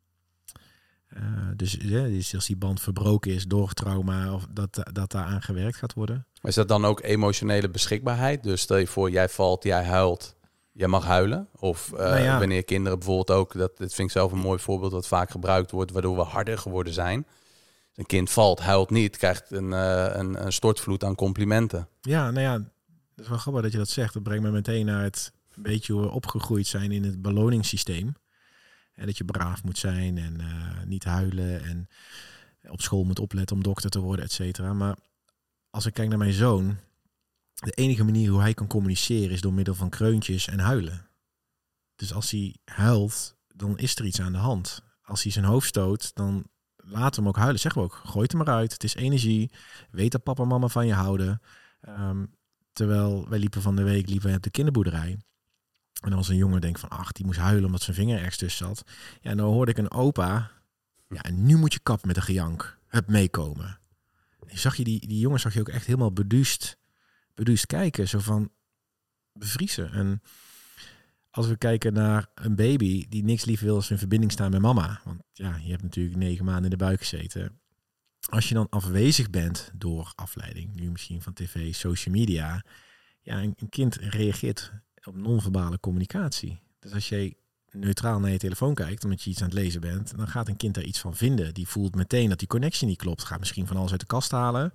Eh, 1.06 1.22
dus, 1.56 1.76
ja, 1.80 2.02
dus 2.02 2.34
als 2.34 2.46
die 2.46 2.56
band 2.56 2.80
verbroken 2.80 3.32
is 3.32 3.44
door 3.44 3.72
trauma, 3.72 4.32
of 4.32 4.46
dat, 4.50 4.90
dat 4.92 5.10
daar 5.10 5.24
aan 5.24 5.42
gewerkt 5.42 5.76
gaat 5.76 5.94
worden. 5.94 6.26
Maar 6.42 6.50
is 6.50 6.56
dat 6.56 6.68
dan 6.68 6.84
ook 6.84 7.02
emotionele 7.02 7.70
beschikbaarheid? 7.70 8.42
Dus 8.42 8.60
stel 8.60 8.76
je 8.76 8.86
voor, 8.86 9.10
jij 9.10 9.28
valt, 9.28 9.62
jij 9.62 9.84
huilt, 9.84 10.36
jij 10.72 10.88
mag 10.88 11.04
huilen. 11.04 11.48
Of 11.56 11.92
eh, 11.92 11.98
Nou 11.98 12.22
ja. 12.22 12.38
wanneer 12.38 12.64
kinderen 12.64 12.98
bijvoorbeeld 12.98 13.38
ook, 13.38 13.52
dat, 13.52 13.76
dat 13.76 13.94
vind 13.94 14.08
ik 14.08 14.16
zelf 14.16 14.32
een 14.32 14.38
mooi 14.38 14.58
voorbeeld 14.58 14.92
wat 14.92 15.06
vaak 15.06 15.30
gebruikt 15.30 15.70
wordt, 15.70 15.90
waardoor 15.90 16.16
we 16.16 16.22
harder 16.22 16.58
geworden 16.58 16.92
zijn. 16.92 17.26
Een 17.96 18.06
kind 18.06 18.30
valt, 18.30 18.60
huilt 18.60 18.90
niet, 18.90 19.16
krijgt 19.16 19.50
een, 19.50 19.72
eh, 19.72 20.10
een, 20.12 20.44
een 20.44 20.52
stortvloed 20.52 21.04
aan 21.04 21.14
complimenten. 21.14 21.88
Ja, 22.00 22.30
nou 22.30 22.40
ja, 22.40 22.58
dat 23.14 23.24
is 23.24 23.28
wel 23.28 23.38
grappig 23.38 23.62
dat 23.62 23.72
je 23.72 23.78
dat 23.78 23.88
zegt. 23.88 24.14
Dat 24.14 24.22
brengt 24.22 24.42
me 24.42 24.50
meteen 24.50 24.86
naar 24.86 25.02
het 25.02 25.32
beetje 25.54 25.92
hoe 25.92 26.02
we 26.02 26.10
opgegroeid 26.10 26.66
zijn 26.66 26.92
in 26.92 27.04
het 27.04 27.22
beloningssysteem. 27.22 28.14
En 28.94 29.06
dat 29.06 29.16
je 29.16 29.24
braaf 29.24 29.64
moet 29.64 29.78
zijn 29.78 30.18
en 30.18 30.40
eh, 30.40 30.84
niet 30.84 31.04
huilen 31.04 31.64
en 31.64 31.88
op 32.68 32.80
school 32.80 33.04
moet 33.04 33.18
opletten 33.18 33.56
om 33.56 33.62
dokter 33.62 33.90
te 33.90 34.00
worden, 34.00 34.24
et 34.24 34.32
cetera. 34.32 34.72
Maar 34.72 34.96
als 35.70 35.86
ik 35.86 35.94
kijk 35.94 36.08
naar 36.08 36.18
mijn 36.18 36.32
zoon, 36.32 36.78
de 37.54 37.70
enige 37.70 38.04
manier 38.04 38.30
hoe 38.30 38.40
hij 38.40 38.54
kan 38.54 38.66
communiceren 38.66 39.30
is 39.30 39.40
door 39.40 39.52
middel 39.52 39.74
van 39.74 39.88
kreuntjes 39.88 40.48
en 40.48 40.58
huilen. 40.58 41.08
Dus 41.96 42.12
als 42.12 42.30
hij 42.30 42.56
huilt, 42.64 43.36
dan 43.54 43.78
is 43.78 43.96
er 43.96 44.04
iets 44.04 44.20
aan 44.20 44.32
de 44.32 44.38
hand. 44.38 44.82
Als 45.02 45.22
hij 45.22 45.32
zijn 45.32 45.44
hoofd 45.44 45.66
stoot, 45.66 46.14
dan 46.14 46.46
laat 46.88 47.16
hem 47.16 47.28
ook 47.28 47.36
huilen. 47.36 47.60
Zeggen 47.60 47.80
we 47.80 47.86
ook, 47.86 48.00
gooi 48.04 48.22
het 48.22 48.32
er 48.32 48.38
maar 48.38 48.54
uit. 48.54 48.72
Het 48.72 48.84
is 48.84 48.94
energie. 48.94 49.50
Weet 49.90 50.12
dat 50.12 50.22
papa 50.22 50.42
en 50.42 50.48
mama 50.48 50.68
van 50.68 50.86
je 50.86 50.94
houden. 50.94 51.40
Ehm, 51.80 52.24
terwijl 52.72 53.28
wij 53.28 53.38
liepen 53.38 53.62
van 53.62 53.76
de 53.76 53.82
week 53.82 54.08
liepen 54.08 54.34
op 54.34 54.42
de 54.42 54.50
kinderboerderij. 54.50 55.18
En 56.00 56.14
was 56.14 56.28
een 56.28 56.36
jongen 56.36 56.60
denk 56.60 56.78
van 56.78 56.88
ach, 56.88 57.12
die 57.12 57.24
moest 57.24 57.38
huilen 57.38 57.64
omdat 57.64 57.82
zijn 57.82 57.96
vinger 57.96 58.16
ergens 58.16 58.36
tussen 58.36 58.66
zat. 58.66 58.84
Ja, 59.20 59.30
en 59.30 59.36
dan 59.36 59.46
hoorde 59.46 59.70
ik 59.70 59.78
een 59.78 59.90
opa. 59.90 60.50
Ja, 61.08 61.22
en 61.22 61.46
nu 61.46 61.56
moet 61.56 61.72
je 61.72 61.80
kap 61.82 62.04
met 62.04 62.16
een 62.16 62.22
gejank. 62.22 62.78
Hup, 62.86 63.08
meekomen. 63.08 63.78
En 64.46 64.58
zag 64.58 64.76
je 64.76 64.84
die, 64.84 65.06
die 65.06 65.18
jongen 65.18 65.40
zag 65.40 65.54
je 65.54 65.60
ook 65.60 65.68
echt 65.68 65.86
helemaal 65.86 66.12
beduust, 66.12 66.78
beduust 67.34 67.66
kijken. 67.66 68.08
Zo 68.08 68.18
van 68.18 68.50
bevriezen. 69.32 69.92
En 69.92 70.22
als 71.36 71.46
we 71.46 71.56
kijken 71.56 71.92
naar 71.92 72.26
een 72.34 72.54
baby 72.54 73.06
die 73.08 73.24
niks 73.24 73.44
liever 73.44 73.66
wil 73.66 73.74
als 73.74 73.90
in 73.90 73.98
verbinding 73.98 74.32
staan 74.32 74.50
met 74.50 74.60
mama. 74.60 75.00
Want 75.04 75.22
ja, 75.32 75.56
je 75.62 75.70
hebt 75.70 75.82
natuurlijk 75.82 76.16
negen 76.16 76.44
maanden 76.44 76.64
in 76.64 76.70
de 76.70 76.84
buik 76.84 76.98
gezeten. 76.98 77.60
Als 78.28 78.48
je 78.48 78.54
dan 78.54 78.68
afwezig 78.70 79.30
bent 79.30 79.70
door 79.74 80.12
afleiding, 80.14 80.74
nu 80.74 80.90
misschien 80.90 81.22
van 81.22 81.32
tv, 81.32 81.74
social 81.74 82.14
media. 82.14 82.64
Ja, 83.22 83.42
een, 83.42 83.56
kind 83.68 83.94
reageert 83.94 84.72
op 85.04 85.16
non-verbale 85.16 85.80
communicatie. 85.80 86.58
Dus 86.78 86.92
als 86.92 87.08
jij 87.08 87.34
neutraal 87.70 88.20
naar 88.20 88.30
je 88.30 88.38
telefoon 88.38 88.74
kijkt, 88.74 89.04
omdat 89.04 89.22
je 89.22 89.30
iets 89.30 89.40
aan 89.40 89.48
het 89.48 89.58
lezen 89.58 89.80
bent, 89.80 90.16
dan 90.16 90.28
gaat 90.28 90.48
een 90.48 90.56
kind 90.56 90.74
daar 90.74 90.84
iets 90.84 91.00
van 91.00 91.16
vinden. 91.16 91.54
Die 91.54 91.68
voelt 91.68 91.94
meteen 91.94 92.28
dat 92.28 92.38
die 92.38 92.48
connectie 92.48 92.86
niet 92.86 92.98
klopt. 92.98 93.24
Gaat 93.24 93.38
misschien 93.38 93.66
van 93.66 93.76
alles 93.76 93.90
uit 93.90 94.00
de 94.00 94.06
kast 94.06 94.30
halen 94.30 94.72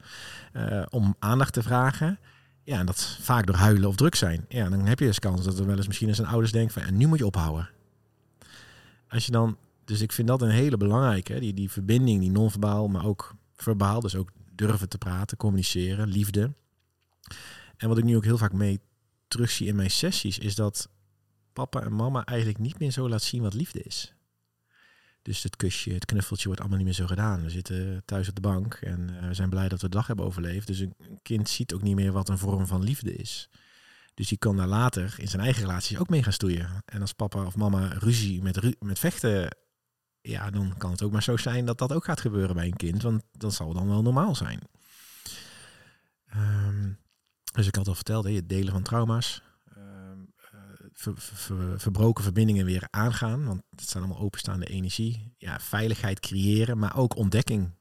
eh, 0.54 0.86
om 0.90 1.16
aandacht 1.20 1.54
te 1.54 1.64
vragen. 1.64 2.20
Ja, 2.64 2.80
en 2.80 2.86
dat 2.86 3.18
vaak 3.22 3.46
door 3.46 3.56
huilen 3.56 3.90
of 3.90 3.96
druk 3.96 4.16
zijn. 4.16 4.46
Ja, 4.50 4.70
dan 4.70 4.86
heb 4.86 5.00
je 5.00 5.06
dus 5.06 5.20
kans 5.20 5.44
dat 5.44 5.60
er 5.60 5.66
wel 5.66 5.78
eens 5.78 5.88
misschien 5.88 6.08
eens 6.08 6.18
een 6.18 6.26
ouders 6.26 6.52
denken 6.52 6.74
van, 6.74 6.82
en 6.82 6.98
nu 6.98 7.08
moet 7.08 7.18
je 7.18 7.26
ophouden. 7.26 7.70
Als 9.08 9.26
je 9.26 9.32
dan 9.32 9.58
dus 9.92 10.02
ik 10.02 10.12
vind 10.12 10.28
dat 10.28 10.42
een 10.42 10.50
hele 10.50 10.78
belangrijke. 10.78 11.40
Die, 11.40 11.54
die 11.54 11.72
verbinding, 11.72 12.20
die 12.20 12.32
non-verbaal, 12.32 12.88
maar 12.88 13.06
ook 13.06 13.36
verbaal. 13.56 14.00
Dus 14.00 14.16
ook 14.16 14.32
durven 14.56 14.90
te 14.90 14.98
praten, 14.98 15.38
communiceren, 15.38 16.08
liefde. 16.08 16.54
En 17.78 17.88
wat 17.88 17.98
ik 17.98 18.04
nu 18.04 18.16
ook 18.16 18.24
heel 18.24 18.38
vaak 18.38 18.54
mee 18.54 18.80
terugzie 19.28 19.68
in 19.68 19.76
mijn 19.76 19.92
sessies, 19.92 20.40
is 20.40 20.56
dat 20.56 20.90
papa 21.54 21.82
en 21.82 21.94
mama 21.96 22.26
eigenlijk 22.26 22.60
niet 22.60 22.80
meer 22.80 22.92
zo 22.92 23.10
laat 23.10 23.24
zien 23.24 23.42
wat 23.42 23.54
liefde 23.54 23.82
is. 23.84 24.14
Dus 25.22 25.44
het 25.44 25.56
kusje, 25.56 25.94
het 25.94 26.06
knuffeltje 26.06 26.46
wordt 26.46 26.60
allemaal 26.60 26.78
niet 26.78 26.88
meer 26.88 26.96
zo 26.98 27.08
gedaan. 27.08 27.42
We 27.42 27.50
zitten 27.50 28.02
thuis 28.06 28.30
op 28.30 28.36
de 28.36 28.42
bank 28.42 28.74
en 28.74 29.10
uh, 29.12 29.28
we 29.28 29.34
zijn 29.34 29.50
blij 29.50 29.70
dat 29.70 29.82
we 29.82 29.90
de 29.90 29.96
dag 29.96 30.08
hebben 30.08 30.26
overleefd. 30.26 30.68
Dus 30.68 30.80
een, 30.80 30.96
kind 31.22 31.50
ziet 31.50 31.74
ook 31.74 31.82
niet 31.82 31.96
meer 31.96 32.12
wat 32.12 32.30
een 32.30 32.38
vorm 32.38 32.68
van 32.68 32.84
liefde 32.84 33.16
is. 33.16 33.50
Dus 34.14 34.28
die 34.28 34.38
kan 34.38 34.58
daar 34.58 34.68
later 34.68 35.16
in 35.18 35.28
zijn 35.28 35.42
eigen 35.42 35.62
relaties 35.62 35.98
ook 35.98 36.10
mee 36.10 36.24
gaan 36.24 36.34
stoeien. 36.34 36.84
En 36.86 37.02
als 37.02 37.14
papa 37.14 37.46
of 37.46 37.56
mama 37.56 37.88
ruzie 37.88 38.42
met, 38.42 38.58
ru 38.58 38.74
met 38.80 39.00
vechten, 39.00 39.58
ja, 40.22 40.50
dan 40.50 40.78
kan 40.78 40.92
het 40.92 41.02
ook 41.02 41.12
maar 41.12 41.24
zo 41.24 41.38
zijn 41.38 41.66
dat 41.66 41.78
dat 41.78 41.94
ook 41.94 42.06
gaat 42.06 42.22
gebeuren 42.22 42.56
bij 42.56 42.66
een 42.66 42.76
kind. 42.76 43.02
Want 43.02 43.24
dat 43.32 43.54
zal 43.54 43.74
dan 43.74 43.88
wel 43.88 44.02
normaal 44.02 44.36
zijn. 44.36 44.60
Um, 46.36 46.98
dus 47.54 47.68
ik 47.68 47.76
had 47.76 47.88
al 47.88 47.96
verteld, 47.96 48.26
hè, 48.26 48.32
het 48.32 48.50
delen 48.50 48.74
van 48.74 48.84
trauma's. 48.84 49.42
Ver, 51.02 51.14
ver, 51.18 51.80
verbroken 51.80 52.24
verbindingen 52.24 52.66
weer 52.66 52.88
aangaan. 52.90 53.46
Want 53.46 53.62
het 53.70 53.90
zijn 53.90 54.04
allemaal 54.04 54.22
openstaande 54.22 54.66
energie. 54.66 55.34
Ja, 55.38 55.60
veiligheid 55.60 56.20
creëren, 56.20 56.78
maar 56.78 56.98
ook 56.98 57.16
ontdekking 57.16 57.72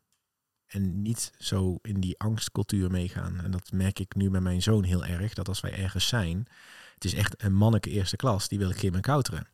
en 0.67 1.03
niet 1.03 1.33
zo 1.39 1.79
in 1.83 2.01
die 2.01 2.19
angstcultuur 2.19 2.91
meegaan. 2.91 3.41
En 3.41 3.51
dat 3.51 3.73
merk 3.73 3.99
ik 3.99 4.15
nu 4.15 4.31
met 4.31 4.43
mijn 4.43 4.63
zoon 4.63 4.85
heel 4.85 5.05
erg. 5.05 5.35
Dat 5.35 5.49
als 5.49 5.61
wij 5.61 5.73
ergens 5.73 6.09
zijn, 6.09 6.47
het 6.95 7.05
is 7.05 7.15
echt 7.15 7.43
een 7.43 7.55
manneke 7.55 7.91
eerste 7.91 8.17
klas, 8.17 8.49
die 8.49 8.59
wil 8.59 8.71
ik 8.71 8.79
geen 8.79 9.01
kouteren. 9.01 9.49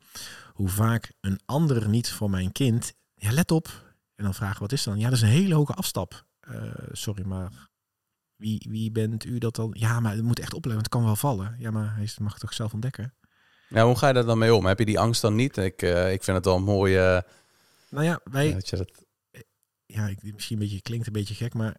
Hoe 0.52 0.68
vaak 0.68 1.12
een 1.20 1.40
ander 1.44 1.88
niet 1.88 2.10
voor 2.10 2.30
mijn 2.30 2.52
kind, 2.52 2.94
ja 3.14 3.32
let 3.32 3.50
op. 3.50 3.94
En 4.14 4.24
dan 4.24 4.34
vragen 4.34 4.60
wat 4.60 4.72
is 4.72 4.82
dan? 4.82 4.98
Ja, 4.98 5.04
dat 5.08 5.16
is 5.16 5.22
een 5.22 5.28
hele 5.28 5.54
hoge 5.54 5.74
afstap. 5.74 6.26
Uh, 6.48 6.72
sorry, 6.92 7.26
maar 7.26 7.68
wie, 8.36 8.66
wie 8.68 8.90
bent 8.90 9.24
u 9.24 9.38
dat 9.38 9.54
dan? 9.54 9.70
Ja, 9.78 10.00
maar 10.00 10.14
het 10.14 10.24
moet 10.24 10.38
echt 10.38 10.54
opleven, 10.54 10.78
het 10.78 10.88
kan 10.88 11.04
wel 11.04 11.16
vallen. 11.16 11.56
Ja, 11.58 11.70
maar 11.70 11.94
hij 11.94 12.10
mag 12.18 12.32
het 12.32 12.40
toch 12.40 12.54
zelf 12.54 12.72
ontdekken? 12.72 13.14
Ja, 13.68 13.84
hoe 13.86 13.96
ga 13.96 14.08
je 14.08 14.14
daar 14.14 14.24
dan 14.24 14.38
mee 14.38 14.54
om? 14.54 14.66
Heb 14.66 14.78
je 14.78 14.84
die 14.84 14.98
angst 14.98 15.22
dan 15.22 15.34
niet? 15.34 15.56
Ik, 15.56 15.82
uh, 15.82 16.12
ik 16.12 16.22
vind 16.22 16.36
het 16.36 16.46
wel 16.46 16.56
een 16.56 16.62
mooie... 16.62 17.24
Nou 17.90 18.04
ja, 18.04 18.20
wij... 18.24 18.46
je 18.46 18.76
dat 18.76 19.06
ja, 19.86 20.06
ik, 20.06 20.22
misschien 20.22 20.56
een 20.56 20.62
beetje, 20.62 20.82
klinkt 20.82 21.06
een 21.06 21.12
beetje 21.12 21.34
gek, 21.34 21.54
maar 21.54 21.76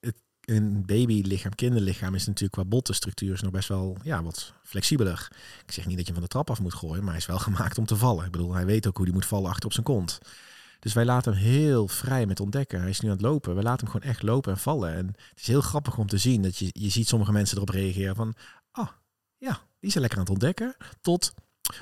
het, 0.00 0.16
een 0.40 0.86
babylichaam, 0.86 1.54
kinderlichaam 1.54 2.14
is 2.14 2.26
natuurlijk 2.26 2.52
qua 2.52 2.64
bottenstructuur 2.64 3.32
is 3.32 3.40
nog 3.40 3.52
best 3.52 3.68
wel 3.68 3.96
ja, 4.02 4.22
wat 4.22 4.52
flexibeler. 4.62 5.28
Ik 5.66 5.72
zeg 5.72 5.86
niet 5.86 5.96
dat 5.96 6.06
je 6.06 6.12
van 6.12 6.22
de 6.22 6.28
trap 6.28 6.50
af 6.50 6.60
moet 6.60 6.74
gooien, 6.74 7.02
maar 7.02 7.12
hij 7.12 7.20
is 7.20 7.26
wel 7.26 7.38
gemaakt 7.48 7.78
om 7.78 7.86
te 7.86 7.96
vallen. 7.96 8.24
Ik 8.24 8.30
bedoel, 8.30 8.54
hij 8.54 8.66
weet 8.66 8.86
ook 8.86 8.96
hoe 8.96 9.06
hij 9.06 9.14
moet 9.14 9.26
vallen 9.26 9.50
achter 9.50 9.64
op 9.64 9.72
zijn 9.72 9.86
kont. 9.86 10.18
Dus 10.78 10.92
wij 10.92 11.04
laten 11.04 11.32
hem 11.32 11.42
heel 11.42 11.88
vrij 11.88 12.26
met 12.26 12.40
ontdekken. 12.40 12.80
Hij 12.80 12.90
is 12.90 13.00
nu 13.00 13.08
aan 13.08 13.14
het 13.14 13.24
lopen. 13.24 13.56
We 13.56 13.62
laten 13.62 13.86
hem 13.86 13.94
gewoon 13.94 14.10
echt 14.10 14.22
lopen 14.22 14.52
en 14.52 14.58
vallen. 14.58 14.94
En 14.94 15.06
het 15.06 15.40
is 15.40 15.46
heel 15.46 15.60
grappig 15.60 15.98
om 15.98 16.06
te 16.06 16.18
zien 16.18 16.42
dat 16.42 16.56
je, 16.56 16.68
je 16.72 16.88
ziet 16.88 17.08
sommige 17.08 17.32
mensen 17.32 17.56
erop 17.56 17.68
reageren 17.68 18.14
van, 18.14 18.34
oh 18.72 18.88
ja, 19.38 19.60
die 19.84 19.92
zijn 19.92 20.02
lekker 20.02 20.18
aan 20.18 20.24
het 20.24 20.34
ontdekken. 20.34 20.76
Tot, 21.00 21.34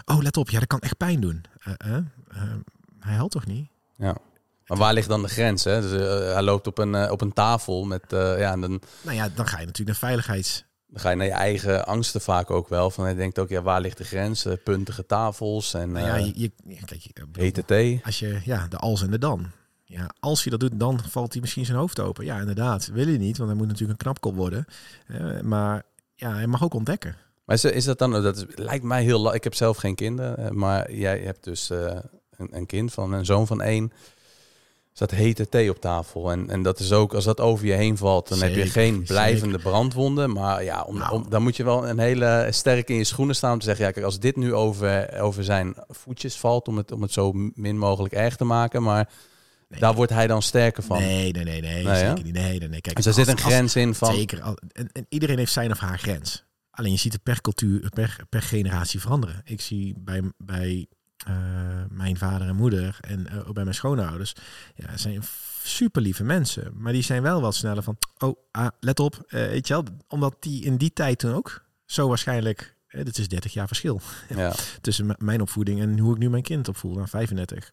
oh 0.04 0.18
let 0.18 0.36
op, 0.36 0.50
ja, 0.50 0.58
dat 0.58 0.68
kan 0.68 0.78
echt 0.78 0.96
pijn 0.96 1.20
doen. 1.20 1.44
Uh, 1.66 1.74
uh, 1.86 1.98
hij 3.00 3.14
helpt 3.14 3.32
toch 3.32 3.46
niet? 3.46 3.68
Ja. 3.96 4.16
Maar 4.66 4.78
waar 4.78 4.92
ligt 4.92 5.08
dan 5.08 5.22
de 5.22 5.28
grens? 5.28 5.64
Hè? 5.64 5.80
Dus, 5.80 5.90
hij 6.32 6.42
loopt 6.42 6.66
op 6.66 6.78
een, 6.78 7.10
op 7.10 7.20
een 7.20 7.32
tafel 7.32 7.84
met. 7.84 8.04
Ja, 8.08 8.52
en 8.52 8.60
dan, 8.60 8.80
nou 9.02 9.16
ja, 9.16 9.28
dan 9.28 9.46
ga 9.46 9.58
je 9.58 9.66
natuurlijk 9.66 10.00
naar 10.00 10.10
veiligheids. 10.10 10.64
Dan 10.86 11.00
ga 11.00 11.10
je 11.10 11.16
naar 11.16 11.26
je 11.26 11.32
eigen 11.32 11.86
angsten 11.86 12.20
vaak 12.20 12.50
ook 12.50 12.68
wel. 12.68 12.90
Van 12.90 13.08
je 13.08 13.14
denkt 13.14 13.38
ook, 13.38 13.48
ja, 13.48 13.62
waar 13.62 13.80
ligt 13.80 13.98
de 13.98 14.04
grens? 14.04 14.46
puntige 14.64 15.06
tafels 15.06 15.74
en. 15.74 15.92
Nou 15.92 16.06
ja, 16.06 16.16
je, 16.16 16.52
je, 16.64 16.84
kijk, 16.84 17.00
je. 17.00 18.00
Als 18.04 18.18
je, 18.18 18.40
ja, 18.44 18.68
de 18.68 18.76
als 18.76 19.02
en 19.02 19.10
de 19.10 19.18
dan. 19.18 19.50
Ja, 19.84 20.10
als 20.20 20.44
je 20.44 20.50
dat 20.50 20.60
doet, 20.60 20.78
dan 20.80 21.00
valt 21.10 21.32
hij 21.32 21.40
misschien 21.40 21.64
zijn 21.64 21.78
hoofd 21.78 22.00
open. 22.00 22.24
Ja, 22.24 22.38
inderdaad. 22.38 22.86
Wil 22.86 23.08
je 23.08 23.18
niet, 23.18 23.36
want 23.36 23.50
hij 23.50 23.58
moet 23.58 23.68
natuurlijk 23.68 23.98
een 23.98 24.04
knapkop 24.04 24.34
worden. 24.34 24.64
maar 25.42 25.82
ja, 26.14 26.32
hij 26.32 26.46
mag 26.46 26.62
ook 26.62 26.74
ontdekken. 26.74 27.16
Maar 27.44 27.56
is, 27.56 27.64
is 27.64 27.84
dat 27.84 27.98
dan, 27.98 28.10
dat 28.22 28.36
is, 28.36 28.44
lijkt 28.54 28.84
mij 28.84 29.02
heel, 29.02 29.34
ik 29.34 29.44
heb 29.44 29.54
zelf 29.54 29.76
geen 29.76 29.94
kinderen, 29.94 30.58
maar 30.58 30.92
jij 30.92 31.18
hebt 31.18 31.44
dus 31.44 31.70
een, 31.70 32.48
een 32.56 32.66
kind 32.66 32.92
van 32.92 33.12
een 33.12 33.24
zoon 33.24 33.46
van 33.46 33.62
één 33.62 33.92
staat 34.94 35.10
hete 35.10 35.48
thee 35.48 35.70
op 35.70 35.80
tafel. 35.80 36.30
En, 36.30 36.50
en 36.50 36.62
dat 36.62 36.78
is 36.78 36.92
ook, 36.92 37.14
als 37.14 37.24
dat 37.24 37.40
over 37.40 37.66
je 37.66 37.72
heen 37.72 37.96
valt, 37.96 38.28
dan 38.28 38.40
heb 38.42 38.54
je 38.54 38.66
geen 38.66 39.02
blijvende 39.02 39.58
brandwonden. 39.58 40.32
Maar 40.32 40.64
ja, 40.64 40.82
om, 40.82 40.98
Nou. 40.98 41.12
om, 41.12 41.26
dan 41.30 41.42
moet 41.42 41.56
je 41.56 41.64
wel 41.64 41.88
een 41.88 41.98
hele 41.98 42.48
sterk 42.50 42.88
in 42.88 42.96
je 42.96 43.04
schoenen 43.04 43.34
staan 43.36 43.52
om 43.52 43.58
te 43.58 43.64
zeggen, 43.64 43.84
ja, 43.84 43.90
kijk, 43.90 44.04
als 44.04 44.18
dit 44.18 44.36
nu 44.36 44.54
over, 44.54 45.20
over 45.20 45.44
zijn 45.44 45.74
voetjes 45.88 46.36
valt, 46.36 46.68
om 46.68 46.76
het, 46.76 46.92
om 46.92 47.02
het 47.02 47.12
zo 47.12 47.32
min 47.54 47.78
mogelijk 47.78 48.14
erg 48.14 48.36
te 48.36 48.44
maken, 48.44 48.82
maar 48.82 49.10
daar 49.68 49.94
wordt 49.94 50.12
hij 50.12 50.26
dan 50.26 50.42
sterker 50.42 50.82
van. 50.82 50.98
Nee, 50.98 51.32
nee, 51.32 51.44
nee, 51.44 51.60
nee, 51.60 51.84
Nee, 51.84 51.94
zeker 51.94 52.06
ja? 52.06 52.12
niet. 52.22 52.32
Nee, 52.32 52.58
nee, 52.58 52.68
nee. 52.68 52.80
Kijk, 52.80 52.96
Dus 52.96 53.04
er 53.06 53.10
als- 53.16 53.20
zit 53.20 53.28
een 53.38 53.44
als- 53.44 53.52
grens 53.54 53.76
in 53.76 53.94
van, 53.94 54.14
Zeker. 54.14 54.42
Al- 54.42 54.58
En, 54.72 54.88
en 54.92 55.06
iedereen 55.08 55.38
heeft 55.38 55.52
zijn 55.52 55.70
of 55.70 55.78
haar 55.78 55.98
grens. 55.98 56.44
Alleen 56.72 56.92
je 56.92 56.98
ziet 56.98 57.12
het 57.12 57.22
per 57.22 57.40
cultuur, 57.40 57.88
per, 57.88 58.16
per 58.28 58.42
generatie 58.42 59.00
veranderen. 59.00 59.40
Ik 59.44 59.60
zie 59.60 59.94
bij, 59.98 60.22
bij 60.36 60.86
eh, 61.26 61.34
mijn 61.88 62.16
vader 62.16 62.48
en 62.48 62.56
moeder 62.56 62.98
en 63.00 63.26
eh, 63.26 63.48
ook 63.48 63.54
bij 63.54 63.64
mijn 63.64 63.76
schoonouders, 63.76 64.32
ja, 64.74 64.96
zijn 64.96 65.22
super 65.62 66.02
lieve 66.02 66.24
mensen. 66.24 66.72
Maar 66.76 66.92
die 66.92 67.02
zijn 67.02 67.22
wel 67.22 67.40
wat 67.40 67.54
sneller 67.54 67.82
van, 67.82 67.96
oh, 68.18 68.36
ah, 68.50 68.68
let 68.80 69.00
op, 69.00 69.24
eh, 69.26 69.46
weet 69.46 69.66
je 69.66 69.74
wel. 69.74 69.84
Omdat 70.08 70.36
die 70.40 70.64
in 70.64 70.76
die 70.76 70.92
tijd 70.92 71.18
toen 71.18 71.34
ook 71.34 71.64
zo 71.84 72.08
waarschijnlijk, 72.08 72.76
eh, 72.86 73.04
dit 73.04 73.18
is 73.18 73.28
30 73.28 73.52
jaar 73.52 73.66
verschil 73.66 74.00
ja, 74.28 74.54
tussen 74.80 75.14
mijn 75.18 75.40
opvoeding 75.40 75.80
en 75.80 75.98
hoe 75.98 76.12
ik 76.12 76.18
nu 76.18 76.30
mijn 76.30 76.42
kind 76.42 76.68
opvoed, 76.68 76.98
aan 76.98 77.08
35. 77.08 77.72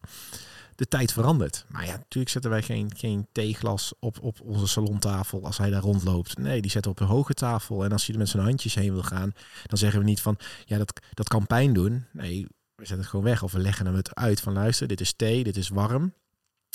De 0.80 0.88
tijd 0.88 1.12
verandert. 1.12 1.64
Maar 1.68 1.86
ja, 1.86 1.96
natuurlijk 1.96 2.32
zetten 2.32 2.50
wij 2.50 2.62
geen, 2.62 2.90
geen 2.96 3.26
theeglas 3.32 3.92
op, 3.98 4.20
op 4.20 4.40
onze 4.40 4.66
salontafel 4.66 5.44
als 5.44 5.58
hij 5.58 5.70
daar 5.70 5.82
rondloopt. 5.82 6.38
Nee, 6.38 6.60
die 6.60 6.70
zetten 6.70 6.90
op 6.90 7.00
een 7.00 7.06
hoge 7.06 7.34
tafel. 7.34 7.84
En 7.84 7.92
als 7.92 8.04
hij 8.04 8.14
er 8.14 8.20
met 8.20 8.28
zijn 8.28 8.42
handjes 8.42 8.74
heen 8.74 8.92
wil 8.92 9.02
gaan, 9.02 9.32
dan 9.66 9.78
zeggen 9.78 9.98
we 9.98 10.04
niet 10.04 10.20
van, 10.20 10.38
ja, 10.64 10.78
dat, 10.78 11.00
dat 11.14 11.28
kan 11.28 11.46
pijn 11.46 11.72
doen. 11.72 12.06
Nee, 12.12 12.42
we 12.74 12.86
zetten 12.86 12.98
het 12.98 13.06
gewoon 13.06 13.24
weg. 13.24 13.42
Of 13.42 13.52
we 13.52 13.58
leggen 13.58 13.86
hem 13.86 13.94
het 13.94 14.14
uit 14.14 14.40
van, 14.40 14.52
luister, 14.52 14.86
dit 14.86 15.00
is 15.00 15.12
thee, 15.12 15.44
dit 15.44 15.56
is 15.56 15.68
warm. 15.68 16.14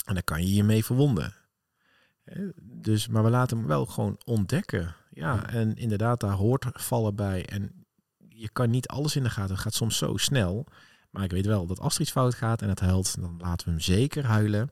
En 0.04 0.14
dan 0.14 0.24
kan 0.24 0.42
je 0.42 0.54
je 0.54 0.64
mee 0.64 0.84
verwonden. 0.84 1.34
Dus, 2.62 3.08
maar 3.08 3.24
we 3.24 3.30
laten 3.30 3.58
hem 3.58 3.66
wel 3.66 3.86
gewoon 3.86 4.18
ontdekken. 4.24 4.94
Ja, 5.10 5.48
en 5.48 5.76
inderdaad, 5.76 6.20
daar 6.20 6.32
hoort 6.32 6.66
vallen 6.72 7.14
bij. 7.14 7.46
En 7.46 7.86
je 8.28 8.48
kan 8.48 8.70
niet 8.70 8.88
alles 8.88 9.16
in 9.16 9.22
de 9.22 9.30
gaten. 9.30 9.54
Het 9.54 9.62
gaat 9.62 9.74
soms 9.74 9.96
zo 9.96 10.16
snel. 10.16 10.66
Maar 11.10 11.24
ik 11.24 11.30
weet 11.30 11.46
wel 11.46 11.66
dat 11.66 11.80
als 11.80 11.94
er 11.94 12.00
iets 12.00 12.10
fout 12.10 12.34
gaat 12.34 12.62
en 12.62 12.68
het 12.68 12.80
huilt, 12.80 13.20
dan 13.20 13.36
laten 13.38 13.66
we 13.66 13.72
hem 13.72 13.80
zeker 13.80 14.24
huilen. 14.24 14.70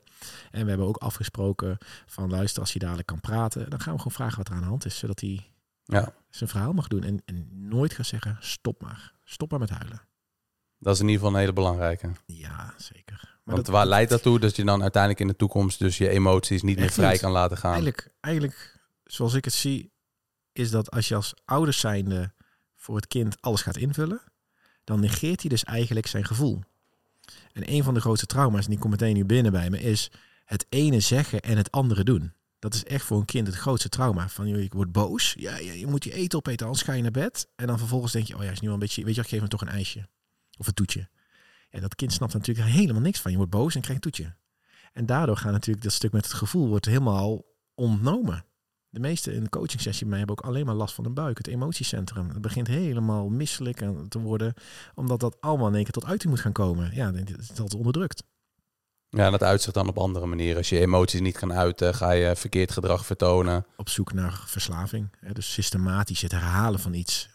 En 0.51 0.63
we 0.63 0.69
hebben 0.69 0.87
ook 0.87 0.97
afgesproken 0.97 1.77
van 2.05 2.29
luister, 2.29 2.61
als 2.61 2.71
hij 2.71 2.79
dadelijk 2.79 3.07
kan 3.07 3.19
praten, 3.19 3.69
dan 3.69 3.79
gaan 3.81 3.93
we 3.93 3.97
gewoon 3.97 4.13
vragen 4.17 4.37
wat 4.37 4.47
er 4.47 4.53
aan 4.53 4.61
de 4.61 4.67
hand 4.67 4.85
is. 4.85 4.97
Zodat 4.97 5.19
hij 5.19 5.51
ja, 5.83 6.13
zijn 6.29 6.49
verhaal 6.49 6.73
mag 6.73 6.87
doen. 6.87 7.03
En, 7.03 7.21
en 7.25 7.47
nooit 7.51 7.93
gaan 7.93 8.05
zeggen, 8.05 8.37
stop 8.39 8.81
maar. 8.81 9.13
Stop 9.23 9.51
maar 9.51 9.59
met 9.59 9.69
huilen. 9.69 10.01
dat 10.79 10.93
is 10.93 10.99
in 10.99 11.07
ieder 11.07 11.21
geval 11.21 11.33
een 11.35 11.41
hele 11.41 11.53
belangrijke. 11.53 12.11
Ja, 12.25 12.73
zeker. 12.77 13.19
Maar 13.43 13.55
Want 13.55 13.65
dat, 13.65 13.75
waar 13.75 13.85
leidt 13.85 14.09
dat 14.09 14.21
toe? 14.21 14.39
Dat 14.39 14.55
je 14.55 14.63
dan 14.65 14.81
uiteindelijk 14.81 15.21
in 15.21 15.27
de 15.27 15.35
toekomst 15.35 15.79
dus 15.79 15.97
je 15.97 16.09
emoties 16.09 16.61
niet 16.61 16.79
meer 16.79 16.91
vrij 16.91 17.11
niet. 17.11 17.21
kan 17.21 17.31
laten 17.31 17.57
gaan. 17.57 17.71
eigenlijk, 17.71 18.09
eigenlijk, 18.19 18.79
zoals 19.03 19.33
ik 19.33 19.45
het 19.45 19.53
zie, 19.53 19.93
is 20.51 20.71
dat 20.71 20.91
als 20.91 21.07
je 21.07 21.15
als 21.15 21.33
ouders 21.45 21.79
zijnde 21.79 22.33
voor 22.75 22.95
het 22.95 23.07
kind 23.07 23.41
alles 23.41 23.61
gaat 23.61 23.77
invullen, 23.77 24.21
dan 24.85 24.99
negeert 24.99 25.41
hij 25.41 25.49
dus 25.49 25.63
eigenlijk 25.63 26.07
zijn 26.07 26.25
gevoel. 26.25 26.61
En 27.53 27.71
een 27.71 27.83
van 27.83 27.93
de 27.93 27.99
grootste 27.99 28.25
trauma's, 28.25 28.63
en 28.63 28.69
die 28.69 28.79
komt 28.79 28.91
meteen 28.91 29.13
nu 29.13 29.25
binnen 29.25 29.51
bij 29.51 29.69
me, 29.69 29.79
is 29.79 30.11
het 30.45 30.65
ene 30.69 30.99
zeggen 30.99 31.41
en 31.41 31.57
het 31.57 31.71
andere 31.71 32.03
doen. 32.03 32.33
Dat 32.59 32.73
is 32.73 32.83
echt 32.83 33.05
voor 33.05 33.17
een 33.17 33.25
kind 33.25 33.47
het 33.47 33.55
grootste 33.55 33.89
trauma. 33.89 34.29
Van, 34.29 34.47
joh, 34.47 34.59
ik 34.59 34.73
word 34.73 34.91
boos. 34.91 35.33
Ja, 35.37 35.57
ja, 35.57 35.71
je 35.71 35.87
moet 35.87 36.03
je 36.03 36.13
eten 36.13 36.37
opeten, 36.37 36.65
anders 36.65 36.85
ga 36.85 36.93
je 36.93 37.01
naar 37.01 37.11
bed. 37.11 37.47
En 37.55 37.67
dan 37.67 37.77
vervolgens 37.77 38.11
denk 38.11 38.27
je, 38.27 38.37
oh 38.37 38.43
ja, 38.43 38.51
is 38.51 38.59
nu 38.59 38.65
wel 38.65 38.75
een 38.75 38.81
beetje... 38.81 39.03
Weet 39.03 39.15
je, 39.15 39.21
ik 39.21 39.27
geef 39.27 39.39
hem 39.39 39.49
toch 39.49 39.61
een 39.61 39.67
ijsje. 39.67 40.07
Of 40.57 40.67
een 40.67 40.73
toetje. 40.73 41.09
Ja, 41.69 41.79
dat 41.79 41.95
kind 41.95 42.13
snapt 42.13 42.33
natuurlijk 42.33 42.67
helemaal 42.67 43.01
niks 43.01 43.19
van. 43.19 43.31
Je 43.31 43.37
wordt 43.37 43.51
boos 43.51 43.75
en 43.75 43.81
krijgt 43.81 44.05
een 44.05 44.11
toetje. 44.11 44.35
En 44.93 45.05
daardoor 45.05 45.37
gaat 45.37 45.51
natuurlijk 45.51 45.83
dat 45.83 45.93
stuk 45.93 46.11
met 46.11 46.23
het 46.23 46.33
gevoel 46.33 46.67
wordt 46.67 46.85
helemaal 46.85 47.45
ontnomen. 47.75 48.45
De 48.95 49.01
meesten 49.01 49.33
in 49.33 49.43
de 49.43 49.49
coaching 49.49 49.81
sessie 49.81 50.01
bij 50.01 50.09
mij 50.09 50.17
hebben 50.17 50.37
ook 50.37 50.45
alleen 50.45 50.65
maar 50.65 50.75
last 50.75 50.95
van 50.95 51.05
een 51.05 51.13
buik. 51.13 51.37
Het 51.37 51.47
emotiecentrum. 51.47 52.29
Het 52.29 52.41
begint 52.41 52.67
helemaal 52.67 53.29
misselijk 53.29 53.83
te 54.09 54.19
worden. 54.19 54.53
Omdat 54.93 55.19
dat 55.19 55.37
allemaal 55.39 55.67
in 55.67 55.73
één 55.75 55.83
keer 55.83 55.93
tot 55.93 56.05
uiting 56.05 56.31
moet 56.31 56.41
gaan 56.41 56.51
komen. 56.51 56.91
Ja, 56.93 57.11
dan 57.11 57.25
is 57.25 57.49
altijd 57.49 57.75
onderdrukt. 57.75 58.23
Ja, 59.09 59.29
dat 59.29 59.43
uitzicht 59.43 59.73
dan 59.73 59.87
op 59.87 59.97
andere 59.97 60.25
manieren. 60.25 60.57
Als 60.57 60.69
je 60.69 60.79
emoties 60.79 61.19
niet 61.19 61.37
kan 61.37 61.53
uiten, 61.53 61.95
ga 61.95 62.11
je 62.11 62.35
verkeerd 62.35 62.71
gedrag 62.71 63.05
vertonen. 63.05 63.65
Op 63.75 63.89
zoek 63.89 64.13
naar 64.13 64.43
verslaving. 64.45 65.09
Hè, 65.19 65.33
dus 65.33 65.53
systematisch 65.53 66.21
het 66.21 66.31
herhalen 66.31 66.79
van 66.79 66.93
iets 66.93 67.29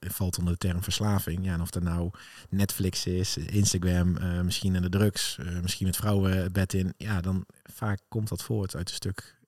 valt 0.00 0.38
onder 0.38 0.52
de 0.52 0.68
term 0.68 0.82
verslaving. 0.82 1.44
Ja, 1.44 1.52
en 1.52 1.60
of 1.60 1.70
dat 1.70 1.82
nou 1.82 2.10
Netflix 2.48 3.06
is, 3.06 3.36
Instagram, 3.36 4.16
eh, 4.16 4.40
misschien 4.40 4.76
aan 4.76 4.82
de 4.82 4.88
drugs, 4.88 5.38
eh, 5.38 5.60
misschien 5.60 5.86
met 5.86 5.96
vrouwen 5.96 6.36
het 6.36 6.52
bed 6.52 6.74
in. 6.74 6.94
Ja, 6.96 7.20
dan 7.20 7.46
vaak 7.72 8.00
komt 8.08 8.28
dat 8.28 8.42
voort 8.42 8.76
uit 8.76 8.88
een 8.88 8.94
stuk 8.94 9.40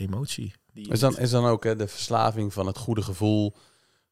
emotie. 0.00 0.52
Die 0.72 0.88
Is 0.88 1.00
dan, 1.00 1.18
is 1.18 1.30
dan 1.30 1.44
ook 1.44 1.64
hè, 1.64 1.76
de 1.76 1.88
verslaving 1.88 2.52
van 2.52 2.66
het 2.66 2.78
goede 2.78 3.02
gevoel 3.02 3.54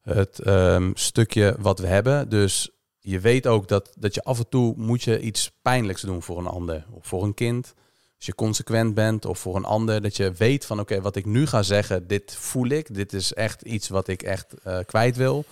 het 0.01 0.39
ehm, 0.39 0.91
stukje 0.93 1.55
wat 1.59 1.79
we 1.79 1.87
hebben. 1.87 2.29
Dus 2.29 2.69
je 2.99 3.19
weet 3.19 3.47
ook 3.47 3.67
dat, 3.67 3.93
dat 3.99 4.15
je 4.15 4.23
af 4.23 4.37
en 4.37 4.49
toe 4.49 4.73
moet 4.77 5.03
je 5.03 5.19
iets 5.19 5.51
pijnlijks 5.61 6.01
doen 6.01 6.23
voor 6.23 6.37
een 6.37 6.47
ander. 6.47 6.85
Of 6.91 7.07
voor 7.07 7.23
een 7.23 7.33
kind. 7.33 7.73
Als 8.15 8.25
je 8.25 8.35
consequent 8.35 8.93
bent 8.93 9.25
of 9.25 9.39
voor 9.39 9.55
een 9.55 9.65
ander. 9.65 10.01
Dat 10.01 10.17
je 10.17 10.31
weet 10.31 10.65
van 10.65 10.79
oké, 10.79 11.01
wat 11.01 11.15
ik 11.15 11.25
nu 11.25 11.45
ga 11.45 11.63
zeggen, 11.63 12.07
dit 12.07 12.35
voel 12.35 12.67
ik. 12.67 12.93
Dit 12.93 13.13
is 13.13 13.33
echt 13.33 13.61
iets 13.61 13.87
wat 13.87 14.07
ik 14.07 14.21
echt 14.21 14.53
uh, 14.67 14.79
kwijt 14.85 15.15
wil. 15.15 15.45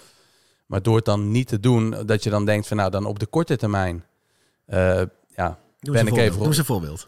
Maar 0.65 0.81
door 0.81 0.95
het 0.95 1.05
dan 1.05 1.31
niet 1.31 1.47
te 1.47 1.59
doen, 1.59 1.95
dat 2.05 2.23
je 2.23 2.29
dan 2.29 2.45
denkt 2.45 2.67
van 2.67 2.77
nou 2.77 2.91
dan 2.91 3.05
op 3.05 3.19
de 3.19 3.25
korte 3.25 3.57
termijn. 3.57 4.05
Uh, 4.67 5.01
ja, 5.35 5.59
ben 5.79 6.07
ik 6.07 6.17
even. 6.17 6.37
Noem 6.37 6.47
eens 6.47 6.57
een 6.57 6.65
voorbeeld. 6.65 7.07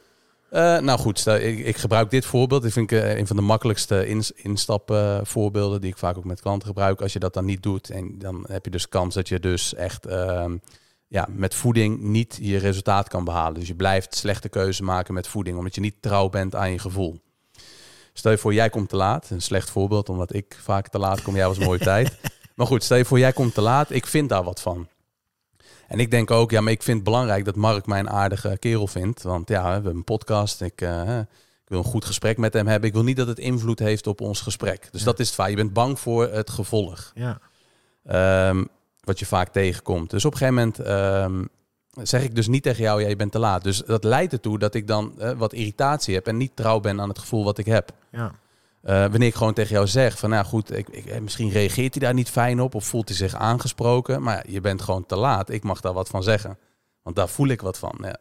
Uh, 0.51 0.79
nou 0.79 0.99
goed, 0.99 1.27
ik, 1.27 1.59
ik, 1.59 1.77
gebruik 1.77 2.09
dit 2.09 2.25
voorbeeld. 2.25 2.65
Ik 2.65 2.71
vind 2.71 2.91
ik 2.91 3.03
uh, 3.03 3.17
een 3.17 3.27
van 3.27 3.35
de 3.35 3.41
makkelijkste 3.41 4.07
in, 4.07 4.23
instapvoorbeelden 4.35 5.81
die 5.81 5.89
ik 5.89 5.97
vaak 5.97 6.17
ook 6.17 6.25
met 6.25 6.41
klanten 6.41 6.67
gebruik. 6.67 7.01
Als 7.01 7.13
je 7.13 7.19
dat 7.19 7.33
dan 7.33 7.45
niet 7.45 7.63
doet, 7.63 7.89
en 7.89 8.17
dan 8.17 8.45
heb 8.47 8.65
je 8.65 8.71
dus 8.71 8.89
kans 8.89 9.15
dat 9.15 9.27
je 9.27 9.39
dus 9.39 9.73
echt 9.73 10.07
uh, 10.07 10.45
ja, 11.07 11.27
met 11.29 11.55
voeding 11.55 11.99
niet 12.01 12.37
je 12.41 12.57
resultaat 12.57 13.07
kan 13.07 13.23
behalen. 13.23 13.59
Dus 13.59 13.67
je 13.67 13.75
blijft 13.75 14.15
slechte 14.15 14.49
keuze 14.49 14.83
maken 14.83 15.13
met 15.13 15.27
voeding, 15.27 15.57
omdat 15.57 15.75
je 15.75 15.81
niet 15.81 16.01
trouw 16.01 16.29
bent 16.29 16.55
aan 16.55 16.71
je 16.71 16.79
gevoel. 16.79 17.21
Stel 18.13 18.31
je 18.31 18.37
voor, 18.37 18.53
jij 18.53 18.69
komt 18.69 18.89
te 18.89 18.95
laat. 18.95 19.29
Een 19.29 19.41
slecht 19.41 19.69
voorbeeld, 19.69 20.09
omdat 20.09 20.33
ik 20.33 20.57
vaak 20.63 20.87
te 20.87 20.99
laat 20.99 21.21
kom. 21.21 21.35
Jij 21.35 21.47
was 21.47 21.57
een 21.57 21.63
mooie 21.63 21.79
tijd. 21.93 22.17
Maar 22.55 22.67
goed, 22.67 22.83
stel 22.83 22.97
je 22.97 23.05
voor, 23.05 23.19
jij 23.19 23.33
komt 23.33 23.53
te 23.53 23.61
laat. 23.61 23.91
Ik 23.91 24.05
vind 24.05 24.29
daar 24.29 24.43
wat 24.43 24.61
van. 24.61 24.87
En 25.87 25.99
ik 25.99 26.11
denk 26.11 26.31
ook, 26.31 26.51
ja, 26.51 26.61
maar 26.61 26.71
ik 26.71 26.83
vind 26.83 26.95
het 26.95 27.05
belangrijk 27.05 27.45
dat 27.45 27.55
Mark 27.55 27.85
mij 27.85 27.99
een 27.99 28.09
aardige 28.09 28.57
kerel 28.59 28.87
vindt. 28.87 29.23
Want 29.23 29.49
ja, 29.49 29.67
we 29.67 29.73
hebben 29.73 29.95
een 29.95 30.03
podcast. 30.03 30.61
Ik, 30.61 30.81
uh, 30.81 31.19
ik 31.19 31.67
wil 31.67 31.77
een 31.77 31.83
goed 31.83 32.05
gesprek 32.05 32.37
met 32.37 32.53
hem 32.53 32.67
hebben. 32.67 32.89
Ik 32.89 32.95
wil 32.95 33.03
niet 33.03 33.17
dat 33.17 33.27
het 33.27 33.39
invloed 33.39 33.79
heeft 33.79 34.07
op 34.07 34.21
ons 34.21 34.41
gesprek. 34.41 34.87
Dus 34.91 35.03
dat 35.03 35.19
is 35.19 35.25
het 35.25 35.35
vaak. 35.35 35.49
Je 35.49 35.55
bent 35.55 35.73
bang 35.73 35.99
voor 35.99 36.31
het 36.31 36.49
gevolg. 36.49 37.11
Ja. 37.15 37.39
Um, 38.49 38.67
wat 39.03 39.19
je 39.19 39.25
vaak 39.25 39.49
tegenkomt. 39.49 40.09
Dus 40.09 40.25
op 40.25 40.31
een 40.31 40.37
gegeven 40.37 40.71
moment 40.77 40.87
um, 40.87 41.49
zeg 42.05 42.23
ik 42.23 42.35
dus 42.35 42.47
niet 42.47 42.63
tegen 42.63 42.83
jou, 42.83 43.01
ja, 43.01 43.07
je 43.07 43.15
bent 43.15 43.31
te 43.31 43.39
laat. 43.39 43.63
Dus 43.63 43.77
dat 43.77 44.03
leidt 44.03 44.33
ertoe 44.33 44.59
dat 44.59 44.73
ik 44.73 44.87
dan 44.87 45.13
uh, 45.19 45.31
wat 45.31 45.53
irritatie 45.53 46.13
heb 46.15 46.27
en 46.27 46.37
niet 46.37 46.55
trouw 46.55 46.79
ben 46.79 47.01
aan 47.01 47.09
het 47.09 47.19
gevoel 47.19 47.43
wat 47.43 47.57
ik 47.57 47.65
heb. 47.65 47.91
Ja. 48.11 48.31
Uh, 48.87 48.99
wanneer 48.99 49.27
ik 49.27 49.35
gewoon 49.35 49.53
tegen 49.53 49.73
jou 49.75 49.87
zeg 49.87 50.19
van, 50.19 50.29
nou 50.29 50.45
goed, 50.45 50.77
ik, 50.77 50.89
ik, 50.89 51.05
eh, 51.05 51.19
misschien 51.21 51.49
reageert 51.49 51.93
hij 51.93 52.03
daar 52.03 52.13
niet 52.13 52.29
fijn 52.29 52.61
op 52.61 52.75
of 52.75 52.85
voelt 52.85 53.07
hij 53.07 53.17
zich 53.17 53.35
aangesproken, 53.35 54.21
maar 54.21 54.45
je 54.49 54.61
bent 54.61 54.81
gewoon 54.81 55.05
te 55.05 55.15
laat. 55.15 55.49
Ik 55.49 55.63
mag 55.63 55.81
daar 55.81 55.93
wat 55.93 56.07
van 56.07 56.23
zeggen, 56.23 56.57
want 57.01 57.15
daar 57.15 57.29
voel 57.29 57.47
ik 57.47 57.61
wat 57.61 57.77
van. 57.77 57.97
Ja. 58.01 58.19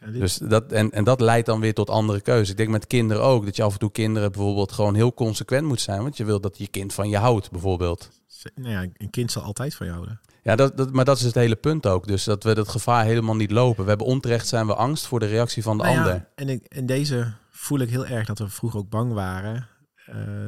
ja 0.00 0.18
dus 0.18 0.36
dat, 0.36 0.72
en, 0.72 0.90
en 0.90 1.04
dat 1.04 1.20
leidt 1.20 1.46
dan 1.46 1.60
weer 1.60 1.74
tot 1.74 1.90
andere 1.90 2.20
keuzes. 2.20 2.50
Ik 2.50 2.56
denk 2.56 2.68
met 2.68 2.86
kinderen 2.86 3.22
ook, 3.22 3.44
dat 3.44 3.56
je 3.56 3.62
af 3.62 3.72
en 3.72 3.78
toe 3.78 3.92
kinderen 3.92 4.32
bijvoorbeeld 4.32 4.72
gewoon 4.72 4.94
heel 4.94 5.14
consequent 5.14 5.66
moet 5.66 5.80
zijn, 5.80 6.02
want 6.02 6.16
je 6.16 6.24
wil 6.24 6.40
dat 6.40 6.58
je 6.58 6.68
kind 6.68 6.94
van 6.94 7.08
je 7.08 7.16
houdt, 7.16 7.50
bijvoorbeeld. 7.50 8.10
Nou 8.54 8.70
ja, 8.70 8.86
een 8.96 9.10
kind 9.10 9.32
zal 9.32 9.42
altijd 9.42 9.74
van 9.74 9.86
je 9.86 9.92
houden. 9.92 10.20
Ja, 10.42 10.56
dat, 10.56 10.76
dat, 10.76 10.92
maar 10.92 11.04
dat 11.04 11.18
is 11.18 11.24
het 11.24 11.34
hele 11.34 11.56
punt 11.56 11.86
ook. 11.86 12.06
Dus 12.06 12.24
dat 12.24 12.44
we 12.44 12.54
dat 12.54 12.68
gevaar 12.68 13.04
helemaal 13.04 13.36
niet 13.36 13.50
lopen. 13.50 13.82
We 13.82 13.88
hebben 13.88 14.06
onterecht 14.06 14.48
zijn 14.48 14.66
we 14.66 14.74
angst 14.74 15.06
voor 15.06 15.20
de 15.20 15.26
reactie 15.26 15.62
van 15.62 15.76
de 15.76 15.82
nou 15.82 15.96
ander. 15.96 16.28
En 16.34 16.48
in, 16.48 16.62
in 16.68 16.86
deze 16.86 17.32
voel 17.50 17.78
ik 17.78 17.90
heel 17.90 18.06
erg 18.06 18.26
dat 18.26 18.38
we 18.38 18.48
vroeger 18.48 18.78
ook 18.78 18.88
bang 18.88 19.12
waren 19.12 19.68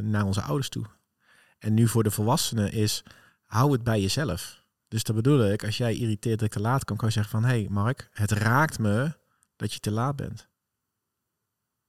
naar 0.00 0.24
onze 0.24 0.42
ouders 0.42 0.68
toe. 0.68 0.84
En 1.58 1.74
nu 1.74 1.88
voor 1.88 2.02
de 2.02 2.10
volwassenen 2.10 2.72
is, 2.72 3.02
hou 3.44 3.72
het 3.72 3.82
bij 3.82 4.00
jezelf. 4.00 4.62
Dus 4.88 5.02
dat 5.02 5.16
bedoel 5.16 5.50
ik, 5.50 5.64
als 5.64 5.76
jij 5.76 5.94
irriteert 5.94 6.38
dat 6.38 6.48
ik 6.48 6.54
te 6.54 6.60
laat 6.60 6.84
kan, 6.84 6.96
kan 6.96 7.08
je 7.08 7.14
zeggen 7.14 7.32
van, 7.32 7.44
hé 7.44 7.58
hey 7.58 7.66
Mark, 7.70 8.08
het 8.12 8.30
raakt 8.30 8.78
me 8.78 9.12
dat 9.56 9.72
je 9.72 9.80
te 9.80 9.90
laat 9.90 10.16
bent. 10.16 10.48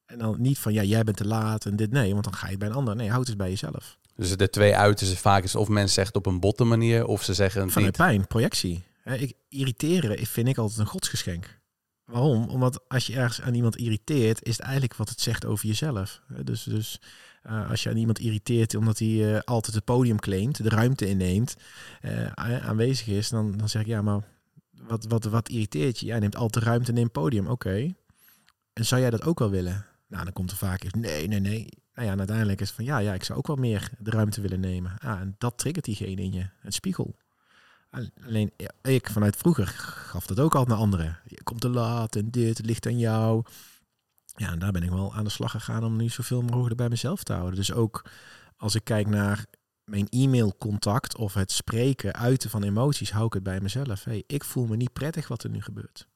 En 0.05 0.17
dan 0.17 0.41
niet 0.41 0.59
van, 0.59 0.73
ja, 0.73 0.83
jij 0.83 1.03
bent 1.03 1.17
te 1.17 1.27
laat 1.27 1.65
en 1.65 1.75
dit, 1.75 1.91
nee, 1.91 2.11
want 2.11 2.23
dan 2.23 2.33
ga 2.33 2.49
je 2.49 2.57
bij 2.57 2.67
een 2.67 2.73
ander. 2.73 2.95
Nee, 2.95 3.09
houd 3.09 3.27
het 3.27 3.37
bij 3.37 3.49
jezelf. 3.49 3.97
Dus 4.15 4.37
de 4.37 4.49
twee 4.49 4.75
uitersten 4.75 5.17
vaak 5.17 5.43
is 5.43 5.55
of 5.55 5.67
mensen 5.67 5.93
zeggen 5.93 6.13
het 6.15 6.25
op 6.25 6.33
een 6.33 6.39
botte 6.39 6.63
manier, 6.63 7.05
of 7.05 7.23
ze 7.23 7.33
zeggen 7.33 7.71
Van 7.71 7.83
niet. 7.83 7.97
pijn, 7.97 8.27
projectie. 8.27 8.83
Ik, 9.03 9.33
irriteren 9.49 10.25
vind 10.25 10.47
ik 10.47 10.57
altijd 10.57 10.79
een 10.79 10.85
godsgeschenk. 10.85 11.59
Waarom? 12.05 12.49
Omdat 12.49 12.83
als 12.87 13.07
je 13.07 13.15
ergens 13.15 13.41
aan 13.41 13.53
iemand 13.53 13.75
irriteert, 13.75 14.43
is 14.43 14.51
het 14.51 14.61
eigenlijk 14.61 14.95
wat 14.95 15.09
het 15.09 15.21
zegt 15.21 15.45
over 15.45 15.67
jezelf. 15.67 16.21
Dus, 16.43 16.63
dus 16.63 16.99
uh, 17.47 17.69
als 17.69 17.83
je 17.83 17.89
aan 17.89 17.97
iemand 17.97 18.19
irriteert 18.19 18.75
omdat 18.75 18.99
hij 18.99 19.07
uh, 19.07 19.39
altijd 19.39 19.75
het 19.75 19.85
podium 19.85 20.19
claimt, 20.19 20.63
de 20.63 20.69
ruimte 20.69 21.07
inneemt, 21.07 21.55
uh, 22.01 22.31
aanwezig 22.35 23.07
is, 23.07 23.29
dan, 23.29 23.57
dan 23.57 23.69
zeg 23.69 23.81
ik 23.81 23.87
ja, 23.87 24.01
maar 24.01 24.21
wat, 24.87 25.05
wat, 25.05 25.23
wat 25.23 25.49
irriteert 25.49 25.99
je? 25.99 26.05
Jij 26.05 26.19
neemt 26.19 26.35
altijd 26.35 26.65
ruimte 26.65 26.89
en 26.89 26.93
neemt 26.93 27.11
podium. 27.11 27.47
Oké. 27.47 27.93
En 28.73 28.85
zou 28.85 29.01
jij 29.01 29.09
dat 29.09 29.23
ook 29.23 29.39
wel 29.39 29.49
willen? 29.49 29.85
Nou, 30.07 30.23
dan 30.23 30.33
komt 30.33 30.51
er 30.51 30.57
vaak 30.57 30.83
eens 30.83 30.93
nee, 30.93 31.27
nee, 31.27 31.39
nee. 31.39 31.67
Nou 31.95 32.07
ja, 32.07 32.17
uiteindelijk 32.17 32.61
is 32.61 32.67
het 32.67 32.75
van 32.75 32.85
ja, 32.85 32.97
ja, 32.97 33.13
ik 33.13 33.23
zou 33.23 33.37
ook 33.37 33.47
wel 33.47 33.55
meer 33.55 33.89
de 33.99 34.11
ruimte 34.11 34.41
willen 34.41 34.59
nemen. 34.59 34.97
Ah, 34.99 35.19
en 35.19 35.35
dat 35.37 35.57
triggert 35.57 35.85
diegene 35.85 36.21
in 36.21 36.31
je, 36.31 36.49
het 36.59 36.73
spiegel. 36.73 37.15
Alleen 38.25 38.51
ik 38.81 39.09
vanuit 39.09 39.35
vroeger 39.35 39.67
gaf 39.67 40.25
dat 40.25 40.39
ook 40.39 40.55
altijd 40.55 40.69
naar 40.69 40.85
anderen. 40.85 41.19
Je 41.27 41.43
komt 41.43 41.61
te 41.61 41.69
laat 41.69 42.15
en 42.15 42.31
dit, 42.31 42.65
ligt 42.65 42.85
aan 42.85 42.97
jou. 42.97 43.43
Ja, 44.35 44.51
en 44.51 44.59
daar 44.59 44.71
ben 44.71 44.83
ik 44.83 44.89
wel 44.89 45.15
aan 45.15 45.23
de 45.23 45.29
slag 45.29 45.51
gegaan 45.51 45.83
om 45.83 45.95
nu 45.95 46.09
zoveel 46.09 46.41
mogelijk 46.41 46.77
bij 46.77 46.89
mezelf 46.89 47.23
te 47.23 47.33
houden. 47.33 47.55
Dus 47.55 47.73
ook 47.73 48.05
als 48.57 48.75
ik 48.75 48.83
kijk 48.83 49.07
naar 49.07 49.45
mijn 49.83 50.07
e-mailcontact 50.09 51.17
of 51.17 51.33
het 51.33 51.51
spreken, 51.51 52.13
uiten 52.13 52.49
van 52.49 52.63
emoties, 52.63 53.11
hou 53.11 53.25
ik 53.25 53.33
het 53.33 53.43
bij 53.43 53.61
mezelf. 53.61 54.03
Hey, 54.03 54.23
ik 54.27 54.43
voel 54.43 54.65
me 54.65 54.75
niet 54.75 54.93
prettig 54.93 55.27
wat 55.27 55.43
er 55.43 55.49
nu 55.49 55.61
gebeurt. 55.61 56.07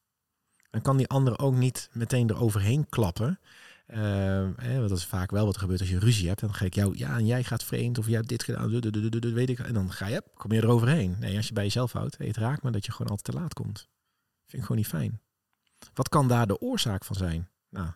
Dan 0.70 0.82
kan 0.82 0.98
die 0.98 1.08
ander 1.08 1.40
ook 1.40 1.56
niet 1.56 1.90
meteen 1.92 2.30
eroverheen 2.30 2.90
klappen. 2.90 3.40
Uh, 3.88 4.50
dat 4.80 4.92
is 4.92 5.06
vaak 5.06 5.32
wel 5.32 5.46
wat 5.46 5.54
er 5.54 5.62
gebeurt 5.62 5.80
als 5.80 5.90
je 5.90 6.00
ruzie 6.00 6.28
hebt. 6.28 6.40
Dan 6.40 6.54
ga 6.54 6.66
ik 6.66 6.76
jou, 6.76 6.98
ja, 6.98 7.18
en 7.18 7.26
jij 7.26 7.44
gaat 7.44 7.64
vreemd 7.64 7.98
of 7.98 8.06
jij 8.06 8.16
hebt 8.16 8.30
dit 8.30 8.44
gedaan, 8.44 8.80
weet 9.34 9.50
ik. 9.50 9.60
En 9.60 9.74
dan 9.74 9.92
ga 9.92 10.08
je, 10.08 10.24
kom 10.34 10.52
je 10.52 10.62
eroverheen. 10.62 11.16
Nee, 11.20 11.38
als 11.38 11.48
je 11.48 11.54
bij 11.54 11.64
jezelf 11.64 11.92
houdt, 11.92 12.18
hey, 12.18 12.28
het 12.28 12.38
raakt 12.38 12.64
me 12.64 12.72
dat 12.72 12.86
je 12.86 12.92
gewoon 12.92 13.12
altijd 13.12 13.36
te 13.36 13.42
laat 13.42 13.54
komt. 13.54 13.88
Vind 14.46 14.62
ik 14.62 14.62
gewoon 14.62 14.78
niet 14.78 14.88
fijn. 14.88 15.22
Wat 15.94 16.10
kan 16.10 16.28
daar 16.28 16.48
de 16.48 16.60
oorzaak 16.60 17.06
van 17.06 17.16
zijn? 17.16 17.50
Nou, 17.70 17.90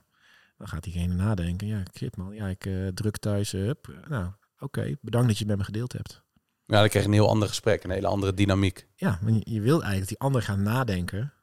dan 0.62 0.70
gaat 0.70 0.84
diegene 0.84 1.14
nadenken. 1.14 1.68
Ja, 1.68 1.84
shit 1.98 2.18
man, 2.18 2.34
ja, 2.34 2.48
ik 2.48 2.66
uh, 2.66 2.88
druk 2.88 3.18
thuis. 3.18 3.54
Up. 3.54 4.04
Nou, 4.08 4.32
oké, 4.60 4.96
bedankt 5.02 5.28
dat 5.28 5.38
je 5.38 5.44
het 5.44 5.48
met 5.48 5.58
me 5.58 5.64
gedeeld 5.64 5.94
hebt. 5.94 6.22
Ja, 6.66 6.80
dan 6.80 6.90
krijg 6.90 7.06
je 7.06 7.12
een 7.12 7.18
heel 7.18 7.30
ander 7.30 7.48
gesprek, 7.48 7.84
een 7.84 7.90
hele 7.90 8.08
andere 8.08 8.34
dynamiek. 8.34 8.88
Ja, 8.96 9.20
maar 9.22 9.32
je, 9.32 9.42
je 9.44 9.62
wil 9.62 9.84
eigenlijk 9.84 10.00
dat 10.00 10.08
die 10.08 10.20
ander 10.20 10.42
gaat 10.42 10.58
nadenken 10.58 11.34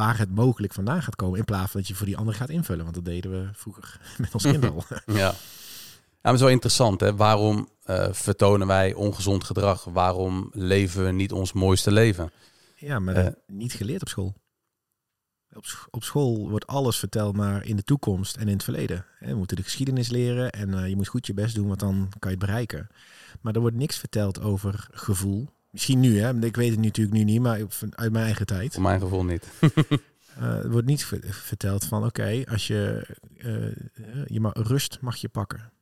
waar 0.00 0.18
het 0.18 0.34
mogelijk 0.34 0.72
vandaan 0.72 1.02
gaat 1.02 1.16
komen. 1.16 1.38
In 1.38 1.44
plaats 1.44 1.70
van 1.70 1.80
dat 1.80 1.88
je 1.88 1.94
voor 1.94 2.06
die 2.06 2.16
ander 2.16 2.34
gaat 2.34 2.48
invullen. 2.48 2.82
Want 2.82 2.94
dat 2.94 3.04
deden 3.04 3.30
we 3.30 3.48
vroeger 3.52 4.00
met 4.18 4.34
ons 4.34 4.42
kind 4.42 4.64
al. 4.64 4.84
ja. 5.06 5.14
ja, 5.14 5.32
maar 6.20 6.32
het 6.32 6.34
is 6.34 6.40
wel 6.40 6.48
interessant. 6.48 7.00
Hè? 7.00 7.16
Waarom 7.16 7.68
uh, 7.86 8.06
vertonen 8.10 8.66
wij 8.66 8.94
ongezond 8.94 9.44
gedrag? 9.44 9.84
Waarom 9.84 10.50
leven 10.52 11.04
we 11.04 11.10
niet 11.10 11.32
ons 11.32 11.52
mooiste 11.52 11.90
leven? 11.90 12.32
Ja, 12.76 12.98
maar 12.98 13.24
uh, 13.24 13.30
niet 13.46 13.72
geleerd 13.72 14.00
op 14.00 14.08
school. 14.08 14.34
Op, 15.54 15.64
op, 15.90 16.04
school 16.04 16.48
wordt 16.50 16.66
alles 16.66 16.96
verteld, 16.96 17.36
maar 17.36 17.64
in 17.64 17.76
de 17.76 17.82
toekomst 17.82 18.36
en 18.36 18.46
in 18.46 18.54
het 18.54 18.64
verleden. 18.64 19.04
We 19.18 19.34
moeten 19.34 19.56
de 19.56 19.62
geschiedenis 19.62 20.08
leren 20.08 20.50
en 20.52 20.68
uh, 20.68 20.88
je 20.88 20.96
moet 20.96 21.08
goed 21.08 21.26
je 21.26 21.34
best 21.34 21.54
doen, 21.54 21.66
want 21.66 21.80
dan 21.80 22.08
kan 22.18 22.30
je 22.30 22.36
het 22.36 22.46
bereiken. 22.46 22.88
Maar 23.40 23.54
er 23.54 23.60
wordt 23.60 23.76
niks 23.76 23.98
verteld 23.98 24.40
over 24.40 24.88
gevoel, 24.90 25.48
Misschien 25.70 26.00
nu, 26.00 26.20
hè? 26.20 26.44
Ik 26.44 26.56
weet 26.56 26.70
het 26.70 26.80
natuurlijk 26.80 27.16
nu 27.16 27.24
niet, 27.24 27.40
maar 27.40 27.60
uit 27.90 28.12
mijn 28.12 28.24
eigen 28.24 28.46
tijd. 28.46 28.72
Voor 28.72 28.82
mijn 28.82 29.00
gevoel 29.00 29.24
niet. 29.24 29.46
uh, 29.60 30.42
er 30.64 30.70
wordt 30.70 30.86
niet 30.86 31.04
verteld 31.30 31.84
van, 31.84 32.04
oké, 32.04 32.42
als 32.50 32.66
je, 32.66 33.06
uh, 33.36 34.26
je 34.26 34.50
rust 34.52 34.98
mag 35.00 35.16
je 35.16 35.28
pakken. 35.28 35.72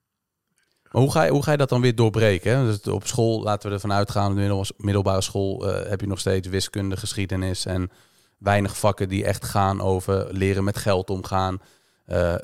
Maar 0.93 1.03
hoe 1.03 1.13
ga, 1.13 1.23
je, 1.23 1.31
hoe 1.31 1.43
ga 1.43 1.51
je 1.51 1.57
dat 1.57 1.69
dan 1.69 1.81
weer 1.81 1.95
doorbreken? 1.95 2.57
Hè? 2.57 2.65
Dus 2.65 2.93
op 2.93 3.07
school, 3.07 3.43
laten 3.43 3.69
we 3.69 3.75
ervan 3.75 3.93
uitgaan, 3.93 4.35
de 4.35 4.65
middelbare 4.77 5.21
school 5.21 5.69
uh, 5.69 5.89
heb 5.89 6.01
je 6.01 6.07
nog 6.07 6.19
steeds 6.19 6.49
wiskunde, 6.49 6.97
geschiedenis 6.97 7.67
en 7.67 7.91
weinig 8.39 8.79
vakken 8.79 9.09
die 9.09 9.25
echt 9.25 9.45
gaan 9.45 9.81
over 9.81 10.35
leren 10.35 10.65
met 10.65 10.77
geld 10.77 11.11
omgaan. 11.11 11.61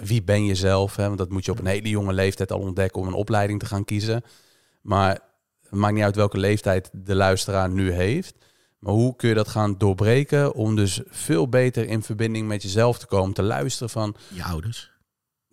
wie 0.01 0.23
ben 0.23 0.45
je 0.45 0.55
zelf? 0.55 0.97
Hè? 0.97 1.07
Want 1.07 1.19
dat 1.19 1.31
moet 1.31 1.45
je 1.45 1.51
op 1.51 1.59
een 1.59 1.67
hele 1.67 1.89
jonge 1.89 2.13
leeftijd 2.13 2.53
al 2.53 2.61
ontdekken 2.61 3.01
om 3.01 3.07
een 3.07 3.15
opleiding 3.15 3.59
te 3.61 3.67
gaan 3.67 3.85
kiezen. 3.85 4.23
Maar 4.83 5.21
maakt 5.71 5.95
niet 5.95 6.03
uit 6.03 6.17
welke 6.17 6.39
leeftijd 6.39 6.91
de 6.93 7.15
luisteraar 7.15 7.71
nu 7.71 7.93
heeft. 7.93 8.35
Maar 8.79 8.93
hoe 8.93 9.17
kun 9.17 9.29
je 9.29 9.35
dat 9.35 9.49
gaan 9.49 9.79
doorbreken 9.79 10.55
om 10.55 10.77
dus 10.77 11.01
veel 11.07 11.49
beter 11.49 11.87
in 11.87 12.03
verbinding 12.03 12.49
met 12.49 12.63
jezelf 12.63 12.99
te 12.99 13.07
komen, 13.07 13.35
te 13.35 13.43
luisteren 13.43 13.91
van 13.91 14.17
je 14.29 14.45
ouders. 14.45 14.93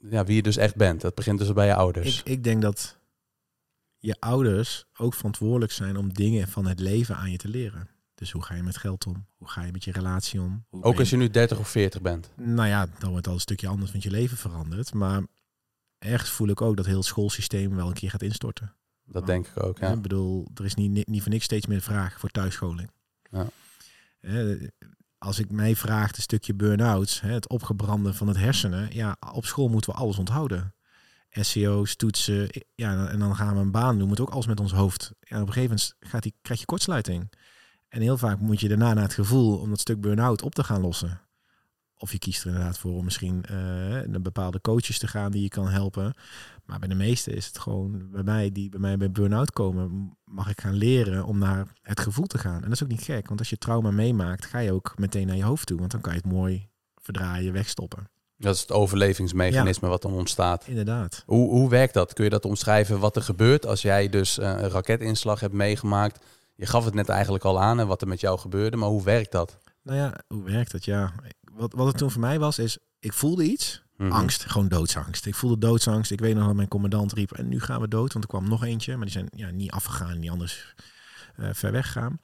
Ja, 0.01 0.23
wie 0.23 0.35
je 0.35 0.41
dus 0.41 0.57
echt 0.57 0.75
bent. 0.75 1.01
Dat 1.01 1.15
begint 1.15 1.39
dus 1.39 1.53
bij 1.53 1.67
je 1.67 1.75
ouders. 1.75 2.19
Ik, 2.19 2.27
ik 2.27 2.43
denk 2.43 2.61
dat 2.61 2.97
je 3.97 4.15
ouders 4.19 4.85
ook 4.97 5.13
verantwoordelijk 5.13 5.71
zijn 5.71 5.97
om 5.97 6.13
dingen 6.13 6.47
van 6.47 6.67
het 6.67 6.79
leven 6.79 7.15
aan 7.15 7.31
je 7.31 7.37
te 7.37 7.47
leren. 7.47 7.89
Dus 8.21 8.31
hoe 8.31 8.43
ga 8.43 8.55
je 8.55 8.63
met 8.63 8.77
geld 8.77 9.07
om? 9.07 9.25
Hoe 9.37 9.49
ga 9.49 9.63
je 9.63 9.71
met 9.71 9.83
je 9.83 9.91
relatie 9.91 10.41
om? 10.41 10.65
ook 10.69 10.99
als 10.99 11.09
je 11.09 11.17
nu 11.17 11.29
30 11.29 11.59
of 11.59 11.69
40 11.69 12.01
bent. 12.01 12.29
Nou 12.35 12.67
ja, 12.67 12.87
dan 12.99 13.09
wordt 13.11 13.27
al 13.27 13.33
een 13.33 13.39
stukje 13.39 13.67
anders, 13.67 13.91
want 13.91 14.03
je 14.03 14.11
leven 14.11 14.37
verandert. 14.37 14.93
Maar 14.93 15.21
ergens 15.97 16.29
voel 16.29 16.47
ik 16.47 16.61
ook 16.61 16.77
dat 16.77 16.85
heel 16.85 16.97
het 16.97 17.05
schoolsysteem 17.05 17.75
wel 17.75 17.87
een 17.87 17.93
keer 17.93 18.09
gaat 18.09 18.21
instorten. 18.21 18.75
Dat 19.05 19.25
denk 19.25 19.47
ik 19.47 19.63
ook, 19.63 19.77
ja. 19.79 19.91
Ik 19.91 20.01
bedoel, 20.01 20.47
er 20.53 20.65
is 20.65 20.75
niet, 20.75 21.07
niet 21.07 21.21
voor 21.21 21.31
niks 21.31 21.43
steeds 21.45 21.65
meer 21.65 21.81
vraag 21.81 22.19
voor 22.19 22.29
thuisscholing. 22.29 22.91
Ja. 23.31 23.47
Als 25.17 25.39
ik 25.39 25.51
mij 25.51 25.75
vraag, 25.75 26.15
een 26.15 26.21
stukje 26.21 26.53
burn-outs, 26.53 27.21
het 27.21 27.49
opgebranden 27.49 28.15
van 28.15 28.27
het 28.27 28.37
hersenen. 28.37 28.93
Ja, 28.93 29.17
op 29.33 29.45
school 29.45 29.67
moeten 29.67 29.91
we 29.91 29.97
alles 29.97 30.17
onthouden. 30.17 30.75
SEO's, 31.29 31.95
toetsen, 31.95 32.49
ja, 32.75 33.07
en 33.07 33.19
dan 33.19 33.35
gaan 33.35 33.55
we 33.55 33.61
een 33.61 33.71
baan 33.71 33.91
doen. 33.91 33.99
We 33.99 34.05
moeten 34.05 34.25
ook 34.25 34.33
alles 34.33 34.47
met 34.47 34.59
ons 34.59 34.71
hoofd. 34.71 35.11
Ja, 35.19 35.41
op 35.41 35.47
een 35.47 35.53
gegeven 35.53 35.75
moment 35.75 35.95
gaat 35.99 36.23
die, 36.23 36.35
krijg 36.41 36.59
je 36.59 36.65
kortsluiting. 36.65 37.29
En 37.91 38.01
heel 38.01 38.17
vaak 38.17 38.39
moet 38.39 38.59
je 38.59 38.67
daarna 38.67 38.93
naar 38.93 39.03
het 39.03 39.13
gevoel 39.13 39.57
om 39.57 39.69
dat 39.69 39.79
stuk 39.79 40.01
burn-out 40.01 40.41
op 40.41 40.55
te 40.55 40.63
gaan 40.63 40.81
lossen. 40.81 41.21
Of 41.97 42.11
je 42.11 42.19
kiest 42.19 42.41
er 42.41 42.47
inderdaad 42.47 42.77
voor 42.77 42.93
om 42.93 43.03
misschien 43.03 43.43
uh, 43.51 43.57
naar 44.07 44.21
bepaalde 44.21 44.61
coaches 44.61 44.97
te 44.97 45.07
gaan 45.07 45.31
die 45.31 45.41
je 45.41 45.49
kan 45.49 45.69
helpen. 45.69 46.13
Maar 46.65 46.79
bij 46.79 46.87
de 46.87 46.95
meeste 46.95 47.31
is 47.31 47.45
het 47.45 47.59
gewoon 47.59 48.09
bij 48.11 48.23
mij, 48.23 48.51
die 48.51 48.69
bij 48.69 48.79
mij 48.79 48.97
bij 48.97 49.11
burn-out 49.11 49.51
komen, 49.51 50.17
mag 50.23 50.49
ik 50.49 50.61
gaan 50.61 50.73
leren 50.73 51.25
om 51.25 51.37
naar 51.37 51.67
het 51.81 51.99
gevoel 51.99 52.25
te 52.25 52.37
gaan. 52.37 52.55
En 52.55 52.61
dat 52.61 52.71
is 52.71 52.83
ook 52.83 52.89
niet 52.89 53.03
gek, 53.03 53.27
want 53.27 53.39
als 53.39 53.49
je 53.49 53.57
trauma 53.57 53.91
meemaakt, 53.91 54.45
ga 54.45 54.59
je 54.59 54.71
ook 54.71 54.93
meteen 54.97 55.27
naar 55.27 55.35
je 55.35 55.43
hoofd 55.43 55.67
toe. 55.67 55.79
Want 55.79 55.91
dan 55.91 56.01
kan 56.01 56.13
je 56.13 56.19
het 56.23 56.31
mooi 56.31 56.69
verdraaien, 56.95 57.53
wegstoppen. 57.53 58.09
Dat 58.37 58.55
is 58.55 58.61
het 58.61 58.71
overlevingsmechanisme 58.71 59.87
wat 59.87 60.01
dan 60.01 60.13
ontstaat. 60.13 60.67
Inderdaad. 60.67 61.23
Hoe, 61.25 61.49
hoe 61.49 61.69
werkt 61.69 61.93
dat? 61.93 62.13
Kun 62.13 62.23
je 62.23 62.29
dat 62.29 62.45
omschrijven 62.45 62.99
wat 62.99 63.15
er 63.15 63.21
gebeurt 63.21 63.65
als 63.65 63.81
jij 63.81 64.09
dus 64.09 64.39
uh, 64.39 64.45
een 64.45 64.69
raketinslag 64.69 65.39
hebt 65.39 65.53
meegemaakt? 65.53 66.25
Je 66.61 66.67
gaf 66.67 66.85
het 66.85 66.93
net 66.93 67.09
eigenlijk 67.09 67.43
al 67.43 67.61
aan 67.61 67.79
en 67.79 67.87
wat 67.87 68.01
er 68.01 68.07
met 68.07 68.19
jou 68.19 68.39
gebeurde, 68.39 68.77
maar 68.77 68.89
hoe 68.89 69.03
werkt 69.03 69.31
dat? 69.31 69.57
Nou 69.83 69.97
ja, 69.97 70.13
hoe 70.27 70.43
werkt 70.43 70.71
dat? 70.71 70.85
Ja, 70.85 71.13
wat, 71.53 71.73
wat 71.73 71.87
het 71.87 71.97
toen 71.97 72.11
voor 72.11 72.21
mij 72.21 72.39
was, 72.39 72.59
is 72.59 72.77
ik 72.99 73.13
voelde 73.13 73.43
iets. 73.43 73.83
Mhm. 73.97 74.11
Angst, 74.11 74.45
gewoon 74.45 74.67
doodsangst. 74.67 75.25
Ik 75.25 75.35
voelde 75.35 75.57
doodsangst. 75.57 76.11
Ik 76.11 76.19
weet 76.19 76.35
nog 76.35 76.45
dat 76.45 76.55
mijn 76.55 76.67
commandant 76.67 77.13
riep 77.13 77.31
en 77.31 77.47
nu 77.47 77.59
gaan 77.59 77.81
we 77.81 77.87
dood, 77.87 78.13
want 78.13 78.23
er 78.23 78.29
kwam 78.29 78.49
nog 78.49 78.63
eentje, 78.63 78.95
maar 78.95 79.05
die 79.05 79.13
zijn 79.13 79.27
ja, 79.35 79.49
niet 79.49 79.71
afgegaan, 79.71 80.19
niet 80.19 80.29
anders 80.29 80.73
uh, 81.39 81.49
ver 81.53 81.71
weggaan. 81.71 82.19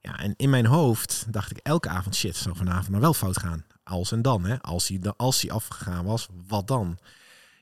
Ja, 0.00 0.18
en 0.18 0.34
in 0.36 0.50
mijn 0.50 0.66
hoofd 0.66 1.26
dacht 1.30 1.50
ik 1.50 1.58
elke 1.58 1.88
avond, 1.88 2.14
shit, 2.14 2.36
zou 2.36 2.56
vanavond 2.56 2.88
maar 2.88 3.00
wel 3.00 3.14
fout 3.14 3.38
gaan. 3.38 3.64
Als 3.82 4.12
en 4.12 4.22
dan, 4.22 4.44
hè. 4.44 4.62
Als 4.62 4.88
hij, 4.88 5.00
als 5.16 5.42
hij 5.42 5.50
afgegaan 5.50 6.04
was, 6.04 6.28
wat 6.46 6.68
dan? 6.68 6.98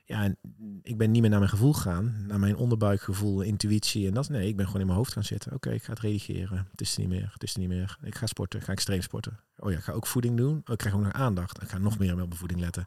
Ja, 0.07 0.35
ik 0.81 0.97
ben 0.97 1.11
niet 1.11 1.21
meer 1.21 1.29
naar 1.29 1.39
mijn 1.39 1.51
gevoel 1.51 1.73
gegaan, 1.73 2.25
naar 2.27 2.39
mijn 2.39 2.55
onderbuikgevoel, 2.55 3.41
intuïtie 3.41 4.07
en 4.07 4.13
dat. 4.13 4.29
Nee, 4.29 4.47
ik 4.47 4.55
ben 4.55 4.65
gewoon 4.65 4.81
in 4.81 4.87
mijn 4.87 4.97
hoofd 4.97 5.13
gaan 5.13 5.23
zitten. 5.23 5.53
Oké, 5.53 5.69
ik 5.69 5.83
ga 5.83 5.89
het 5.89 5.99
redigeren. 5.99 6.67
Het 6.71 6.81
is 6.81 6.93
er 6.93 6.99
niet 6.99 7.09
meer. 7.09 7.29
Het 7.33 7.43
is 7.43 7.55
niet 7.55 7.67
meer. 7.67 7.97
Ik 8.01 8.15
ga 8.15 8.25
sporten. 8.25 8.61
Ga 8.61 8.71
extreem 8.71 9.01
sporten. 9.01 9.39
Oh 9.57 9.71
ja, 9.71 9.77
ik 9.77 9.83
ga 9.83 9.91
ook 9.91 10.07
voeding 10.07 10.37
doen. 10.37 10.61
Oh, 10.65 10.71
ik 10.71 10.77
krijg 10.77 10.95
ook 10.95 11.01
nog 11.01 11.13
aandacht. 11.13 11.61
Ik 11.61 11.69
ga 11.69 11.77
nog 11.77 11.97
meer 11.97 12.11
op 12.11 12.17
mijn 12.17 12.35
voeding 12.35 12.59
letten. 12.59 12.85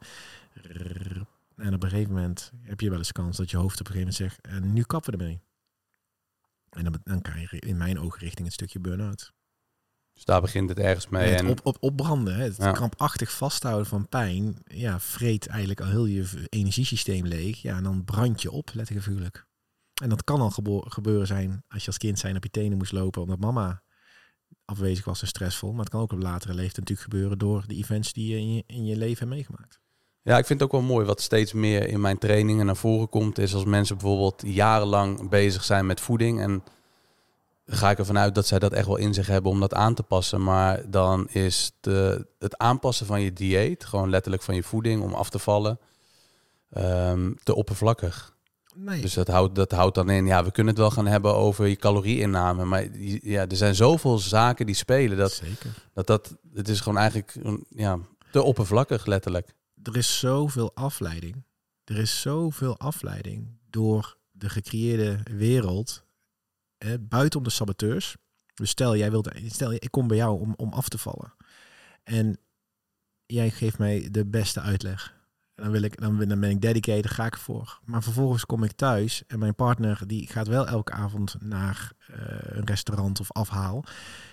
En 1.56 1.74
op 1.74 1.82
een 1.82 1.90
gegeven 1.90 2.12
moment 2.12 2.52
heb 2.62 2.80
je 2.80 2.90
wel 2.90 2.98
eens 2.98 3.12
kans 3.12 3.36
dat 3.36 3.50
je 3.50 3.56
hoofd 3.56 3.80
op 3.80 3.86
een 3.86 3.92
gegeven 3.92 4.14
moment 4.14 4.36
zegt: 4.40 4.54
en 4.54 4.72
nu 4.72 4.82
kappen 4.82 5.12
we 5.12 5.18
ermee. 5.18 5.40
En 6.70 6.84
dan, 6.84 7.00
dan 7.04 7.22
krijg 7.22 7.50
je 7.50 7.58
in 7.58 7.76
mijn 7.76 7.98
ogen 7.98 8.20
richting 8.20 8.46
een 8.46 8.52
stukje 8.52 8.80
burn-out. 8.80 9.32
Dus 10.18 10.26
daar 10.26 10.40
begint 10.40 10.68
het 10.68 10.78
ergens 10.78 11.08
mee. 11.08 11.28
Het 11.28 11.40
en 11.40 11.48
op, 11.48 11.60
op, 11.62 11.76
opbranden, 11.80 12.34
hè. 12.36 12.42
het 12.42 12.56
Ja. 12.56 12.72
krampachtig 12.72 13.32
vasthouden 13.32 13.86
van 13.86 14.08
pijn, 14.08 14.56
ja, 14.64 15.00
vreet 15.00 15.46
eigenlijk 15.46 15.80
al 15.80 15.86
heel 15.86 16.04
je 16.06 16.46
energiesysteem 16.48 17.26
leeg. 17.26 17.62
Ja, 17.62 17.76
en 17.76 17.82
dan 17.82 18.04
brand 18.04 18.42
je 18.42 18.50
op, 18.50 18.70
letterlijk 18.74 19.06
en 19.06 19.12
figuurlijk. 19.12 19.46
En 20.02 20.08
dat 20.08 20.24
kan 20.24 20.40
al 20.40 20.50
gebeuren 20.88 21.26
zijn 21.26 21.64
als 21.68 21.80
je 21.80 21.86
als 21.86 21.98
kind 21.98 22.18
zijn 22.18 22.36
op 22.36 22.42
je 22.42 22.50
tenen 22.50 22.78
moest 22.78 22.92
lopen 22.92 23.22
omdat 23.22 23.38
mama 23.38 23.82
afwezig 24.64 25.04
was 25.04 25.22
en 25.22 25.28
stressvol. 25.28 25.70
Maar 25.70 25.80
het 25.80 25.88
kan 25.88 26.00
ook 26.00 26.12
op 26.12 26.22
latere 26.22 26.54
leeftijd 26.54 26.78
natuurlijk 26.78 27.10
gebeuren 27.10 27.38
door 27.38 27.64
de 27.66 27.74
events 27.74 28.12
die 28.12 28.28
je 28.28 28.36
in 28.36 28.54
je, 28.54 28.64
in 28.66 28.84
je 28.84 28.96
leven 28.96 29.18
hebt 29.18 29.30
meegemaakt. 29.30 29.80
Ja, 30.22 30.38
ik 30.38 30.46
vind 30.46 30.60
het 30.60 30.68
ook 30.68 30.80
wel 30.80 30.90
mooi 30.90 31.06
wat 31.06 31.20
steeds 31.20 31.52
meer 31.52 31.88
in 31.88 32.00
mijn 32.00 32.18
trainingen 32.18 32.66
naar 32.66 32.76
voren 32.76 33.08
komt. 33.08 33.38
Is 33.38 33.54
als 33.54 33.64
mensen 33.64 33.96
bijvoorbeeld 33.96 34.42
jarenlang 34.46 35.28
bezig 35.28 35.64
zijn 35.64 35.86
met 35.86 36.00
voeding. 36.00 36.40
En 36.40 36.62
ga 37.70 37.90
ik 37.90 37.98
ervan 37.98 38.18
uit 38.18 38.34
dat 38.34 38.46
zij 38.46 38.58
dat 38.58 38.72
echt 38.72 38.86
wel 38.86 38.96
in 38.96 39.14
zich 39.14 39.26
hebben 39.26 39.50
om 39.50 39.60
dat 39.60 39.74
aan 39.74 39.94
te 39.94 40.02
passen. 40.02 40.42
Maar 40.42 40.90
dan 40.90 41.28
is 41.28 41.72
de, 41.80 42.26
het 42.38 42.58
aanpassen 42.58 43.06
van 43.06 43.20
je 43.20 43.32
dieet, 43.32 43.84
gewoon 43.84 44.10
letterlijk 44.10 44.42
van 44.42 44.54
je 44.54 44.62
voeding 44.62 45.02
om 45.02 45.14
af 45.14 45.30
te 45.30 45.38
vallen, 45.38 45.78
ehm, 46.70 47.32
te 47.42 47.54
oppervlakkig. 47.54 48.36
Nee, 48.74 49.00
Dus 49.00 49.14
dat 49.14 49.28
houdt, 49.28 49.54
dat 49.54 49.72
houdt 49.72 49.94
dan 49.94 50.10
in, 50.10 50.26
ja, 50.26 50.44
we 50.44 50.50
kunnen 50.50 50.72
het 50.72 50.82
wel 50.82 50.90
gaan 50.90 51.06
hebben 51.06 51.34
over 51.34 51.66
je 51.66 51.76
calorieinname. 51.76 52.64
Maar 52.64 52.86
ja, 53.22 53.46
er 53.46 53.56
zijn 53.56 53.74
zoveel 53.74 54.18
zaken 54.18 54.66
die 54.66 54.74
spelen 54.74 55.16
dat 55.16 55.32
zeker. 55.32 55.74
dat, 55.92 56.06
dat 56.06 56.36
het 56.54 56.68
is 56.68 56.80
gewoon 56.80 56.98
eigenlijk 56.98 57.36
ja, 57.68 57.98
te 58.30 58.42
oppervlakkig 58.42 59.06
letterlijk. 59.06 59.54
er 59.82 59.96
is 59.96 60.18
zoveel 60.18 60.70
afleiding. 60.74 61.42
Er 61.84 61.98
is 61.98 62.20
zoveel 62.20 62.78
afleiding 62.78 63.46
door 63.70 64.16
de 64.30 64.48
gecreëerde 64.48 65.20
wereld. 65.30 66.02
Hè, 66.78 66.98
buiten 66.98 67.38
om 67.38 67.44
de 67.44 67.50
saboteurs. 67.50 68.16
Dus 68.54 68.70
stel, 68.70 68.96
jij 68.96 69.10
wilt, 69.10 69.30
stel, 69.46 69.72
ik 69.72 69.88
kom 69.90 70.08
bij 70.08 70.16
jou 70.16 70.40
om, 70.40 70.54
om 70.56 70.72
af 70.72 70.88
te 70.88 70.98
vallen. 70.98 71.34
En 72.04 72.38
jij 73.26 73.50
geeft 73.50 73.78
mij 73.78 74.08
de 74.10 74.26
beste 74.26 74.60
uitleg. 74.60 75.16
En 75.54 75.64
dan, 75.64 75.72
wil 75.72 75.82
ik, 75.82 76.00
dan, 76.00 76.16
ben- 76.40 76.42
ik 76.50 76.60
dedicated, 76.60 77.10
ga 77.10 77.26
ik 77.26 77.36
voor. 77.36 77.80
Maar 77.84 78.02
vervolgens 78.02 78.46
kom 78.46 78.64
ik 78.64 78.72
thuis 78.72 79.22
en 79.26 79.38
mijn 79.38 79.54
partner 79.54 80.06
die 80.06 80.26
gaat 80.26 80.46
wel 80.48 80.66
elke 80.66 80.92
avond 80.92 81.36
naar 81.40 81.92
eh, 82.06 82.16
een 82.40 82.66
restaurant 82.66 83.20
of 83.20 83.32
afhaal. 83.32 83.84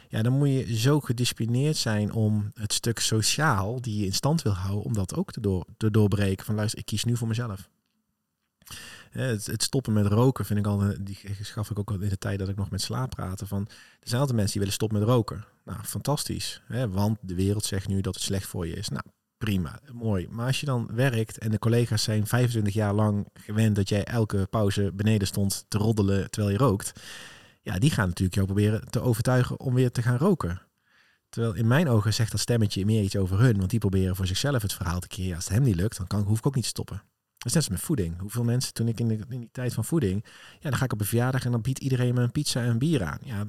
Ja, 0.10 0.22
dan 0.22 0.34
moet 0.34 0.50
je 0.50 0.78
zo 0.78 1.00
gedisciplineerd 1.00 1.78
zijn 1.78 2.12
om 2.12 2.52
het 2.54 2.74
stuk 2.74 3.00
sociaal 3.00 3.82
die 3.82 4.00
je 4.00 4.06
in 4.06 4.14
stand 4.14 4.42
wil 4.42 4.54
houden, 4.54 4.84
om 4.84 4.94
dat 4.94 5.16
ook 5.16 5.32
te, 5.32 5.40
door, 5.40 5.66
te 5.78 5.92
doorbreken. 5.92 6.46
Van 6.46 6.56
luister, 6.56 6.80
ik 6.80 6.86
kies 6.86 7.04
nu 7.04 7.18
voor 7.18 7.28
mezelf. 7.28 7.70
Het, 9.22 9.46
het 9.46 9.64
stoppen 9.64 9.94
met 9.94 10.06
roken 10.06 10.46
vind 10.46 10.60
ik 10.60 10.68
al, 10.68 10.84
die 11.00 11.20
schaf 11.42 11.70
ik 11.70 11.80
ook 11.80 11.90
al 11.90 12.00
in 12.00 12.10
de 12.10 12.18
tijd 12.18 12.40
dat 12.40 12.50
ik 12.50 12.56
nog 12.56 12.70
met 12.70 12.82
slaap 12.82 13.10
praatte. 13.10 13.48
Van, 13.48 13.68
er 14.00 14.08
zijn 14.08 14.22
altijd 14.22 14.38
mensen 14.38 14.52
die 14.52 14.60
willen 14.60 14.74
stoppen 14.74 15.00
met 15.00 15.08
roken. 15.08 15.46
Nou, 15.64 15.84
fantastisch. 15.84 16.62
Hè, 16.66 16.90
want 16.90 17.18
de 17.22 17.36
wereld 17.36 17.66
zegt 17.66 17.88
nu 17.88 18.02
dat 18.02 18.14
het 18.14 18.24
slecht 18.24 18.48
voor 18.48 18.68
je 18.68 18.74
is. 18.74 18.90
Nou, 18.90 19.04
prima, 19.38 19.80
mooi. 19.92 20.28
Maar 20.30 20.46
als 20.46 20.60
je 20.60 20.66
dan 20.66 20.90
werkt 20.94 21.38
en 21.38 21.52
de 21.52 21.60
collega's 21.60 22.04
zijn 22.04 22.28
25 22.28 22.74
jaar 22.74 22.94
lang 22.94 23.28
gewend 23.34 23.76
dat 23.76 23.90
jij 23.90 24.04
elke 24.04 24.48
pauze 24.50 24.92
beneden 24.94 25.28
stond 25.28 25.66
te 25.68 25.78
roddelen 25.78 26.32
terwijl 26.32 26.54
je 26.54 26.60
rookt. 26.60 27.02
Ja, 27.62 27.80
die 27.80 27.92
gaan 27.92 28.08
natuurlijk 28.08 28.36
jou 28.36 28.48
proberen 28.48 28.90
te 28.90 29.02
overtuigen 29.02 29.60
om 29.60 29.74
weer 29.74 29.92
te 29.92 30.02
gaan 30.02 30.18
roken. 30.18 30.62
Terwijl 31.30 31.54
in 31.54 31.68
mijn 31.68 31.90
ogen 31.90 32.14
zegt 32.14 32.32
dat 32.32 32.40
stemmetje 32.40 32.86
meer 32.86 33.04
iets 33.04 33.16
over 33.16 33.40
hun. 33.40 33.58
Want 33.58 33.70
die 33.70 33.80
proberen 33.80 34.16
voor 34.16 34.28
zichzelf 34.28 34.62
het 34.62 34.74
verhaal 34.74 35.00
te 35.00 35.08
creëren. 35.08 35.36
Als 35.36 35.44
het 35.44 35.54
hem 35.54 35.64
niet 35.64 35.76
lukt, 35.76 35.98
dan 35.98 36.08
kan, 36.08 36.24
hoef 36.24 36.38
ik 36.38 36.46
ook 36.46 36.56
niet 36.56 36.64
te 36.64 36.70
stoppen. 36.70 37.04
Is 37.46 37.54
net 37.54 37.64
als 37.64 37.70
met 37.70 37.80
voeding. 37.80 38.20
Hoeveel 38.20 38.44
mensen, 38.44 38.74
toen 38.74 38.88
ik 38.88 39.00
in, 39.00 39.08
de, 39.08 39.14
in 39.30 39.40
die 39.40 39.50
tijd 39.52 39.74
van 39.74 39.86
voeding... 39.86 40.26
Ja, 40.60 40.70
dan 40.70 40.80
ga 40.80 40.86
ik 40.86 40.94
op 40.94 41.00
een 41.00 41.06
verjaardag 41.06 41.46
en 41.46 41.52
dan 41.52 41.62
biedt 41.62 41.80
iedereen 41.80 42.14
me 42.14 42.22
een 42.22 42.32
pizza 42.32 42.62
en 42.62 42.70
een 42.70 42.78
bier 42.78 43.04
aan. 43.04 43.20
Ja, 43.24 43.46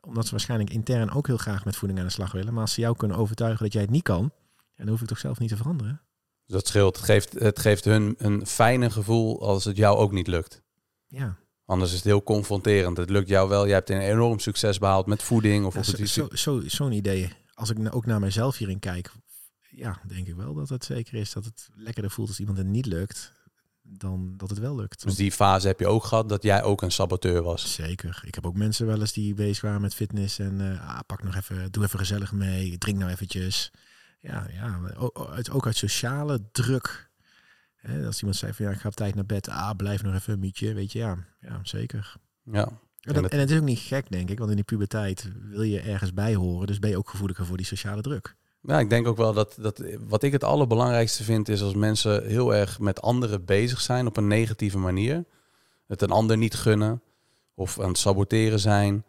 omdat 0.00 0.24
ze 0.24 0.30
waarschijnlijk 0.30 0.70
intern 0.70 1.10
ook 1.10 1.26
heel 1.26 1.36
graag 1.36 1.64
met 1.64 1.76
voeding 1.76 2.00
aan 2.00 2.06
de 2.06 2.12
slag 2.12 2.32
willen. 2.32 2.52
Maar 2.52 2.62
als 2.62 2.72
ze 2.72 2.80
jou 2.80 2.96
kunnen 2.96 3.16
overtuigen 3.16 3.62
dat 3.62 3.72
jij 3.72 3.82
het 3.82 3.90
niet 3.90 4.02
kan... 4.02 4.32
Dan 4.76 4.88
hoef 4.88 5.00
ik 5.00 5.06
toch 5.06 5.18
zelf 5.18 5.38
niet 5.38 5.48
te 5.48 5.56
veranderen. 5.56 6.00
Dus 6.44 6.54
dat 6.54 6.66
scheelt. 6.66 6.96
Het 6.96 7.04
geeft, 7.04 7.32
het 7.32 7.58
geeft 7.58 7.84
hun 7.84 8.14
een 8.18 8.46
fijne 8.46 8.90
gevoel 8.90 9.42
als 9.42 9.64
het 9.64 9.76
jou 9.76 9.96
ook 9.96 10.12
niet 10.12 10.26
lukt. 10.26 10.62
Ja, 11.06 11.36
Anders 11.66 11.90
is 11.90 11.96
het 11.96 12.06
heel 12.06 12.22
confronterend. 12.22 12.96
Het 12.96 13.10
lukt 13.10 13.28
jou 13.28 13.48
wel. 13.48 13.66
Je 13.66 13.72
hebt 13.72 13.90
een 13.90 14.00
enorm 14.00 14.38
succes 14.38 14.78
behaald 14.78 15.06
met 15.06 15.22
voeding. 15.22 15.64
Of 15.66 15.74
ja 15.74 15.80
op 15.80 15.86
zo, 15.86 15.96
het 15.96 16.08
zo, 16.08 16.28
zo, 16.32 16.62
zo'n 16.66 16.92
idee. 16.92 17.32
Als 17.54 17.70
ik 17.70 17.78
nou 17.78 17.94
ook 17.94 18.06
naar 18.06 18.20
mezelf 18.20 18.56
hierin 18.56 18.78
kijk... 18.78 19.10
Ja, 19.76 20.00
denk 20.06 20.26
ik 20.26 20.34
wel 20.34 20.54
dat 20.54 20.68
het 20.68 20.84
zeker 20.84 21.14
is 21.14 21.32
dat 21.32 21.44
het 21.44 21.68
lekkerder 21.74 22.10
voelt 22.10 22.28
als 22.28 22.40
iemand 22.40 22.58
het 22.58 22.66
niet 22.66 22.86
lukt... 22.86 23.32
dan 23.82 24.34
dat 24.36 24.50
het 24.50 24.58
wel 24.58 24.76
lukt. 24.76 25.02
Dus 25.02 25.14
die 25.14 25.32
fase 25.32 25.66
heb 25.66 25.80
je 25.80 25.86
ook 25.86 26.04
gehad 26.04 26.28
dat 26.28 26.42
jij 26.42 26.62
ook 26.62 26.82
een 26.82 26.90
saboteur 26.92 27.42
was. 27.42 27.74
Zeker. 27.74 28.22
Ik 28.26 28.34
heb 28.34 28.46
ook 28.46 28.56
mensen 28.56 28.86
wel 28.86 29.00
eens 29.00 29.12
die 29.12 29.34
bezig 29.34 29.62
waren 29.62 29.80
met 29.80 29.94
fitness 29.94 30.38
en 30.38 30.60
eh, 30.72 30.88
ah, 30.88 30.98
pak 31.06 31.22
nog 31.22 31.34
even, 31.36 31.72
doe 31.72 31.84
even 31.84 31.98
gezellig 31.98 32.32
mee, 32.32 32.78
drink 32.78 32.98
nou 32.98 33.10
eventjes. 33.10 33.70
Ja, 34.20 34.46
ja, 34.52 34.80
ook 34.96 35.26
uit, 35.30 35.50
ook 35.50 35.66
uit 35.66 35.76
sociale 35.76 36.48
druk. 36.52 37.10
Hè, 37.76 38.06
als 38.06 38.18
iemand 38.18 38.36
zei 38.36 38.52
van 38.52 38.64
ja, 38.66 38.70
ik 38.72 38.78
ga 38.80 38.88
op 38.88 38.94
tijd 38.94 39.14
naar 39.14 39.26
bed, 39.26 39.48
ah, 39.48 39.70
blijf 39.76 40.02
nog 40.02 40.14
even 40.14 40.32
een 40.32 40.38
mietje, 40.38 40.74
weet 40.74 40.92
je, 40.92 40.98
ja, 40.98 41.16
ja 41.40 41.60
zeker. 41.62 42.14
Ja. 42.42 42.68
En, 43.00 43.12
dat, 43.14 43.22
het- 43.22 43.32
en 43.32 43.38
het 43.38 43.50
is 43.50 43.58
ook 43.58 43.64
niet 43.64 43.78
gek, 43.78 44.10
denk 44.10 44.30
ik, 44.30 44.38
want 44.38 44.50
in 44.50 44.56
die 44.56 44.64
puberteit 44.64 45.30
wil 45.42 45.62
je 45.62 45.80
ergens 45.80 46.12
bij 46.14 46.34
horen, 46.34 46.66
dus 46.66 46.78
ben 46.78 46.90
je 46.90 46.98
ook 46.98 47.10
gevoeliger 47.10 47.46
voor 47.46 47.56
die 47.56 47.66
sociale 47.66 48.02
druk. 48.02 48.36
Ja, 48.66 48.78
ik 48.78 48.90
denk 48.90 49.06
ook 49.06 49.16
wel 49.16 49.32
dat, 49.32 49.56
dat 49.60 49.82
wat 50.08 50.22
ik 50.22 50.32
het 50.32 50.44
allerbelangrijkste 50.44 51.24
vind 51.24 51.48
is 51.48 51.62
als 51.62 51.74
mensen 51.74 52.26
heel 52.26 52.54
erg 52.54 52.78
met 52.78 53.02
anderen 53.02 53.44
bezig 53.44 53.80
zijn 53.80 54.06
op 54.06 54.16
een 54.16 54.26
negatieve 54.26 54.78
manier. 54.78 55.24
Het 55.86 56.02
een 56.02 56.10
ander 56.10 56.36
niet 56.36 56.54
gunnen 56.54 57.02
of 57.54 57.80
aan 57.80 57.88
het 57.88 57.98
saboteren 57.98 58.60
zijn 58.60 59.04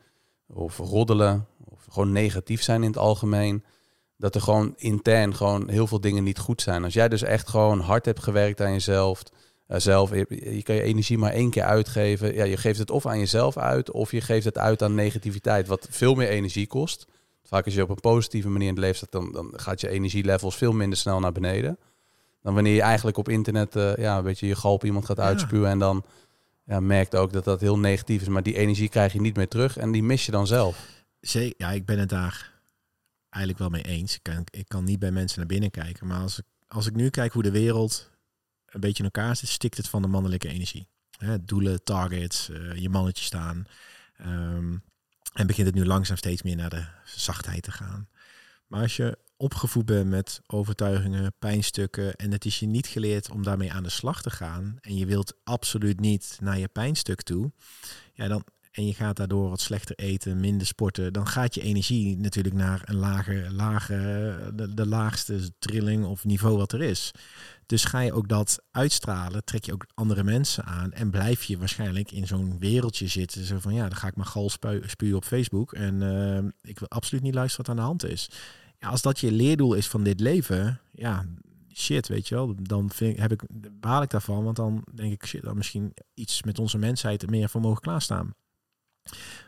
of 0.48 0.78
roddelen 0.78 1.48
of 1.66 1.86
gewoon 1.90 2.12
negatief 2.12 2.64
zijn 2.64 2.82
in 2.82 2.90
het 2.90 2.98
algemeen. 2.98 3.64
Dat 4.18 4.36
er 4.36 4.42
gewoon 4.42 4.74
intern 4.78 5.36
gewoon 5.36 5.70
heel 5.70 5.88
veel 5.88 6.02
dingen 6.02 6.24
niet 6.24 6.40
goed 6.40 6.62
zijn. 6.62 6.84
Als 6.84 6.94
jij 6.94 7.10
dus 7.10 7.22
echt 7.22 7.50
gewoon 7.50 7.80
hard 7.80 8.06
hebt 8.06 8.24
gewerkt 8.24 8.62
aan 8.62 8.72
jezelf, 8.72 9.24
eh, 9.68 9.80
zelf, 9.80 10.10
je, 10.10 10.26
je 10.56 10.64
kan 10.64 10.76
je 10.76 10.82
energie 10.82 11.18
maar 11.18 11.32
één 11.32 11.50
keer 11.50 11.64
uitgeven. 11.64 12.34
Ja, 12.34 12.44
je 12.44 12.58
geeft 12.58 12.80
het 12.80 12.92
of 12.92 13.06
aan 13.06 13.20
jezelf 13.20 13.58
uit 13.58 13.92
of 13.92 14.12
je 14.12 14.22
geeft 14.22 14.46
het 14.46 14.58
uit 14.58 14.82
aan 14.82 14.96
negativiteit, 14.96 15.68
wat 15.68 15.88
veel 15.90 16.16
meer 16.16 16.30
energie 16.30 16.68
kost. 16.68 17.08
Vaak 17.48 17.66
als 17.66 17.74
je 17.74 17.84
op 17.84 17.90
een 17.90 18.00
positieve 18.00 18.50
manier 18.50 18.68
in 18.68 18.74
het 18.74 18.84
leven 18.84 18.98
staat, 18.98 19.12
dan, 19.12 19.32
dan 19.32 19.54
gaat 19.56 19.82
je 19.82 19.90
energielevels 19.90 20.56
veel 20.56 20.74
minder 20.74 20.98
snel 20.98 21.20
naar 21.20 21.32
beneden. 21.32 21.78
Dan 22.42 22.54
wanneer 22.54 22.74
je 22.74 22.82
eigenlijk 22.82 23.18
op 23.18 23.30
internet 23.30 23.76
eh, 23.76 23.96
ja, 23.96 24.18
een 24.18 24.24
beetje 24.24 24.48
je 24.48 24.56
galp 24.56 24.84
iemand 24.84 25.06
gaat 25.06 25.20
uitspuwen 25.20 25.70
en 25.70 25.80
dan 25.80 26.06
ja, 26.66 26.80
merkt 26.80 27.16
ook 27.16 27.34
dat 27.34 27.44
dat 27.44 27.62
heel 27.62 27.80
negatief 27.80 28.22
is. 28.22 28.28
Maar 28.28 28.44
die 28.44 28.58
energie 28.58 28.90
krijg 28.90 29.14
je 29.14 29.22
niet 29.22 29.36
meer 29.36 29.48
terug 29.48 29.78
en 29.78 29.92
die 29.92 30.04
mis 30.04 30.26
je 30.26 30.32
dan 30.32 30.48
zelf. 30.48 30.88
Zee, 31.20 31.54
ja, 31.58 31.72
ik 31.72 31.86
ben 31.86 32.00
het 32.00 32.10
daar 32.10 32.54
eigenlijk 33.30 33.64
wel 33.64 33.70
mee 33.82 33.96
eens. 33.96 34.16
Ik 34.16 34.24
kan, 34.24 34.44
ik 34.50 34.68
kan 34.68 34.84
niet 34.84 35.00
bij 35.00 35.12
mensen 35.12 35.38
naar 35.40 35.48
binnen 35.48 35.72
kijken. 35.72 36.08
Maar 36.08 36.22
als 36.22 36.40
ik, 36.40 36.46
als 36.68 36.86
ik 36.86 36.96
nu 36.96 37.10
kijk 37.10 37.34
hoe 37.34 37.44
de 37.44 37.52
wereld 37.52 38.10
een 38.66 38.80
beetje 38.80 39.04
in 39.04 39.10
elkaar 39.14 39.36
zit, 39.36 39.50
stikt 39.50 39.78
het 39.78 39.90
van 39.90 40.02
de 40.02 40.08
mannelijke 40.08 40.48
energie. 40.48 40.88
Doelen, 41.42 41.84
targets, 41.84 42.50
eh, 42.50 42.76
je 42.76 42.90
mannetje 42.90 43.24
staan. 43.24 43.66
Ehm, 44.18 44.76
En 45.38 45.48
begint 45.48 45.68
het 45.68 45.76
nu 45.76 45.86
langzaam 45.86 46.18
steeds 46.18 46.42
meer 46.42 46.56
naar 46.56 46.70
de 46.70 46.86
zachtheid 47.06 47.64
te 47.64 47.72
gaan. 47.72 48.08
Maar 48.68 48.82
als 48.82 48.96
je 48.96 49.18
opgevoed 49.36 49.86
bent 49.86 50.10
met 50.10 50.42
overtuigingen, 50.48 51.34
pijnstukken 51.40 52.16
en 52.16 52.32
het 52.32 52.46
is 52.46 52.60
je 52.60 52.66
niet 52.66 52.88
geleerd 52.88 53.32
om 53.32 53.44
daarmee 53.44 53.72
aan 53.72 53.84
de 53.84 53.90
slag 53.90 54.22
te 54.22 54.30
gaan 54.30 54.78
en 54.82 54.96
je 54.96 55.06
wilt 55.06 55.34
absoluut 55.44 56.00
niet 56.00 56.38
naar 56.42 56.60
je 56.60 56.68
pijnstuk 56.68 57.22
toe, 57.22 57.52
ja, 58.14 58.28
dan, 58.28 58.44
en 58.72 58.88
je 58.88 58.94
gaat 58.94 59.16
daardoor 59.16 59.50
wat 59.50 59.62
slechter 59.62 59.96
eten, 59.96 60.40
minder 60.40 60.68
sporten, 60.68 61.14
dan 61.14 61.28
gaat 61.28 61.54
je 61.54 61.62
energie 61.62 62.18
natuurlijk 62.18 62.56
naar 62.56 62.82
een 62.86 62.96
lager, 63.56 64.56
de, 64.56 64.74
de 64.74 64.86
laagste 64.86 65.52
trilling 65.60 66.06
of 66.06 66.26
niveau 66.26 66.58
wat 66.58 66.72
er 66.72 66.82
is. 66.82 67.12
Dus 67.68 67.84
ga 67.84 68.00
je 68.00 68.14
ook 68.14 68.28
dat 68.28 68.64
uitstralen, 68.72 69.44
trek 69.44 69.66
je 69.66 69.74
ook 69.74 69.86
andere 69.94 70.24
mensen 70.24 70.64
aan 70.64 70.92
en 70.92 71.10
blijf 71.10 71.44
je 71.44 71.58
waarschijnlijk 71.58 72.12
in 72.12 72.28
zo'n 72.28 72.60
wereldje 72.60 73.08
zitten. 73.08 73.46
Zo 73.46 73.60
van 73.60 73.74
ja, 73.74 73.88
dan 73.88 73.98
ga 73.98 74.08
ik 74.08 74.16
mijn 74.16 74.28
gal 74.28 74.50
spuien 74.86 75.16
op 75.16 75.26
Facebook 75.26 75.74
en 75.74 76.02
uh, 76.02 76.50
ik 76.62 76.80
wil 76.80 76.90
absoluut 76.90 77.24
niet 77.24 77.34
luisteren 77.34 77.66
wat 77.66 77.76
aan 77.76 77.82
de 77.82 77.88
hand 77.88 78.06
is. 78.06 78.30
Ja, 78.80 78.88
als 78.88 79.02
dat 79.02 79.20
je 79.20 79.32
leerdoel 79.32 79.74
is 79.74 79.88
van 79.88 80.04
dit 80.04 80.20
leven, 80.20 80.80
ja, 80.92 81.26
shit, 81.74 82.08
weet 82.08 82.28
je 82.28 82.36
wel, 82.36 82.56
dan 82.62 82.90
vind, 82.90 83.18
heb 83.18 83.32
ik, 83.32 83.44
baal 83.72 84.02
ik 84.02 84.10
daarvan, 84.10 84.44
want 84.44 84.56
dan 84.56 84.84
denk 84.94 85.14
ik, 85.14 85.26
shit, 85.26 85.44
dan 85.44 85.58
misschien 85.58 85.94
iets 86.14 86.44
met 86.44 86.60
onze 86.60 86.78
mensheid 86.78 87.30
meer 87.30 87.50
voor 87.50 87.62
mogen 87.62 87.82
klaarstaan. 87.82 88.36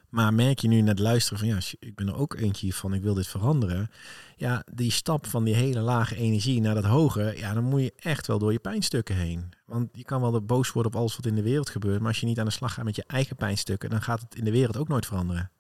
Maar 0.09 0.33
merk 0.33 0.59
je 0.59 0.67
nu 0.67 0.81
net 0.81 0.99
luisteren 0.99 1.39
van 1.39 1.47
ja, 1.47 1.57
ik 1.79 1.95
ben 1.95 2.07
er 2.07 2.15
ook 2.15 2.33
eentje 2.33 2.73
van, 2.73 2.93
ik 2.93 3.01
wil 3.01 3.13
dit 3.13 3.27
veranderen. 3.27 3.89
Ja, 4.35 4.63
die 4.73 4.91
stap 4.91 5.27
van 5.27 5.43
die 5.43 5.55
hele 5.55 5.79
lage 5.79 6.15
energie 6.15 6.61
naar 6.61 6.75
dat 6.75 6.83
hoge, 6.83 7.33
ja, 7.37 7.53
dan 7.53 7.63
moet 7.63 7.81
je 7.81 7.93
echt 7.95 8.27
wel 8.27 8.39
door 8.39 8.51
je 8.51 8.59
pijnstukken 8.59 9.15
heen. 9.15 9.49
Want 9.65 9.89
je 9.91 10.03
kan 10.03 10.21
wel 10.21 10.41
boos 10.41 10.71
worden 10.71 10.91
op 10.91 10.99
alles 10.99 11.15
wat 11.15 11.25
in 11.25 11.35
de 11.35 11.41
wereld 11.41 11.69
gebeurt, 11.69 11.99
maar 11.99 12.07
als 12.07 12.19
je 12.19 12.25
niet 12.25 12.39
aan 12.39 12.45
de 12.45 12.51
slag 12.51 12.73
gaat 12.73 12.85
met 12.85 12.95
je 12.95 13.03
eigen 13.07 13.35
pijnstukken, 13.35 13.89
dan 13.89 14.01
gaat 14.01 14.21
het 14.21 14.35
in 14.35 14.43
de 14.43 14.51
wereld 14.51 14.77
ook 14.77 14.87
nooit 14.87 15.05
veranderen. 15.05 15.51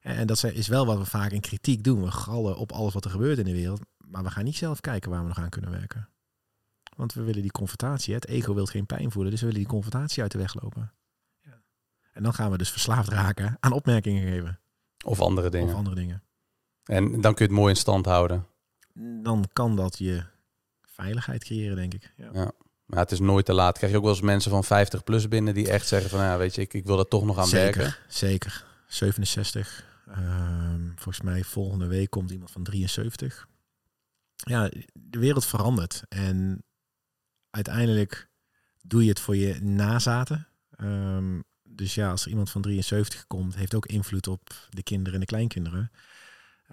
En 0.00 0.26
dat 0.26 0.44
is 0.44 0.68
wel 0.68 0.86
wat 0.86 0.98
we 0.98 1.04
vaak 1.04 1.30
in 1.30 1.40
kritiek 1.40 1.84
doen. 1.84 2.02
We 2.02 2.10
gallen 2.10 2.56
op 2.56 2.72
alles 2.72 2.94
wat 2.94 3.04
er 3.04 3.10
gebeurt 3.10 3.38
in 3.38 3.44
de 3.44 3.52
wereld, 3.52 3.80
maar 3.96 4.22
we 4.22 4.30
gaan 4.30 4.44
niet 4.44 4.56
zelf 4.56 4.80
kijken 4.80 5.10
waar 5.10 5.22
we 5.22 5.28
nog 5.28 5.38
aan 5.38 5.48
kunnen 5.48 5.70
werken. 5.70 6.08
Want 6.96 7.12
we 7.12 7.22
willen 7.22 7.42
die 7.42 7.50
confrontatie. 7.50 8.14
Het 8.14 8.26
ego 8.26 8.54
wil 8.54 8.66
geen 8.66 8.86
pijn 8.86 9.10
voelen, 9.10 9.30
dus 9.30 9.40
we 9.40 9.46
willen 9.46 9.60
die 9.60 9.70
confrontatie 9.70 10.22
uit 10.22 10.32
de 10.32 10.38
weg 10.38 10.62
lopen. 10.62 10.92
En 12.12 12.22
dan 12.22 12.34
gaan 12.34 12.50
we 12.50 12.58
dus 12.58 12.70
verslaafd 12.70 13.08
raken 13.08 13.56
aan 13.60 13.72
opmerkingen 13.72 14.22
geven. 14.22 14.58
Of 15.04 15.20
andere 15.20 15.50
dingen. 15.50 15.68
Of 15.68 15.74
andere 15.74 15.94
dingen. 15.94 16.22
En 16.84 17.20
dan 17.20 17.34
kun 17.34 17.44
je 17.44 17.50
het 17.50 17.60
mooi 17.60 17.70
in 17.70 17.78
stand 17.78 18.06
houden. 18.06 18.46
Dan 19.22 19.48
kan 19.52 19.76
dat 19.76 19.98
je 19.98 20.24
veiligheid 20.82 21.44
creëren, 21.44 21.76
denk 21.76 21.94
ik. 21.94 22.12
Ja. 22.16 22.30
ja. 22.32 22.52
Maar 22.84 23.00
het 23.00 23.12
is 23.12 23.20
nooit 23.20 23.44
te 23.44 23.52
laat. 23.52 23.76
Krijg 23.76 23.92
je 23.92 23.98
ook 23.98 24.04
wel 24.04 24.12
eens 24.12 24.22
mensen 24.22 24.50
van 24.50 24.64
50 24.64 25.04
plus 25.04 25.28
binnen 25.28 25.54
die 25.54 25.70
echt 25.70 25.86
zeggen 25.86 26.10
van, 26.10 26.20
ja, 26.20 26.38
weet 26.38 26.54
je, 26.54 26.60
ik, 26.60 26.74
ik 26.74 26.84
wil 26.84 26.98
er 26.98 27.08
toch 27.08 27.24
nog 27.24 27.38
aan 27.38 27.46
zeker, 27.46 27.82
werken. 27.82 27.96
Zeker. 28.08 28.64
67. 28.86 29.90
Ehm, 30.06 30.86
volgens 30.94 31.20
mij 31.20 31.44
volgende 31.44 31.86
week 31.86 32.10
komt 32.10 32.30
iemand 32.30 32.50
van 32.50 32.62
73. 32.62 33.48
Ja, 34.34 34.70
de 34.92 35.18
wereld 35.18 35.44
verandert. 35.46 36.02
En 36.08 36.64
uiteindelijk 37.50 38.28
doe 38.82 39.02
je 39.02 39.08
het 39.08 39.20
voor 39.20 39.36
je 39.36 39.60
nazaten. 39.60 40.46
Um, 40.80 41.44
dus 41.74 41.94
ja, 41.94 42.10
als 42.10 42.26
iemand 42.26 42.50
van 42.50 42.62
73 42.62 43.26
komt, 43.26 43.54
heeft 43.54 43.74
ook 43.74 43.86
invloed 43.86 44.26
op 44.26 44.68
de 44.68 44.82
kinderen 44.82 45.14
en 45.14 45.20
de 45.20 45.26
kleinkinderen. 45.26 45.90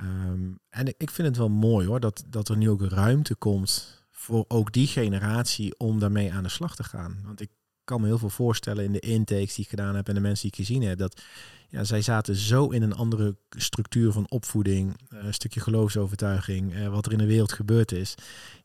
Um, 0.02 0.60
en 0.70 0.88
ik 0.98 1.12
vind 1.12 1.28
het 1.28 1.38
wel 1.38 1.50
mooi 1.50 1.88
hoor, 1.88 2.00
dat, 2.00 2.24
dat 2.28 2.50
er 2.50 2.58
nu 2.58 2.70
ook 2.70 2.82
ruimte 2.82 3.36
komt 3.36 4.04
voor 4.12 4.46
ook 4.48 4.72
die 4.72 4.88
generatie 4.88 5.80
om 5.80 6.00
daarmee 6.00 6.34
aan 6.34 6.44
de 6.44 6.50
slag 6.50 6.76
te 6.76 6.84
gaan. 6.84 7.22
Want 7.24 7.42
ik 7.42 7.50
kan 7.90 8.02
me 8.02 8.08
heel 8.08 8.18
veel 8.18 8.30
voorstellen 8.30 8.84
in 8.84 8.92
de 8.92 9.00
intakes 9.00 9.56
die 9.56 9.64
ik 9.64 9.70
gedaan 9.70 9.96
heb 9.96 10.08
en 10.08 10.14
de 10.14 10.20
mensen 10.20 10.50
die 10.50 10.60
ik 10.60 10.68
gezien 10.68 10.90
heb, 10.90 10.98
dat 10.98 11.22
ja, 11.70 11.84
zij 11.84 12.02
zaten 12.02 12.36
zo 12.36 12.68
in 12.68 12.82
een 12.82 12.96
andere 12.96 13.36
structuur 13.50 14.12
van 14.12 14.30
opvoeding, 14.30 14.98
eh, 15.10 15.24
een 15.24 15.34
stukje 15.34 15.60
geloofsovertuiging, 15.60 16.74
uh, 16.74 16.88
wat 16.88 17.06
er 17.06 17.12
in 17.12 17.18
de 17.18 17.26
wereld 17.26 17.52
gebeurd 17.52 17.92
is. 17.92 18.16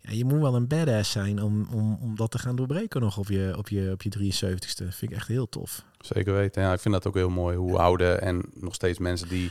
Ja, 0.00 0.12
je 0.12 0.24
moet 0.24 0.40
wel 0.40 0.54
een 0.54 0.66
badass 0.66 1.10
zijn 1.10 1.42
om, 1.42 1.66
om, 1.72 1.98
om 2.00 2.16
dat 2.16 2.30
te 2.30 2.38
gaan 2.38 2.56
doorbreken 2.56 3.00
nog 3.00 3.18
op 3.18 3.28
je, 3.28 3.54
op 3.56 3.68
je, 3.68 3.90
op 3.92 4.02
je 4.02 4.10
73ste. 4.10 4.88
Vind 4.88 5.02
ik 5.02 5.10
echt 5.10 5.28
heel 5.28 5.48
tof. 5.48 5.84
Zeker 5.98 6.34
weten. 6.34 6.62
Ja, 6.62 6.72
ik 6.72 6.80
vind 6.80 6.94
dat 6.94 7.06
ook 7.06 7.14
heel 7.14 7.30
mooi. 7.30 7.56
Hoe 7.56 7.78
oude 7.78 8.12
en 8.12 8.50
nog 8.54 8.74
steeds 8.74 8.98
mensen 8.98 9.28
die, 9.28 9.50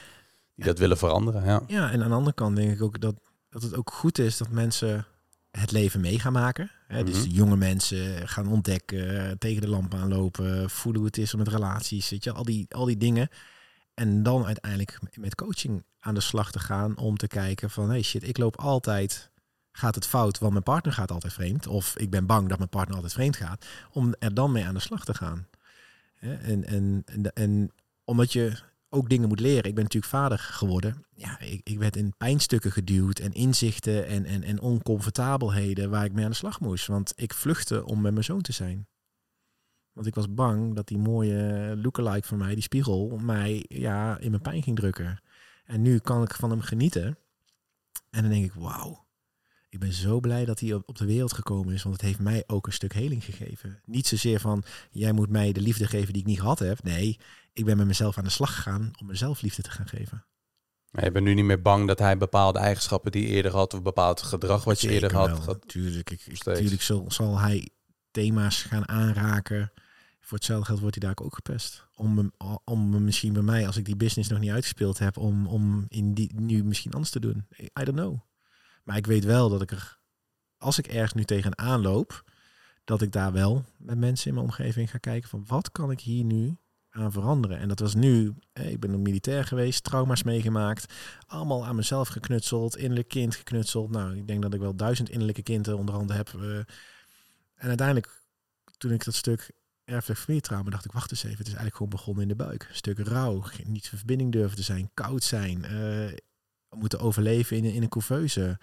die 0.55 0.65
dat 0.65 0.79
willen 0.79 0.97
veranderen. 0.97 1.45
Ja. 1.45 1.63
ja, 1.67 1.91
en 1.91 2.03
aan 2.03 2.09
de 2.09 2.15
andere 2.15 2.35
kant 2.35 2.55
denk 2.55 2.71
ik 2.71 2.81
ook 2.81 2.99
dat, 2.99 3.15
dat 3.49 3.61
het 3.61 3.75
ook 3.75 3.91
goed 3.91 4.19
is 4.19 4.37
dat 4.37 4.49
mensen 4.49 5.05
het 5.59 5.71
leven 5.71 6.01
mee 6.01 6.19
gaan 6.19 6.33
maken. 6.33 6.71
Hè? 6.87 7.03
Dus 7.03 7.25
mhm. 7.25 7.35
jonge 7.35 7.55
mensen 7.55 8.27
gaan 8.27 8.47
ontdekken, 8.47 9.37
tegen 9.39 9.61
de 9.61 9.67
lamp 9.67 9.93
aanlopen, 9.93 10.69
voelen 10.69 11.01
hoe 11.01 11.09
het 11.09 11.19
is 11.19 11.33
om 11.33 11.39
met 11.39 11.47
relaties, 11.47 12.09
weet 12.09 12.23
je, 12.23 12.31
al 12.31 12.43
die, 12.43 12.65
al 12.69 12.85
die 12.85 12.97
dingen. 12.97 13.29
En 13.93 14.23
dan 14.23 14.45
uiteindelijk 14.45 14.99
met 15.13 15.35
coaching 15.35 15.83
aan 15.99 16.13
de 16.13 16.21
slag 16.21 16.51
te 16.51 16.59
gaan 16.59 16.97
om 16.97 17.17
te 17.17 17.27
kijken 17.27 17.69
van, 17.69 17.89
hey 17.89 18.01
shit, 18.01 18.27
ik 18.27 18.37
loop 18.37 18.57
altijd, 18.57 19.29
gaat 19.71 19.95
het 19.95 20.07
fout, 20.07 20.39
want 20.39 20.51
mijn 20.51 20.63
partner 20.63 20.93
gaat 20.93 21.11
altijd 21.11 21.33
vreemd. 21.33 21.67
Of 21.67 21.97
ik 21.97 22.09
ben 22.09 22.25
bang 22.25 22.49
dat 22.49 22.57
mijn 22.57 22.69
partner 22.69 22.95
altijd 22.95 23.13
vreemd 23.13 23.35
gaat. 23.35 23.65
Om 23.91 24.15
er 24.19 24.33
dan 24.33 24.51
mee 24.51 24.65
aan 24.65 24.73
de 24.73 24.79
slag 24.79 25.05
te 25.05 25.13
gaan. 25.13 25.47
En, 26.19 26.63
en, 26.65 27.03
en, 27.05 27.33
en 27.33 27.71
omdat 28.03 28.33
je 28.33 28.53
ook 28.93 29.09
dingen 29.09 29.27
moet 29.27 29.39
leren. 29.39 29.63
Ik 29.63 29.75
ben 29.75 29.83
natuurlijk 29.83 30.13
vader 30.13 30.39
geworden. 30.39 31.05
Ja, 31.15 31.39
ik, 31.39 31.61
ik 31.63 31.79
werd 31.79 31.95
in 31.95 32.13
pijnstukken 32.17 32.71
geduwd 32.71 33.19
en 33.19 33.31
inzichten 33.31 34.07
en, 34.07 34.25
en, 34.25 34.43
en 34.43 34.59
oncomfortabelheden 34.59 35.89
waar 35.89 36.05
ik 36.05 36.13
mee 36.13 36.23
aan 36.23 36.29
de 36.29 36.35
slag 36.35 36.59
moest. 36.59 36.87
Want 36.87 37.13
ik 37.15 37.33
vluchtte 37.33 37.85
om 37.85 38.01
met 38.01 38.11
mijn 38.11 38.25
zoon 38.25 38.41
te 38.41 38.51
zijn. 38.51 38.87
Want 39.91 40.07
ik 40.07 40.15
was 40.15 40.33
bang 40.33 40.75
dat 40.75 40.87
die 40.87 40.97
mooie 40.97 41.73
lookalike 41.81 42.27
van 42.27 42.37
mij, 42.37 42.53
die 42.53 42.63
spiegel, 42.63 43.17
mij 43.21 43.65
ja, 43.67 44.17
in 44.17 44.29
mijn 44.29 44.41
pijn 44.41 44.63
ging 44.63 44.75
drukken. 44.75 45.21
En 45.65 45.81
nu 45.81 45.99
kan 45.99 46.23
ik 46.23 46.33
van 46.33 46.49
hem 46.49 46.61
genieten. 46.61 47.17
En 48.09 48.21
dan 48.21 48.31
denk 48.31 48.45
ik, 48.45 48.53
wauw, 48.53 49.02
ik 49.73 49.79
ben 49.79 49.93
zo 49.93 50.19
blij 50.19 50.45
dat 50.45 50.59
hij 50.59 50.73
op 50.73 50.97
de 50.97 51.05
wereld 51.05 51.33
gekomen 51.33 51.73
is, 51.73 51.83
want 51.83 51.95
het 51.95 52.05
heeft 52.05 52.19
mij 52.19 52.43
ook 52.47 52.67
een 52.67 52.73
stuk 52.73 52.93
heling 52.93 53.23
gegeven. 53.23 53.81
Niet 53.85 54.07
zozeer 54.07 54.39
van, 54.39 54.63
jij 54.91 55.11
moet 55.11 55.29
mij 55.29 55.51
de 55.51 55.61
liefde 55.61 55.87
geven 55.87 56.13
die 56.13 56.21
ik 56.21 56.27
niet 56.27 56.39
gehad 56.39 56.59
heb. 56.59 56.83
Nee, 56.83 57.19
ik 57.53 57.65
ben 57.65 57.77
met 57.77 57.87
mezelf 57.87 58.17
aan 58.17 58.23
de 58.23 58.29
slag 58.29 58.55
gegaan 58.55 58.91
om 58.99 59.07
mezelf 59.07 59.41
liefde 59.41 59.61
te 59.61 59.71
gaan 59.71 59.87
geven. 59.87 60.25
Maar 60.91 61.03
je 61.03 61.11
bent 61.11 61.25
nu 61.25 61.33
niet 61.33 61.45
meer 61.45 61.61
bang 61.61 61.87
dat 61.87 61.99
hij 61.99 62.17
bepaalde 62.17 62.59
eigenschappen 62.59 63.11
die 63.11 63.21
je 63.21 63.27
eerder 63.27 63.51
had, 63.51 63.73
of 63.73 63.81
bepaald 63.81 64.21
gedrag 64.21 64.63
wat 64.63 64.81
je 64.81 64.89
eerder 64.89 65.13
had. 65.13 65.45
Wel. 65.45 65.59
Tuurlijk, 65.59 66.09
ik, 66.09 66.43
tuurlijk 66.43 66.81
zal, 66.81 67.05
zal 67.07 67.39
hij 67.39 67.69
thema's 68.11 68.63
gaan 68.63 68.87
aanraken. 68.87 69.71
Voor 70.19 70.37
hetzelfde 70.37 70.65
geld 70.65 70.79
wordt 70.79 70.95
hij 70.99 71.07
daar 71.07 71.25
ook 71.25 71.35
gepest. 71.35 71.87
Om, 71.95 72.31
om 72.63 73.03
misschien 73.03 73.33
bij 73.33 73.41
mij, 73.41 73.67
als 73.67 73.77
ik 73.77 73.85
die 73.85 73.95
business 73.95 74.29
nog 74.29 74.39
niet 74.39 74.51
uitgespeeld 74.51 74.99
heb, 74.99 75.17
om, 75.17 75.47
om 75.47 75.85
in 75.89 76.13
die, 76.13 76.31
nu 76.35 76.63
misschien 76.63 76.91
anders 76.91 77.11
te 77.11 77.19
doen. 77.19 77.45
I 77.59 77.83
don't 77.83 77.97
know. 77.97 78.19
Maar 78.83 78.97
ik 78.97 79.05
weet 79.05 79.23
wel 79.23 79.49
dat 79.49 79.61
ik 79.61 79.71
er, 79.71 79.99
als 80.57 80.77
ik 80.77 80.87
ergens 80.87 81.13
nu 81.13 81.23
tegenaan 81.23 81.81
loop, 81.81 82.23
dat 82.83 83.01
ik 83.01 83.11
daar 83.11 83.31
wel 83.31 83.65
met 83.77 83.97
mensen 83.97 84.27
in 84.27 84.33
mijn 84.33 84.45
omgeving 84.45 84.89
ga 84.89 84.97
kijken 84.97 85.29
van 85.29 85.43
wat 85.47 85.71
kan 85.71 85.91
ik 85.91 85.99
hier 85.99 86.23
nu 86.23 86.57
aan 86.89 87.11
veranderen. 87.11 87.57
En 87.57 87.67
dat 87.67 87.79
was 87.79 87.95
nu, 87.95 88.33
ik 88.53 88.79
ben 88.79 88.93
een 88.93 89.01
militair 89.01 89.45
geweest, 89.45 89.83
trauma's 89.83 90.23
meegemaakt, 90.23 90.93
allemaal 91.27 91.65
aan 91.65 91.75
mezelf 91.75 92.07
geknutseld, 92.07 92.77
innerlijk 92.77 93.07
kind 93.07 93.35
geknutseld. 93.35 93.89
Nou, 93.89 94.15
ik 94.17 94.27
denk 94.27 94.41
dat 94.41 94.53
ik 94.53 94.59
wel 94.59 94.75
duizend 94.75 95.09
innerlijke 95.09 95.43
kinderen 95.43 95.79
onderhand 95.79 96.13
heb. 96.13 96.33
Uh, 96.35 96.57
en 97.55 97.67
uiteindelijk, 97.67 98.21
toen 98.77 98.91
ik 98.91 99.05
dat 99.05 99.15
stuk 99.15 99.51
erfelijk 99.83 100.19
familietrauma, 100.19 100.69
dacht 100.69 100.85
ik, 100.85 100.91
wacht 100.91 101.11
eens 101.11 101.23
even, 101.23 101.37
het 101.37 101.47
is 101.47 101.53
eigenlijk 101.53 101.75
gewoon 101.75 101.91
begonnen 101.91 102.21
in 102.21 102.29
de 102.29 102.35
buik. 102.35 102.69
Stuk 102.71 102.99
rouw, 102.99 103.43
niet 103.63 103.89
van 103.89 103.97
verbinding 103.97 104.31
durven 104.31 104.57
te 104.57 104.63
zijn, 104.63 104.89
koud 104.93 105.23
zijn, 105.23 105.65
uh, 105.71 106.17
moeten 106.75 106.99
overleven 106.99 107.57
in, 107.57 107.63
in 107.63 107.81
een 107.81 107.89
couveuse. 107.89 108.59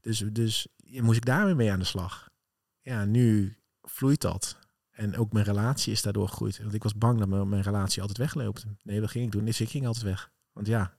Dus, 0.00 0.24
dus 0.32 0.66
moest 0.84 1.16
ik 1.16 1.24
daarmee 1.24 1.54
mee 1.54 1.72
aan 1.72 1.78
de 1.78 1.84
slag. 1.84 2.30
Ja, 2.80 3.04
nu 3.04 3.56
vloeit 3.82 4.20
dat. 4.20 4.58
En 4.90 5.16
ook 5.16 5.32
mijn 5.32 5.44
relatie 5.44 5.92
is 5.92 6.02
daardoor 6.02 6.28
gegroeid. 6.28 6.58
Want 6.58 6.74
ik 6.74 6.82
was 6.82 6.94
bang 6.94 7.18
dat 7.18 7.28
mijn, 7.28 7.48
mijn 7.48 7.62
relatie 7.62 8.00
altijd 8.00 8.18
wegloopt. 8.18 8.64
Nee, 8.82 9.00
dat 9.00 9.10
ging 9.10 9.24
ik 9.24 9.32
doen. 9.32 9.44
Dus 9.44 9.60
ik 9.60 9.68
ging 9.68 9.86
altijd 9.86 10.04
weg. 10.04 10.30
Want 10.52 10.66
ja, 10.66 10.96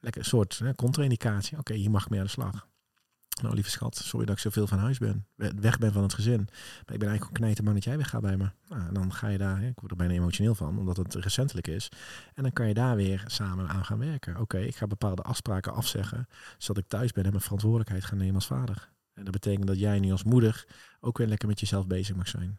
lekker 0.00 0.24
soort 0.24 0.62
contra-indicatie. 0.76 1.58
Oké, 1.58 1.74
hier 1.74 1.90
mag 1.90 2.04
ik 2.04 2.10
mee 2.10 2.20
aan 2.20 2.26
de 2.26 2.32
slag. 2.32 2.68
Nou, 3.42 3.54
lieve 3.54 3.70
schat, 3.70 3.96
sorry 3.96 4.26
dat 4.26 4.34
ik 4.34 4.40
zoveel 4.40 4.66
van 4.66 4.78
huis 4.78 4.98
ben. 4.98 5.26
Weg 5.36 5.78
ben 5.78 5.92
van 5.92 6.02
het 6.02 6.14
gezin. 6.14 6.48
Maar 6.84 6.94
ik 6.94 6.98
ben 6.98 7.08
eigenlijk 7.08 7.38
knijten 7.38 7.64
man 7.64 7.74
dat 7.74 7.84
jij 7.84 7.96
weggaat 7.96 8.20
bij 8.20 8.36
me. 8.36 8.50
Nou, 8.68 8.82
en 8.88 8.94
dan 8.94 9.12
ga 9.12 9.28
je 9.28 9.38
daar, 9.38 9.62
ik 9.62 9.78
word 9.78 9.90
er 9.90 9.96
bijna 9.96 10.12
emotioneel 10.14 10.54
van, 10.54 10.78
omdat 10.78 10.96
het 10.96 11.14
recentelijk 11.14 11.66
is. 11.66 11.88
En 12.34 12.42
dan 12.42 12.52
kan 12.52 12.68
je 12.68 12.74
daar 12.74 12.96
weer 12.96 13.24
samen 13.26 13.68
aan 13.68 13.84
gaan 13.84 13.98
werken. 13.98 14.36
Oké, 14.36 14.58
ik 14.58 14.76
ga 14.76 14.86
bepaalde 14.86 15.22
afspraken 15.22 15.72
afzeggen, 15.72 16.28
zodat 16.58 16.82
ik 16.82 16.88
thuis 16.88 17.12
ben 17.12 17.24
en 17.24 17.30
mijn 17.30 17.42
verantwoordelijkheid 17.42 18.04
ga 18.04 18.14
nemen 18.14 18.34
als 18.34 18.46
vader. 18.46 18.90
En 19.14 19.24
dat 19.24 19.32
betekent 19.32 19.66
dat 19.66 19.78
jij 19.78 19.98
nu 19.98 20.10
als 20.10 20.24
moeder 20.24 20.66
ook 21.00 21.18
weer 21.18 21.26
lekker 21.26 21.48
met 21.48 21.60
jezelf 21.60 21.86
bezig 21.86 22.16
mag 22.16 22.28
zijn. 22.28 22.58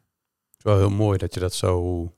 Het 0.49 0.58
is 0.58 0.64
wel 0.64 0.78
heel 0.78 0.90
mooi 0.90 1.18
dat 1.18 1.34
je 1.34 1.40
dat 1.40 1.54
zo 1.54 2.12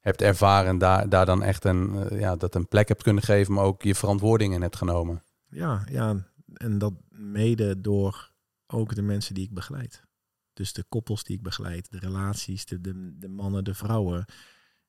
hebt 0.00 0.22
ervaren 0.22 0.68
en 0.70 0.78
daar, 0.78 1.08
daar 1.08 1.26
dan 1.26 1.42
echt 1.42 1.64
een, 1.64 2.08
eh, 2.08 2.20
ja, 2.20 2.36
dat 2.36 2.54
een 2.54 2.68
plek 2.68 2.88
hebt 2.88 3.02
kunnen 3.02 3.22
geven, 3.22 3.54
maar 3.54 3.64
ook 3.64 3.82
je 3.82 3.94
verantwoording 3.94 4.54
in 4.54 4.62
hebt 4.62 4.76
genomen. 4.76 5.22
Ja, 5.50 5.84
ja, 5.90 6.16
en 6.54 6.78
dat 6.78 6.94
mede 7.08 7.80
door 7.80 8.32
ook 8.66 8.94
de 8.94 9.02
mensen 9.02 9.34
die 9.34 9.44
ik 9.44 9.54
begeleid. 9.54 10.06
Dus 10.52 10.72
de 10.72 10.84
koppels 10.88 11.24
die 11.24 11.36
ik 11.36 11.42
begeleid, 11.42 11.90
de 11.90 11.98
relaties, 11.98 12.64
de, 12.64 12.80
de, 13.18 13.28
mannen, 13.28 13.64
de 13.64 13.74
vrouwen. 13.74 14.24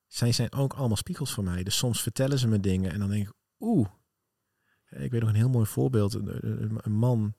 Zij 0.07 0.31
zijn 0.31 0.53
ook 0.53 0.73
allemaal 0.73 0.97
spiegels 0.97 1.33
voor 1.33 1.43
mij. 1.43 1.63
Dus 1.63 1.77
soms 1.77 2.01
vertellen 2.01 2.39
ze 2.39 2.47
me 2.47 2.59
dingen 2.59 2.91
en 2.91 2.99
dan 2.99 3.09
denk 3.09 3.27
ik, 3.27 3.33
oeh. 3.59 3.87
Ik 4.89 5.11
weet 5.11 5.21
nog 5.21 5.29
een 5.29 5.35
heel 5.35 5.49
mooi 5.49 5.65
voorbeeld. 5.65 6.13
Een, 6.13 6.79
man 6.83 7.35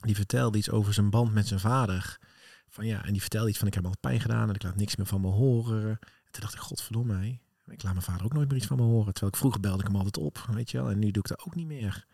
die 0.00 0.14
vertelde 0.14 0.58
iets 0.58 0.70
over 0.70 0.94
zijn 0.94 1.10
band 1.10 1.32
met 1.32 1.46
zijn 1.46 1.60
vader. 1.60 2.18
Van 2.68 2.86
ja, 2.86 3.04
en 3.04 3.12
die 3.12 3.20
vertelde 3.20 3.48
iets 3.48 3.58
van 3.58 3.66
ik 3.66 3.74
heb 3.74 3.86
al 3.86 3.98
pijn 4.00 4.20
gedaan 4.20 4.48
en 4.48 4.54
ik 4.54 4.62
laat 4.62 4.76
niks 4.76 4.96
meer 4.96 5.06
van 5.06 5.20
me 5.20 5.28
horen. 5.28 5.88
En 5.88 6.30
toen 6.30 6.40
dacht 6.40 6.54
ik, 6.54 6.60
godverdomme. 6.60 7.38
Ik 7.66 7.82
laat 7.82 7.92
mijn 7.92 8.04
vader 8.04 8.24
ook 8.24 8.32
nooit 8.32 8.48
meer 8.48 8.56
iets 8.56 8.66
van 8.66 8.76
me 8.76 8.82
horen. 8.82 9.12
Terwijl 9.12 9.32
ik 9.32 9.38
vroeger 9.38 9.60
belde 9.60 9.78
ik 9.78 9.86
hem 9.86 9.96
altijd 9.96 10.16
op, 10.16 10.38
weet 10.38 10.70
je 10.70 10.78
wel. 10.78 10.90
En 10.90 10.98
nu 10.98 11.10
doe 11.10 11.22
ik 11.22 11.28
dat 11.28 11.46
ook 11.46 11.54
niet 11.54 11.66
meer. 11.66 12.06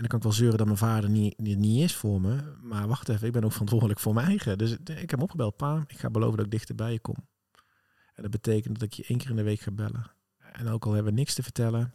En 0.00 0.06
dan 0.08 0.18
kan 0.18 0.30
ik 0.30 0.34
wel 0.34 0.44
zeuren 0.44 0.58
dat 0.58 0.66
mijn 0.66 0.78
vader 0.78 1.10
niet, 1.10 1.38
niet, 1.38 1.82
is 1.82 1.96
voor 1.96 2.20
me. 2.20 2.56
Maar 2.60 2.88
wacht 2.88 3.08
even, 3.08 3.26
ik 3.26 3.32
ben 3.32 3.44
ook 3.44 3.52
verantwoordelijk 3.58 4.00
voor 4.00 4.14
mijn 4.14 4.26
eigen. 4.26 4.58
Dus 4.58 4.72
ik 4.72 4.86
heb 4.86 5.10
hem 5.10 5.22
opgebeld, 5.22 5.56
pa, 5.56 5.84
ik 5.86 5.98
ga 5.98 6.10
beloven 6.10 6.36
dat 6.36 6.46
ik 6.46 6.52
dichter 6.52 6.74
bij 6.74 6.92
je 6.92 7.00
kom. 7.00 7.16
En 8.14 8.22
dat 8.22 8.30
betekent 8.30 8.78
dat 8.78 8.82
ik 8.82 8.92
je 8.92 9.04
één 9.06 9.18
keer 9.18 9.30
in 9.30 9.36
de 9.36 9.42
week 9.42 9.60
ga 9.60 9.70
bellen. 9.70 10.10
En 10.52 10.68
ook 10.68 10.84
al 10.84 10.92
hebben 10.92 11.12
we 11.12 11.18
niks 11.18 11.34
te 11.34 11.42
vertellen, 11.42 11.94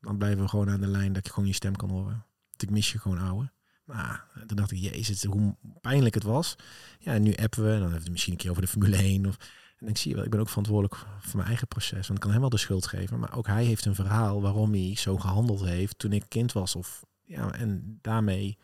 dan 0.00 0.18
blijven 0.18 0.42
we 0.42 0.48
gewoon 0.48 0.70
aan 0.70 0.80
de 0.80 0.86
lijn 0.86 1.12
dat 1.12 1.26
je 1.26 1.32
gewoon 1.32 1.48
je 1.48 1.54
stem 1.54 1.76
kan 1.76 1.90
horen. 1.90 2.24
Dat 2.50 2.62
ik 2.62 2.70
mis 2.70 2.92
je 2.92 2.98
gewoon, 2.98 3.18
ouwe. 3.18 3.52
Nou, 3.86 4.16
toen 4.46 4.56
dacht 4.56 4.70
ik, 4.70 4.78
jezus, 4.78 5.24
hoe 5.24 5.56
pijnlijk 5.80 6.14
het 6.14 6.24
was. 6.24 6.56
Ja, 6.98 7.12
en 7.12 7.22
nu 7.22 7.34
appen 7.34 7.62
we, 7.62 7.68
dan 7.68 7.80
hebben 7.80 7.96
we 7.96 8.02
het 8.02 8.10
misschien 8.10 8.32
een 8.32 8.38
keer 8.38 8.50
over 8.50 8.62
de 8.62 8.68
Formule 8.68 8.96
1. 8.96 9.26
Of, 9.26 9.36
en 9.78 9.88
ik 9.88 9.96
zie 9.96 10.10
je 10.10 10.16
wel, 10.16 10.24
ik 10.24 10.30
ben 10.30 10.40
ook 10.40 10.48
verantwoordelijk 10.48 11.06
voor 11.20 11.36
mijn 11.36 11.48
eigen 11.48 11.68
proces. 11.68 12.06
Want 12.06 12.18
ik 12.18 12.20
kan 12.20 12.30
hem 12.30 12.40
wel 12.40 12.50
de 12.50 12.56
schuld 12.56 12.86
geven. 12.86 13.18
Maar 13.18 13.36
ook 13.36 13.46
hij 13.46 13.64
heeft 13.64 13.84
een 13.84 13.94
verhaal 13.94 14.42
waarom 14.42 14.72
hij 14.72 14.94
zo 14.96 15.18
gehandeld 15.18 15.64
heeft 15.64 15.98
toen 15.98 16.12
ik 16.12 16.24
kind 16.28 16.52
was. 16.52 16.76
Of, 16.76 17.02
ja, 17.24 17.54
en 17.54 17.98
daarmee 18.00 18.58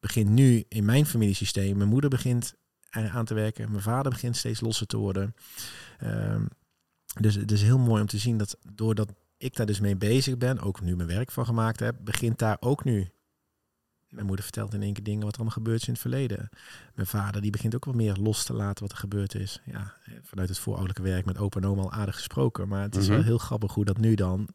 begint 0.00 0.30
nu 0.30 0.64
in 0.68 0.84
mijn 0.84 1.06
familiesysteem. 1.06 1.76
Mijn 1.76 1.88
moeder 1.88 2.10
begint 2.10 2.54
aan 2.90 3.24
te 3.24 3.34
werken. 3.34 3.70
Mijn 3.70 3.82
vader 3.82 4.12
begint 4.12 4.36
steeds 4.36 4.60
losser 4.60 4.86
te 4.86 4.96
worden. 4.96 5.34
Um, 6.04 6.48
dus 7.20 7.34
het 7.34 7.52
is 7.52 7.62
heel 7.62 7.78
mooi 7.78 8.00
om 8.00 8.08
te 8.08 8.18
zien 8.18 8.38
dat 8.38 8.58
doordat 8.72 9.12
ik 9.36 9.56
daar 9.56 9.66
dus 9.66 9.80
mee 9.80 9.96
bezig 9.96 10.38
ben, 10.38 10.60
ook 10.60 10.80
nu 10.80 10.96
mijn 10.96 11.08
werk 11.08 11.30
van 11.30 11.44
gemaakt 11.44 11.80
heb, 11.80 11.96
begint 12.00 12.38
daar 12.38 12.56
ook 12.60 12.84
nu. 12.84 13.10
Mijn 14.08 14.26
moeder 14.26 14.44
vertelt 14.44 14.74
in 14.74 14.82
één 14.82 14.92
keer 14.92 15.04
dingen 15.04 15.24
wat 15.24 15.32
er 15.32 15.40
allemaal 15.40 15.56
gebeurd 15.56 15.80
is 15.80 15.86
in 15.86 15.92
het 15.92 16.02
verleden. 16.02 16.48
Mijn 16.94 17.06
vader 17.06 17.40
die 17.40 17.50
begint 17.50 17.74
ook 17.74 17.84
wel 17.84 17.94
meer 17.94 18.16
los 18.16 18.44
te 18.44 18.52
laten 18.52 18.82
wat 18.82 18.92
er 18.92 18.98
gebeurd 18.98 19.34
is. 19.34 19.62
Ja, 19.64 19.94
vanuit 20.22 20.48
het 20.48 20.58
voorouderlijke 20.58 21.10
werk 21.10 21.24
met 21.24 21.38
opa 21.38 21.60
en 21.60 21.66
oma 21.66 21.82
al 21.82 21.92
aardig 21.92 22.14
gesproken. 22.14 22.68
Maar 22.68 22.82
het 22.82 22.96
is 22.96 23.08
wel 23.08 23.18
mhm. 23.18 23.26
heel 23.26 23.38
grappig 23.38 23.74
hoe 23.74 23.84
dat 23.84 23.98
nu 23.98 24.14
dan 24.14 24.48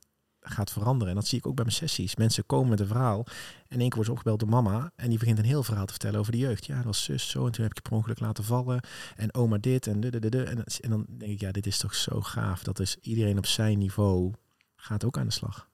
gaat 0.43 0.71
veranderen. 0.71 1.09
En 1.09 1.15
dat 1.15 1.27
zie 1.27 1.37
ik 1.37 1.47
ook 1.47 1.55
bij 1.55 1.65
mijn 1.65 1.77
sessies. 1.77 2.15
Mensen 2.15 2.45
komen 2.45 2.69
met 2.69 2.79
een 2.79 2.87
verhaal. 2.87 3.25
En 3.67 3.79
één 3.79 3.89
keer 3.89 3.95
wordt 3.95 4.05
ze 4.05 4.11
opgebeld 4.11 4.39
door 4.39 4.49
mama. 4.49 4.91
En 4.95 5.09
die 5.09 5.19
begint 5.19 5.37
een 5.37 5.45
heel 5.45 5.63
verhaal 5.63 5.85
te 5.85 5.91
vertellen 5.91 6.19
over 6.19 6.31
de 6.31 6.37
jeugd. 6.37 6.65
Ja, 6.65 6.75
dat 6.75 6.85
was 6.85 7.03
zus 7.03 7.29
zo. 7.29 7.45
En 7.45 7.51
toen 7.51 7.63
heb 7.63 7.71
ik 7.71 7.77
je 7.77 7.89
per 7.89 7.97
ongeluk 7.97 8.19
laten 8.19 8.43
vallen. 8.43 8.83
En 9.15 9.33
oma 9.33 9.57
dit 9.57 9.87
en 9.87 9.99
de, 9.99 10.19
de, 10.19 10.29
de. 10.29 10.43
En, 10.43 10.63
en 10.63 10.89
dan 10.89 11.05
denk 11.09 11.31
ik, 11.31 11.39
ja, 11.39 11.51
dit 11.51 11.65
is 11.65 11.77
toch 11.77 11.95
zo 11.95 12.21
gaaf. 12.21 12.63
Dat 12.63 12.79
is 12.79 12.97
iedereen 13.01 13.37
op 13.37 13.45
zijn 13.45 13.77
niveau 13.77 14.31
gaat 14.75 15.05
ook 15.05 15.17
aan 15.17 15.25
de 15.25 15.31
slag. 15.31 15.71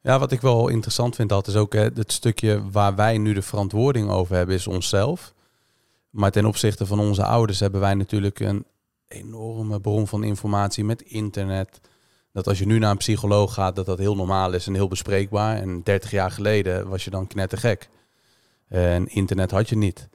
Ja, 0.00 0.18
wat 0.18 0.32
ik 0.32 0.40
wel 0.40 0.68
interessant 0.68 1.14
vind, 1.14 1.28
dat 1.28 1.46
is 1.46 1.56
ook 1.56 1.72
het 1.72 2.12
stukje 2.12 2.70
waar 2.70 2.94
wij 2.94 3.18
nu 3.18 3.32
de 3.32 3.42
verantwoording 3.42 4.10
over 4.10 4.36
hebben, 4.36 4.54
is 4.54 4.66
onszelf. 4.66 5.34
Maar 6.10 6.30
ten 6.30 6.44
opzichte 6.44 6.86
van 6.86 7.00
onze 7.00 7.24
ouders 7.24 7.60
hebben 7.60 7.80
wij 7.80 7.94
natuurlijk 7.94 8.40
een 8.40 8.64
enorme 9.08 9.80
bron 9.80 10.06
van 10.06 10.24
informatie 10.24 10.84
met 10.84 11.02
internet, 11.02 11.80
dat 12.32 12.46
als 12.46 12.58
je 12.58 12.66
nu 12.66 12.78
naar 12.78 12.90
een 12.90 12.96
psycholoog 12.96 13.54
gaat, 13.54 13.76
dat 13.76 13.86
dat 13.86 13.98
heel 13.98 14.16
normaal 14.16 14.52
is 14.52 14.66
en 14.66 14.74
heel 14.74 14.88
bespreekbaar. 14.88 15.56
En 15.56 15.82
30 15.82 16.10
jaar 16.10 16.30
geleden 16.30 16.88
was 16.88 17.04
je 17.04 17.10
dan 17.10 17.26
knettergek. 17.26 17.88
En 18.68 19.06
internet 19.06 19.50
had 19.50 19.68
je 19.68 19.76
niet. 19.76 20.08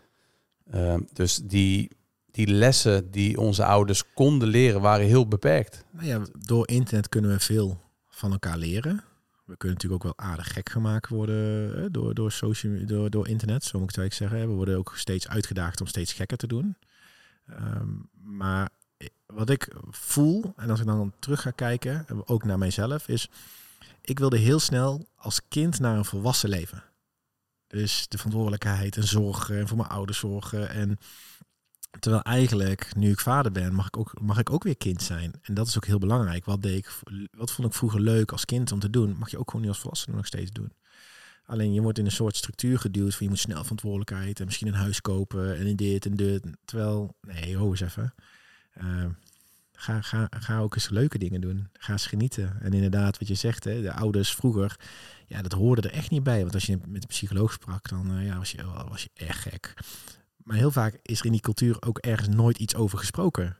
Ehm, 0.71 1.01
dus 1.13 1.35
die, 1.43 1.91
die 2.31 2.47
lessen 2.47 3.11
die 3.11 3.39
onze 3.39 3.65
ouders 3.65 4.13
konden 4.13 4.47
leren, 4.47 4.81
waren 4.81 5.05
heel 5.05 5.27
beperkt. 5.27 5.85
Nou 5.91 6.07
ja, 6.07 6.21
door 6.45 6.67
internet 6.67 7.09
kunnen 7.09 7.31
we 7.31 7.39
veel 7.39 7.81
van 8.07 8.31
elkaar 8.31 8.57
leren. 8.57 9.03
We 9.45 9.57
kunnen 9.57 9.77
natuurlijk 9.77 10.05
ook 10.05 10.15
wel 10.17 10.27
aardig 10.29 10.53
gek 10.53 10.69
gemaakt 10.69 11.09
worden 11.09 11.91
door, 11.91 12.13
door, 12.13 12.31
social, 12.31 12.85
door, 12.85 13.09
door 13.09 13.27
internet, 13.27 13.63
zo 13.63 13.79
moet 13.79 13.97
ik 13.97 14.03
het 14.03 14.13
zeggen. 14.13 14.47
We 14.47 14.53
worden 14.53 14.77
ook 14.77 14.93
steeds 14.95 15.27
uitgedaagd 15.27 15.81
om 15.81 15.87
steeds 15.87 16.13
gekker 16.13 16.37
te 16.37 16.47
doen. 16.47 16.77
Ehm, 17.45 17.89
maar 18.23 18.69
wat 19.33 19.49
ik 19.49 19.75
voel, 19.89 20.53
en 20.55 20.69
als 20.69 20.79
ik 20.79 20.85
dan 20.85 21.13
terug 21.19 21.41
ga 21.41 21.51
kijken, 21.51 22.05
ook 22.25 22.43
naar 22.43 22.57
mijzelf, 22.57 23.07
is 23.07 23.29
ik 24.01 24.19
wilde 24.19 24.37
heel 24.37 24.59
snel 24.59 25.07
als 25.15 25.41
kind 25.47 25.79
naar 25.79 25.97
een 25.97 26.05
volwassen 26.05 26.49
leven. 26.49 26.83
Dus 27.67 28.07
de 28.07 28.17
verantwoordelijkheid 28.17 28.97
en 28.97 29.07
zorgen 29.07 29.67
voor 29.67 29.77
mijn 29.77 29.89
ouders 29.89 30.19
zorgen. 30.19 30.69
En 30.69 30.97
terwijl 31.99 32.23
eigenlijk, 32.23 32.95
nu 32.95 33.11
ik 33.11 33.19
vader 33.19 33.51
ben, 33.51 33.73
mag 33.73 33.87
ik, 33.87 33.97
ook, 33.97 34.21
mag 34.21 34.39
ik 34.39 34.49
ook 34.49 34.63
weer 34.63 34.77
kind 34.77 35.01
zijn. 35.01 35.33
En 35.41 35.53
dat 35.53 35.67
is 35.67 35.77
ook 35.77 35.85
heel 35.85 35.99
belangrijk. 35.99 36.45
Wat, 36.45 36.61
deed 36.61 36.77
ik, 36.77 36.99
wat 37.31 37.51
vond 37.51 37.67
ik 37.67 37.73
vroeger 37.73 37.99
leuk 37.99 38.31
als 38.31 38.45
kind 38.45 38.71
om 38.71 38.79
te 38.79 38.89
doen, 38.89 39.15
mag 39.17 39.29
je 39.29 39.37
ook 39.37 39.49
gewoon 39.49 39.61
nu 39.61 39.71
als 39.71 39.79
volwassene 39.79 40.15
nog 40.15 40.25
steeds 40.25 40.51
doen. 40.51 40.71
Alleen 41.45 41.73
je 41.73 41.81
wordt 41.81 41.99
in 41.99 42.05
een 42.05 42.11
soort 42.11 42.35
structuur 42.35 42.79
geduwd 42.79 43.15
van 43.15 43.25
je 43.25 43.29
moet 43.29 43.39
snel 43.39 43.61
verantwoordelijkheid 43.61 44.39
en 44.39 44.45
misschien 44.45 44.67
een 44.67 44.73
huis 44.73 45.01
kopen 45.01 45.57
en 45.57 45.75
dit 45.75 46.05
en 46.05 46.15
dit. 46.15 46.43
Terwijl, 46.65 47.15
nee, 47.21 47.57
ho 47.57 47.69
eens 47.69 47.81
even. 47.81 48.13
Uh, 48.81 49.05
ga, 49.71 50.01
ga, 50.01 50.27
ga 50.29 50.59
ook 50.59 50.75
eens 50.75 50.89
leuke 50.89 51.17
dingen 51.17 51.41
doen. 51.41 51.69
Ga 51.73 51.91
eens 51.91 52.05
genieten. 52.05 52.61
En 52.61 52.73
inderdaad, 52.73 53.19
wat 53.19 53.27
je 53.27 53.35
zegt, 53.35 53.63
hè, 53.63 53.81
de 53.81 53.93
ouders 53.93 54.35
vroeger, 54.35 54.79
ja, 55.25 55.41
dat 55.41 55.51
hoorde 55.51 55.81
er 55.81 55.93
echt 55.93 56.09
niet 56.09 56.23
bij. 56.23 56.41
Want 56.41 56.53
als 56.53 56.65
je 56.65 56.77
met 56.87 57.01
een 57.01 57.07
psycholoog 57.07 57.51
sprak, 57.51 57.89
dan 57.89 58.17
uh, 58.17 58.25
ja, 58.25 58.37
was, 58.37 58.51
je, 58.51 58.63
was 58.89 59.03
je 59.03 59.09
echt 59.13 59.39
gek. 59.39 59.73
Maar 60.43 60.57
heel 60.57 60.71
vaak 60.71 60.99
is 61.01 61.19
er 61.19 61.25
in 61.25 61.31
die 61.31 61.41
cultuur 61.41 61.81
ook 61.81 61.97
ergens 61.97 62.35
nooit 62.35 62.57
iets 62.57 62.75
over 62.75 62.97
gesproken. 62.97 63.57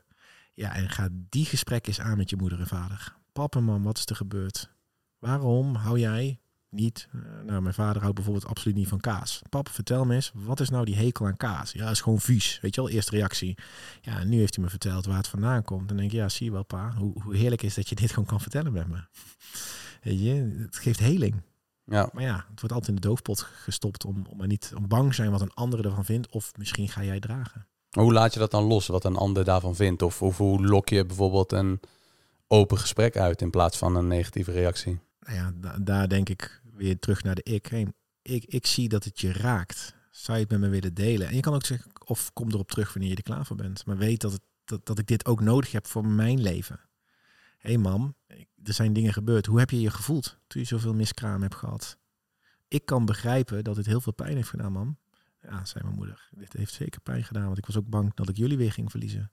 Ja, 0.54 0.74
en 0.74 0.90
ga 0.90 1.08
die 1.12 1.44
gesprek 1.44 1.86
eens 1.86 2.00
aan 2.00 2.16
met 2.16 2.30
je 2.30 2.36
moeder 2.36 2.60
en 2.60 2.66
vader. 2.66 3.16
Papa, 3.32 3.60
man, 3.60 3.82
wat 3.82 3.98
is 3.98 4.06
er 4.06 4.16
gebeurd? 4.16 4.70
Waarom 5.18 5.74
hou 5.74 5.98
jij 5.98 6.40
niet. 6.70 7.08
Eh, 7.12 7.20
nou, 7.46 7.62
mijn 7.62 7.74
vader 7.74 8.00
houdt 8.00 8.14
bijvoorbeeld 8.14 8.46
absoluut 8.46 8.76
niet 8.76 8.88
van 8.88 9.00
kaas. 9.00 9.42
Pap, 9.48 9.68
vertel 9.68 10.04
me 10.04 10.14
eens, 10.14 10.32
wat 10.34 10.60
is 10.60 10.68
nou 10.68 10.84
die 10.84 10.96
hekel 10.96 11.26
aan 11.26 11.36
kaas? 11.36 11.72
Ja, 11.72 11.90
is 11.90 12.00
gewoon 12.00 12.20
vies. 12.20 12.58
Weet 12.62 12.74
je 12.74 12.80
wel, 12.80 12.90
eerste 12.90 13.10
reactie. 13.10 13.58
Ja, 14.00 14.18
en 14.18 14.28
nu 14.28 14.38
heeft 14.38 14.54
hij 14.54 14.64
me 14.64 14.70
verteld 14.70 15.06
waar 15.06 15.16
het 15.16 15.28
vandaan 15.28 15.62
komt. 15.62 15.88
Dan 15.88 15.96
denk 15.96 16.10
ik, 16.10 16.16
ja, 16.16 16.28
zie 16.28 16.46
je 16.46 16.52
wel, 16.52 16.64
pa, 16.64 16.92
hoe, 16.96 17.22
hoe 17.22 17.36
heerlijk 17.36 17.62
is 17.62 17.74
dat 17.74 17.88
je 17.88 17.94
dit 17.94 18.10
gewoon 18.10 18.28
kan 18.28 18.40
vertellen 18.40 18.72
met 18.72 18.88
me. 18.88 19.00
Weet 20.02 20.20
je, 20.20 20.58
het 20.58 20.76
geeft 20.76 20.98
heling. 20.98 21.42
Ja. 21.84 22.08
Maar 22.12 22.22
ja, 22.22 22.34
het 22.34 22.60
wordt 22.60 22.74
altijd 22.74 22.88
in 22.88 22.94
de 22.94 23.08
doofpot 23.08 23.40
gestopt 23.40 24.04
om, 24.04 24.26
om 24.28 24.46
niet 24.46 24.72
om 24.76 24.88
bang 24.88 25.14
zijn 25.14 25.30
wat 25.30 25.40
een 25.40 25.54
ander 25.54 25.84
ervan 25.84 26.04
vindt. 26.04 26.28
Of 26.28 26.52
misschien 26.56 26.88
ga 26.88 27.04
jij 27.04 27.20
dragen. 27.20 27.66
Hoe 27.90 28.12
laat 28.12 28.32
je 28.32 28.38
dat 28.38 28.50
dan 28.50 28.64
los, 28.64 28.86
wat 28.86 29.04
een 29.04 29.16
ander 29.16 29.44
daarvan 29.44 29.76
vindt? 29.76 30.02
Of, 30.02 30.22
of 30.22 30.36
hoe 30.36 30.66
lok 30.66 30.88
je 30.88 31.06
bijvoorbeeld 31.06 31.52
een 31.52 31.80
open 32.46 32.78
gesprek 32.78 33.16
uit 33.16 33.40
in 33.40 33.50
plaats 33.50 33.78
van 33.78 33.96
een 33.96 34.06
negatieve 34.06 34.52
reactie? 34.52 34.98
Nou 35.28 35.40
ja, 35.40 35.78
daar 35.78 36.08
denk 36.08 36.28
ik 36.28 36.60
weer 36.74 36.98
terug 36.98 37.22
naar 37.22 37.34
de 37.34 37.42
ik. 37.42 37.70
ik. 38.22 38.44
Ik 38.44 38.66
zie 38.66 38.88
dat 38.88 39.04
het 39.04 39.20
je 39.20 39.32
raakt. 39.32 39.94
Zou 40.10 40.36
je 40.36 40.42
het 40.42 40.52
met 40.52 40.60
me 40.60 40.68
willen 40.68 40.94
delen? 40.94 41.28
En 41.28 41.34
je 41.34 41.40
kan 41.40 41.54
ook 41.54 41.64
zeggen, 41.64 41.90
of 42.04 42.32
kom 42.32 42.48
erop 42.50 42.70
terug 42.70 42.92
wanneer 42.92 43.10
je 43.10 43.16
er 43.16 43.22
klaar 43.22 43.46
voor 43.46 43.56
bent. 43.56 43.86
Maar 43.86 43.96
weet 43.96 44.20
dat, 44.20 44.32
het, 44.32 44.42
dat, 44.64 44.86
dat 44.86 44.98
ik 44.98 45.06
dit 45.06 45.26
ook 45.26 45.40
nodig 45.40 45.72
heb 45.72 45.86
voor 45.86 46.06
mijn 46.06 46.40
leven. 46.40 46.80
Hé 47.58 47.68
hey 47.70 47.78
mam, 47.78 48.14
er 48.62 48.72
zijn 48.72 48.92
dingen 48.92 49.12
gebeurd. 49.12 49.46
Hoe 49.46 49.58
heb 49.58 49.70
je 49.70 49.80
je 49.80 49.90
gevoeld 49.90 50.38
toen 50.46 50.60
je 50.60 50.66
zoveel 50.66 50.94
miskraam 50.94 51.42
hebt 51.42 51.54
gehad? 51.54 51.98
Ik 52.68 52.84
kan 52.84 53.04
begrijpen 53.04 53.64
dat 53.64 53.76
het 53.76 53.86
heel 53.86 54.00
veel 54.00 54.12
pijn 54.12 54.36
heeft 54.36 54.48
gedaan, 54.48 54.72
mam. 54.72 54.98
Ja, 55.42 55.64
zei 55.64 55.84
mijn 55.84 55.96
moeder. 55.96 56.28
Dit 56.30 56.52
heeft 56.52 56.72
zeker 56.72 57.00
pijn 57.00 57.24
gedaan, 57.24 57.44
want 57.44 57.58
ik 57.58 57.66
was 57.66 57.76
ook 57.76 57.88
bang 57.88 58.14
dat 58.14 58.28
ik 58.28 58.36
jullie 58.36 58.56
weer 58.56 58.72
ging 58.72 58.90
verliezen. 58.90 59.32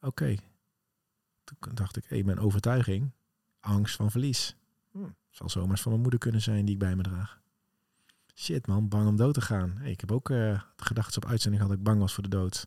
Oké. 0.00 0.36
Toen 1.44 1.74
dacht 1.74 1.96
ik, 1.96 2.04
hey, 2.04 2.22
mijn 2.22 2.38
overtuiging, 2.38 3.12
angst 3.60 3.96
van 3.96 4.10
verlies. 4.10 4.56
Zal 5.32 5.48
zomaar 5.48 5.78
van 5.78 5.90
mijn 5.90 6.02
moeder 6.02 6.20
kunnen 6.20 6.40
zijn 6.40 6.64
die 6.64 6.74
ik 6.74 6.80
bij 6.80 6.96
me 6.96 7.02
draag. 7.02 7.40
Shit 8.34 8.66
man, 8.66 8.88
bang 8.88 9.08
om 9.08 9.16
dood 9.16 9.34
te 9.34 9.40
gaan. 9.40 9.80
Ik 9.82 10.00
heb 10.00 10.12
ook 10.12 10.30
uh, 10.30 10.60
gedachten 10.76 11.22
op 11.22 11.28
uitzending 11.28 11.62
gehad 11.62 11.76
dat 11.76 11.78
ik 11.78 11.92
bang 11.92 12.00
was 12.00 12.14
voor 12.14 12.22
de 12.22 12.28
dood. 12.28 12.66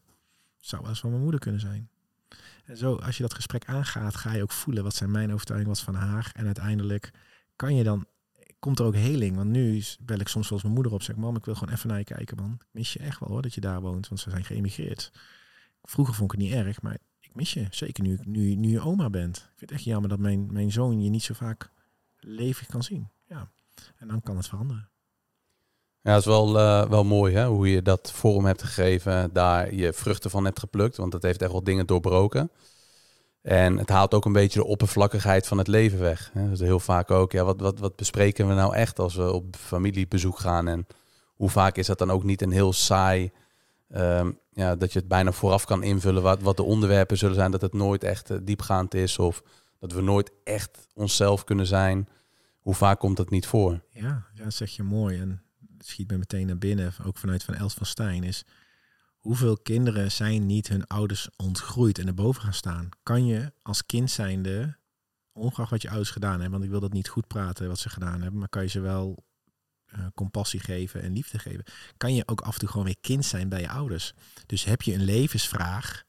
Zou 0.57 0.81
wel 0.81 0.89
eens 0.89 0.99
van 0.99 1.09
mijn 1.09 1.21
moeder 1.21 1.39
kunnen 1.39 1.61
zijn. 1.61 1.89
En 2.65 2.77
zo, 2.77 2.95
als 2.95 3.17
je 3.17 3.23
dat 3.23 3.33
gesprek 3.33 3.65
aangaat, 3.65 4.15
ga 4.15 4.33
je 4.33 4.41
ook 4.41 4.51
voelen 4.51 4.83
wat 4.83 4.95
zijn 4.95 5.11
mijn 5.11 5.33
overtuigingen, 5.33 5.75
wat 5.75 5.83
van 5.83 5.95
haar. 5.95 6.31
En 6.33 6.45
uiteindelijk 6.45 7.11
kan 7.55 7.75
je 7.75 7.83
dan, 7.83 8.05
komt 8.59 8.79
er 8.79 8.85
ook 8.85 8.95
heling. 8.95 9.35
Want 9.35 9.49
nu 9.49 9.83
bel 9.99 10.19
ik 10.19 10.27
soms 10.27 10.49
wel 10.49 10.59
mijn 10.61 10.73
moeder 10.73 10.93
op, 10.93 11.01
zeg 11.01 11.15
mam, 11.15 11.35
ik 11.35 11.45
wil 11.45 11.55
gewoon 11.55 11.73
even 11.73 11.89
naar 11.89 11.97
je 11.97 12.03
kijken 12.03 12.37
man. 12.37 12.57
Mis 12.71 12.93
je 12.93 12.99
echt 12.99 13.19
wel 13.19 13.29
hoor, 13.29 13.41
dat 13.41 13.53
je 13.53 13.61
daar 13.61 13.81
woont, 13.81 14.07
want 14.07 14.21
ze 14.21 14.29
zijn 14.29 14.45
geëmigreerd. 14.45 15.11
Vroeger 15.83 16.13
vond 16.15 16.33
ik 16.33 16.39
het 16.39 16.49
niet 16.49 16.57
erg, 16.57 16.81
maar 16.81 16.97
ik 17.19 17.35
mis 17.35 17.53
je. 17.53 17.67
Zeker 17.69 18.03
nu, 18.03 18.19
nu, 18.23 18.55
nu 18.55 18.69
je 18.69 18.81
oma 18.81 19.09
bent. 19.09 19.37
Ik 19.37 19.43
vind 19.43 19.59
het 19.59 19.71
echt 19.71 19.83
jammer 19.83 20.09
dat 20.09 20.19
mijn, 20.19 20.53
mijn 20.53 20.71
zoon 20.71 21.01
je 21.01 21.09
niet 21.09 21.23
zo 21.23 21.33
vaak 21.33 21.71
leven 22.25 22.67
kan 22.67 22.83
zien. 22.83 23.09
Ja. 23.27 23.49
En 23.97 24.07
dan 24.07 24.21
kan 24.21 24.37
het 24.37 24.47
veranderen. 24.47 24.89
Ja, 26.01 26.11
het 26.11 26.19
is 26.19 26.25
wel, 26.25 26.57
uh, 26.57 26.89
wel 26.89 27.03
mooi 27.03 27.33
hè? 27.33 27.47
hoe 27.47 27.69
je 27.69 27.81
dat 27.81 28.11
vorm 28.11 28.45
hebt 28.45 28.63
gegeven, 28.63 29.33
daar 29.33 29.73
je 29.73 29.93
vruchten 29.93 30.29
van 30.29 30.45
hebt 30.45 30.59
geplukt, 30.59 30.97
want 30.97 31.11
dat 31.11 31.21
heeft 31.21 31.41
echt 31.41 31.51
wel 31.51 31.63
dingen 31.63 31.85
doorbroken. 31.85 32.51
En 33.41 33.77
het 33.77 33.89
haalt 33.89 34.13
ook 34.13 34.25
een 34.25 34.33
beetje 34.33 34.59
de 34.59 34.65
oppervlakkigheid 34.65 35.47
van 35.47 35.57
het 35.57 35.67
leven 35.67 35.99
weg. 35.99 36.29
Hè? 36.33 36.49
Dus 36.49 36.59
heel 36.59 36.79
vaak 36.79 37.11
ook, 37.11 37.31
ja, 37.31 37.43
wat, 37.43 37.59
wat, 37.59 37.79
wat 37.79 37.95
bespreken 37.95 38.47
we 38.47 38.53
nou 38.53 38.75
echt 38.75 38.99
als 38.99 39.15
we 39.15 39.31
op 39.31 39.55
familiebezoek 39.55 40.39
gaan? 40.39 40.67
En 40.67 40.87
hoe 41.35 41.49
vaak 41.49 41.77
is 41.77 41.87
dat 41.87 41.97
dan 41.97 42.11
ook 42.11 42.23
niet 42.23 42.41
een 42.41 42.51
heel 42.51 42.73
saai, 42.73 43.31
um, 43.95 44.39
ja, 44.51 44.75
dat 44.75 44.93
je 44.93 44.99
het 44.99 45.07
bijna 45.07 45.31
vooraf 45.31 45.65
kan 45.65 45.83
invullen 45.83 46.23
wat, 46.23 46.41
wat 46.41 46.57
de 46.57 46.63
onderwerpen 46.63 47.17
zullen 47.17 47.35
zijn, 47.35 47.51
dat 47.51 47.61
het 47.61 47.73
nooit 47.73 48.03
echt 48.03 48.31
uh, 48.31 48.37
diepgaand 48.41 48.93
is 48.93 49.19
of 49.19 49.43
dat 49.87 49.97
we 49.97 50.01
nooit 50.01 50.31
echt 50.43 50.87
onszelf 50.93 51.43
kunnen 51.43 51.67
zijn. 51.67 52.07
Hoe 52.59 52.73
vaak 52.73 52.99
komt 52.99 53.17
dat 53.17 53.29
niet 53.29 53.47
voor? 53.47 53.81
Ja, 53.89 54.25
ja, 54.33 54.43
dat 54.43 54.53
zeg 54.53 54.69
je 54.69 54.83
mooi. 54.83 55.19
En 55.19 55.41
het 55.77 55.87
schiet 55.87 56.11
me 56.11 56.17
meteen 56.17 56.47
naar 56.47 56.57
binnen, 56.57 56.93
ook 57.05 57.17
vanuit 57.17 57.43
Van 57.43 57.53
Els 57.53 57.73
van 57.73 57.85
Stijn, 57.85 58.23
is 58.23 58.45
hoeveel 59.17 59.57
kinderen 59.57 60.11
zijn 60.11 60.45
niet 60.45 60.67
hun 60.67 60.87
ouders 60.87 61.29
ontgroeid 61.35 61.99
en 61.99 62.07
erboven 62.07 62.41
gaan 62.41 62.53
staan? 62.53 62.89
Kan 63.03 63.25
je 63.25 63.51
als 63.61 63.85
kind 63.85 64.11
zijnde, 64.11 64.77
ongeacht 65.31 65.71
wat 65.71 65.81
je 65.81 65.89
ouders 65.89 66.11
gedaan 66.11 66.31
hebben, 66.31 66.51
want 66.51 66.63
ik 66.63 66.69
wil 66.69 66.79
dat 66.79 66.93
niet 66.93 67.09
goed 67.09 67.27
praten 67.27 67.67
wat 67.67 67.79
ze 67.79 67.89
gedaan 67.89 68.21
hebben, 68.21 68.39
maar 68.39 68.49
kan 68.49 68.61
je 68.61 68.69
ze 68.69 68.79
wel 68.79 69.23
uh, 69.95 70.05
compassie 70.15 70.59
geven 70.59 71.01
en 71.01 71.13
liefde 71.13 71.39
geven, 71.39 71.63
kan 71.97 72.15
je 72.15 72.27
ook 72.27 72.41
af 72.41 72.53
en 72.53 72.59
toe 72.59 72.69
gewoon 72.69 72.85
weer 72.85 72.99
kind 73.01 73.25
zijn 73.25 73.49
bij 73.49 73.61
je 73.61 73.69
ouders. 73.69 74.13
Dus 74.45 74.63
heb 74.63 74.81
je 74.81 74.93
een 74.93 75.03
levensvraag, 75.03 76.03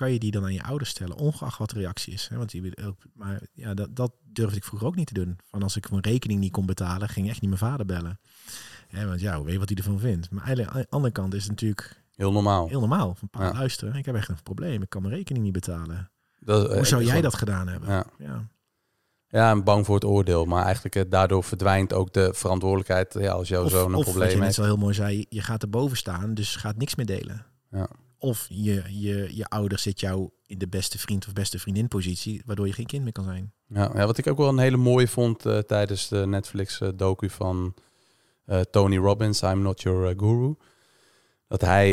kan 0.00 0.12
je 0.12 0.18
die 0.18 0.30
dan 0.30 0.44
aan 0.44 0.52
je 0.52 0.62
ouders 0.62 0.90
stellen, 0.90 1.16
ongeacht 1.16 1.58
wat 1.58 1.70
de 1.70 1.78
reactie 1.78 2.12
is. 2.12 2.28
Hè? 2.28 2.36
Want 2.36 2.50
die, 2.50 2.72
maar 3.14 3.40
ja, 3.52 3.74
dat, 3.74 3.96
dat 3.96 4.12
durfde 4.22 4.56
ik 4.56 4.64
vroeger 4.64 4.88
ook 4.88 4.96
niet 4.96 5.06
te 5.06 5.14
doen. 5.14 5.38
Van 5.50 5.62
als 5.62 5.76
ik 5.76 5.90
mijn 5.90 6.02
rekening 6.02 6.40
niet 6.40 6.52
kon 6.52 6.66
betalen, 6.66 7.08
ging 7.08 7.28
echt 7.28 7.40
niet 7.40 7.50
mijn 7.50 7.62
vader 7.62 7.86
bellen. 7.86 8.20
Hè, 8.88 9.06
want 9.06 9.20
ja, 9.20 9.42
weet 9.42 9.58
wat 9.58 9.68
hij 9.68 9.76
ervan 9.78 9.98
vindt. 9.98 10.30
Maar 10.30 10.44
eigenlijk 10.44 10.76
aan 10.76 10.82
de 10.82 10.90
andere 10.90 11.12
kant 11.12 11.34
is 11.34 11.42
het 11.42 11.50
natuurlijk 11.50 12.02
heel 12.14 12.32
normaal. 12.32 12.68
Heel 12.68 12.80
normaal. 12.80 13.14
Van 13.14 13.28
pa, 13.28 13.52
luisteren, 13.52 13.94
ik 13.94 14.06
heb 14.06 14.14
echt 14.14 14.28
een 14.28 14.42
probleem. 14.42 14.82
Ik 14.82 14.88
kan 14.88 15.02
mijn 15.02 15.14
rekening 15.14 15.44
niet 15.44 15.52
betalen. 15.52 16.10
Dat, 16.38 16.74
Hoe 16.74 16.86
zou 16.86 17.04
jij 17.04 17.20
dat 17.20 17.34
gedaan 17.34 17.68
hebben? 17.68 17.88
Ja. 17.88 18.04
ja. 18.18 18.48
Ja, 19.28 19.50
en 19.50 19.64
bang 19.64 19.86
voor 19.86 19.94
het 19.94 20.04
oordeel. 20.04 20.44
Maar 20.44 20.64
eigenlijk 20.64 20.94
eh, 20.94 21.02
daardoor 21.08 21.44
verdwijnt 21.44 21.92
ook 21.92 22.12
de 22.12 22.34
verantwoordelijkheid 22.34 23.14
ja, 23.18 23.32
als 23.32 23.48
jouw 23.48 23.68
zo'n 23.68 23.92
een 23.92 24.00
probleem 24.00 24.22
heeft. 24.22 24.34
Of 24.34 24.40
net 24.40 24.54
zo 24.54 24.62
heel 24.62 24.76
mooi 24.76 24.94
zei, 24.94 25.26
je 25.28 25.40
gaat 25.40 25.62
erboven 25.62 25.96
staan, 25.96 26.34
dus 26.34 26.56
gaat 26.56 26.76
niks 26.76 26.94
meer 26.94 27.06
delen. 27.06 27.46
Ja. 27.70 27.88
Of 28.22 28.46
je, 28.48 28.82
je, 28.88 29.36
je 29.36 29.44
ouder 29.44 29.78
zit 29.78 30.00
jou 30.00 30.30
in 30.46 30.58
de 30.58 30.68
beste 30.68 30.98
vriend 30.98 31.26
of 31.26 31.32
beste 31.32 31.58
vriendin 31.58 31.88
positie, 31.88 32.42
waardoor 32.46 32.66
je 32.66 32.72
geen 32.72 32.86
kind 32.86 33.02
meer 33.02 33.12
kan 33.12 33.24
zijn. 33.24 33.52
Ja, 33.66 33.90
ja 33.94 34.06
wat 34.06 34.18
ik 34.18 34.26
ook 34.26 34.36
wel 34.36 34.48
een 34.48 34.58
hele 34.58 34.76
mooie 34.76 35.08
vond 35.08 35.46
uh, 35.46 35.58
tijdens 35.58 36.08
de 36.08 36.26
Netflix 36.26 36.80
uh, 36.80 36.88
docu 36.94 37.30
van 37.30 37.74
uh, 38.46 38.60
Tony 38.60 38.96
Robbins, 38.96 39.42
I'm 39.42 39.62
Not 39.62 39.82
Your 39.82 40.14
Guru. 40.16 40.54
Dat 41.48 41.60
hij 41.60 41.90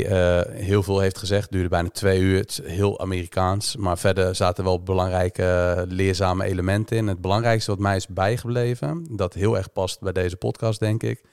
heel 0.52 0.84
veel 0.84 1.00
heeft 1.00 1.18
gezegd, 1.18 1.52
duurde 1.52 1.70
bijna 1.70 1.90
twee 1.90 2.20
uur. 2.20 2.40
Het 2.40 2.50
is 2.50 2.62
heel 2.64 3.00
Amerikaans, 3.00 3.76
maar 3.76 3.98
verder 3.98 4.36
zaten 4.36 4.64
wel 4.64 4.84
belangrijke 4.84 5.86
leerzame 5.88 6.44
elementen 6.44 6.98
in. 6.98 7.08
Het 7.08 7.22
belangrijkste 7.22 7.72
wat 7.72 7.80
mij 7.80 7.96
is 7.96 8.08
bijgebleven, 8.08 9.08
dat 9.16 9.34
heel 9.34 9.58
erg 9.58 9.72
past 9.72 10.00
bij 10.00 10.12
deze 10.12 10.36
podcast, 10.36 10.80
denk 10.80 11.04
ik, 11.04 11.24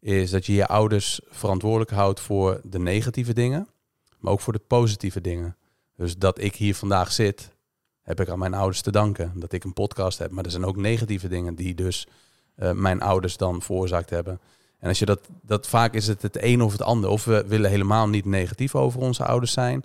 is 0.00 0.30
dat 0.30 0.46
je 0.46 0.52
je 0.52 0.66
ouders 0.66 1.20
verantwoordelijk 1.30 1.90
houdt 1.90 2.20
voor 2.20 2.60
de 2.64 2.78
negatieve 2.78 3.32
dingen 3.32 3.68
maar 4.18 4.32
ook 4.32 4.40
voor 4.40 4.52
de 4.52 4.62
positieve 4.66 5.20
dingen. 5.20 5.56
Dus 5.96 6.16
dat 6.16 6.42
ik 6.42 6.54
hier 6.54 6.74
vandaag 6.74 7.12
zit, 7.12 7.50
heb 8.02 8.20
ik 8.20 8.28
aan 8.28 8.38
mijn 8.38 8.54
ouders 8.54 8.80
te 8.80 8.90
danken. 8.90 9.32
Dat 9.34 9.52
ik 9.52 9.64
een 9.64 9.72
podcast 9.72 10.18
heb. 10.18 10.30
Maar 10.30 10.44
er 10.44 10.50
zijn 10.50 10.64
ook 10.64 10.76
negatieve 10.76 11.28
dingen 11.28 11.54
die 11.54 11.74
dus 11.74 12.06
uh, 12.56 12.72
mijn 12.72 13.00
ouders 13.00 13.36
dan 13.36 13.62
veroorzaakt 13.62 14.10
hebben. 14.10 14.40
En 14.78 14.88
als 14.88 14.98
je 14.98 15.04
dat, 15.04 15.20
dat 15.42 15.66
vaak 15.66 15.94
is 15.94 16.06
het 16.06 16.22
het 16.22 16.42
een 16.42 16.62
of 16.62 16.72
het 16.72 16.82
ander. 16.82 17.10
Of 17.10 17.24
we 17.24 17.44
willen 17.46 17.70
helemaal 17.70 18.08
niet 18.08 18.24
negatief 18.24 18.74
over 18.74 19.00
onze 19.00 19.24
ouders 19.24 19.52
zijn, 19.52 19.84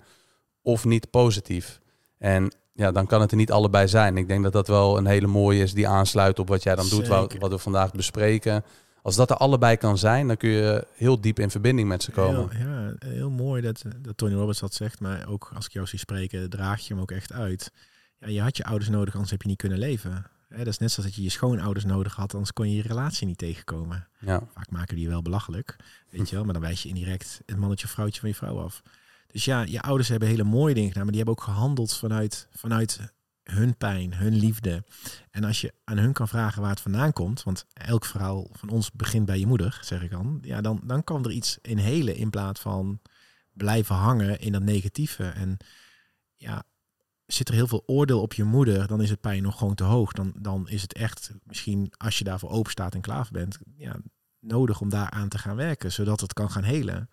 of 0.62 0.84
niet 0.84 1.10
positief. 1.10 1.80
En 2.18 2.52
ja, 2.72 2.92
dan 2.92 3.06
kan 3.06 3.20
het 3.20 3.30
er 3.30 3.36
niet 3.36 3.52
allebei 3.52 3.88
zijn. 3.88 4.16
Ik 4.16 4.28
denk 4.28 4.42
dat 4.42 4.52
dat 4.52 4.66
wel 4.66 4.98
een 4.98 5.06
hele 5.06 5.26
mooie 5.26 5.62
is 5.62 5.74
die 5.74 5.88
aansluit 5.88 6.38
op 6.38 6.48
wat 6.48 6.62
jij 6.62 6.74
dan 6.74 6.88
doet, 6.88 7.06
wat, 7.06 7.34
wat 7.38 7.50
we 7.50 7.58
vandaag 7.58 7.92
bespreken. 7.92 8.64
Als 9.04 9.16
dat 9.16 9.30
er 9.30 9.36
allebei 9.36 9.76
kan 9.76 9.98
zijn, 9.98 10.26
dan 10.26 10.36
kun 10.36 10.48
je 10.48 10.86
heel 10.94 11.20
diep 11.20 11.38
in 11.38 11.50
verbinding 11.50 11.88
met 11.88 12.02
ze 12.02 12.10
komen. 12.10 12.50
Heel, 12.50 12.66
ja, 12.68 12.94
heel 12.98 13.30
mooi 13.30 13.62
dat, 13.62 13.82
dat 13.98 14.16
Tony 14.16 14.34
Roberts 14.34 14.60
dat 14.60 14.74
zegt. 14.74 15.00
Maar 15.00 15.28
ook 15.28 15.50
als 15.54 15.66
ik 15.66 15.72
jou 15.72 15.86
zie 15.86 15.98
spreken, 15.98 16.50
draag 16.50 16.80
je 16.80 16.92
hem 16.92 17.02
ook 17.02 17.10
echt 17.10 17.32
uit. 17.32 17.72
Ja, 18.18 18.28
je 18.28 18.40
had 18.40 18.56
je 18.56 18.64
ouders 18.64 18.90
nodig, 18.90 19.12
anders 19.12 19.30
heb 19.30 19.42
je 19.42 19.48
niet 19.48 19.58
kunnen 19.58 19.78
leven. 19.78 20.26
dat 20.48 20.66
is 20.66 20.78
net 20.78 20.90
zoals 20.90 21.08
dat 21.08 21.14
je 21.14 21.22
je 21.22 21.30
schoonouders 21.30 21.84
nodig 21.84 22.14
had, 22.14 22.32
anders 22.32 22.52
kon 22.52 22.70
je 22.70 22.76
je 22.76 22.82
relatie 22.82 23.26
niet 23.26 23.38
tegenkomen. 23.38 24.08
Ja. 24.20 24.42
Vaak 24.54 24.70
maken 24.70 24.96
die 24.96 25.08
wel 25.08 25.22
belachelijk, 25.22 25.76
weet 26.10 26.28
je 26.28 26.34
wel. 26.34 26.44
Maar 26.44 26.54
dan 26.54 26.62
wijs 26.62 26.82
je 26.82 26.88
indirect 26.88 27.40
het 27.46 27.56
mannetje 27.56 27.86
of 27.86 27.92
vrouwtje 27.92 28.20
van 28.20 28.28
je 28.28 28.34
vrouw 28.34 28.58
af. 28.58 28.82
Dus 29.26 29.44
ja, 29.44 29.62
je 29.62 29.82
ouders 29.82 30.08
hebben 30.08 30.28
hele 30.28 30.44
mooie 30.44 30.74
dingen 30.74 30.88
gedaan, 30.88 31.04
maar 31.04 31.14
die 31.14 31.22
hebben 31.24 31.42
ook 31.42 31.54
gehandeld 31.54 31.96
vanuit, 31.96 32.48
vanuit 32.52 33.00
hun 33.44 33.76
pijn, 33.76 34.14
hun 34.14 34.34
liefde. 34.34 34.84
En 35.30 35.44
als 35.44 35.60
je 35.60 35.74
aan 35.84 35.98
hun 35.98 36.12
kan 36.12 36.28
vragen 36.28 36.60
waar 36.60 36.70
het 36.70 36.80
vandaan 36.80 37.12
komt, 37.12 37.42
want 37.42 37.66
elk 37.72 38.04
verhaal 38.04 38.48
van 38.52 38.68
ons 38.68 38.92
begint 38.92 39.26
bij 39.26 39.38
je 39.38 39.46
moeder, 39.46 39.78
zeg 39.82 40.02
ik 40.02 40.10
dan, 40.10 40.38
ja, 40.42 40.60
dan, 40.60 40.80
dan 40.84 41.04
kan 41.04 41.24
er 41.24 41.30
iets 41.30 41.58
in 41.62 41.78
helen 41.78 42.16
in 42.16 42.30
plaats 42.30 42.60
van 42.60 43.00
blijven 43.52 43.94
hangen 43.94 44.40
in 44.40 44.52
dat 44.52 44.62
negatieve. 44.62 45.24
En 45.24 45.56
ja, 46.34 46.64
zit 47.26 47.48
er 47.48 47.54
heel 47.54 47.66
veel 47.66 47.82
oordeel 47.86 48.20
op 48.20 48.32
je 48.32 48.44
moeder, 48.44 48.86
dan 48.86 49.02
is 49.02 49.10
het 49.10 49.20
pijn 49.20 49.42
nog 49.42 49.58
gewoon 49.58 49.74
te 49.74 49.84
hoog. 49.84 50.12
Dan, 50.12 50.32
dan 50.38 50.68
is 50.68 50.82
het 50.82 50.92
echt 50.92 51.30
misschien, 51.42 51.92
als 51.96 52.18
je 52.18 52.24
daarvoor 52.24 52.50
open 52.50 52.70
staat 52.70 52.94
en 52.94 53.00
klaar 53.00 53.28
bent, 53.32 53.58
ja, 53.76 53.96
nodig 54.40 54.80
om 54.80 54.88
daar 54.88 55.10
aan 55.10 55.28
te 55.28 55.38
gaan 55.38 55.56
werken, 55.56 55.92
zodat 55.92 56.20
het 56.20 56.32
kan 56.32 56.50
gaan 56.50 56.62
helen. 56.62 57.08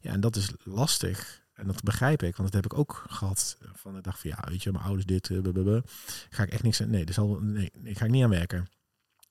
Ja, 0.00 0.12
en 0.12 0.20
dat 0.20 0.36
is 0.36 0.50
lastig. 0.62 1.44
En 1.56 1.66
dat 1.66 1.82
begrijp 1.82 2.22
ik, 2.22 2.36
want 2.36 2.52
dat 2.52 2.62
heb 2.62 2.72
ik 2.72 2.78
ook 2.78 3.04
gehad. 3.08 3.58
Van 3.74 3.94
de 3.94 4.00
dag 4.00 4.18
van 4.18 4.30
ja, 4.30 4.44
weet 4.48 4.62
je, 4.62 4.72
mijn 4.72 4.84
ouders 4.84 5.06
dit, 5.06 5.28
uh, 5.28 5.78
ga 6.30 6.42
ik 6.42 6.50
echt 6.50 6.62
niks. 6.62 6.78
Nee, 6.78 7.04
dus 7.04 7.18
al, 7.18 7.38
nee, 7.40 7.72
ik 7.82 7.98
ga 7.98 8.04
ik 8.04 8.10
niet 8.10 8.24
aan 8.24 8.30
werken. 8.30 8.68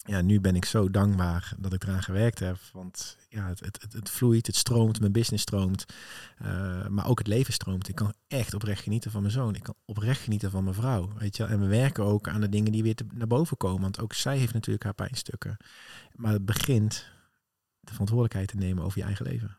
Ja, 0.07 0.21
nu 0.21 0.39
ben 0.39 0.55
ik 0.55 0.65
zo 0.65 0.89
dankbaar 0.89 1.53
dat 1.57 1.73
ik 1.73 1.83
eraan 1.83 2.03
gewerkt 2.03 2.39
heb. 2.39 2.57
Want 2.73 3.17
ja, 3.29 3.47
het, 3.47 3.59
het, 3.59 3.93
het, 3.93 4.09
vloeit, 4.09 4.47
het 4.47 4.55
stroomt, 4.55 4.99
mijn 4.99 5.11
business 5.11 5.43
stroomt. 5.43 5.85
Uh, 6.41 6.87
maar 6.87 7.07
ook 7.07 7.17
het 7.17 7.27
leven 7.27 7.53
stroomt. 7.53 7.87
Ik 7.87 7.95
kan 7.95 8.13
echt 8.27 8.53
oprecht 8.53 8.81
genieten 8.81 9.11
van 9.11 9.21
mijn 9.21 9.33
zoon. 9.33 9.55
Ik 9.55 9.63
kan 9.63 9.75
oprecht 9.85 10.21
genieten 10.21 10.51
van 10.51 10.63
mijn 10.63 10.75
vrouw. 10.75 11.13
Weet 11.17 11.37
je? 11.37 11.43
En 11.43 11.59
we 11.59 11.67
werken 11.67 12.03
ook 12.03 12.27
aan 12.27 12.41
de 12.41 12.49
dingen 12.49 12.71
die 12.71 12.83
weer 12.83 12.95
te, 12.95 13.05
naar 13.13 13.27
boven 13.27 13.57
komen. 13.57 13.81
Want 13.81 13.99
ook 13.99 14.13
zij 14.13 14.37
heeft 14.37 14.53
natuurlijk 14.53 14.83
haar 14.83 14.93
pijnstukken. 14.93 15.57
Maar 16.15 16.33
het 16.33 16.45
begint 16.45 17.11
de 17.79 17.91
verantwoordelijkheid 17.91 18.47
te 18.47 18.55
nemen 18.57 18.83
over 18.83 18.97
je 18.97 19.05
eigen 19.05 19.25
leven. 19.25 19.57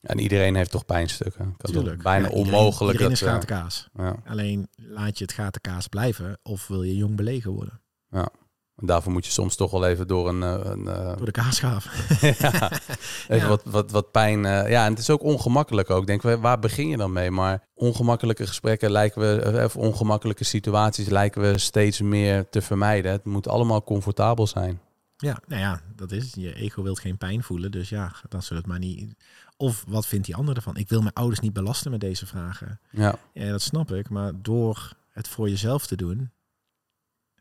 En 0.00 0.18
iedereen 0.18 0.54
heeft 0.54 0.70
toch 0.70 0.84
pijnstukken. 0.84 1.54
Kan 1.56 1.72
Tuurlijk. 1.72 2.02
bijna 2.02 2.28
onmogelijk. 2.28 2.92
Iedereen 2.92 3.12
is 3.12 3.20
gatenkaas. 3.20 3.88
Ja. 3.94 4.16
Alleen 4.24 4.68
laat 4.76 5.18
je 5.18 5.24
het 5.24 5.32
gatenkaas 5.32 5.88
blijven 5.88 6.38
of 6.42 6.66
wil 6.66 6.82
je 6.82 6.96
jong 6.96 7.16
belegen 7.16 7.50
worden. 7.50 7.80
Ja. 8.10 8.28
En 8.76 8.86
daarvoor 8.86 9.12
moet 9.12 9.26
je 9.26 9.32
soms 9.32 9.56
toch 9.56 9.70
wel 9.70 9.86
even 9.86 10.06
door 10.06 10.28
een... 10.28 10.42
Eh, 10.42 10.70
een 10.70 10.86
uh... 10.86 11.16
Door 11.16 11.26
de 11.26 11.30
kaasschaaf. 11.30 12.08
ja. 12.38 12.70
Even 13.28 13.48
Wat, 13.48 13.62
wat, 13.64 13.90
wat 13.90 14.10
pijn. 14.10 14.42
Ja, 14.42 14.84
en 14.84 14.90
het 14.90 14.98
is 14.98 15.10
ook 15.10 15.22
ongemakkelijk 15.22 15.90
ook. 15.90 16.06
Denk, 16.06 16.22
waar 16.22 16.58
begin 16.58 16.88
je 16.88 16.96
dan 16.96 17.12
mee? 17.12 17.30
Maar 17.30 17.68
ongemakkelijke 17.74 18.46
gesprekken 18.46 18.90
lijken 18.90 19.20
we... 19.20 19.64
Of 19.64 19.76
ongemakkelijke 19.76 20.44
situaties 20.44 21.08
lijken 21.08 21.42
we 21.42 21.58
steeds 21.58 22.00
meer 22.00 22.48
te 22.48 22.62
vermijden. 22.62 23.12
Het 23.12 23.24
moet 23.24 23.48
allemaal 23.48 23.84
comfortabel 23.84 24.46
zijn. 24.46 24.80
Ja, 25.16 25.38
nou 25.46 25.60
ja, 25.60 25.80
dat 25.96 26.12
is 26.12 26.34
Je 26.34 26.54
ego 26.54 26.82
wilt 26.82 27.00
geen 27.00 27.18
pijn 27.18 27.42
voelen. 27.42 27.70
Dus 27.70 27.88
ja, 27.88 28.12
dan 28.28 28.42
zullen 28.42 28.62
het 28.62 28.70
maar 28.72 28.80
niet 28.80 29.14
of 29.60 29.84
wat 29.88 30.06
vindt 30.06 30.26
die 30.26 30.36
ander 30.36 30.56
ervan? 30.56 30.76
Ik 30.76 30.88
wil 30.88 31.00
mijn 31.00 31.14
ouders 31.14 31.40
niet 31.40 31.52
belasten 31.52 31.90
met 31.90 32.00
deze 32.00 32.26
vragen. 32.26 32.80
Ja, 32.90 33.18
ja 33.32 33.50
dat 33.50 33.62
snap 33.62 33.92
ik. 33.92 34.08
Maar 34.08 34.32
door 34.42 34.96
het 35.08 35.28
voor 35.28 35.48
jezelf 35.48 35.86
te 35.86 35.96
doen. 35.96 36.30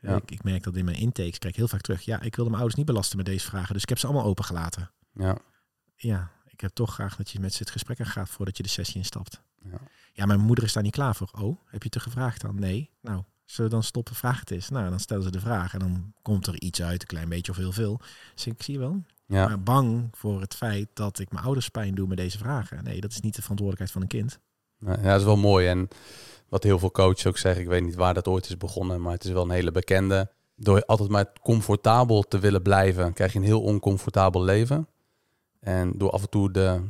Ja. 0.02 0.16
Ik, 0.16 0.32
ik 0.32 0.44
merk 0.44 0.64
dat 0.64 0.76
in 0.76 0.86
mijn 0.86 0.98
intakes 0.98 1.38
krijg 1.38 1.54
ik 1.54 1.60
heel 1.60 1.68
vaak 1.68 1.82
terug. 1.82 2.02
Ja, 2.02 2.22
ik 2.22 2.36
wilde 2.36 2.50
mijn 2.50 2.62
ouders 2.62 2.76
niet 2.76 2.86
belasten 2.86 3.18
met 3.18 3.26
deze 3.26 3.46
vragen. 3.46 3.74
Dus 3.74 3.82
ik 3.82 3.90
heb 3.90 3.98
ze 3.98 4.08
allemaal 4.08 4.26
opengelaten. 4.26 4.92
Ja. 5.14 5.38
Ja, 5.96 6.32
ik 6.48 6.62
heb 6.62 6.72
toch 6.72 6.94
graag 6.94 7.16
dat 7.16 7.30
je 7.30 7.40
met 7.40 7.54
ze 7.54 7.60
het 7.60 7.72
gesprek 7.72 8.08
gaat 8.08 8.30
voordat 8.30 8.58
je 8.58 8.64
de 8.64 8.70
sessie 8.70 8.98
instapt. 8.98 9.42
Ja. 9.64 9.80
ja, 10.14 10.26
mijn 10.26 10.40
moeder 10.40 10.64
is 10.64 10.74
daar 10.74 10.84
niet 10.84 10.92
klaar 10.92 11.16
voor. 11.16 11.30
Oh, 11.32 11.60
heb 11.66 11.84
je 11.84 11.90
te 11.90 12.00
gevraagd 12.00 12.42
dan? 12.42 12.60
Nee. 12.60 12.90
Nou, 13.02 13.24
zullen 13.46 13.70
we 13.70 13.76
dan 13.76 13.86
stoppen? 13.86 14.16
Vraag 14.16 14.40
het 14.40 14.52
eens. 14.52 14.70
Nou, 14.70 14.90
dan 14.90 15.00
stellen 15.00 15.24
ze 15.24 15.32
de 15.32 15.40
vraag 15.40 15.74
en 15.74 15.80
dan 15.80 16.14
komt 16.22 16.48
er 16.48 16.62
iets 16.62 16.82
uit, 16.82 17.02
een 17.02 17.08
klein 17.08 17.30
beetje 17.30 17.52
of 17.52 17.58
heel 17.58 17.72
veel. 17.72 18.02
Dus 18.34 18.46
ik 18.46 18.64
zie 18.64 18.80
wel, 18.80 19.04
ja. 19.30 19.48
Maar 19.48 19.64
bang 19.64 20.08
voor 20.12 20.42
het 20.42 20.56
feit 20.56 20.88
dat 20.94 21.20
ik 21.20 21.32
mijn 21.32 21.46
ouders 21.46 21.70
pijn 21.70 21.96
doe 21.96 22.08
met 22.08 22.18
deze 22.18 22.38
vragen. 22.38 22.84
Nee, 22.84 23.02
dat 23.02 23.12
is 23.12 23.20
niet 23.20 23.36
de 23.36 23.42
verantwoordelijkheid 23.42 23.92
van 23.92 24.02
een 24.02 24.08
kind. 24.08 24.40
Ja, 24.78 25.12
dat 25.12 25.20
is 25.20 25.26
wel 25.26 25.38
mooi. 25.38 25.68
En 25.68 25.88
wat 26.48 26.64
heel 26.64 26.80
veel 26.80 26.92
coaches 26.92 27.28
ook 27.28 27.38
zeggen, 27.38 27.62
ik 27.62 27.68
weet 27.68 27.84
niet 27.84 27.96
waar 27.96 28.14
dat 28.14 28.28
ooit 28.28 28.46
is 28.46 28.58
begonnen, 28.58 29.02
maar 29.02 29.14
het 29.14 29.24
is 29.24 29.32
wel 29.32 29.44
een 29.44 29.50
hele 29.50 29.72
bekende. 29.72 30.32
Door 30.56 30.86
altijd 30.86 31.10
maar 31.10 31.34
comfortabel 31.42 32.22
te 32.22 32.40
willen 32.40 32.62
blijven, 32.62 33.14
krijg 33.14 33.34
je 33.34 33.40
een 33.40 33.46
heel 33.46 33.62
oncomfortabel 33.62 34.44
leven. 34.44 34.88
En 35.60 35.98
door 35.98 36.12
af 36.12 36.22
en 36.22 36.30
toe 36.30 36.52
de, 36.52 36.82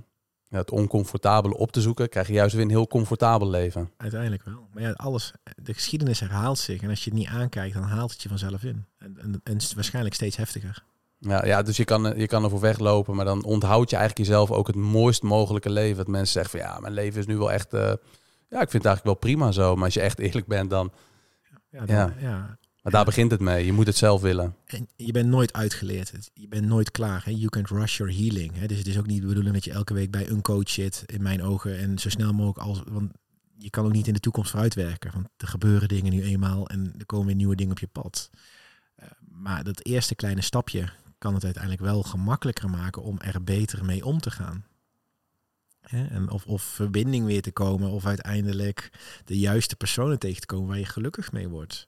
ja, 0.47 0.57
het 0.57 0.71
oncomfortabele 0.71 1.57
op 1.57 1.71
te 1.71 1.81
zoeken, 1.81 2.09
krijg 2.09 2.27
je 2.27 2.33
juist 2.33 2.53
weer 2.55 2.63
een 2.63 2.69
heel 2.69 2.87
comfortabel 2.87 3.49
leven. 3.49 3.91
Uiteindelijk 3.97 4.43
wel. 4.43 4.67
Maar 4.73 4.83
ja, 4.83 4.91
alles, 4.91 5.33
de 5.55 5.73
geschiedenis 5.73 6.19
herhaalt 6.19 6.57
zich. 6.57 6.81
En 6.81 6.89
als 6.89 7.03
je 7.03 7.09
het 7.09 7.19
niet 7.19 7.27
aankijkt, 7.27 7.73
dan 7.73 7.83
haalt 7.83 8.11
het 8.11 8.21
je 8.21 8.29
vanzelf 8.29 8.63
in. 8.63 8.85
En, 8.97 9.17
en, 9.21 9.41
en 9.43 9.57
waarschijnlijk 9.75 10.15
steeds 10.15 10.35
heftiger. 10.37 10.83
Ja, 11.19 11.45
ja, 11.45 11.61
dus 11.61 11.77
je 11.77 11.83
kan, 11.83 12.13
je 12.17 12.27
kan 12.27 12.43
ervoor 12.43 12.59
weglopen, 12.59 13.15
maar 13.15 13.25
dan 13.25 13.43
onthoud 13.43 13.89
je 13.89 13.95
eigenlijk 13.95 14.27
jezelf 14.27 14.51
ook 14.51 14.67
het 14.67 14.75
mooist 14.75 15.23
mogelijke 15.23 15.69
leven. 15.69 15.97
Dat 15.97 16.07
mensen 16.07 16.33
zeggen 16.33 16.59
van 16.59 16.69
ja, 16.69 16.79
mijn 16.79 16.93
leven 16.93 17.19
is 17.19 17.25
nu 17.25 17.37
wel 17.37 17.51
echt, 17.51 17.73
uh, 17.73 17.79
ja, 18.49 18.61
ik 18.61 18.69
vind 18.69 18.83
het 18.83 18.85
eigenlijk 18.85 19.03
wel 19.03 19.15
prima 19.15 19.51
zo. 19.51 19.75
Maar 19.75 19.85
als 19.85 19.93
je 19.93 20.01
echt 20.01 20.19
eerlijk 20.19 20.47
bent, 20.47 20.69
dan... 20.69 20.91
Ja, 21.69 21.85
dan, 21.85 22.13
ja. 22.19 22.57
Maar 22.81 22.91
daar 22.91 23.05
begint 23.05 23.31
het 23.31 23.39
mee. 23.39 23.65
Je 23.65 23.73
moet 23.73 23.87
het 23.87 23.95
zelf 23.95 24.21
willen. 24.21 24.55
En 24.65 24.87
je 24.95 25.11
bent 25.11 25.27
nooit 25.27 25.53
uitgeleerd. 25.53 26.31
Je 26.33 26.47
bent 26.47 26.65
nooit 26.65 26.91
klaar. 26.91 27.25
Hè? 27.25 27.31
You 27.31 27.49
can't 27.49 27.69
rush 27.69 27.97
your 27.97 28.13
healing. 28.13 28.55
Hè? 28.55 28.67
Dus 28.67 28.77
het 28.77 28.87
is 28.87 28.97
ook 28.97 29.07
niet 29.07 29.21
de 29.21 29.27
bedoeling 29.27 29.53
dat 29.53 29.63
je 29.63 29.71
elke 29.71 29.93
week 29.93 30.11
bij 30.11 30.29
een 30.29 30.41
coach 30.41 30.69
zit, 30.69 31.03
in 31.05 31.21
mijn 31.21 31.43
ogen. 31.43 31.77
En 31.77 31.99
zo 31.99 32.09
snel 32.09 32.31
mogelijk 32.33 32.67
als... 32.67 32.81
Want 32.91 33.11
je 33.57 33.69
kan 33.69 33.85
ook 33.85 33.91
niet 33.91 34.07
in 34.07 34.13
de 34.13 34.19
toekomst 34.19 34.51
vooruitwerken. 34.51 35.11
Want 35.13 35.27
er 35.37 35.47
gebeuren 35.47 35.87
dingen 35.87 36.11
nu 36.11 36.23
eenmaal 36.23 36.67
en 36.67 36.93
er 36.97 37.05
komen 37.05 37.25
weer 37.25 37.35
nieuwe 37.35 37.55
dingen 37.55 37.71
op 37.71 37.79
je 37.79 37.87
pad. 37.87 38.29
maar 39.19 39.63
dat 39.63 39.85
eerste 39.85 40.15
kleine 40.15 40.41
stapje 40.41 40.89
kan 41.19 41.33
het 41.33 41.43
uiteindelijk 41.43 41.83
wel 41.83 42.03
gemakkelijker 42.03 42.69
maken 42.69 43.01
om 43.01 43.19
er 43.19 43.43
beter 43.43 43.85
mee 43.85 44.05
om 44.05 44.19
te 44.19 44.31
gaan. 44.31 44.65
En 45.79 46.29
of, 46.29 46.45
of 46.45 46.61
verbinding 46.61 47.25
weer 47.25 47.41
te 47.41 47.51
komen, 47.51 47.89
of 47.89 48.05
uiteindelijk 48.05 48.91
de 49.25 49.39
juiste 49.39 49.75
personen 49.75 50.19
tegen 50.19 50.41
te 50.41 50.47
komen 50.47 50.67
waar 50.67 50.77
je 50.77 50.85
gelukkig 50.85 51.31
mee 51.31 51.47
wordt. 51.47 51.87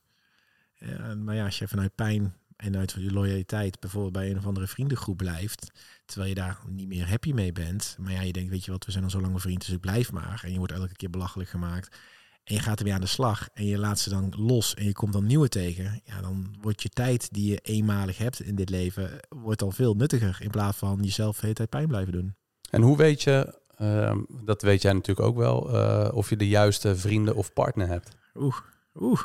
Maar 1.18 1.36
ja, 1.36 1.46
als 1.46 1.60
je 1.60 1.68
vanuit 1.68 1.96
pijn 1.96 2.36
en 2.56 2.78
uit 2.78 2.92
je 2.92 3.12
loyaliteit 3.12 3.80
bijvoorbeeld 3.80 4.14
bij 4.14 4.30
een 4.30 4.38
of 4.38 4.46
andere 4.46 4.68
vriendengroep 4.68 5.18
blijft, 5.18 5.72
terwijl 6.06 6.30
je 6.30 6.36
daar 6.36 6.60
niet 6.68 6.88
meer 6.88 7.10
happy 7.10 7.32
mee 7.32 7.52
bent, 7.52 7.96
maar 8.00 8.12
ja, 8.12 8.22
je 8.22 8.34
denkt, 8.34 8.50
weet 8.50 8.66
je 8.66 8.72
wat, 8.72 8.86
we 8.86 8.92
zijn 8.92 9.04
al 9.04 9.10
zo 9.10 9.22
lang 9.22 9.42
vrienden, 9.42 9.66
dus 9.66 9.76
ik 9.76 9.82
blijf 9.82 10.12
maar. 10.12 10.42
En 10.44 10.52
je 10.52 10.58
wordt 10.58 10.74
elke 10.74 10.96
keer 10.96 11.10
belachelijk 11.10 11.50
gemaakt. 11.50 11.98
En 12.44 12.54
je 12.56 12.60
gaat 12.60 12.80
er 12.80 12.86
weer 12.86 12.94
aan 12.94 13.02
de 13.02 13.08
slag 13.08 13.50
en 13.54 13.66
je 13.66 13.78
laat 13.78 14.00
ze 14.00 14.10
dan 14.10 14.34
los 14.38 14.74
en 14.74 14.86
je 14.86 14.94
komt 14.94 15.14
dan 15.14 15.26
nieuwe 15.26 15.50
tegen. 15.50 16.02
Ja, 16.04 16.22
dan 16.22 16.56
wordt 16.62 16.82
je 16.82 16.90
tijd 16.90 17.34
die 17.34 17.50
je 17.50 17.58
eenmalig 17.58 18.18
hebt 18.18 18.42
in 18.42 18.56
dit 18.56 18.70
leven, 18.70 19.20
wordt 19.30 19.60
dan 19.60 19.74
veel 19.74 19.94
nuttiger 19.94 20.38
in 20.42 20.50
plaats 20.50 20.78
van 20.78 21.04
jezelf 21.04 21.36
de 21.36 21.42
hele 21.42 21.54
tijd 21.54 21.70
pijn 21.70 21.88
blijven 21.88 22.14
doen. 22.14 22.36
En 22.70 22.82
hoe 22.82 22.98
weet 22.98 23.22
je, 23.22 23.60
ehm, 23.78 24.20
dat 24.46 24.62
weet 24.62 24.82
jij 24.82 24.94
natuurlijk 24.94 25.28
ook 25.28 25.38
wel, 25.38 25.70
eh, 25.70 26.16
of 26.16 26.30
je 26.30 26.36
de 26.36 26.48
juiste 26.48 26.96
vrienden 26.96 27.36
of 27.36 27.54
partner 27.54 27.88
hebt? 27.88 28.16
Oeh, 28.34 28.58
oeh. 28.96 29.22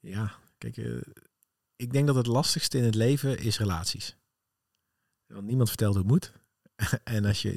Ja, 0.00 0.32
kijk, 0.58 0.76
uh, 0.76 1.00
ik 1.76 1.92
denk 1.92 2.06
dat 2.06 2.16
het 2.16 2.26
lastigste 2.26 2.78
in 2.78 2.84
het 2.84 2.94
leven 2.94 3.38
is 3.38 3.58
relaties. 3.58 4.16
Want 5.26 5.46
niemand 5.46 5.68
vertelt 5.68 5.94
hoe 5.94 6.02
het 6.02 6.12
moet. 6.12 6.32
en 7.04 7.24
als 7.24 7.42
je, 7.42 7.54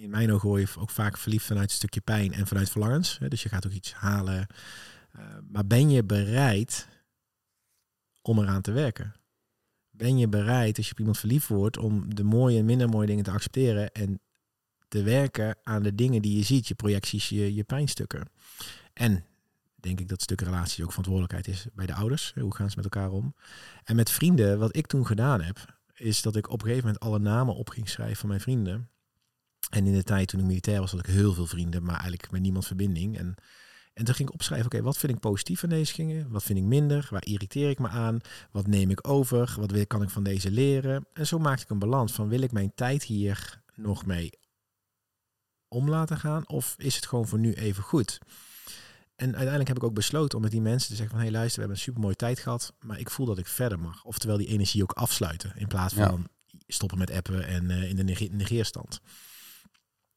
in 0.00 0.10
mijn 0.10 0.32
ogen 0.32 0.48
hoor 0.48 0.60
je 0.60 0.68
ook 0.78 0.90
vaak 0.90 1.18
verliefd 1.18 1.46
vanuit 1.46 1.70
een 1.70 1.76
stukje 1.76 2.00
pijn 2.00 2.32
en 2.32 2.46
vanuit 2.46 2.70
verlangens. 2.70 3.18
Dus 3.28 3.42
je 3.42 3.48
gaat 3.48 3.66
ook 3.66 3.72
iets 3.72 3.92
halen. 3.92 4.46
Uh, 5.16 5.22
maar 5.48 5.66
ben 5.66 5.90
je 5.90 6.04
bereid 6.04 6.88
om 8.22 8.38
eraan 8.38 8.62
te 8.62 8.72
werken? 8.72 9.14
Ben 9.90 10.18
je 10.18 10.28
bereid, 10.28 10.76
als 10.76 10.86
je 10.86 10.92
op 10.92 10.98
iemand 10.98 11.18
verliefd 11.18 11.48
wordt, 11.48 11.78
om 11.78 12.14
de 12.14 12.24
mooie 12.24 12.58
en 12.58 12.64
minder 12.64 12.88
mooie 12.88 13.06
dingen 13.06 13.24
te 13.24 13.30
accepteren 13.30 13.92
en 13.92 14.20
te 14.88 15.02
werken 15.02 15.56
aan 15.62 15.82
de 15.82 15.94
dingen 15.94 16.22
die 16.22 16.36
je 16.36 16.44
ziet, 16.44 16.68
je 16.68 16.74
projecties, 16.74 17.28
je, 17.28 17.54
je 17.54 17.64
pijnstukken? 17.64 18.30
En 18.92 19.24
denk 19.74 20.00
ik 20.00 20.08
dat 20.08 20.22
stuk 20.22 20.40
relatie 20.40 20.84
ook 20.84 20.90
verantwoordelijkheid 20.90 21.48
is 21.48 21.66
bij 21.74 21.86
de 21.86 21.94
ouders. 21.94 22.32
Hoe 22.40 22.54
gaan 22.54 22.70
ze 22.70 22.76
met 22.76 22.84
elkaar 22.84 23.10
om? 23.10 23.34
En 23.84 23.96
met 23.96 24.10
vrienden, 24.10 24.58
wat 24.58 24.76
ik 24.76 24.86
toen 24.86 25.06
gedaan 25.06 25.42
heb, 25.42 25.75
is 25.98 26.22
dat 26.22 26.36
ik 26.36 26.50
op 26.50 26.60
een 26.60 26.66
gegeven 26.66 26.86
moment 26.86 27.04
alle 27.04 27.18
namen 27.18 27.54
op 27.54 27.68
ging 27.68 27.88
schrijven 27.88 28.16
van 28.16 28.28
mijn 28.28 28.40
vrienden. 28.40 28.90
En 29.70 29.86
in 29.86 29.92
de 29.92 30.02
tijd 30.02 30.28
toen 30.28 30.40
ik 30.40 30.46
militair 30.46 30.80
was, 30.80 30.90
had 30.90 31.00
ik 31.00 31.06
heel 31.06 31.34
veel 31.34 31.46
vrienden, 31.46 31.82
maar 31.82 31.94
eigenlijk 31.94 32.30
met 32.30 32.40
niemand 32.40 32.66
verbinding. 32.66 33.18
En, 33.18 33.34
en 33.94 34.04
toen 34.04 34.14
ging 34.14 34.28
ik 34.28 34.34
opschrijven, 34.34 34.66
oké, 34.66 34.82
wat 34.82 34.96
vind 34.96 35.12
ik 35.12 35.20
positief 35.20 35.60
van 35.60 35.68
deze 35.68 35.96
dingen? 35.96 36.30
Wat 36.30 36.42
vind 36.42 36.58
ik 36.58 36.64
minder? 36.64 37.06
Waar 37.10 37.24
irriteer 37.24 37.70
ik 37.70 37.78
me 37.78 37.88
aan? 37.88 38.18
Wat 38.50 38.66
neem 38.66 38.90
ik 38.90 39.08
over? 39.08 39.54
Wat 39.58 39.86
kan 39.86 40.02
ik 40.02 40.10
van 40.10 40.22
deze 40.22 40.50
leren? 40.50 41.06
En 41.12 41.26
zo 41.26 41.38
maakte 41.38 41.62
ik 41.62 41.70
een 41.70 41.78
balans 41.78 42.12
van, 42.12 42.28
wil 42.28 42.40
ik 42.40 42.52
mijn 42.52 42.72
tijd 42.74 43.02
hier 43.02 43.62
nog 43.74 44.06
mee 44.06 44.30
om 45.68 45.88
laten 45.88 46.18
gaan? 46.18 46.48
Of 46.48 46.74
is 46.78 46.94
het 46.96 47.06
gewoon 47.06 47.26
voor 47.26 47.38
nu 47.38 47.52
even 47.52 47.82
goed? 47.82 48.18
En 49.16 49.26
uiteindelijk 49.26 49.68
heb 49.68 49.76
ik 49.76 49.82
ook 49.82 49.94
besloten 49.94 50.36
om 50.36 50.42
met 50.42 50.50
die 50.50 50.60
mensen 50.60 50.88
te 50.88 50.96
zeggen 50.96 51.10
van... 51.10 51.24
hé 51.24 51.30
hey, 51.30 51.34
luister, 51.36 51.54
we 51.54 51.60
hebben 51.60 51.78
een 51.78 51.84
super 51.84 52.02
mooie 52.02 52.16
tijd 52.16 52.38
gehad... 52.38 52.74
maar 52.80 52.98
ik 52.98 53.10
voel 53.10 53.26
dat 53.26 53.38
ik 53.38 53.46
verder 53.46 53.78
mag. 53.78 54.04
Oftewel 54.04 54.36
die 54.36 54.46
energie 54.46 54.82
ook 54.82 54.92
afsluiten... 54.92 55.52
in 55.56 55.66
plaats 55.66 55.94
van 55.94 56.28
stoppen 56.66 56.98
met 56.98 57.10
appen 57.10 57.46
en 57.46 57.70
uh, 57.70 57.88
in 57.88 57.96
de 57.96 58.28
negeerstand. 58.30 59.00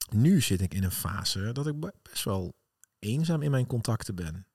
Nu 0.09 0.41
zit 0.41 0.61
ik 0.61 0.73
in 0.73 0.83
een 0.83 0.91
fase 0.91 1.51
dat 1.51 1.67
ik 1.67 1.79
best 1.79 2.23
wel 2.23 2.53
eenzaam 2.99 3.41
in 3.41 3.51
mijn 3.51 3.67
contacten 3.67 4.15
ben. 4.15 4.47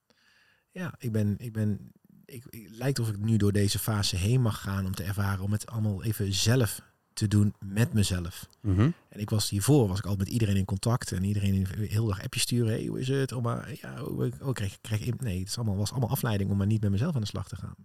Ja, 0.71 0.95
ik 0.99 1.13
ben... 1.13 1.35
Ik 1.39 1.53
ben 1.53 1.93
ik, 2.25 2.45
het 2.45 2.77
lijkt 2.77 2.99
of 2.99 3.09
ik 3.09 3.19
nu 3.19 3.37
door 3.37 3.53
deze 3.53 3.79
fase 3.79 4.17
heen 4.17 4.41
mag 4.41 4.61
gaan 4.61 4.87
om 4.87 4.95
te 4.95 5.05
ervaren... 5.05 5.45
om 5.45 5.53
het 5.53 5.67
allemaal 5.67 6.03
even 6.03 6.33
zelf 6.33 6.81
te 7.15 7.29
doen 7.29 7.55
met 7.59 7.93
mezelf. 7.93 8.49
Mhm. 8.61 8.91
En 9.09 9.21
ik 9.21 9.31
was 9.31 9.51
hiervoor, 9.51 9.89
was 9.89 9.99
ik 9.99 10.07
al 10.07 10.17
met 10.17 10.29
iedereen 10.29 10.57
in 10.57 10.65
contact 10.65 11.13
en 11.13 11.25
iedereen 11.25 11.67
heel 11.81 12.07
dag 12.07 12.23
appjes 12.23 12.43
sturen. 12.43 12.73
Hey, 12.73 12.87
hoe 12.87 13.01
is 13.01 13.09
het? 13.09 13.33
Oh, 13.33 13.43
maar 13.43 13.75
ja, 13.81 14.03
oh, 14.03 14.33
oh 14.41 14.53
krijg, 14.53 14.79
krijg, 14.81 15.19
nee, 15.19 15.39
het 15.39 15.49
is 15.49 15.57
allemaal, 15.57 15.77
was 15.77 15.91
allemaal 15.91 16.11
afleiding 16.11 16.51
om 16.51 16.57
maar 16.57 16.67
niet 16.67 16.81
met 16.81 16.91
mezelf 16.91 17.15
aan 17.15 17.21
de 17.21 17.27
slag 17.27 17.49
te 17.49 17.57
gaan. 17.57 17.77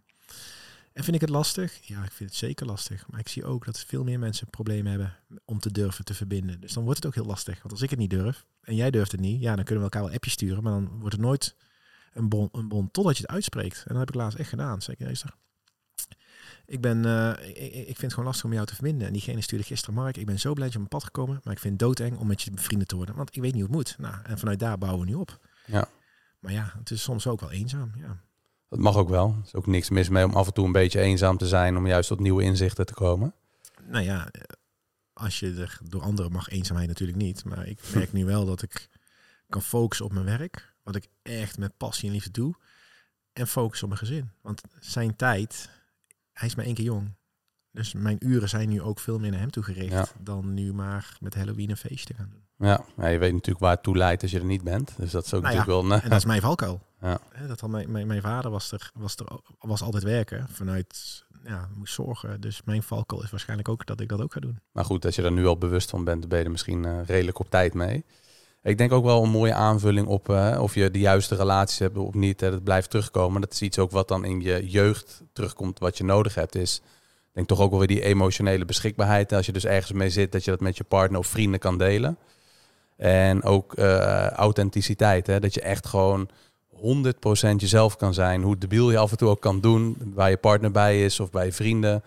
En 0.93 1.03
vind 1.03 1.15
ik 1.15 1.21
het 1.21 1.29
lastig? 1.29 1.79
Ja, 1.81 2.03
ik 2.03 2.11
vind 2.11 2.29
het 2.29 2.39
zeker 2.39 2.65
lastig. 2.65 3.07
Maar 3.09 3.19
ik 3.19 3.27
zie 3.27 3.45
ook 3.45 3.65
dat 3.65 3.79
veel 3.79 4.03
meer 4.03 4.19
mensen 4.19 4.49
problemen 4.49 4.89
hebben 4.91 5.15
om 5.45 5.59
te 5.59 5.71
durven 5.71 6.05
te 6.05 6.13
verbinden. 6.13 6.61
Dus 6.61 6.73
dan 6.73 6.83
wordt 6.83 6.97
het 6.97 7.07
ook 7.07 7.15
heel 7.15 7.25
lastig. 7.25 7.57
Want 7.57 7.71
als 7.71 7.81
ik 7.81 7.89
het 7.89 7.99
niet 7.99 8.09
durf 8.09 8.45
en 8.61 8.75
jij 8.75 8.91
durft 8.91 9.11
het 9.11 9.21
niet, 9.21 9.41
ja, 9.41 9.55
dan 9.55 9.63
kunnen 9.63 9.83
we 9.83 9.89
elkaar 9.89 10.03
wel 10.03 10.13
appjes 10.13 10.33
sturen. 10.33 10.63
Maar 10.63 10.73
dan 10.73 10.99
wordt 10.99 11.15
het 11.15 11.25
nooit 11.25 11.55
een 12.13 12.29
bon, 12.29 12.49
een 12.51 12.67
bon 12.67 12.91
totdat 12.91 13.17
je 13.17 13.21
het 13.21 13.31
uitspreekt. 13.31 13.77
En 13.77 13.87
dat 13.87 13.97
heb 13.97 14.09
ik 14.09 14.15
laatst 14.15 14.37
echt 14.37 14.49
gedaan. 14.49 14.81
Zeker, 14.81 15.17
ik, 16.69 16.81
ben, 16.81 17.05
uh, 17.05 17.29
ik, 17.47 17.73
ik, 17.73 17.85
vind 17.85 18.01
het 18.01 18.11
gewoon 18.11 18.25
lastig 18.25 18.45
om 18.45 18.53
jou 18.53 18.65
te 18.65 18.73
verbinden. 18.73 19.07
En 19.07 19.13
diegene 19.13 19.41
stuurde 19.41 19.65
gisteren, 19.65 19.95
Mark, 19.95 20.17
ik 20.17 20.25
ben 20.25 20.39
zo 20.39 20.53
blij 20.53 20.65
dat 20.65 20.73
je 20.73 20.79
op 20.79 20.89
mijn 20.89 21.01
pad 21.01 21.03
gekomen. 21.03 21.39
Maar 21.43 21.53
ik 21.53 21.59
vind 21.59 21.73
het 21.73 21.81
doodeng 21.89 22.17
om 22.17 22.27
met 22.27 22.41
je 22.41 22.51
vrienden 22.55 22.87
te 22.87 22.95
worden. 22.95 23.15
Want 23.15 23.35
ik 23.35 23.41
weet 23.41 23.53
niet 23.53 23.65
hoe 23.65 23.75
het 23.75 23.75
moet. 23.75 23.95
Nou, 23.97 24.15
en 24.23 24.39
vanuit 24.39 24.59
daar 24.59 24.77
bouwen 24.77 25.05
we 25.05 25.11
nu 25.11 25.15
op. 25.15 25.39
Ja. 25.65 25.87
Maar 26.39 26.51
ja, 26.51 26.73
het 26.77 26.91
is 26.91 27.01
soms 27.01 27.27
ook 27.27 27.39
wel 27.39 27.51
eenzaam. 27.51 27.91
Ja. 27.95 28.17
Dat 28.69 28.79
mag 28.79 28.95
ook 28.95 29.09
wel. 29.09 29.27
Er 29.27 29.45
is 29.45 29.55
ook 29.55 29.67
niks 29.67 29.89
mis 29.89 30.09
mee 30.09 30.25
om 30.25 30.33
af 30.33 30.47
en 30.47 30.53
toe 30.53 30.65
een 30.65 30.71
beetje 30.71 30.99
eenzaam 30.99 31.37
te 31.37 31.47
zijn. 31.47 31.77
Om 31.77 31.87
juist 31.87 32.07
tot 32.07 32.19
nieuwe 32.19 32.43
inzichten 32.43 32.85
te 32.85 32.93
komen. 32.93 33.33
Nou 33.83 34.03
ja, 34.03 34.31
als 35.13 35.39
je 35.39 35.53
er 35.53 35.79
door 35.83 36.01
anderen 36.01 36.31
mag 36.31 36.49
eenzaamheid 36.49 36.87
natuurlijk 36.87 37.17
niet. 37.17 37.45
Maar 37.45 37.67
ik 37.67 37.79
merk 37.93 38.13
nu 38.13 38.25
wel 38.25 38.45
dat 38.45 38.61
ik 38.61 38.89
kan 39.49 39.61
focussen 39.61 40.05
op 40.05 40.13
mijn 40.13 40.25
werk. 40.25 40.73
Wat 40.83 40.95
ik 40.95 41.07
echt 41.21 41.57
met 41.57 41.77
passie 41.77 42.07
en 42.07 42.13
liefde 42.13 42.31
doe. 42.31 42.55
En 43.33 43.47
focussen 43.47 43.87
op 43.87 43.93
mijn 43.93 44.05
gezin. 44.05 44.31
Want 44.41 44.61
zijn 44.79 45.15
tijd 45.15 45.69
hij 46.39 46.47
is 46.47 46.55
maar 46.55 46.65
één 46.65 46.73
keer 46.73 46.85
jong. 46.85 47.17
Dus 47.71 47.93
mijn 47.93 48.17
uren 48.19 48.49
zijn 48.49 48.69
nu 48.69 48.81
ook 48.81 48.99
veel 48.99 49.19
meer 49.19 49.31
naar 49.31 49.39
hem 49.39 49.51
toe 49.51 49.63
gericht 49.63 50.13
dan 50.19 50.53
nu 50.53 50.73
maar 50.73 51.17
met 51.19 51.35
Halloween 51.35 51.69
een 51.69 51.77
feestje 51.77 52.13
gaan 52.13 52.29
doen. 52.29 52.67
Ja, 52.67 52.85
ja, 52.97 53.07
je 53.07 53.17
weet 53.17 53.31
natuurlijk 53.31 53.59
waar 53.59 53.73
het 53.73 53.83
toe 53.83 53.97
leidt 53.97 54.21
als 54.21 54.31
je 54.31 54.39
er 54.39 54.45
niet 54.45 54.63
bent. 54.63 54.93
Dus 54.97 55.11
dat 55.11 55.25
is 55.25 55.33
ook 55.33 55.41
nou 55.41 55.55
natuurlijk 55.55 55.87
wel... 55.87 56.01
En 56.01 56.09
dat 56.09 56.17
is 56.17 56.25
mijn 56.25 56.41
valkuil. 56.41 56.81
Ja. 57.01 57.19
Dat 57.47 57.59
had 57.59 57.69
mijn, 57.69 57.91
mijn, 57.91 58.07
mijn 58.07 58.21
vader 58.21 58.51
was 58.51 58.71
er, 58.71 58.91
was 58.93 59.15
er 59.15 59.25
was 59.59 59.81
altijd 59.81 60.03
werken 60.03 60.47
vanuit 60.49 61.23
ja, 61.43 61.69
moest 61.75 61.93
zorgen. 61.93 62.41
Dus 62.41 62.61
mijn 62.63 62.83
valkuil 62.83 63.23
is 63.23 63.29
waarschijnlijk 63.29 63.69
ook 63.69 63.85
dat 63.85 63.99
ik 63.99 64.09
dat 64.09 64.21
ook 64.21 64.33
ga 64.33 64.39
doen. 64.39 64.59
Maar 64.71 64.85
goed, 64.85 65.05
als 65.05 65.15
je 65.15 65.23
er 65.23 65.31
nu 65.31 65.45
al 65.45 65.57
bewust 65.57 65.89
van 65.89 66.03
bent, 66.03 66.27
ben 66.27 66.37
je 66.37 66.43
er 66.43 66.51
misschien 66.51 66.83
uh, 66.83 67.05
redelijk 67.05 67.39
op 67.39 67.49
tijd 67.49 67.73
mee. 67.73 68.05
Ik 68.63 68.77
denk 68.77 68.91
ook 68.91 69.03
wel 69.03 69.23
een 69.23 69.29
mooie 69.29 69.53
aanvulling 69.53 70.07
op 70.07 70.29
uh, 70.29 70.57
of 70.61 70.75
je 70.75 70.91
de 70.91 70.99
juiste 70.99 71.35
relaties 71.35 71.79
hebt 71.79 71.97
of 71.97 72.13
niet. 72.13 72.39
Dat 72.39 72.63
blijft 72.63 72.89
terugkomen. 72.89 73.41
Dat 73.41 73.53
is 73.53 73.61
iets 73.61 73.79
ook 73.79 73.91
wat 73.91 74.07
dan 74.07 74.25
in 74.25 74.41
je 74.41 74.69
jeugd 74.69 75.23
terugkomt. 75.33 75.79
Wat 75.79 75.97
je 75.97 76.03
nodig 76.03 76.35
hebt 76.35 76.55
is, 76.55 76.81
denk 77.33 77.47
toch 77.47 77.59
ook 77.59 77.69
wel 77.69 77.79
weer 77.79 77.87
die 77.87 78.03
emotionele 78.03 78.65
beschikbaarheid. 78.65 79.33
Als 79.33 79.45
je 79.45 79.51
dus 79.51 79.65
ergens 79.65 79.91
mee 79.91 80.09
zit, 80.09 80.31
dat 80.31 80.43
je 80.43 80.51
dat 80.51 80.59
met 80.59 80.77
je 80.77 80.83
partner 80.83 81.19
of 81.19 81.27
vrienden 81.27 81.59
kan 81.59 81.77
delen. 81.77 82.17
En 82.97 83.43
ook 83.43 83.77
uh, 83.77 84.27
authenticiteit. 84.27 85.27
Hè, 85.27 85.39
dat 85.39 85.53
je 85.53 85.61
echt 85.61 85.87
gewoon 85.87 86.29
100% 86.75 86.79
jezelf 87.57 87.95
kan 87.95 88.13
zijn. 88.13 88.41
Hoe 88.41 88.57
debiel 88.57 88.91
je 88.91 88.97
af 88.97 89.11
en 89.11 89.17
toe 89.17 89.29
ook 89.29 89.41
kan 89.41 89.59
doen. 89.59 89.97
Waar 90.13 90.29
je 90.29 90.37
partner 90.37 90.71
bij 90.71 91.03
is 91.03 91.19
of 91.19 91.31
bij 91.31 91.51
vrienden. 91.51 92.03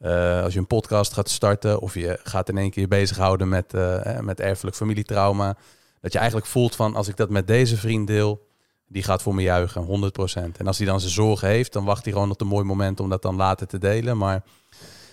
Uh, 0.00 0.42
als 0.42 0.52
je 0.52 0.58
een 0.58 0.66
podcast 0.66 1.12
gaat 1.12 1.28
starten 1.30 1.80
of 1.80 1.94
je 1.94 2.18
gaat 2.22 2.48
in 2.48 2.58
één 2.58 2.70
keer 2.70 2.82
je 2.82 2.88
bezighouden 2.88 3.48
met, 3.48 3.72
met 4.20 4.40
erfelijk 4.40 4.76
familietrauma. 4.76 5.56
Dat 6.04 6.12
je 6.12 6.18
eigenlijk 6.18 6.48
voelt 6.50 6.76
van 6.76 6.94
als 6.94 7.08
ik 7.08 7.16
dat 7.16 7.30
met 7.30 7.46
deze 7.46 7.76
vriend 7.76 8.06
deel, 8.06 8.46
die 8.86 9.02
gaat 9.02 9.22
voor 9.22 9.34
me 9.34 9.42
juichen, 9.42 9.86
100%. 9.86 10.56
En 10.56 10.66
als 10.66 10.78
hij 10.78 10.86
dan 10.86 11.00
zijn 11.00 11.12
zorgen 11.12 11.48
heeft, 11.48 11.72
dan 11.72 11.84
wacht 11.84 12.04
hij 12.04 12.12
gewoon 12.12 12.30
op 12.30 12.40
een 12.40 12.46
mooi 12.46 12.64
moment 12.64 13.00
om 13.00 13.08
dat 13.08 13.22
dan 13.22 13.36
later 13.36 13.66
te 13.66 13.78
delen. 13.78 14.16
Maar 14.16 14.42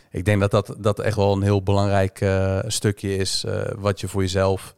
ik 0.09 0.25
denk 0.25 0.39
dat 0.39 0.51
dat, 0.51 0.75
dat 0.77 0.99
echt 0.99 1.15
wel 1.15 1.33
een 1.33 1.41
heel 1.41 1.63
belangrijk 1.63 2.21
uh, 2.21 2.59
stukje 2.67 3.15
is 3.15 3.43
uh, 3.45 3.61
wat 3.77 3.99
je 3.99 4.07
voor 4.07 4.21
jezelf 4.21 4.75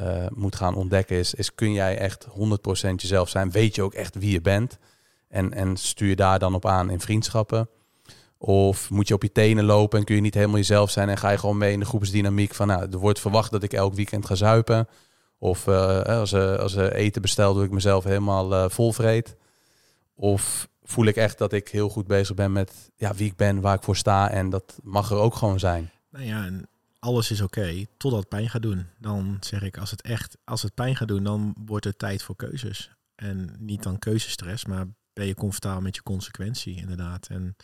uh, 0.00 0.26
moet 0.34 0.56
gaan 0.56 0.74
ontdekken. 0.74 1.16
Is, 1.16 1.34
is 1.34 1.54
kun 1.54 1.72
jij 1.72 1.98
echt 1.98 2.26
100% 2.26 2.30
jezelf 2.96 3.28
zijn? 3.28 3.50
Weet 3.50 3.74
je 3.74 3.82
ook 3.82 3.94
echt 3.94 4.14
wie 4.14 4.30
je 4.30 4.40
bent? 4.40 4.78
En, 5.28 5.52
en 5.52 5.76
stuur 5.76 6.08
je 6.08 6.16
daar 6.16 6.38
dan 6.38 6.54
op 6.54 6.66
aan 6.66 6.90
in 6.90 7.00
vriendschappen? 7.00 7.68
Of 8.38 8.90
moet 8.90 9.08
je 9.08 9.14
op 9.14 9.22
je 9.22 9.32
tenen 9.32 9.64
lopen 9.64 9.98
en 9.98 10.04
kun 10.04 10.14
je 10.14 10.20
niet 10.20 10.34
helemaal 10.34 10.56
jezelf 10.56 10.90
zijn 10.90 11.08
en 11.08 11.18
ga 11.18 11.30
je 11.30 11.38
gewoon 11.38 11.58
mee 11.58 11.72
in 11.72 11.80
de 11.80 11.86
groepsdynamiek 11.86 12.54
van 12.54 12.66
nou, 12.66 12.88
er 12.92 12.98
wordt 12.98 13.20
verwacht 13.20 13.50
dat 13.50 13.62
ik 13.62 13.72
elk 13.72 13.94
weekend 13.94 14.26
ga 14.26 14.34
zuipen. 14.34 14.88
Of 15.38 15.66
uh, 15.66 16.02
als, 16.02 16.34
als 16.34 16.74
eten 16.76 17.22
bestel, 17.22 17.54
doe 17.54 17.64
ik 17.64 17.70
mezelf 17.70 18.04
helemaal 18.04 18.52
uh, 18.52 18.68
vol 18.68 18.92
vreet. 18.92 19.36
Of 20.14 20.68
voel 20.82 21.06
ik 21.06 21.16
echt 21.16 21.38
dat 21.38 21.52
ik 21.52 21.68
heel 21.68 21.88
goed 21.88 22.06
bezig 22.06 22.34
ben 22.34 22.52
met 22.52 22.90
ja, 22.96 23.14
wie 23.14 23.30
ik 23.30 23.36
ben, 23.36 23.60
waar 23.60 23.74
ik 23.74 23.82
voor 23.82 23.96
sta. 23.96 24.30
En 24.30 24.50
dat 24.50 24.78
mag 24.82 25.10
er 25.10 25.16
ook 25.16 25.34
gewoon 25.34 25.58
zijn. 25.58 25.90
Nou 26.10 26.24
ja, 26.24 26.44
en 26.44 26.68
alles 26.98 27.30
is 27.30 27.40
oké 27.40 27.86
totdat 27.96 28.20
het 28.20 28.28
pijn 28.28 28.50
gaat 28.50 28.62
doen. 28.62 28.86
Dan 28.98 29.36
zeg 29.40 29.62
ik, 29.62 29.78
als 29.78 29.90
het 29.90 30.02
echt, 30.02 30.36
als 30.44 30.62
het 30.62 30.74
pijn 30.74 30.96
gaat 30.96 31.08
doen, 31.08 31.24
dan 31.24 31.54
wordt 31.64 31.84
het 31.84 31.98
tijd 31.98 32.22
voor 32.22 32.36
keuzes. 32.36 32.90
En 33.14 33.56
niet 33.58 33.82
dan 33.82 33.98
keuzestress, 33.98 34.64
maar 34.64 34.86
ben 35.12 35.26
je 35.26 35.34
comfortabel 35.34 35.80
met 35.80 35.94
je 35.94 36.02
consequentie 36.02 36.76
inderdaad. 36.76 37.26
En 37.26 37.56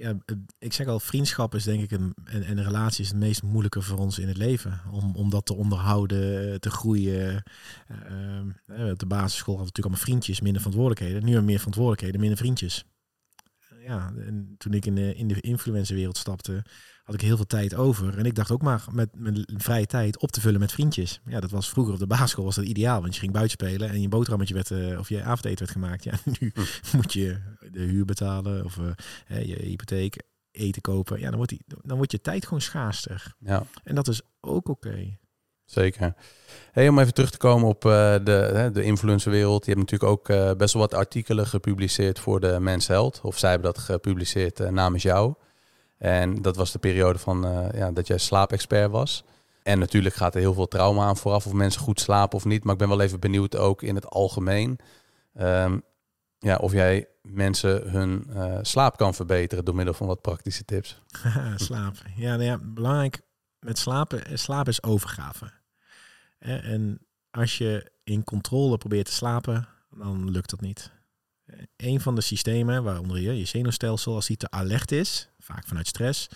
ja, 0.00 0.14
ik 0.58 0.72
zeg 0.72 0.86
al, 0.86 1.00
vriendschap 1.00 1.54
is 1.54 1.64
denk 1.64 1.82
ik 1.82 1.90
een, 1.90 2.14
en, 2.24 2.42
en 2.42 2.58
een 2.58 2.64
relatie 2.64 3.04
is 3.04 3.08
het 3.10 3.18
meest 3.18 3.42
moeilijke 3.42 3.82
voor 3.82 3.98
ons 3.98 4.18
in 4.18 4.28
het 4.28 4.36
leven. 4.36 4.80
Om, 4.90 5.16
om 5.16 5.30
dat 5.30 5.46
te 5.46 5.54
onderhouden, 5.54 6.60
te 6.60 6.70
groeien. 6.70 7.42
Uh, 8.68 8.90
op 8.90 8.98
de 8.98 9.06
basisschool 9.06 9.56
hadden 9.56 9.72
we 9.74 9.80
natuurlijk 9.80 9.86
allemaal 9.86 10.04
vriendjes, 10.04 10.40
minder 10.40 10.62
verantwoordelijkheden. 10.62 11.24
Nu 11.24 11.42
meer 11.42 11.58
verantwoordelijkheden, 11.58 12.20
minder 12.20 12.38
vriendjes. 12.38 12.84
ja, 13.84 14.12
en 14.26 14.54
toen 14.58 14.72
ik 14.72 14.86
in 14.86 14.94
de, 14.94 15.14
in 15.14 15.28
de 15.28 15.40
influencerwereld 15.40 16.16
stapte, 16.16 16.64
had 17.10 17.20
ik 17.20 17.26
heel 17.26 17.36
veel 17.36 17.46
tijd 17.46 17.74
over. 17.74 18.18
En 18.18 18.24
ik 18.24 18.34
dacht 18.34 18.50
ook 18.50 18.62
maar 18.62 18.84
met 18.92 19.08
mijn 19.14 19.46
vrije 19.56 19.86
tijd 19.86 20.18
op 20.18 20.30
te 20.30 20.40
vullen 20.40 20.60
met 20.60 20.72
vriendjes. 20.72 21.20
Ja, 21.26 21.40
dat 21.40 21.50
was 21.50 21.68
vroeger 21.68 21.92
op 21.92 21.98
de 21.98 22.06
basisschool 22.06 22.44
was 22.44 22.54
dat 22.54 22.64
ideaal, 22.64 23.00
want 23.00 23.14
je 23.14 23.20
ging 23.20 23.32
buiten 23.32 23.52
spelen 23.52 23.90
en 23.90 24.00
je 24.00 24.08
boterhammetje 24.08 24.54
werd, 24.54 24.70
uh, 24.70 24.98
of 24.98 25.08
je 25.08 25.22
avondeten 25.22 25.58
werd 25.58 25.70
gemaakt. 25.70 26.04
Ja, 26.04 26.12
nu 26.40 26.52
hm. 26.54 26.96
moet 26.96 27.12
je 27.12 27.40
de 27.70 27.80
huur 27.80 28.04
betalen 28.04 28.64
of 28.64 28.76
uh, 28.76 29.44
je 29.46 29.56
hypotheek, 29.62 30.22
eten 30.50 30.82
kopen. 30.82 31.20
Ja, 31.20 31.26
dan 31.26 31.36
wordt, 31.36 31.50
die, 31.50 31.64
dan 31.82 31.96
wordt 31.96 32.12
je 32.12 32.20
tijd 32.20 32.44
gewoon 32.44 32.60
schaarster. 32.60 33.34
Ja. 33.38 33.62
En 33.84 33.94
dat 33.94 34.08
is 34.08 34.22
ook 34.40 34.68
oké. 34.68 35.18
Zeker. 35.64 36.14
Hey, 36.72 36.88
om 36.88 36.98
even 36.98 37.14
terug 37.14 37.30
te 37.30 37.38
komen 37.38 37.68
op 37.68 37.84
uh, 37.84 37.90
de, 38.24 38.70
de 38.72 38.82
influencerwereld. 38.82 39.64
Je 39.66 39.72
hebt 39.72 39.90
natuurlijk 39.90 40.10
ook 40.10 40.28
uh, 40.28 40.52
best 40.56 40.72
wel 40.72 40.82
wat 40.82 40.94
artikelen 40.94 41.46
gepubliceerd 41.46 42.18
voor 42.18 42.40
de 42.40 42.60
Mens 42.60 42.86
Held. 42.86 43.20
Of 43.22 43.38
zij 43.38 43.50
hebben 43.50 43.72
dat 43.72 43.82
gepubliceerd 43.82 44.60
uh, 44.60 44.68
namens 44.68 45.02
jou. 45.02 45.34
En 46.00 46.42
dat 46.42 46.56
was 46.56 46.72
de 46.72 46.78
periode 46.78 47.18
van 47.18 47.68
ja, 47.74 47.90
dat 47.90 48.06
jij 48.06 48.18
slaapexpert 48.18 48.90
was. 48.90 49.24
En 49.62 49.78
natuurlijk 49.78 50.14
gaat 50.14 50.34
er 50.34 50.40
heel 50.40 50.54
veel 50.54 50.68
trauma 50.68 51.04
aan 51.04 51.16
vooraf 51.16 51.46
of 51.46 51.52
mensen 51.52 51.80
goed 51.80 52.00
slapen 52.00 52.36
of 52.36 52.44
niet. 52.44 52.64
Maar 52.64 52.72
ik 52.72 52.78
ben 52.78 52.88
wel 52.88 53.00
even 53.00 53.20
benieuwd 53.20 53.56
ook 53.56 53.82
in 53.82 53.94
het 53.94 54.06
algemeen. 54.06 54.78
Um, 55.40 55.82
ja, 56.38 56.56
of 56.56 56.72
jij 56.72 57.08
mensen 57.22 57.90
hun 57.90 58.26
slaap 58.62 58.96
kan 58.96 59.14
verbeteren 59.14 59.64
door 59.64 59.74
middel 59.74 59.94
van 59.94 60.06
wat 60.06 60.20
praktische 60.20 60.64
tips. 60.64 61.00
slaap. 61.56 61.94
Ja, 62.16 62.30
nou 62.30 62.42
ja, 62.42 62.58
belangrijk 62.62 63.20
met 63.58 63.78
slapen. 63.78 64.38
Slaap 64.38 64.68
is 64.68 64.82
overgave. 64.82 65.52
En 66.38 66.98
als 67.30 67.58
je 67.58 67.92
in 68.04 68.24
controle 68.24 68.78
probeert 68.78 69.06
te 69.06 69.12
slapen, 69.12 69.68
dan 69.90 70.30
lukt 70.30 70.50
dat 70.50 70.60
niet. 70.60 70.90
Een 71.76 72.00
van 72.00 72.14
de 72.14 72.20
systemen, 72.20 72.82
waaronder 72.82 73.20
je, 73.20 73.38
je 73.38 73.44
zenuwstelsel, 73.44 74.14
als 74.14 74.26
die 74.26 74.36
te 74.36 74.50
alert 74.50 74.92
is, 74.92 75.28
vaak 75.50 75.66
vanuit 75.66 75.86
stress, 75.86 76.28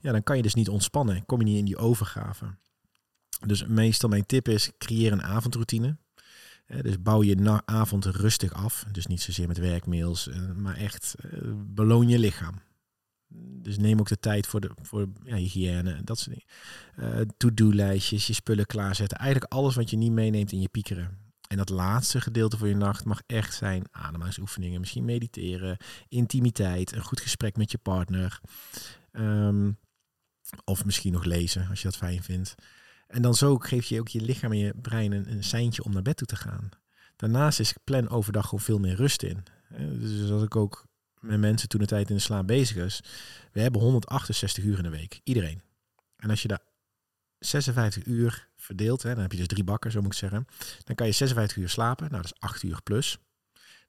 ja, 0.00 0.12
dan 0.12 0.22
kan 0.22 0.36
je 0.36 0.42
dus 0.42 0.54
niet 0.54 0.68
ontspannen. 0.68 1.26
Kom 1.26 1.38
je 1.38 1.44
niet 1.44 1.58
in 1.58 1.64
die 1.64 1.76
overgave. 1.76 2.46
Dus 3.46 3.66
meestal 3.66 4.08
mijn 4.08 4.26
tip 4.26 4.48
is, 4.48 4.70
creëer 4.78 5.12
een 5.12 5.22
avondroutine. 5.22 5.96
Dus 6.82 7.02
bouw 7.02 7.22
je 7.22 7.62
avond 7.64 8.04
rustig 8.04 8.52
af. 8.52 8.84
Dus 8.92 9.06
niet 9.06 9.22
zozeer 9.22 9.46
met 9.48 9.58
werkmails, 9.58 10.28
eh, 10.28 10.52
maar 10.52 10.76
echt 10.76 11.14
eh, 11.20 11.38
beloon 11.54 12.08
je 12.08 12.18
lichaam. 12.18 12.54
Dus 13.62 13.78
neem 13.78 14.00
ook 14.00 14.08
de 14.08 14.18
tijd 14.18 14.46
voor, 14.46 14.60
de, 14.60 14.70
voor 14.82 15.08
ja, 15.24 15.36
hygiëne, 15.36 16.00
dat 16.04 16.18
soort 16.18 16.36
dingen. 16.36 17.28
To-do-lijstjes, 17.36 18.26
je 18.26 18.32
spullen 18.32 18.66
klaarzetten. 18.66 19.18
Eigenlijk 19.18 19.52
alles 19.52 19.74
wat 19.74 19.90
je 19.90 19.96
niet 19.96 20.12
meeneemt 20.12 20.52
in 20.52 20.60
je 20.60 20.68
piekeren. 20.68 21.25
En 21.48 21.56
dat 21.56 21.68
laatste 21.68 22.20
gedeelte 22.20 22.56
van 22.56 22.68
je 22.68 22.76
nacht 22.76 23.04
mag 23.04 23.22
echt 23.26 23.54
zijn 23.54 23.84
ademhalingsoefeningen. 23.90 24.80
Misschien 24.80 25.04
mediteren, 25.04 25.76
intimiteit, 26.08 26.92
een 26.92 27.04
goed 27.04 27.20
gesprek 27.20 27.56
met 27.56 27.70
je 27.70 27.78
partner. 27.78 28.40
Ehm, 29.12 29.72
of 30.64 30.84
misschien 30.84 31.12
nog 31.12 31.24
lezen, 31.24 31.68
als 31.68 31.82
je 31.82 31.88
dat 31.88 31.96
fijn 31.96 32.22
vindt. 32.22 32.54
En 33.06 33.22
dan 33.22 33.34
zo 33.34 33.58
geef 33.58 33.86
je 33.86 34.00
ook 34.00 34.08
je 34.08 34.20
lichaam 34.20 34.52
en 34.52 34.58
je 34.58 34.74
brein 34.82 35.12
een, 35.12 35.30
een 35.30 35.44
seintje 35.44 35.84
om 35.84 35.92
naar 35.92 36.02
bed 36.02 36.16
toe 36.16 36.26
te 36.26 36.36
gaan. 36.36 36.68
Daarnaast 37.16 37.60
is 37.60 37.74
plan 37.84 38.08
overdag 38.08 38.44
gewoon 38.44 38.64
veel 38.64 38.78
meer 38.78 38.94
rust 38.94 39.22
in. 39.22 39.42
Dus 39.98 40.30
als 40.30 40.42
ik 40.42 40.56
ook 40.56 40.86
met 41.20 41.40
mensen 41.40 41.68
toen 41.68 41.80
de 41.80 41.86
tijd 41.86 42.08
in 42.08 42.16
de 42.16 42.22
slaap 42.22 42.46
bezig 42.46 42.76
is. 42.84 43.00
We 43.52 43.60
hebben 43.60 43.80
168 43.80 44.64
uur 44.64 44.76
in 44.76 44.82
de 44.82 44.88
week. 44.88 45.20
Iedereen. 45.24 45.62
En 46.16 46.30
als 46.30 46.42
je 46.42 46.48
daar 46.48 46.62
56 47.38 48.04
uur 48.06 48.48
verdeelt, 48.56 49.02
hè, 49.02 49.12
dan 49.12 49.22
heb 49.22 49.32
je 49.32 49.38
dus 49.38 49.46
drie 49.46 49.64
bakken, 49.64 49.90
zo 49.90 50.00
moet 50.00 50.12
ik 50.12 50.18
zeggen. 50.18 50.46
Dan 50.84 50.94
kan 50.94 51.06
je 51.06 51.12
56 51.12 51.56
uur 51.56 51.68
slapen. 51.68 52.10
Nou, 52.10 52.22
dat 52.22 52.32
is 52.32 52.40
8 52.40 52.62
uur 52.62 52.82
plus. 52.82 53.18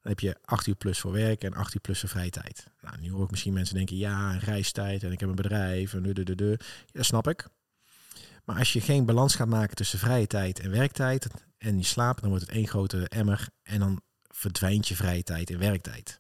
Dan 0.02 0.12
heb 0.12 0.20
je 0.20 0.38
8 0.42 0.68
uur 0.68 0.76
plus 0.76 1.00
voor 1.00 1.12
werk 1.12 1.44
en 1.44 1.54
8 1.54 1.74
uur 1.74 1.82
plus 1.82 2.00
voor 2.00 2.10
vrije 2.10 2.30
tijd. 2.30 2.68
Nou, 2.82 2.98
nu 3.00 3.12
hoor 3.12 3.24
ik 3.24 3.32
misschien 3.32 3.54
mensen 3.54 3.76
denken, 3.76 3.98
ja, 3.98 4.32
reistijd 4.32 5.04
en 5.04 5.12
ik 5.12 5.20
heb 5.20 5.30
een 5.30 5.36
bedrijf 5.36 5.94
en 5.94 6.04
de, 6.04 6.24
de, 6.24 6.36
de, 6.36 6.60
dat 6.92 7.06
snap 7.06 7.28
ik. 7.28 7.48
Maar 8.46 8.58
als 8.58 8.74
je 8.74 8.82
geen 8.82 9.06
balans 9.06 9.36
gaat 9.36 9.48
maken 9.48 9.76
tussen 9.76 10.00
vrije 10.00 10.28
tijd 10.28 10.60
en 10.60 10.72
werktijd 10.72 11.28
en 11.58 11.78
je 11.78 11.84
slaapt, 11.84 12.22
dan 12.22 12.30
wordt 12.30 12.46
het 12.46 12.56
één 12.56 12.68
grote 12.68 13.08
emmer 13.08 13.48
en 13.64 13.80
dan 13.80 14.02
verdwijnt 14.22 14.88
je 14.88 14.96
vrije 14.96 15.24
tijd 15.24 15.50
en 15.50 15.60
werktijd 15.60 16.20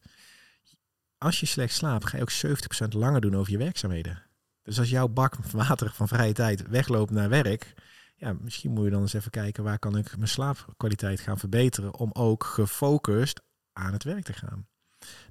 als 1.17 1.39
je 1.39 1.45
slecht 1.45 1.73
slaapt, 1.73 2.05
ga 2.05 2.17
je 2.17 2.23
ook 2.23 2.57
70% 2.85 2.87
langer 2.89 3.21
doen 3.21 3.35
over 3.35 3.51
je 3.51 3.57
werkzaamheden. 3.57 4.23
Dus 4.67 4.79
als 4.79 4.89
jouw 4.89 5.07
bak 5.07 5.35
water 5.51 5.91
van 5.93 6.07
vrije 6.07 6.33
tijd 6.33 6.67
wegloopt 6.67 7.11
naar 7.11 7.29
werk, 7.29 7.73
ja, 8.15 8.33
misschien 8.41 8.71
moet 8.71 8.83
je 8.83 8.89
dan 8.89 9.01
eens 9.01 9.13
even 9.13 9.31
kijken 9.31 9.63
waar 9.63 9.79
kan 9.79 9.97
ik 9.97 10.17
mijn 10.17 10.29
slaapkwaliteit 10.29 11.19
gaan 11.19 11.39
verbeteren 11.39 11.95
om 11.95 12.09
ook 12.13 12.43
gefocust 12.43 13.41
aan 13.73 13.93
het 13.93 14.03
werk 14.03 14.23
te 14.23 14.33
gaan. 14.33 14.67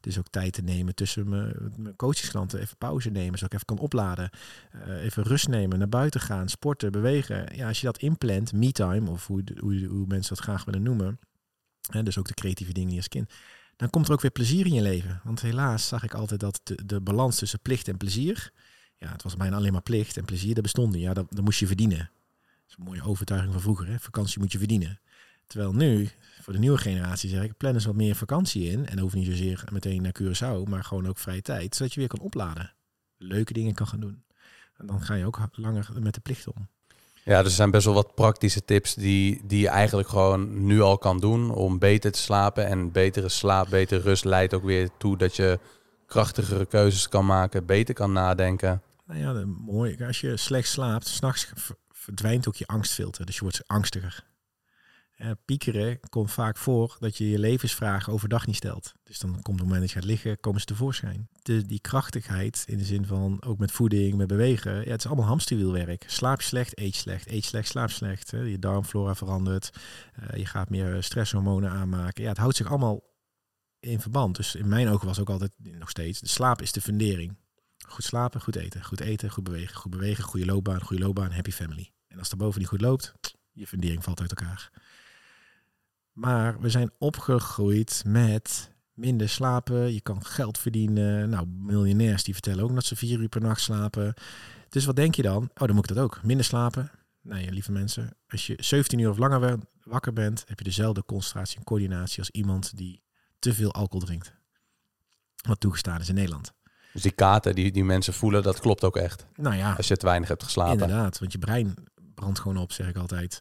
Dus 0.01 0.19
ook 0.19 0.29
tijd 0.31 0.53
te 0.53 0.63
nemen 0.63 0.95
tussen 0.95 1.29
mijn, 1.29 1.97
coachingsklanten, 1.97 2.61
even 2.61 2.77
pauze 2.77 3.11
nemen, 3.11 3.39
zodat 3.39 3.53
ik 3.53 3.53
even 3.53 3.67
kan 3.67 3.79
opladen, 3.79 4.31
uh, 4.75 5.05
even 5.05 5.23
rust 5.23 5.49
nemen, 5.49 5.79
naar 5.79 5.89
buiten 5.89 6.21
gaan, 6.21 6.49
sporten, 6.49 6.93
bewegen. 6.93 7.57
Ja, 7.57 7.69
als 7.69 7.81
je 7.81 7.87
dat 7.87 7.99
inplant, 7.99 8.53
me-time, 8.53 9.11
of 9.11 9.27
hoe, 9.27 9.45
hoe, 9.59 9.85
hoe 9.85 10.07
mensen 10.07 10.35
dat 10.35 10.45
graag 10.45 10.65
willen 10.65 10.83
noemen, 10.83 11.19
hè, 11.91 12.03
dus 12.03 12.19
ook 12.19 12.29
de 12.29 12.35
creatieve 12.35 12.73
dingen 12.73 12.97
als 12.97 13.09
kind, 13.09 13.33
dan 13.77 13.91
komt 13.91 14.07
er 14.07 14.13
ook 14.13 14.21
weer 14.21 14.31
plezier 14.31 14.67
in 14.67 14.75
je 14.75 14.83
leven. 14.83 15.21
Want 15.25 15.41
helaas 15.41 15.89
zag 15.89 16.05
ik 16.05 16.15
altijd 16.15 16.41
dat 16.41 16.61
de 16.85 17.01
balans 17.01 17.39
tussen 17.39 17.61
plicht 17.61 17.89
en 17.89 17.97
plezier, 17.97 18.53
ja, 18.99 19.13
het 19.13 19.23
was 19.23 19.37
bijna 19.37 19.57
alleen 19.57 19.73
maar 19.73 19.83
plicht 19.83 20.17
en 20.17 20.25
plezier, 20.25 20.55
dat 20.55 20.63
bestond 20.63 20.93
niet. 20.93 21.03
Ja, 21.03 21.15
dat, 21.15 21.27
dat 21.31 21.45
moest 21.45 21.59
je 21.59 21.67
verdienen. 21.67 21.99
Dat 21.99 22.69
is 22.69 22.75
een 22.79 22.85
mooie 22.85 23.05
overtuiging 23.05 23.53
van 23.53 23.63
vroeger. 23.63 23.87
Hè? 23.87 23.99
Vakantie 23.99 24.41
moet 24.41 24.53
je 24.53 24.59
verdienen. 24.59 25.01
Terwijl 25.47 25.73
nu, 25.73 26.09
voor 26.41 26.53
de 26.53 26.59
nieuwe 26.59 26.79
generatie 26.79 27.31
zeg 27.31 27.43
ik, 27.43 27.57
plan 27.57 27.75
eens 27.75 27.85
wat 27.85 27.95
meer 27.95 28.17
vakantie 28.17 28.71
in. 28.71 28.87
En 28.87 28.93
dan 28.93 28.99
hoeft 28.99 29.15
niet 29.15 29.27
zozeer 29.27 29.65
meteen 29.73 30.03
naar 30.03 30.15
Curaçao, 30.23 30.69
maar 30.69 30.85
gewoon 30.85 31.09
ook 31.09 31.19
vrije 31.19 31.43
tijd. 31.43 31.75
Zodat 31.75 31.95
je 31.95 32.01
weer 32.01 32.09
kan 32.09 32.21
opladen. 32.21 32.73
Leuke 33.17 33.53
dingen 33.53 33.75
kan 33.75 33.87
gaan 33.87 34.01
doen. 34.01 34.23
En 34.77 34.87
dan 34.87 35.03
ga 35.03 35.15
je 35.15 35.27
ook 35.27 35.39
langer 35.53 35.89
met 36.01 36.15
de 36.15 36.21
plicht 36.21 36.47
om. 36.47 36.69
Ja, 37.25 37.39
er 37.39 37.51
zijn 37.51 37.71
best 37.71 37.85
wel 37.85 37.95
wat 37.95 38.15
praktische 38.15 38.65
tips 38.65 38.95
die, 38.95 39.41
die 39.45 39.61
je 39.61 39.69
eigenlijk 39.69 40.09
gewoon 40.09 40.67
nu 40.67 40.81
al 40.81 40.99
kan 40.99 41.21
doen 41.21 41.51
om 41.51 41.79
beter 41.79 42.13
te 42.13 42.19
slapen. 42.19 42.67
En 42.67 42.93
betere 42.93 43.29
slaap, 43.29 43.69
betere 43.71 44.01
rust 44.01 44.25
leidt 44.25 44.55
ook 44.55 44.65
weer 44.65 44.89
toe 44.99 45.17
dat 45.17 45.37
je 45.37 45.59
krachtigere 46.07 46.67
keuzes 46.67 47.09
kan 47.09 47.27
maken, 47.27 47.67
beter 47.67 47.95
kan 47.95 48.13
nadenken. 48.13 48.83
Nou 49.07 49.21
ja, 49.21 49.47
mooi. 49.47 50.05
Als 50.05 50.21
je 50.21 50.37
slecht 50.37 50.69
slaapt, 50.69 51.07
s'nachts 51.07 51.53
verdwijnt 51.89 52.49
ook 52.49 52.57
je 52.57 52.67
angstfilter. 52.67 53.27
Dus 53.27 53.35
je 53.35 53.43
wordt 53.43 53.69
angstiger. 53.69 54.25
Piekeren 55.45 56.01
komt 56.09 56.33
vaak 56.33 56.57
voor 56.57 56.97
dat 56.99 57.17
je 57.17 57.31
je 57.31 57.39
levensvragen 57.39 58.13
overdag 58.13 58.47
niet 58.47 58.57
stelt. 58.57 58.95
Dus 59.03 59.19
dan 59.19 59.31
komt 59.31 59.47
op 59.47 59.55
het 59.55 59.63
moment 59.63 59.81
dat 59.81 59.91
je 59.91 59.99
gaat 59.99 60.09
liggen, 60.09 60.41
komen 60.41 60.61
ze 60.61 60.67
tevoorschijn. 60.67 61.29
Die 61.43 61.81
krachtigheid 61.81 62.65
in 62.67 62.79
de 62.79 62.85
zin 62.85 63.07
van 63.07 63.43
ook 63.45 63.59
met 63.59 63.73
voeding, 63.73 64.17
met 64.17 64.27
bewegen. 64.27 64.75
Ja, 64.75 64.91
het 64.91 65.01
is 65.01 65.07
allemaal 65.07 65.27
hamsterwielwerk. 65.27 66.05
Slaap 66.07 66.41
slecht, 66.41 66.79
eet 66.79 66.95
slecht. 66.95 67.31
Eet 67.31 67.45
slecht, 67.45 67.69
slaap 67.69 67.91
slecht. 67.91 68.31
Je 68.31 68.59
darmflora 68.59 69.15
verandert. 69.15 69.71
Uh, 70.23 70.39
je 70.39 70.47
gaat 70.47 70.71
meer 70.71 71.03
stresshormonen 71.03 71.71
aanmaken. 71.71 72.23
Ja, 72.23 72.29
het 72.29 72.39
houdt 72.39 72.57
zich 72.57 72.69
allemaal 72.69 73.03
in 73.81 74.01
verband. 74.01 74.37
Dus 74.37 74.55
in 74.55 74.69
mijn 74.69 74.89
ogen 74.89 75.07
was 75.07 75.21
ook 75.21 75.31
altijd, 75.31 75.53
nog 75.59 75.91
steeds, 75.91 76.21
de 76.21 76.29
slaap 76.29 76.63
is 76.63 76.73
de 76.73 76.81
fundering. 76.81 77.37
Goed 77.87 78.05
slapen, 78.05 78.41
goed 78.41 78.57
eten. 78.57 78.85
Goed 78.85 79.01
eten, 79.01 79.31
goed 79.31 79.45
bewegen. 79.45 79.77
Goed 79.77 79.91
bewegen, 79.91 80.25
goede 80.25 80.47
loopbaan, 80.47 80.83
goede 80.83 81.03
loopbaan, 81.03 81.33
happy 81.33 81.51
family. 81.51 81.93
En 82.09 82.19
als 82.19 82.31
er 82.31 82.37
boven 82.37 82.61
niet 82.61 82.69
goed 82.69 82.81
loopt, 82.81 83.15
je 83.53 83.67
fundering 83.67 84.05
valt 84.05 84.21
uit 84.21 84.31
elkaar. 84.31 84.71
Maar 86.13 86.61
we 86.61 86.71
zijn 86.71 86.91
opgegroeid 86.99 88.03
met 88.07 88.75
minder 88.95 89.29
slapen. 89.29 89.95
Je 89.95 90.01
kan 90.01 90.25
geld 90.25 90.59
verdienen. 90.59 91.29
Nou, 91.31 91.47
miljonairs 91.47 92.25
die 92.25 92.35
vertellen 92.35 92.65
ook 92.65 92.75
dat 92.75 92.85
ze 92.85 92.97
vier 92.97 93.21
uur 93.21 93.29
per 93.29 93.41
nacht 93.41 93.61
slapen. 93.61 94.15
Dus 94.69 94.85
wat 94.85 94.97
denk 94.97 95.15
je 95.15 95.23
dan? 95.23 95.43
Oh, 95.43 95.67
dan 95.67 95.75
moet 95.75 95.91
ik 95.91 95.97
dat 95.97 96.05
ook. 96.05 96.23
Minder 96.23 96.47
slapen. 96.47 96.91
Nee, 97.23 97.53
lieve 97.53 97.73
mensen. 97.73 98.17
Als 98.29 98.47
je 98.47 98.55
17 98.59 98.99
uur 98.99 99.11
of 99.11 99.19
langer 99.19 99.59
wakker 99.83 100.13
bent, 100.13 100.45
heb 100.47 100.59
je 100.59 100.65
dezelfde 100.65 101.05
concentratie 101.05 101.59
en 101.59 101.65
coördinatie 101.65 102.19
als 102.19 102.31
iemand 102.31 102.77
die 102.77 103.03
te 103.39 103.55
veel 103.55 103.73
alcohol 103.73 104.07
drinkt. 104.07 104.33
Wat 105.47 105.61
toegestaan 105.61 106.01
is 106.01 106.09
in 106.09 106.15
Nederland. 106.15 106.56
Dus 106.97 107.05
die 107.05 107.15
katen 107.15 107.55
die, 107.55 107.73
die 107.73 107.85
mensen 107.85 108.13
voelen, 108.15 108.43
dat 108.43 108.61
klopt 108.61 108.85
ook 108.85 108.97
echt. 108.97 109.27
Nou 109.35 109.57
ja. 109.57 109.73
Als 109.73 109.89
je 109.89 109.97
te 109.97 110.07
weinig 110.07 110.29
hebt 110.29 110.43
geslapen. 110.43 110.73
Inderdaad, 110.73 111.19
want 111.19 111.33
je 111.33 111.39
brein 111.39 111.75
brandt 112.15 112.39
gewoon 112.39 112.57
op, 112.57 112.73
zeg 112.73 112.89
ik 112.89 112.97
altijd. 112.97 113.41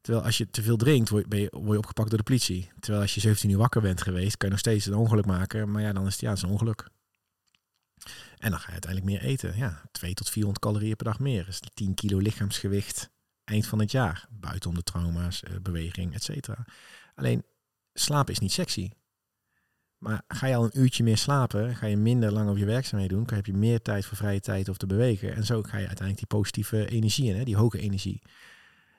Terwijl 0.00 0.24
als 0.24 0.38
je 0.38 0.50
te 0.50 0.62
veel 0.62 0.76
drinkt, 0.76 1.08
word 1.08 1.24
je, 1.28 1.48
word 1.50 1.70
je 1.70 1.78
opgepakt 1.78 2.08
door 2.08 2.18
de 2.18 2.24
politie. 2.24 2.70
Terwijl 2.80 3.02
als 3.02 3.14
je 3.14 3.20
17 3.20 3.50
uur 3.50 3.58
wakker 3.58 3.80
bent 3.80 4.02
geweest, 4.02 4.36
kan 4.36 4.48
je 4.48 4.54
nog 4.54 4.58
steeds 4.58 4.86
een 4.86 4.94
ongeluk 4.94 5.26
maken. 5.26 5.70
Maar 5.70 5.82
ja, 5.82 5.92
dan 5.92 6.06
is 6.06 6.12
het, 6.12 6.20
ja, 6.20 6.28
het 6.28 6.36
is 6.36 6.42
een 6.42 6.50
ongeluk. 6.50 6.88
En 8.38 8.50
dan 8.50 8.58
ga 8.58 8.66
je 8.66 8.72
uiteindelijk 8.72 9.12
meer 9.12 9.30
eten. 9.30 9.56
Ja, 9.56 9.82
2 9.92 10.14
tot 10.14 10.30
400 10.30 10.64
calorieën 10.64 10.96
per 10.96 11.06
dag 11.06 11.18
meer. 11.18 11.44
Dus 11.44 11.60
10 11.74 11.94
kilo 11.94 12.18
lichaamsgewicht 12.18 13.10
eind 13.44 13.66
van 13.66 13.78
het 13.78 13.90
jaar. 13.90 14.26
Buitenom 14.30 14.76
de 14.76 14.82
trauma's, 14.82 15.42
eh, 15.42 15.56
beweging, 15.62 16.14
et 16.14 16.22
cetera. 16.22 16.64
Alleen, 17.14 17.44
slapen 17.92 18.32
is 18.32 18.38
niet 18.38 18.52
sexy. 18.52 18.90
Maar 19.98 20.22
ga 20.28 20.46
je 20.46 20.54
al 20.54 20.64
een 20.64 20.80
uurtje 20.80 21.02
meer 21.02 21.16
slapen, 21.16 21.76
ga 21.76 21.86
je 21.86 21.96
minder 21.96 22.32
lang 22.32 22.50
op 22.50 22.56
je 22.56 22.64
werkzaamheden 22.64 23.16
doen, 23.16 23.26
dan 23.26 23.36
heb 23.36 23.46
je 23.46 23.52
meer 23.52 23.82
tijd 23.82 24.06
voor 24.06 24.16
vrije 24.16 24.40
tijd 24.40 24.68
of 24.68 24.76
te 24.76 24.86
bewegen. 24.86 25.34
En 25.34 25.44
zo 25.44 25.62
ga 25.62 25.78
je 25.78 25.86
uiteindelijk 25.86 26.18
die 26.18 26.38
positieve 26.38 26.88
energie 26.88 27.28
in, 27.28 27.36
hè, 27.36 27.44
die 27.44 27.56
hoge 27.56 27.78
energie. 27.78 28.22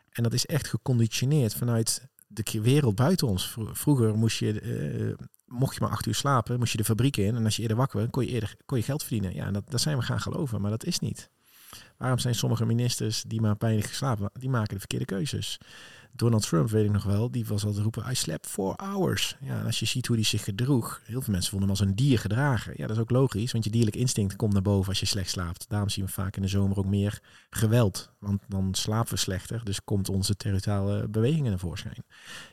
En 0.09 0.23
dat 0.23 0.33
is 0.33 0.45
echt 0.45 0.67
geconditioneerd 0.67 1.55
vanuit 1.55 2.07
de 2.27 2.61
wereld 2.61 2.95
buiten 2.95 3.27
ons. 3.27 3.55
Vroeger 3.71 4.17
moest 4.17 4.37
je, 4.37 4.61
uh, 4.61 5.27
mocht 5.45 5.75
je 5.75 5.81
maar 5.81 5.89
acht 5.89 6.05
uur 6.05 6.15
slapen, 6.15 6.59
moest 6.59 6.71
je 6.71 6.77
de 6.77 6.83
fabriek 6.83 7.17
in. 7.17 7.35
En 7.35 7.43
als 7.43 7.55
je 7.55 7.61
eerder 7.61 7.77
wakker 7.77 7.99
werd, 7.99 8.11
kon 8.11 8.25
je, 8.25 8.29
eerder, 8.29 8.55
kon 8.65 8.77
je 8.77 8.83
geld 8.83 9.01
verdienen. 9.01 9.33
Ja, 9.33 9.51
dat, 9.51 9.69
dat 9.69 9.81
zijn 9.81 9.97
we 9.97 10.03
gaan 10.03 10.19
geloven, 10.19 10.61
maar 10.61 10.71
dat 10.71 10.85
is 10.85 10.99
niet. 10.99 11.29
Waarom 11.97 12.19
zijn 12.19 12.35
sommige 12.35 12.65
ministers 12.65 13.23
die 13.27 13.41
maar 13.41 13.55
pijnlijk 13.55 13.87
geslapen, 13.87 14.29
die 14.33 14.49
maken 14.49 14.73
de 14.73 14.79
verkeerde 14.79 15.05
keuzes? 15.05 15.57
Donald 16.17 16.47
Trump, 16.47 16.69
weet 16.69 16.85
ik 16.85 16.91
nog 16.91 17.03
wel, 17.03 17.31
die 17.31 17.45
was 17.45 17.65
altijd 17.65 17.83
roepen, 17.83 18.11
I 18.11 18.15
slept 18.15 18.47
four 18.47 18.73
hours. 18.75 19.35
Ja, 19.41 19.59
en 19.59 19.65
als 19.65 19.79
je 19.79 19.85
ziet 19.85 20.07
hoe 20.07 20.15
hij 20.15 20.25
zich 20.25 20.43
gedroeg, 20.43 21.01
heel 21.03 21.21
veel 21.21 21.33
mensen 21.33 21.51
vonden 21.51 21.69
hem 21.69 21.77
als 21.77 21.87
een 21.87 21.95
dier 21.95 22.19
gedragen. 22.19 22.73
Ja, 22.75 22.87
dat 22.87 22.95
is 22.95 23.01
ook 23.01 23.09
logisch, 23.09 23.51
want 23.51 23.63
je 23.63 23.69
dierlijk 23.69 23.95
instinct 23.95 24.35
komt 24.35 24.53
naar 24.53 24.61
boven 24.61 24.89
als 24.89 24.99
je 24.99 25.05
slecht 25.05 25.29
slaapt. 25.29 25.69
Daarom 25.69 25.89
zien 25.89 26.05
we 26.05 26.11
vaak 26.11 26.35
in 26.35 26.41
de 26.41 26.47
zomer 26.47 26.77
ook 26.77 26.85
meer 26.85 27.19
geweld, 27.49 28.11
want 28.19 28.41
dan 28.47 28.73
slapen 28.75 29.13
we 29.13 29.19
slechter, 29.19 29.65
dus 29.65 29.83
komt 29.83 30.09
onze 30.09 30.35
territoriale 30.35 31.07
bewegingen 31.07 31.49
naar 31.49 31.59
voorschijn. 31.59 32.03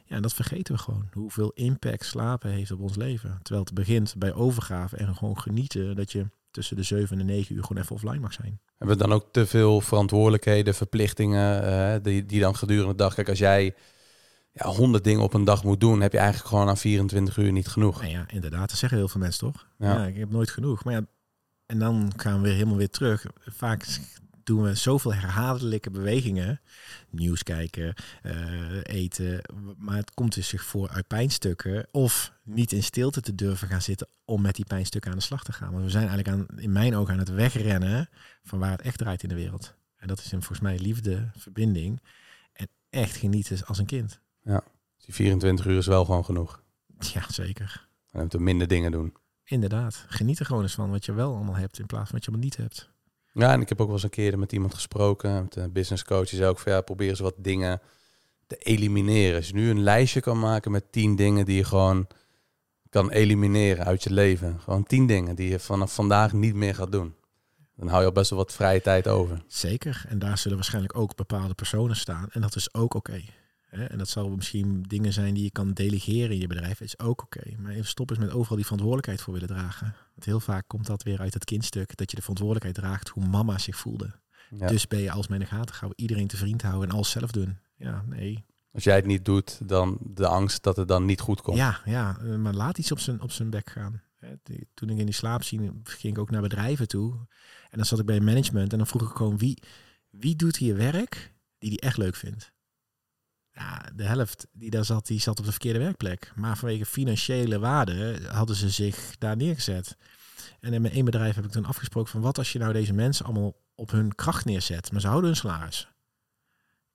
Ja, 0.04 0.16
en 0.16 0.22
dat 0.22 0.34
vergeten 0.34 0.74
we 0.74 0.80
gewoon, 0.80 1.08
hoeveel 1.12 1.50
impact 1.50 2.04
slapen 2.04 2.50
heeft 2.50 2.70
op 2.70 2.80
ons 2.80 2.96
leven. 2.96 3.38
Terwijl 3.42 3.64
het 3.64 3.74
begint 3.74 4.14
bij 4.18 4.32
overgave 4.32 4.96
en 4.96 5.16
gewoon 5.16 5.38
genieten 5.38 5.96
dat 5.96 6.12
je 6.12 6.26
tussen 6.54 6.76
de 6.76 6.82
7 6.82 7.20
en 7.20 7.26
de 7.26 7.32
9 7.32 7.54
uur 7.54 7.64
gewoon 7.64 7.82
even 7.82 7.94
offline 7.94 8.18
mag 8.18 8.32
zijn. 8.32 8.60
Hebben 8.76 8.96
we 8.96 9.02
dan 9.02 9.12
ook 9.12 9.28
te 9.32 9.46
veel 9.46 9.80
verantwoordelijkheden, 9.80 10.74
verplichtingen 10.74 11.64
uh, 11.64 12.02
die, 12.02 12.26
die 12.26 12.40
dan 12.40 12.56
gedurende 12.56 12.90
de 12.90 12.96
dag... 12.96 13.14
Kijk, 13.14 13.28
als 13.28 13.38
jij 13.38 13.74
ja, 14.52 14.66
100 14.66 15.04
dingen 15.04 15.22
op 15.22 15.34
een 15.34 15.44
dag 15.44 15.64
moet 15.64 15.80
doen, 15.80 16.00
heb 16.00 16.12
je 16.12 16.18
eigenlijk 16.18 16.48
gewoon 16.48 16.68
aan 16.68 16.76
24 16.76 17.36
uur 17.36 17.52
niet 17.52 17.68
genoeg. 17.68 18.00
Nou 18.00 18.12
ja, 18.12 18.24
inderdaad. 18.28 18.68
Dat 18.68 18.78
zeggen 18.78 18.98
heel 18.98 19.08
veel 19.08 19.20
mensen 19.20 19.40
toch? 19.40 19.66
Ja. 19.78 19.94
ja. 19.94 20.06
ik 20.06 20.16
heb 20.16 20.30
nooit 20.30 20.50
genoeg. 20.50 20.84
Maar 20.84 20.94
ja, 20.94 21.06
en 21.66 21.78
dan 21.78 22.12
gaan 22.16 22.36
we 22.36 22.42
weer 22.42 22.54
helemaal 22.54 22.76
weer 22.76 22.90
terug. 22.90 23.26
Vaak 23.40 23.86
doen 24.44 24.62
we 24.62 24.74
zoveel 24.74 25.14
herhaaldelijke 25.14 25.90
bewegingen. 25.90 26.60
Nieuws 27.10 27.42
kijken, 27.42 27.94
uh, 28.22 28.32
eten. 28.82 29.40
Maar 29.78 29.96
het 29.96 30.14
komt 30.14 30.34
dus 30.34 30.48
zich 30.48 30.64
voor 30.64 30.88
uit 30.88 31.06
pijnstukken. 31.06 31.86
Of 31.90 32.32
niet 32.42 32.72
in 32.72 32.82
stilte 32.82 33.20
te 33.20 33.34
durven 33.34 33.68
gaan 33.68 33.82
zitten 33.82 34.06
om 34.24 34.42
met 34.42 34.54
die 34.54 34.64
pijnstukken 34.64 35.10
aan 35.10 35.16
de 35.16 35.22
slag 35.22 35.44
te 35.44 35.52
gaan. 35.52 35.72
Want 35.72 35.84
we 35.84 35.90
zijn 35.90 36.08
eigenlijk 36.08 36.36
aan, 36.36 36.58
in 36.58 36.72
mijn 36.72 36.96
ogen 36.96 37.12
aan 37.12 37.18
het 37.18 37.28
wegrennen 37.28 38.08
van 38.42 38.58
waar 38.58 38.70
het 38.70 38.82
echt 38.82 38.98
draait 38.98 39.22
in 39.22 39.28
de 39.28 39.34
wereld. 39.34 39.74
En 39.96 40.08
dat 40.08 40.18
is 40.18 40.32
in 40.32 40.38
volgens 40.38 40.60
mij 40.60 40.78
liefde, 40.78 41.30
verbinding. 41.36 42.00
En 42.52 42.68
echt 42.90 43.16
genieten 43.16 43.66
als 43.66 43.78
een 43.78 43.86
kind. 43.86 44.20
Ja, 44.42 44.64
die 45.04 45.14
24 45.14 45.66
uur 45.66 45.78
is 45.78 45.86
wel 45.86 46.04
gewoon 46.04 46.24
genoeg. 46.24 46.62
Ja, 46.98 47.24
zeker. 47.28 47.88
En 48.10 48.20
moeten 48.20 48.42
minder 48.42 48.68
dingen 48.68 48.92
doen. 48.92 49.14
Inderdaad. 49.44 50.04
Geniet 50.08 50.38
er 50.38 50.46
gewoon 50.46 50.62
eens 50.62 50.74
van 50.74 50.90
wat 50.90 51.04
je 51.04 51.12
wel 51.12 51.34
allemaal 51.34 51.56
hebt 51.56 51.78
in 51.78 51.86
plaats 51.86 52.10
van 52.10 52.14
wat 52.18 52.24
je 52.24 52.30
allemaal 52.30 52.48
niet 52.48 52.56
hebt. 52.56 52.93
Ja, 53.34 53.52
en 53.52 53.60
ik 53.60 53.68
heb 53.68 53.80
ook 53.80 53.86
wel 53.86 53.94
eens 53.94 54.04
een 54.04 54.10
keer 54.10 54.38
met 54.38 54.52
iemand 54.52 54.74
gesproken, 54.74 55.42
met 55.42 55.56
een 55.56 55.72
business 55.72 56.04
coach, 56.04 56.28
die 56.28 56.38
zei 56.38 56.50
ook 56.50 56.58
van 56.58 56.72
ja, 56.72 56.80
probeer 56.80 57.08
eens 57.08 57.20
wat 57.20 57.34
dingen 57.36 57.80
te 58.46 58.56
elimineren. 58.56 59.36
Als 59.36 59.48
je 59.48 59.54
nu 59.54 59.70
een 59.70 59.82
lijstje 59.82 60.20
kan 60.20 60.38
maken 60.38 60.70
met 60.70 60.92
tien 60.92 61.16
dingen 61.16 61.44
die 61.44 61.56
je 61.56 61.64
gewoon 61.64 62.06
kan 62.88 63.10
elimineren 63.10 63.84
uit 63.84 64.02
je 64.02 64.12
leven. 64.12 64.60
Gewoon 64.60 64.84
tien 64.84 65.06
dingen 65.06 65.36
die 65.36 65.48
je 65.48 65.58
vanaf 65.58 65.94
vandaag 65.94 66.32
niet 66.32 66.54
meer 66.54 66.74
gaat 66.74 66.92
doen. 66.92 67.14
Dan 67.76 67.88
hou 67.88 68.00
je 68.00 68.06
al 68.06 68.12
best 68.12 68.30
wel 68.30 68.38
wat 68.38 68.52
vrije 68.52 68.80
tijd 68.80 69.08
over. 69.08 69.42
Zeker. 69.46 70.04
En 70.08 70.18
daar 70.18 70.38
zullen 70.38 70.56
waarschijnlijk 70.56 70.98
ook 70.98 71.16
bepaalde 71.16 71.54
personen 71.54 71.96
staan. 71.96 72.28
En 72.30 72.40
dat 72.40 72.56
is 72.56 72.74
ook 72.74 72.94
oké. 72.94 73.20
En 73.70 73.98
dat 73.98 74.08
zal 74.08 74.30
misschien 74.30 74.82
dingen 74.82 75.12
zijn 75.12 75.34
die 75.34 75.42
je 75.42 75.50
kan 75.50 75.72
delegeren 75.72 76.30
in 76.30 76.38
je 76.38 76.46
bedrijf. 76.46 76.80
Is 76.80 76.98
ook 76.98 77.22
oké. 77.22 77.42
Maar 77.58 77.72
even 77.72 77.86
stop 77.86 78.10
eens 78.10 78.18
met 78.18 78.32
overal 78.32 78.56
die 78.56 78.64
verantwoordelijkheid 78.64 79.20
voor 79.20 79.32
willen 79.32 79.48
dragen. 79.48 79.94
Want 80.14 80.26
heel 80.26 80.40
vaak 80.40 80.64
komt 80.66 80.86
dat 80.86 81.02
weer 81.02 81.20
uit 81.20 81.34
het 81.34 81.44
kindstuk. 81.44 81.96
Dat 81.96 82.10
je 82.10 82.16
de 82.16 82.22
verantwoordelijkheid 82.22 82.76
draagt 82.76 83.08
hoe 83.08 83.26
mama 83.26 83.58
zich 83.58 83.76
voelde. 83.76 84.22
Dus 84.50 84.88
ben 84.88 85.00
je 85.00 85.10
als 85.10 85.28
mijn 85.28 85.46
gaten 85.46 85.74
houden. 85.74 86.00
Iedereen 86.00 86.26
te 86.26 86.36
vriend 86.36 86.62
houden 86.62 86.88
en 86.88 86.94
alles 86.94 87.10
zelf 87.10 87.30
doen. 87.30 87.58
Ja, 87.76 88.04
nee. 88.06 88.44
Als 88.72 88.84
jij 88.84 88.96
het 88.96 89.06
niet 89.06 89.24
doet, 89.24 89.68
dan 89.68 89.98
de 90.00 90.26
angst 90.26 90.62
dat 90.62 90.76
het 90.76 90.88
dan 90.88 91.04
niet 91.04 91.20
goed 91.20 91.40
komt. 91.40 91.56
Ja, 91.56 91.80
ja 91.84 92.18
maar 92.36 92.54
laat 92.54 92.78
iets 92.78 92.92
op 92.92 92.98
zijn, 92.98 93.20
op 93.20 93.30
zijn 93.30 93.50
bek 93.50 93.70
gaan. 93.70 94.02
Toen 94.74 94.88
ik 94.88 94.98
in 94.98 95.04
die 95.04 95.14
slaap 95.14 95.42
ging, 95.42 95.80
ging 95.84 96.14
ik 96.14 96.18
ook 96.18 96.30
naar 96.30 96.42
bedrijven 96.42 96.88
toe. 96.88 97.12
En 97.70 97.76
dan 97.76 97.84
zat 97.84 97.98
ik 97.98 98.06
bij 98.06 98.20
management 98.20 98.72
en 98.72 98.78
dan 98.78 98.86
vroeg 98.86 99.10
ik 99.10 99.16
gewoon 99.16 99.38
wie, 99.38 99.62
wie 100.10 100.36
doet 100.36 100.56
hier 100.56 100.76
werk 100.76 101.34
die 101.58 101.70
die 101.70 101.80
echt 101.80 101.96
leuk 101.96 102.14
vindt. 102.14 102.52
Ja, 103.54 103.90
de 103.94 104.04
helft 104.04 104.46
die 104.52 104.70
daar 104.70 104.84
zat, 104.84 105.06
die 105.06 105.20
zat 105.20 105.38
op 105.38 105.44
de 105.44 105.50
verkeerde 105.50 105.78
werkplek. 105.78 106.32
Maar 106.34 106.56
vanwege 106.56 106.86
financiële 106.86 107.58
waarde 107.58 108.20
hadden 108.28 108.56
ze 108.56 108.70
zich 108.70 109.18
daar 109.18 109.36
neergezet. 109.36 109.96
En 110.60 110.72
in 110.72 110.82
mijn 110.82 110.94
één 110.94 111.04
bedrijf 111.04 111.34
heb 111.34 111.44
ik 111.44 111.50
toen 111.50 111.64
afgesproken 111.64 112.10
van 112.10 112.20
wat 112.20 112.38
als 112.38 112.52
je 112.52 112.58
nou 112.58 112.72
deze 112.72 112.92
mensen 112.92 113.24
allemaal 113.24 113.56
op 113.74 113.90
hun 113.90 114.14
kracht 114.14 114.44
neerzet, 114.44 114.92
maar 114.92 115.00
ze 115.00 115.06
houden 115.06 115.30
hun 115.30 115.38
salaris. 115.38 115.88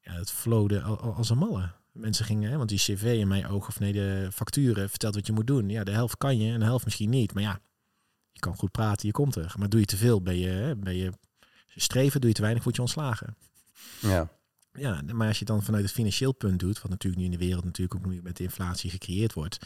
Ja, 0.02 0.14
het 0.14 0.32
flowde 0.32 0.82
als 0.82 1.30
een 1.30 1.38
malle. 1.38 1.72
Mensen 1.92 2.26
gingen, 2.26 2.52
hè, 2.52 2.58
want 2.58 2.70
die 2.70 2.78
cv 2.78 3.04
in 3.20 3.28
mijn 3.28 3.48
ogen, 3.48 3.70
of 3.70 3.80
nee, 3.80 3.94
de 3.94 4.30
facturen 4.34 4.90
vertelt 4.90 5.16
wat 5.16 5.26
je 5.28 5.34
moet 5.34 5.48
doen. 5.48 5.70
Ja, 5.70 5.84
de 5.84 5.92
helft 5.92 6.18
kan 6.18 6.38
je 6.38 6.54
en 6.54 6.60
de 6.60 6.66
helft 6.66 6.86
misschien 6.86 7.10
niet. 7.10 7.34
Maar 7.34 7.44
ja, 7.44 7.60
je 8.32 8.40
kan 8.40 8.56
goed 8.56 8.72
praten, 8.72 9.08
je 9.08 9.14
komt 9.14 9.36
er. 9.36 9.54
Maar 9.58 9.70
doe 9.70 9.80
je 9.80 9.86
te 9.86 9.98
veel, 9.98 10.22
ben 10.22 10.38
je, 10.38 10.76
ben 10.78 10.96
je 10.96 11.12
streven, 11.76 12.20
doe 12.20 12.30
je 12.30 12.36
te 12.36 12.42
weinig, 12.42 12.64
word 12.64 12.76
je 12.76 12.82
ontslagen. 12.82 13.36
Ja. 14.00 14.30
Ja, 14.74 15.02
maar 15.14 15.28
als 15.28 15.40
je 15.40 15.46
dan 15.46 15.64
vanuit 15.64 15.84
het 15.84 15.94
financieel 15.94 16.32
punt 16.32 16.60
doet, 16.60 16.82
wat 16.82 16.92
natuurlijk 16.92 17.22
nu 17.22 17.28
in 17.28 17.38
de 17.40 17.46
wereld 17.46 17.66
natuurlijk 17.66 18.06
ook 18.06 18.22
met 18.24 18.38
de 18.38 18.44
inflatie 18.44 18.90
gecreëerd 18.90 19.34
wordt, 19.34 19.58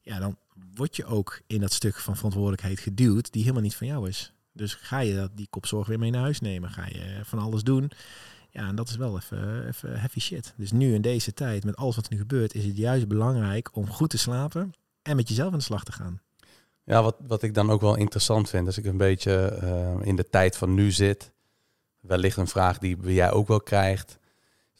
ja, 0.00 0.18
dan 0.18 0.36
word 0.74 0.96
je 0.96 1.04
ook 1.04 1.40
in 1.46 1.60
dat 1.60 1.72
stuk 1.72 1.96
van 1.96 2.16
verantwoordelijkheid 2.16 2.80
geduwd 2.80 3.32
die 3.32 3.42
helemaal 3.42 3.62
niet 3.62 3.76
van 3.76 3.86
jou 3.86 4.08
is. 4.08 4.32
Dus 4.52 4.74
ga 4.74 4.98
je 4.98 5.30
die 5.34 5.46
kopzorg 5.50 5.86
weer 5.86 5.98
mee 5.98 6.10
naar 6.10 6.20
huis 6.20 6.40
nemen, 6.40 6.70
ga 6.70 6.86
je 6.86 7.20
van 7.24 7.38
alles 7.38 7.62
doen. 7.62 7.90
Ja, 8.50 8.68
en 8.68 8.76
dat 8.76 8.88
is 8.88 8.96
wel 8.96 9.16
even, 9.16 9.66
even 9.66 10.00
heavy 10.00 10.20
shit. 10.20 10.54
Dus 10.56 10.72
nu 10.72 10.94
in 10.94 11.00
deze 11.00 11.34
tijd, 11.34 11.64
met 11.64 11.76
alles 11.76 11.96
wat 11.96 12.06
er 12.06 12.12
nu 12.12 12.18
gebeurt, 12.18 12.54
is 12.54 12.64
het 12.64 12.76
juist 12.76 13.08
belangrijk 13.08 13.76
om 13.76 13.90
goed 13.90 14.10
te 14.10 14.18
slapen 14.18 14.72
en 15.02 15.16
met 15.16 15.28
jezelf 15.28 15.52
aan 15.52 15.58
de 15.58 15.64
slag 15.64 15.84
te 15.84 15.92
gaan. 15.92 16.20
Ja, 16.84 17.02
wat, 17.02 17.16
wat 17.26 17.42
ik 17.42 17.54
dan 17.54 17.70
ook 17.70 17.80
wel 17.80 17.96
interessant 17.96 18.48
vind, 18.48 18.66
als 18.66 18.78
ik 18.78 18.84
een 18.84 18.96
beetje 18.96 19.58
uh, 19.62 20.06
in 20.06 20.16
de 20.16 20.28
tijd 20.28 20.56
van 20.56 20.74
nu 20.74 20.90
zit, 20.90 21.32
wellicht 22.00 22.36
een 22.36 22.46
vraag 22.46 22.78
die 22.78 23.12
jij 23.12 23.30
ook 23.30 23.48
wel 23.48 23.60
krijgt 23.60 24.18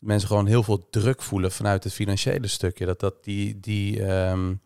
mensen 0.04 0.28
gewoon 0.28 0.46
heel 0.46 0.62
veel 0.62 0.86
druk 0.90 1.22
voelen 1.22 1.52
vanuit 1.52 1.84
het 1.84 1.92
financiële 1.92 2.46
stukje. 2.46 2.86
Dat, 2.86 3.00
dat 3.00 3.24
die, 3.24 3.60
die, 3.60 4.12
um, 4.12 4.60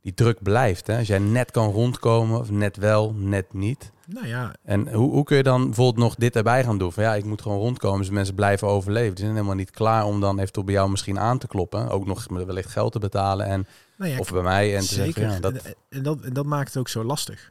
die 0.00 0.14
druk 0.14 0.42
blijft. 0.42 0.86
Hè? 0.86 0.98
Als 0.98 1.06
jij 1.06 1.18
net 1.18 1.50
kan 1.50 1.70
rondkomen, 1.70 2.38
of 2.38 2.50
net 2.50 2.76
wel, 2.76 3.14
net 3.14 3.52
niet. 3.52 3.92
Nou 4.06 4.26
ja. 4.26 4.54
En 4.62 4.92
hoe, 4.92 5.10
hoe 5.10 5.24
kun 5.24 5.36
je 5.36 5.42
dan 5.42 5.64
bijvoorbeeld 5.64 6.04
nog 6.04 6.14
dit 6.14 6.36
erbij 6.36 6.64
gaan 6.64 6.78
doen? 6.78 6.92
Van 6.92 7.02
ja, 7.02 7.14
ik 7.14 7.24
moet 7.24 7.42
gewoon 7.42 7.58
rondkomen, 7.58 8.00
dus 8.00 8.10
mensen 8.10 8.34
blijven 8.34 8.68
overleven. 8.68 9.14
Die 9.14 9.24
zijn 9.24 9.36
helemaal 9.36 9.56
niet 9.56 9.70
klaar 9.70 10.04
om 10.04 10.20
dan 10.20 10.38
even 10.38 10.64
bij 10.64 10.74
jou 10.74 10.90
misschien 10.90 11.18
aan 11.18 11.38
te 11.38 11.46
kloppen. 11.46 11.88
Ook 11.88 12.06
nog 12.06 12.26
wellicht 12.28 12.70
geld 12.70 12.92
te 12.92 12.98
betalen. 12.98 13.46
En, 13.46 13.66
nou 13.96 14.10
ja, 14.10 14.18
of 14.18 14.32
bij 14.32 14.42
mij. 14.42 14.74
En 14.74 14.80
te 14.80 14.86
zeker. 14.86 15.12
Zeggen, 15.12 15.32
ja, 15.32 15.40
dat... 15.40 15.74
En, 15.88 16.02
dat, 16.02 16.20
en 16.20 16.32
dat 16.32 16.46
maakt 16.46 16.68
het 16.68 16.76
ook 16.76 16.88
zo 16.88 17.04
lastig. 17.04 17.50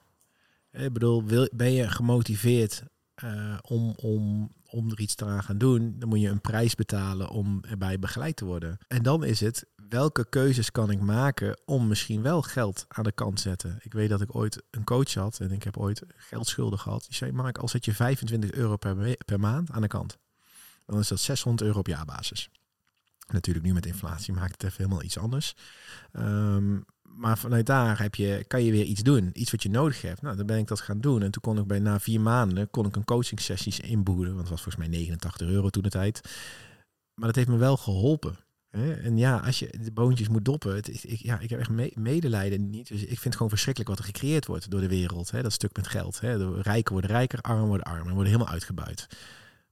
Ik 0.72 0.94
bedoel, 0.94 1.24
wil, 1.24 1.50
ben 1.52 1.74
je 1.74 1.90
gemotiveerd 1.90 2.84
uh, 3.24 3.58
om, 3.62 3.94
om 3.96 4.52
om 4.76 4.92
er 4.92 5.00
iets 5.00 5.16
te 5.16 5.42
gaan 5.42 5.58
doen, 5.58 5.96
dan 6.00 6.10
moet 6.10 6.22
je 6.22 6.30
een 6.30 6.42
prijs 6.42 6.76
betalen 6.76 7.30
om 7.30 7.64
erbij 7.70 8.00
begeleid 8.00 8.36
te 8.36 8.46
worden. 8.46 8.78
En 8.88 9.04
dan 9.04 9.24
is 9.24 9.40
het, 9.40 9.66
welke 9.90 10.30
keuzes 10.30 10.72
kan 10.72 10.92
ik 10.92 11.02
maken 11.02 11.60
om 11.66 11.88
misschien 11.88 12.22
wel 12.22 12.42
geld 12.42 12.86
aan 12.88 13.04
de 13.04 13.12
kant 13.12 13.36
te 13.36 13.42
zetten? 13.42 13.80
Ik 13.82 13.94
weet 13.94 14.10
dat 14.10 14.22
ik 14.22 14.36
ooit 14.36 14.64
een 14.72 14.84
coach 14.84 15.14
had 15.14 15.40
en 15.40 15.52
ik 15.52 15.64
heb 15.64 15.78
ooit 15.78 16.04
geldschulden 16.16 16.80
gehad. 16.80 17.06
Die 17.06 17.16
zei, 17.16 17.32
Mark, 17.32 17.58
al 17.58 17.68
zet 17.68 17.86
je 17.86 17.94
25 17.94 18.52
euro 18.52 18.78
per, 18.78 19.18
per 19.26 19.40
maand 19.40 19.72
aan 19.72 19.82
de 19.82 19.88
kant, 19.88 20.18
dan 20.86 21.00
is 21.00 21.08
dat 21.08 21.20
600 21.20 21.68
euro 21.68 21.80
op 21.80 21.88
jaarbasis. 21.88 22.50
Natuurlijk 23.28 23.66
nu 23.66 23.74
met 23.74 23.86
inflatie 23.86 24.34
maakt 24.34 24.52
het 24.52 24.64
even 24.64 24.78
helemaal 24.78 25.04
iets 25.04 25.18
anders. 25.18 25.56
Um, 26.14 26.86
maar 27.16 27.38
vanuit 27.38 27.66
daar 27.66 28.02
heb 28.02 28.16
je, 28.16 28.44
kan 28.48 28.64
je 28.64 28.72
weer 28.72 28.84
iets 28.84 29.04
doen. 29.04 29.30
Iets 29.34 29.52
wat 29.52 29.64
je 29.64 29.70
nodig 29.70 30.02
hebt. 30.02 30.22
Nou, 30.22 30.36
dan 30.36 30.46
ben 30.46 30.58
ik 30.58 30.68
dat 30.68 30.82
gaan 30.82 31.00
doen. 31.00 31.22
En 31.22 31.32
toen 31.32 31.42
kon 31.42 31.58
ik 31.58 31.68
bij 31.68 31.80
na 31.80 32.00
vier 32.00 32.22
maanden 32.22 32.70
kon 32.70 32.86
ik 32.86 32.96
een 32.96 33.04
coaching 33.04 33.42
sessies 33.42 33.80
inboeren. 33.80 34.28
Want 34.28 34.40
het 34.40 34.50
was 34.50 34.62
volgens 34.62 34.88
mij 34.88 34.98
89 34.98 35.48
euro 35.48 35.70
toen 35.70 35.84
de 35.84 35.90
tijd. 35.90 36.22
Maar 37.14 37.28
dat 37.28 37.36
heeft 37.36 37.48
me 37.48 37.58
wel 37.58 37.78
geholpen. 37.78 38.38
En 38.76 39.18
ja, 39.18 39.38
als 39.38 39.60
je 39.60 39.78
de 39.82 39.92
boontjes 39.92 40.28
moet 40.28 40.46
doppen. 40.46 40.76
Het, 40.76 40.88
ik, 40.88 41.20
ja, 41.20 41.40
ik 41.40 41.50
heb 41.50 41.60
echt 41.60 41.96
medelijden 41.96 42.70
niet. 42.70 42.88
Dus 42.88 43.02
ik 43.02 43.08
vind 43.08 43.24
het 43.24 43.36
gewoon 43.36 43.50
verschrikkelijk 43.50 43.92
wat 43.96 44.00
er 44.00 44.14
gecreëerd 44.14 44.46
wordt 44.46 44.70
door 44.70 44.82
de 44.82 44.88
wereld. 44.88 45.32
Hè? 45.32 45.42
Dat 45.42 45.54
stuk 45.54 45.76
met 45.76 45.88
geld. 45.88 46.20
Hè? 46.20 46.38
De 46.38 46.62
rijken 46.62 46.92
worden 46.92 47.12
rijker, 47.12 47.42
armen 47.42 47.68
worden 47.68 47.86
armer. 47.86 48.14
worden 48.14 48.32
helemaal 48.32 48.54
uitgebuit. 48.54 49.08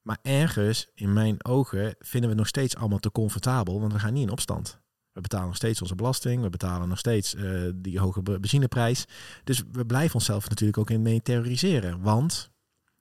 Maar 0.02 0.18
ergens, 0.22 0.88
in 0.94 1.14
mijn 1.14 1.46
ogen, 1.46 1.96
vinden 2.00 2.22
we 2.22 2.28
het 2.28 2.38
nog 2.38 2.48
steeds 2.48 2.76
allemaal 2.76 3.00
te 3.00 3.12
comfortabel. 3.12 3.80
Want 3.80 3.94
we 3.94 4.00
gaan 4.00 4.14
niet 4.14 4.24
in 4.24 4.32
opstand. 4.32 4.82
We 5.14 5.22
betalen 5.22 5.48
nog 5.48 5.56
steeds 5.56 5.82
onze 5.82 5.96
belasting. 5.96 6.42
We 6.42 6.50
betalen 6.50 6.90
nog 6.90 6.98
steeds 6.98 7.34
uh, 7.34 7.72
die 7.76 8.00
hoge 8.00 8.22
benzineprijs. 8.22 9.06
Dus 9.44 9.64
we 9.72 9.86
blijven 9.86 10.16
onszelf 10.16 10.50
natuurlijk 10.50 10.78
ook 10.78 10.90
in 10.90 11.02
mee 11.02 11.22
terroriseren. 11.22 12.02
Want 12.02 12.52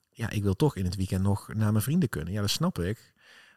ja, 0.08 0.30
ik 0.30 0.42
wil 0.42 0.54
toch 0.54 0.76
in 0.76 0.84
het 0.84 0.96
weekend 0.96 1.22
nog 1.22 1.54
naar 1.54 1.72
mijn 1.72 1.84
vrienden 1.84 2.08
kunnen. 2.08 2.32
Ja, 2.32 2.40
dat 2.40 2.50
snap 2.50 2.78
ik. 2.78 3.12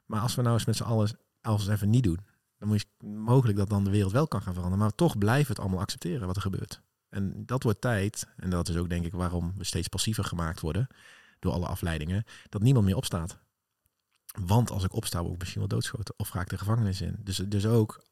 Maar 0.06 0.22
als 0.22 0.36
we 0.36 0.42
nou 0.42 0.54
eens 0.54 0.66
met 0.66 0.76
z'n 0.76 0.84
allen 0.84 1.18
alles 1.42 1.68
even 1.68 1.90
niet 1.90 2.04
doen, 2.04 2.20
dan 2.58 2.68
moet 2.68 2.80
je 2.80 3.08
mogelijk 3.08 3.58
dat 3.58 3.70
dan 3.70 3.84
de 3.84 3.90
wereld 3.90 4.12
wel 4.12 4.28
kan 4.28 4.42
gaan 4.42 4.54
veranderen. 4.54 4.84
Maar 4.84 4.96
toch 4.96 5.18
blijven 5.18 5.50
het 5.50 5.60
allemaal 5.60 5.80
accepteren 5.80 6.28
wat 6.28 6.36
er 6.36 6.42
gebeurt. 6.42 6.82
En 7.10 7.46
dat 7.46 7.64
wordt 7.64 7.82
tijd, 7.82 8.28
en 8.38 8.50
dat 8.50 8.70
is 8.70 8.76
ook 8.76 8.90
denk 8.90 9.06
ik 9.06 9.12
waarom 9.12 9.54
we 9.58 9.64
steeds 9.64 9.88
passiever 9.88 10.24
gemaakt 10.24 10.60
worden 10.60 10.88
door 11.40 11.54
alle 11.54 11.68
afleidingen, 11.68 12.24
dat 12.50 12.62
niemand 12.62 12.86
meer 12.86 12.96
opstaat. 12.96 13.38
Want 14.40 14.72
als 14.72 14.84
ik 14.84 14.94
opsta, 14.94 15.20
word 15.22 15.34
ik 15.34 15.40
misschien 15.40 15.60
wel 15.60 15.70
doodschoten 15.70 16.14
of 16.18 16.28
ga 16.28 16.42
ik 16.42 16.50
de 16.50 16.58
gevangenis 16.58 17.02
in. 17.02 17.16
Dus, 17.20 17.38
dus 17.38 17.66
ook 17.66 18.04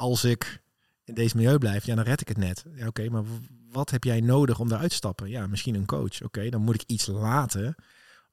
als 0.00 0.24
ik 0.24 0.62
in 1.04 1.14
deze 1.14 1.36
milieu 1.36 1.58
blijf, 1.58 1.86
ja, 1.86 1.94
dan 1.94 2.04
red 2.04 2.20
ik 2.20 2.28
het 2.28 2.36
net. 2.36 2.64
Ja, 2.74 2.86
oké, 2.86 3.08
maar 3.08 3.22
wat 3.70 3.90
heb 3.90 4.04
jij 4.04 4.20
nodig 4.20 4.60
om 4.60 4.68
daaruit 4.68 4.90
te 4.90 4.96
stappen? 4.96 5.28
Ja, 5.28 5.46
misschien 5.46 5.74
een 5.74 5.86
coach. 5.86 6.22
Oké, 6.22 6.48
dan 6.48 6.62
moet 6.62 6.74
ik 6.74 6.82
iets 6.86 7.06
laten 7.06 7.74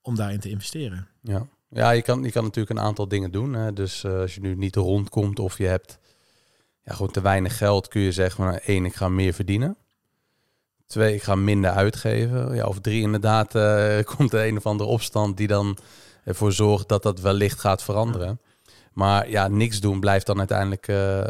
om 0.01 0.15
daarin 0.15 0.39
te 0.39 0.49
investeren. 0.49 1.07
Ja, 1.21 1.47
ja 1.69 1.91
je, 1.91 2.01
kan, 2.01 2.23
je 2.23 2.31
kan 2.31 2.43
natuurlijk 2.43 2.79
een 2.79 2.85
aantal 2.85 3.07
dingen 3.07 3.31
doen. 3.31 3.73
Dus 3.73 4.03
uh, 4.03 4.19
als 4.19 4.35
je 4.35 4.41
nu 4.41 4.55
niet 4.55 4.75
rondkomt 4.75 5.39
of 5.39 5.57
je 5.57 5.65
hebt 5.65 5.99
ja, 6.83 6.93
gewoon 6.93 7.11
te 7.11 7.21
weinig 7.21 7.57
geld, 7.57 7.87
kun 7.87 8.01
je 8.01 8.11
zeggen, 8.11 8.43
maar 8.43 8.61
één, 8.65 8.85
ik 8.85 8.95
ga 8.95 9.09
meer 9.09 9.33
verdienen. 9.33 9.77
Twee, 10.85 11.13
ik 11.13 11.23
ga 11.23 11.35
minder 11.35 11.71
uitgeven. 11.71 12.55
Ja, 12.55 12.65
of 12.65 12.79
drie, 12.79 13.01
inderdaad, 13.01 13.55
uh, 13.55 13.99
komt 14.15 14.33
er 14.33 14.47
een 14.47 14.57
of 14.57 14.65
andere 14.65 14.89
opstand 14.89 15.37
die 15.37 15.47
dan 15.47 15.77
ervoor 16.23 16.51
zorgt 16.51 16.87
dat 16.87 17.03
dat 17.03 17.19
wellicht 17.19 17.59
gaat 17.59 17.83
veranderen. 17.83 18.39
Maar 18.97 19.29
ja, 19.29 19.47
niks 19.47 19.79
doen 19.79 19.99
blijft 19.99 20.25
dan 20.25 20.37
uiteindelijk 20.37 20.87
uh, 20.87 21.23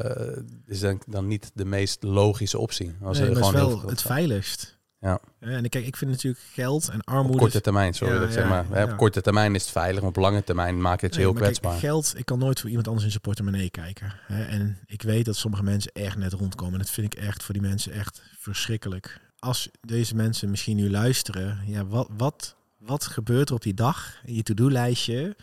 is 0.66 0.80
dan, 0.80 1.02
dan 1.08 1.28
niet 1.28 1.52
de 1.54 1.66
meest 1.66 2.04
logische 2.04 2.58
optie. 2.58 2.96
Als 3.02 3.20
nee, 3.20 3.36
gewoon 3.36 3.54
is 3.54 3.60
wel 3.60 3.82
het 3.82 4.02
veiligst. 4.02 4.78
Ja. 5.00 5.20
ja. 5.40 5.48
En 5.48 5.70
kijk, 5.70 5.86
ik 5.86 5.96
vind 5.96 6.12
natuurlijk 6.12 6.44
geld 6.54 6.90
en 6.90 7.02
armoede. 7.04 7.34
Op 7.34 7.40
korte 7.40 7.62
termijn, 7.62 7.94
sorry 7.94 8.14
ja, 8.14 8.20
dat 8.20 8.34
zeg 8.34 8.48
maar. 8.48 8.84
Op 8.84 8.98
korte 8.98 9.22
termijn 9.22 9.56
is 9.56 9.62
het 9.62 9.72
veilig, 9.72 10.04
op 10.04 10.16
lange 10.16 10.44
termijn 10.44 10.82
maakt 10.82 11.02
het 11.02 11.14
je 11.14 11.20
heel 11.20 11.34
kwetsbaar. 11.34 11.72
Kijk, 11.72 11.84
geld, 11.84 12.14
ik 12.18 12.26
kan 12.26 12.40
nooit 12.40 12.60
voor 12.60 12.70
iemand 12.70 12.88
anders 12.88 13.06
in 13.06 13.12
zijn 13.12 13.24
portemonnee 13.24 13.70
kijken. 13.70 14.14
Hè? 14.22 14.44
En 14.44 14.78
ik 14.86 15.02
weet 15.02 15.26
dat 15.26 15.36
sommige 15.36 15.64
mensen 15.64 15.92
echt 15.92 16.18
net 16.18 16.34
rondkomen. 16.34 16.80
Dat 16.80 16.90
vind 16.90 17.14
ik 17.14 17.20
echt 17.20 17.44
voor 17.44 17.54
die 17.54 17.64
mensen 17.64 17.92
echt 17.92 18.22
verschrikkelijk. 18.40 19.22
Als 19.40 19.70
deze 19.82 20.16
mensen 20.16 20.50
misschien 20.50 20.76
nu 20.76 20.90
luisteren, 20.90 21.60
ja, 21.66 21.86
wat, 21.86 22.08
wat, 22.18 22.56
wat 22.78 23.06
gebeurt 23.06 23.50
er 23.50 23.56
op 23.56 23.62
die 23.62 23.74
dag 23.74 24.16
in 24.26 24.36
je 24.36 24.44
to-do-lijstje 24.44 25.36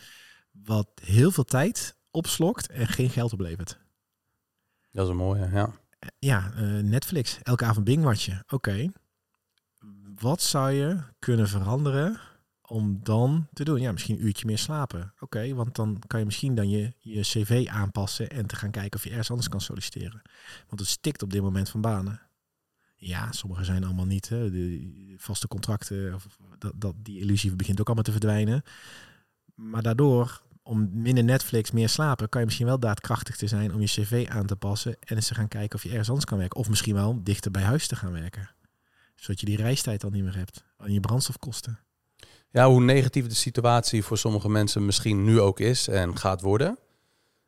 wat 0.63 0.87
heel 1.01 1.31
veel 1.31 1.43
tijd 1.43 1.94
opslokt 2.15 2.69
en 2.69 2.87
geen 2.87 3.09
geld 3.09 3.33
oplevert? 3.33 3.79
Dat 4.91 5.03
is 5.03 5.09
een 5.09 5.17
mooie, 5.17 5.49
ja. 5.51 5.73
Ja, 6.19 6.51
uh, 6.57 6.83
Netflix, 6.83 7.39
elke 7.41 7.65
avond 7.65 7.85
bingwatchen. 7.85 8.43
Oké, 8.47 8.91
wat 10.19 10.41
zou 10.41 10.71
je 10.71 10.99
kunnen 11.19 11.47
veranderen 11.47 12.19
om 12.61 12.99
dan 13.03 13.47
te 13.53 13.63
doen? 13.63 13.81
Ja, 13.81 13.91
misschien 13.91 14.15
een 14.15 14.25
uurtje 14.25 14.45
meer 14.45 14.57
slapen. 14.57 15.13
Oké, 15.19 15.53
want 15.53 15.75
dan 15.75 16.01
kan 16.07 16.19
je 16.19 16.25
misschien 16.25 16.55
dan 16.55 16.69
je, 16.69 16.93
je 16.99 17.21
cv 17.21 17.67
aanpassen 17.69 18.29
en 18.29 18.45
te 18.45 18.55
gaan 18.55 18.71
kijken 18.71 18.97
of 18.97 19.03
je 19.03 19.09
ergens 19.09 19.29
anders 19.29 19.49
kan 19.49 19.61
solliciteren. 19.61 20.21
Want 20.67 20.79
het 20.79 20.89
stikt 20.89 21.23
op 21.23 21.31
dit 21.31 21.41
moment 21.41 21.69
van 21.69 21.81
banen. 21.81 22.21
Ja, 22.95 23.31
sommige 23.31 23.63
zijn 23.63 23.83
allemaal 23.83 24.05
niet. 24.05 24.29
Hè. 24.29 24.51
De 24.51 25.13
vaste 25.17 25.47
contracten, 25.47 26.13
of 26.13 26.27
dat, 26.57 26.73
dat, 26.75 26.95
die 26.97 27.19
illusie 27.19 27.55
begint 27.55 27.79
ook 27.79 27.85
allemaal 27.85 28.03
te 28.03 28.11
verdwijnen. 28.11 28.63
Maar 29.55 29.81
daardoor, 29.81 30.41
om 30.67 30.89
minder 30.93 31.23
Netflix, 31.23 31.71
meer 31.71 31.89
slapen, 31.89 32.29
kan 32.29 32.39
je 32.39 32.45
misschien 32.45 32.67
wel 32.67 32.79
daadkrachtig 32.79 33.35
te 33.37 33.47
zijn 33.47 33.73
om 33.73 33.81
je 33.81 33.87
cv 33.87 34.27
aan 34.29 34.45
te 34.45 34.55
passen 34.55 34.97
en 34.99 35.15
eens 35.15 35.27
te 35.27 35.35
gaan 35.35 35.47
kijken 35.47 35.75
of 35.75 35.83
je 35.83 35.89
ergens 35.89 36.07
anders 36.07 36.25
kan 36.25 36.37
werken. 36.37 36.59
Of 36.59 36.69
misschien 36.69 36.95
wel 36.95 37.23
dichter 37.23 37.51
bij 37.51 37.63
huis 37.63 37.87
te 37.87 37.95
gaan 37.95 38.11
werken 38.11 38.49
zodat 39.15 39.39
je 39.39 39.45
die 39.45 39.57
reistijd 39.57 40.03
al 40.03 40.09
niet 40.09 40.23
meer 40.23 40.35
hebt. 40.35 40.63
En 40.77 40.93
je 40.93 40.99
brandstofkosten. 40.99 41.79
Ja, 42.49 42.67
hoe 42.67 42.81
negatief 42.81 43.27
de 43.27 43.35
situatie 43.35 44.03
voor 44.03 44.17
sommige 44.17 44.49
mensen 44.49 44.85
misschien 44.85 45.23
nu 45.23 45.39
ook 45.39 45.59
is 45.59 45.87
en 45.87 46.17
gaat 46.17 46.41
worden. 46.41 46.77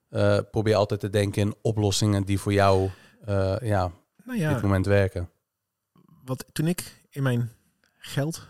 Uh, 0.09 0.39
probeer 0.51 0.75
altijd 0.75 0.99
te 0.99 1.09
denken 1.09 1.41
in 1.41 1.55
oplossingen 1.61 2.23
die 2.23 2.39
voor 2.39 2.53
jou 2.53 2.89
uh, 3.27 3.55
ja, 3.61 3.91
nou 4.23 4.39
ja, 4.39 4.53
dit 4.53 4.61
moment 4.61 4.85
werken. 4.85 5.29
Wat, 6.23 6.45
toen 6.51 6.67
ik 6.67 7.03
in 7.09 7.23
mijn 7.23 7.51
geld 7.97 8.47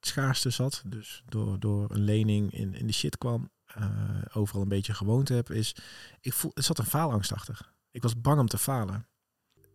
schaarste 0.00 0.50
zat, 0.50 0.82
dus 0.86 1.22
door, 1.28 1.60
door 1.60 1.90
een 1.90 2.00
lening 2.00 2.52
in, 2.52 2.74
in 2.74 2.86
de 2.86 2.92
shit 2.92 3.18
kwam, 3.18 3.50
uh, 3.78 3.86
overal 4.32 4.62
een 4.62 4.68
beetje 4.68 4.94
gewoond 4.94 5.28
heb, 5.28 5.50
is 5.50 5.76
ik 6.20 6.32
voel, 6.32 6.50
er 6.54 6.62
zat 6.62 6.78
een 6.78 6.84
faalangst 6.84 7.32
achter. 7.32 7.72
Ik 7.90 8.02
was 8.02 8.20
bang 8.20 8.40
om 8.40 8.48
te 8.48 8.58
falen 8.58 9.06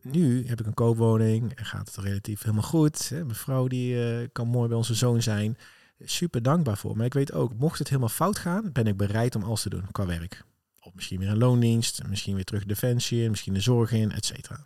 nu 0.02 0.48
heb 0.48 0.60
ik 0.60 0.66
een 0.66 0.74
koopwoning 0.74 1.54
en 1.54 1.66
gaat 1.66 1.88
het 1.88 2.06
relatief 2.06 2.42
helemaal 2.42 2.64
goed. 2.64 3.10
Mijn 3.12 3.36
vrouw 3.36 3.68
die 3.68 3.94
uh, 3.96 4.28
kan 4.32 4.48
mooi 4.48 4.68
bij 4.68 4.78
onze 4.78 4.94
zoon 4.94 5.22
zijn. 5.22 5.58
Super 6.00 6.42
dankbaar 6.42 6.78
voor. 6.78 6.98
Maar 6.98 7.06
ik 7.06 7.14
weet 7.14 7.34
ook, 7.34 7.54
mocht 7.54 7.80
het 7.80 7.88
helemaal 7.88 8.10
fout 8.10 8.38
gaan, 8.38 8.72
ben 8.72 8.88
ik 8.88 8.98
bereid 8.98 9.36
om 9.36 9.44
alles 9.44 9.62
te 9.62 9.70
doen 9.70 9.92
qua 9.92 10.06
werk. 10.06 10.44
Of 10.80 10.94
misschien 10.94 11.20
weer 11.20 11.30
een 11.30 11.38
loondienst, 11.38 12.02
misschien 12.08 12.36
weer 12.36 12.44
terug 12.44 12.66
defensie, 12.66 13.30
misschien 13.30 13.54
de 13.54 13.62
zorg 13.62 13.92
in, 13.92 14.12
et 14.12 14.26
cetera. 14.26 14.66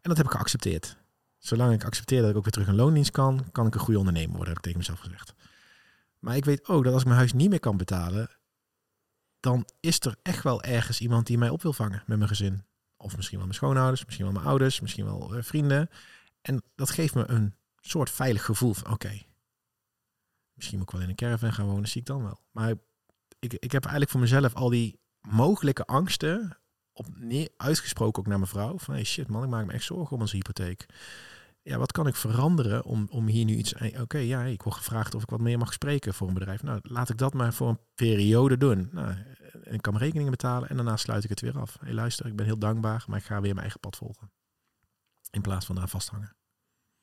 En 0.00 0.10
dat 0.10 0.16
heb 0.16 0.26
ik 0.26 0.32
geaccepteerd. 0.32 0.96
Zolang 1.38 1.72
ik 1.72 1.84
accepteer 1.84 2.20
dat 2.20 2.30
ik 2.30 2.36
ook 2.36 2.42
weer 2.42 2.52
terug 2.52 2.68
een 2.68 2.74
loondienst 2.74 3.10
kan, 3.10 3.44
kan 3.52 3.66
ik 3.66 3.74
een 3.74 3.80
goede 3.80 3.98
ondernemer 3.98 4.36
worden, 4.36 4.48
heb 4.48 4.56
ik 4.56 4.62
tegen 4.62 4.78
mezelf 4.78 4.98
gezegd. 4.98 5.34
Maar 6.24 6.36
ik 6.36 6.44
weet 6.44 6.68
ook 6.68 6.84
dat 6.84 6.92
als 6.92 7.02
ik 7.02 7.08
mijn 7.08 7.18
huis 7.18 7.32
niet 7.32 7.50
meer 7.50 7.60
kan 7.60 7.76
betalen, 7.76 8.30
dan 9.40 9.68
is 9.80 10.00
er 10.00 10.16
echt 10.22 10.42
wel 10.42 10.62
ergens 10.62 11.00
iemand 11.00 11.26
die 11.26 11.38
mij 11.38 11.48
op 11.48 11.62
wil 11.62 11.72
vangen 11.72 12.02
met 12.06 12.16
mijn 12.16 12.28
gezin. 12.28 12.64
Of 12.96 13.16
misschien 13.16 13.36
wel 13.36 13.46
mijn 13.46 13.58
schoonouders, 13.58 14.04
misschien 14.04 14.24
wel 14.24 14.34
mijn 14.34 14.46
ouders, 14.46 14.80
misschien 14.80 15.04
wel 15.04 15.36
uh, 15.36 15.42
vrienden. 15.42 15.90
En 16.40 16.62
dat 16.74 16.90
geeft 16.90 17.14
me 17.14 17.28
een 17.28 17.54
soort 17.80 18.10
veilig 18.10 18.44
gevoel 18.44 18.74
van 18.74 18.92
oké, 18.92 19.22
misschien 20.54 20.78
moet 20.78 20.86
ik 20.86 20.94
wel 20.94 21.02
in 21.02 21.08
een 21.08 21.14
caravan 21.14 21.52
gaan 21.52 21.66
wonen, 21.66 21.88
zie 21.88 22.00
ik 22.00 22.06
dan 22.06 22.22
wel. 22.22 22.40
Maar 22.50 22.74
ik, 23.38 23.52
ik 23.52 23.72
heb 23.72 23.82
eigenlijk 23.82 24.10
voor 24.10 24.20
mezelf 24.20 24.54
al 24.54 24.68
die 24.68 25.00
mogelijke 25.20 25.86
angsten 25.86 26.58
op 26.92 27.06
uitgesproken 27.56 28.22
ook 28.22 28.28
naar 28.28 28.38
mijn 28.38 28.50
vrouw. 28.50 28.78
Van 28.78 28.94
hey 28.94 29.04
shit 29.04 29.28
man, 29.28 29.42
ik 29.42 29.48
maak 29.48 29.66
me 29.66 29.72
echt 29.72 29.84
zorgen 29.84 30.14
om 30.14 30.20
onze 30.20 30.36
hypotheek. 30.36 30.86
Ja, 31.66 31.78
wat 31.78 31.92
kan 31.92 32.06
ik 32.06 32.14
veranderen 32.14 32.84
om, 32.84 33.06
om 33.10 33.26
hier 33.26 33.44
nu 33.44 33.54
iets... 33.54 33.74
Eh, 33.74 34.00
oké, 34.00 34.18
ja, 34.18 34.42
ik 34.42 34.62
word 34.62 34.76
gevraagd 34.76 35.14
of 35.14 35.22
ik 35.22 35.30
wat 35.30 35.40
meer 35.40 35.58
mag 35.58 35.72
spreken 35.72 36.14
voor 36.14 36.28
een 36.28 36.34
bedrijf. 36.34 36.62
Nou, 36.62 36.78
laat 36.82 37.10
ik 37.10 37.18
dat 37.18 37.34
maar 37.34 37.54
voor 37.54 37.68
een 37.68 37.78
periode 37.94 38.56
doen. 38.56 38.88
Nou, 38.92 39.14
ik 39.62 39.82
kan 39.82 39.92
mijn 39.92 40.04
rekeningen 40.04 40.30
betalen 40.30 40.68
en 40.68 40.76
daarna 40.76 40.96
sluit 40.96 41.24
ik 41.24 41.30
het 41.30 41.40
weer 41.40 41.58
af. 41.58 41.76
Hé, 41.80 41.86
hey, 41.86 41.94
luister, 41.94 42.26
ik 42.26 42.36
ben 42.36 42.46
heel 42.46 42.58
dankbaar, 42.58 43.04
maar 43.08 43.18
ik 43.18 43.24
ga 43.24 43.34
weer 43.34 43.50
mijn 43.50 43.58
eigen 43.58 43.80
pad 43.80 43.96
volgen. 43.96 44.30
In 45.30 45.40
plaats 45.40 45.66
van 45.66 45.74
daar 45.74 45.88
vasthangen. 45.88 46.36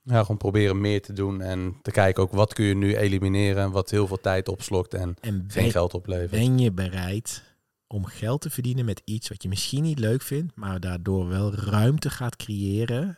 Ja, 0.02 0.22
gewoon 0.22 0.38
proberen 0.38 0.82
meer 0.82 1.02
te 1.02 1.14
doen 1.14 1.42
en 1.42 1.80
te 1.82 1.92
kijken 1.92 2.24
ook 2.24 2.32
wat 2.32 2.54
kun 2.54 2.66
je 2.66 2.76
nu 2.76 2.96
elimineren, 2.96 3.72
wat 3.72 3.90
heel 3.90 4.08
veel 4.08 4.20
tijd 4.22 4.48
opslokt 4.48 4.94
en, 4.94 5.16
en 5.22 5.44
geen 5.48 5.72
geld 5.72 5.94
oplevert. 5.94 6.32
Ben 6.32 6.60
je 6.60 6.72
bereid 6.72 7.44
om 7.88 8.06
geld 8.06 8.42
te 8.42 8.50
verdienen 8.50 8.86
met 8.86 9.02
iets 9.06 9.30
wat 9.30 9.44
je 9.44 9.50
misschien 9.50 9.84
niet 9.84 10.00
leuk 10.00 10.22
vindt, 10.22 10.56
maar 10.56 10.80
daardoor 10.80 11.28
wel 11.28 11.54
ruimte 11.54 12.10
gaat 12.10 12.36
creëren 12.36 13.18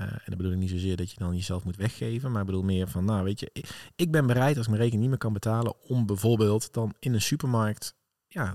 en 0.00 0.22
dat 0.24 0.36
bedoel 0.36 0.52
ik 0.52 0.58
niet 0.58 0.70
zozeer 0.70 0.96
dat 0.96 1.10
je 1.10 1.18
dan 1.18 1.34
jezelf 1.34 1.64
moet 1.64 1.76
weggeven, 1.76 2.30
maar 2.30 2.40
ik 2.40 2.46
bedoel 2.46 2.62
meer 2.62 2.88
van, 2.88 3.04
nou 3.04 3.24
weet 3.24 3.40
je, 3.40 3.50
ik, 3.52 3.92
ik 3.96 4.10
ben 4.10 4.26
bereid 4.26 4.56
als 4.56 4.64
ik 4.66 4.70
mijn 4.70 4.82
rekening 4.82 5.00
niet 5.00 5.10
meer 5.10 5.18
kan 5.18 5.32
betalen 5.32 5.80
om 5.80 6.06
bijvoorbeeld 6.06 6.72
dan 6.72 6.94
in 6.98 7.14
een 7.14 7.22
supermarkt 7.22 7.94
ja, 8.26 8.54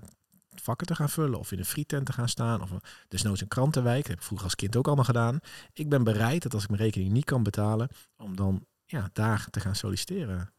vakken 0.61 0.87
te 0.87 0.95
gaan 0.95 1.09
vullen 1.09 1.39
of 1.39 1.51
in 1.51 1.59
een 1.59 1.65
frietent 1.65 2.05
te 2.05 2.13
gaan 2.13 2.29
staan 2.29 2.61
of 2.61 2.71
desnoods 3.07 3.41
een 3.41 3.47
krantenwijk. 3.47 4.01
Dat 4.01 4.07
heb 4.07 4.17
ik 4.17 4.23
vroeger 4.23 4.45
als 4.45 4.55
kind 4.55 4.75
ook 4.75 4.87
allemaal 4.87 5.05
gedaan. 5.05 5.39
Ik 5.73 5.89
ben 5.89 6.03
bereid 6.03 6.43
dat 6.43 6.53
als 6.53 6.63
ik 6.63 6.69
mijn 6.69 6.81
rekening 6.81 7.11
niet 7.11 7.25
kan 7.25 7.43
betalen, 7.43 7.89
om 8.17 8.35
dan 8.35 8.65
ja, 8.85 9.09
daar 9.13 9.47
te 9.49 9.59
gaan 9.59 9.75
solliciteren. 9.75 10.51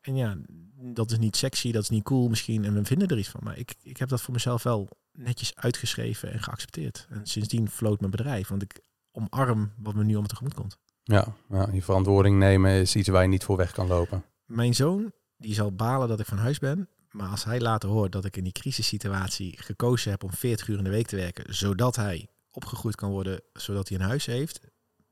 En 0.00 0.16
ja, 0.16 0.36
dat 0.74 1.10
is 1.10 1.18
niet 1.18 1.36
sexy, 1.36 1.72
dat 1.72 1.82
is 1.82 1.88
niet 1.88 2.04
cool 2.04 2.28
misschien 2.28 2.64
en 2.64 2.74
we 2.74 2.84
vinden 2.84 3.08
er 3.08 3.18
iets 3.18 3.28
van. 3.28 3.40
Maar 3.44 3.58
ik, 3.58 3.74
ik 3.82 3.96
heb 3.96 4.08
dat 4.08 4.22
voor 4.22 4.34
mezelf 4.34 4.62
wel 4.62 4.88
netjes 5.12 5.54
uitgeschreven 5.54 6.32
en 6.32 6.42
geaccepteerd. 6.42 7.06
En 7.10 7.26
sindsdien 7.26 7.68
floot 7.68 7.98
mijn 7.98 8.10
bedrijf, 8.10 8.48
want 8.48 8.62
ik 8.62 8.80
omarm 9.16 9.72
wat 9.76 9.94
me 9.94 10.04
nu 10.04 10.16
om 10.16 10.26
tegemoet 10.26 10.54
komt. 10.54 10.78
Ja, 11.02 11.34
ja, 11.48 11.68
je 11.72 11.82
verantwoording 11.82 12.38
nemen 12.38 12.70
is 12.70 12.96
iets 12.96 13.08
waar 13.08 13.22
je 13.22 13.28
niet 13.28 13.44
voor 13.44 13.56
weg 13.56 13.72
kan 13.72 13.86
lopen. 13.86 14.24
Mijn 14.44 14.74
zoon, 14.74 15.12
die 15.36 15.54
zal 15.54 15.72
balen 15.72 16.08
dat 16.08 16.20
ik 16.20 16.26
van 16.26 16.38
huis 16.38 16.58
ben. 16.58 16.88
Maar 17.10 17.28
als 17.28 17.44
hij 17.44 17.60
later 17.60 17.88
hoort 17.88 18.12
dat 18.12 18.24
ik 18.24 18.36
in 18.36 18.44
die 18.44 18.52
crisissituatie 18.52 19.62
gekozen 19.62 20.10
heb 20.10 20.22
om 20.22 20.32
40 20.32 20.68
uur 20.68 20.78
in 20.78 20.84
de 20.84 20.90
week 20.90 21.06
te 21.06 21.16
werken, 21.16 21.54
zodat 21.54 21.96
hij 21.96 22.28
opgegroeid 22.50 22.94
kan 22.94 23.10
worden, 23.10 23.40
zodat 23.52 23.88
hij 23.88 23.98
een 23.98 24.04
huis 24.04 24.26
heeft, 24.26 24.60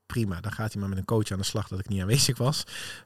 prima. 0.05 0.41
Dan 0.41 0.51
gaat 0.51 0.71
hij 0.71 0.81
maar 0.81 0.89
met 0.89 0.97
een 0.97 1.05
coach 1.05 1.31
aan 1.31 1.37
de 1.37 1.43
slag 1.43 1.67
dat 1.67 1.79
ik 1.79 1.87
niet 1.87 2.01
aanwezig 2.01 2.37
was. 2.37 2.63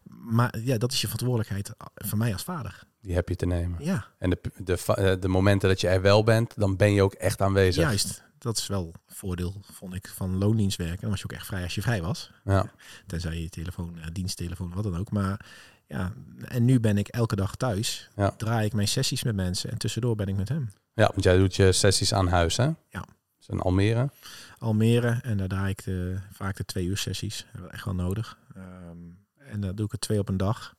Maar 0.10 0.60
ja, 0.60 0.78
dat 0.78 0.92
is 0.92 1.02
je 1.02 1.08
verantwoordelijkheid 1.08 1.72
van 1.96 2.18
mij 2.18 2.34
als 2.34 2.44
vader. 2.44 2.84
Die 3.02 3.14
heb 3.14 3.30
je 3.30 3.36
te 3.36 3.46
nemen. 3.46 3.84
Ja. 3.84 4.08
En 4.18 4.30
de, 4.30 4.40
de, 4.64 4.78
de, 4.86 5.18
de 5.20 5.28
momenten 5.28 5.70
dat 5.70 5.82
je 5.82 5.88
er 5.88 6.02
wel 6.02 6.24
bent, 6.24 6.54
dan 6.58 6.76
ben 6.76 6.94
je 6.94 7.04
ook 7.04 7.14
echt 7.14 7.42
aanwezig. 7.42 7.84
Juist. 7.84 8.24
Dat 8.38 8.58
is 8.58 8.68
wel 8.68 8.94
voordeel, 9.08 9.62
vond 9.62 9.94
ik, 9.94 10.08
van 10.08 10.38
loondienstwerken. 10.38 11.02
Dan 11.02 11.10
was 11.10 11.20
je 11.20 11.26
ook 11.26 11.32
echt 11.32 11.46
vrij 11.46 11.64
als 11.64 11.76
je 11.76 11.82
vrij 11.82 12.02
was. 12.02 12.32
Ja. 12.44 12.72
Tenzij 13.08 13.42
je 13.42 13.50
telefoon, 13.50 13.98
uh, 13.98 14.06
diensttelefoon, 14.12 14.74
wat 14.74 14.84
dan 14.84 14.98
ook. 14.98 15.12
Maar 15.12 15.46
ja, 15.88 16.14
en 16.44 16.66
nu 16.66 16.80
ben 16.80 16.98
ik 16.98 17.08
elke 17.08 17.36
dag 17.36 17.56
thuis. 17.56 18.10
Ja. 18.16 18.32
Draai 18.32 18.66
ik 18.66 18.74
mijn 18.74 18.88
sessies 18.88 19.24
met 19.24 19.36
mensen 19.36 19.72
en 19.72 19.78
tussendoor 19.78 20.16
ben 20.16 20.28
ik 20.28 20.36
met 20.36 20.50
hem. 20.50 20.70
Ja, 20.94 21.08
want 21.08 21.24
jij 21.24 21.38
doet 21.38 21.56
je 21.56 21.72
sessies 21.72 22.14
aan 22.14 22.28
huis, 22.28 22.58
hè? 22.58 22.64
Ja. 22.90 23.06
Dus 23.38 23.48
in 23.48 23.60
Almere? 23.60 24.10
Almere. 24.58 25.20
En 25.22 25.38
daar 25.38 25.48
draai 25.48 25.70
ik 25.70 25.84
de, 25.84 26.20
vaak 26.32 26.58
de 26.58 26.66
twee 26.66 26.86
uur 26.86 26.98
sessies. 26.98 27.46
Dat 27.60 27.72
echt 27.72 27.86
wel 27.86 27.96
nodig. 27.96 28.38
Um, 28.58 29.18
en 29.38 29.62
dan 29.62 29.76
doe 29.76 29.86
ik 29.86 29.92
er 29.92 30.00
twee 30.00 30.20
op 30.20 30.30
een 30.30 30.38
dag. 30.38 30.76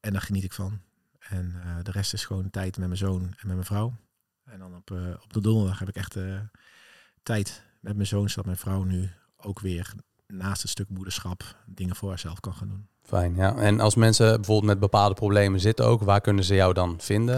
En 0.00 0.12
daar 0.12 0.22
geniet 0.22 0.44
ik 0.44 0.52
van. 0.52 0.80
En 1.28 1.54
uh, 1.56 1.76
de 1.82 1.90
rest 1.90 2.12
is 2.12 2.24
gewoon 2.24 2.50
tijd 2.50 2.78
met 2.78 2.86
mijn 2.86 2.98
zoon 2.98 3.22
en 3.22 3.46
met 3.46 3.54
mijn 3.54 3.64
vrouw. 3.64 3.96
En 4.44 4.58
dan 4.58 4.76
op, 4.76 4.90
uh, 4.90 4.98
op 5.22 5.32
de 5.32 5.40
donderdag 5.40 5.78
heb 5.78 5.88
ik 5.88 5.96
echt 5.96 6.16
uh, 6.16 6.40
tijd 7.22 7.62
met 7.80 7.94
mijn 7.94 8.06
zoon, 8.08 8.28
zodat 8.28 8.44
mijn 8.44 8.56
vrouw 8.56 8.82
nu 8.82 9.10
ook 9.36 9.60
weer 9.60 9.92
naast 10.26 10.62
het 10.62 10.70
stuk 10.70 10.88
moederschap 10.88 11.56
dingen 11.66 11.96
voor 11.96 12.08
haarzelf 12.08 12.40
kan 12.40 12.54
gaan 12.54 12.68
doen. 12.68 12.88
Fijn, 13.02 13.36
ja. 13.36 13.56
En 13.56 13.80
als 13.80 13.94
mensen 13.94 14.34
bijvoorbeeld 14.34 14.66
met 14.66 14.80
bepaalde 14.80 15.14
problemen 15.14 15.60
zitten 15.60 15.86
ook, 15.86 16.02
waar 16.02 16.20
kunnen 16.20 16.44
ze 16.44 16.54
jou 16.54 16.72
dan 16.72 17.00
vinden? 17.00 17.36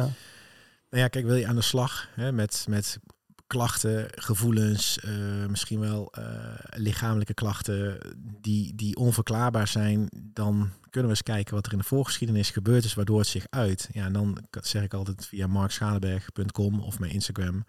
Nou 0.91 1.03
ja, 1.03 1.09
kijk, 1.09 1.25
wil 1.25 1.35
je 1.35 1.47
aan 1.47 1.57
de 1.57 1.63
slag 1.63 2.09
hè, 2.15 2.33
met, 2.33 2.67
met 2.69 2.99
klachten, 3.47 4.07
gevoelens, 4.15 5.01
eh, 5.01 5.47
misschien 5.49 5.81
wel 5.81 6.13
eh, 6.13 6.25
lichamelijke 6.71 7.35
klachten 7.35 7.99
die, 8.41 8.75
die 8.75 8.97
onverklaarbaar 8.97 9.69
zijn, 9.69 10.09
dan 10.33 10.71
kunnen 10.91 11.11
we 11.11 11.17
eens 11.17 11.23
kijken 11.23 11.55
wat 11.55 11.67
er 11.67 11.73
in 11.73 11.79
de 11.79 11.85
voorgeschiedenis 11.85 12.51
gebeurd 12.51 12.85
is, 12.85 12.95
waardoor 12.95 13.19
het 13.19 13.29
zich 13.29 13.47
uit. 13.51 13.89
Ja, 13.93 14.05
en 14.05 14.13
dan 14.13 14.47
zeg 14.51 14.83
ik 14.83 14.95
altijd 14.95 15.27
via 15.27 15.47
markschadeberg.com 15.47 16.81
of 16.81 16.99
mijn 16.99 17.13
Instagram. 17.13 17.65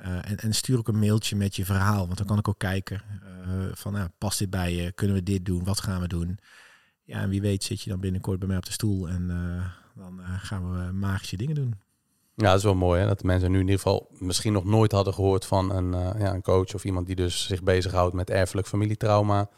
Uh, 0.00 0.30
en, 0.30 0.36
en, 0.36 0.54
stuur 0.54 0.78
ook 0.78 0.88
een 0.88 0.98
mailtje 0.98 1.36
met 1.36 1.56
je 1.56 1.64
verhaal, 1.64 2.06
want 2.06 2.18
dan 2.18 2.26
kan 2.26 2.38
ik 2.38 2.48
ook 2.48 2.58
kijken 2.58 3.02
van, 3.72 3.92
nou, 3.92 4.08
past 4.18 4.38
dit 4.38 4.50
bij 4.50 4.74
je? 4.74 4.92
Kunnen 4.92 5.16
we 5.16 5.22
dit 5.22 5.44
doen? 5.44 5.64
Wat 5.64 5.80
gaan 5.80 6.00
we 6.00 6.08
doen? 6.08 6.38
Ja, 7.04 7.20
en 7.20 7.28
wie 7.28 7.40
weet 7.40 7.64
zit 7.64 7.82
je 7.82 7.90
dan 7.90 8.00
binnenkort 8.00 8.38
bij 8.38 8.48
mij 8.48 8.56
op 8.56 8.64
de 8.64 8.72
stoel 8.72 9.08
en 9.08 9.26
dan 9.94 10.20
gaan 10.38 10.72
we 10.72 10.92
magische 10.92 11.36
dingen 11.36 11.54
doen. 11.54 11.85
Ja, 12.38 12.46
dat 12.46 12.56
is 12.56 12.64
wel 12.64 12.74
mooi 12.74 13.00
hè? 13.00 13.06
dat 13.06 13.22
mensen 13.22 13.50
nu 13.50 13.56
in 13.58 13.64
ieder 13.64 13.80
geval 13.80 14.08
misschien 14.10 14.52
nog 14.52 14.64
nooit 14.64 14.92
hadden 14.92 15.14
gehoord 15.14 15.44
van 15.44 15.70
een, 15.70 15.92
uh, 15.92 16.20
ja, 16.20 16.34
een 16.34 16.42
coach 16.42 16.74
of 16.74 16.84
iemand 16.84 17.06
die 17.06 17.16
dus 17.16 17.46
zich 17.46 17.62
bezighoudt 17.62 18.14
met 18.14 18.30
erfelijk 18.30 18.66
familietrauma. 18.66 19.48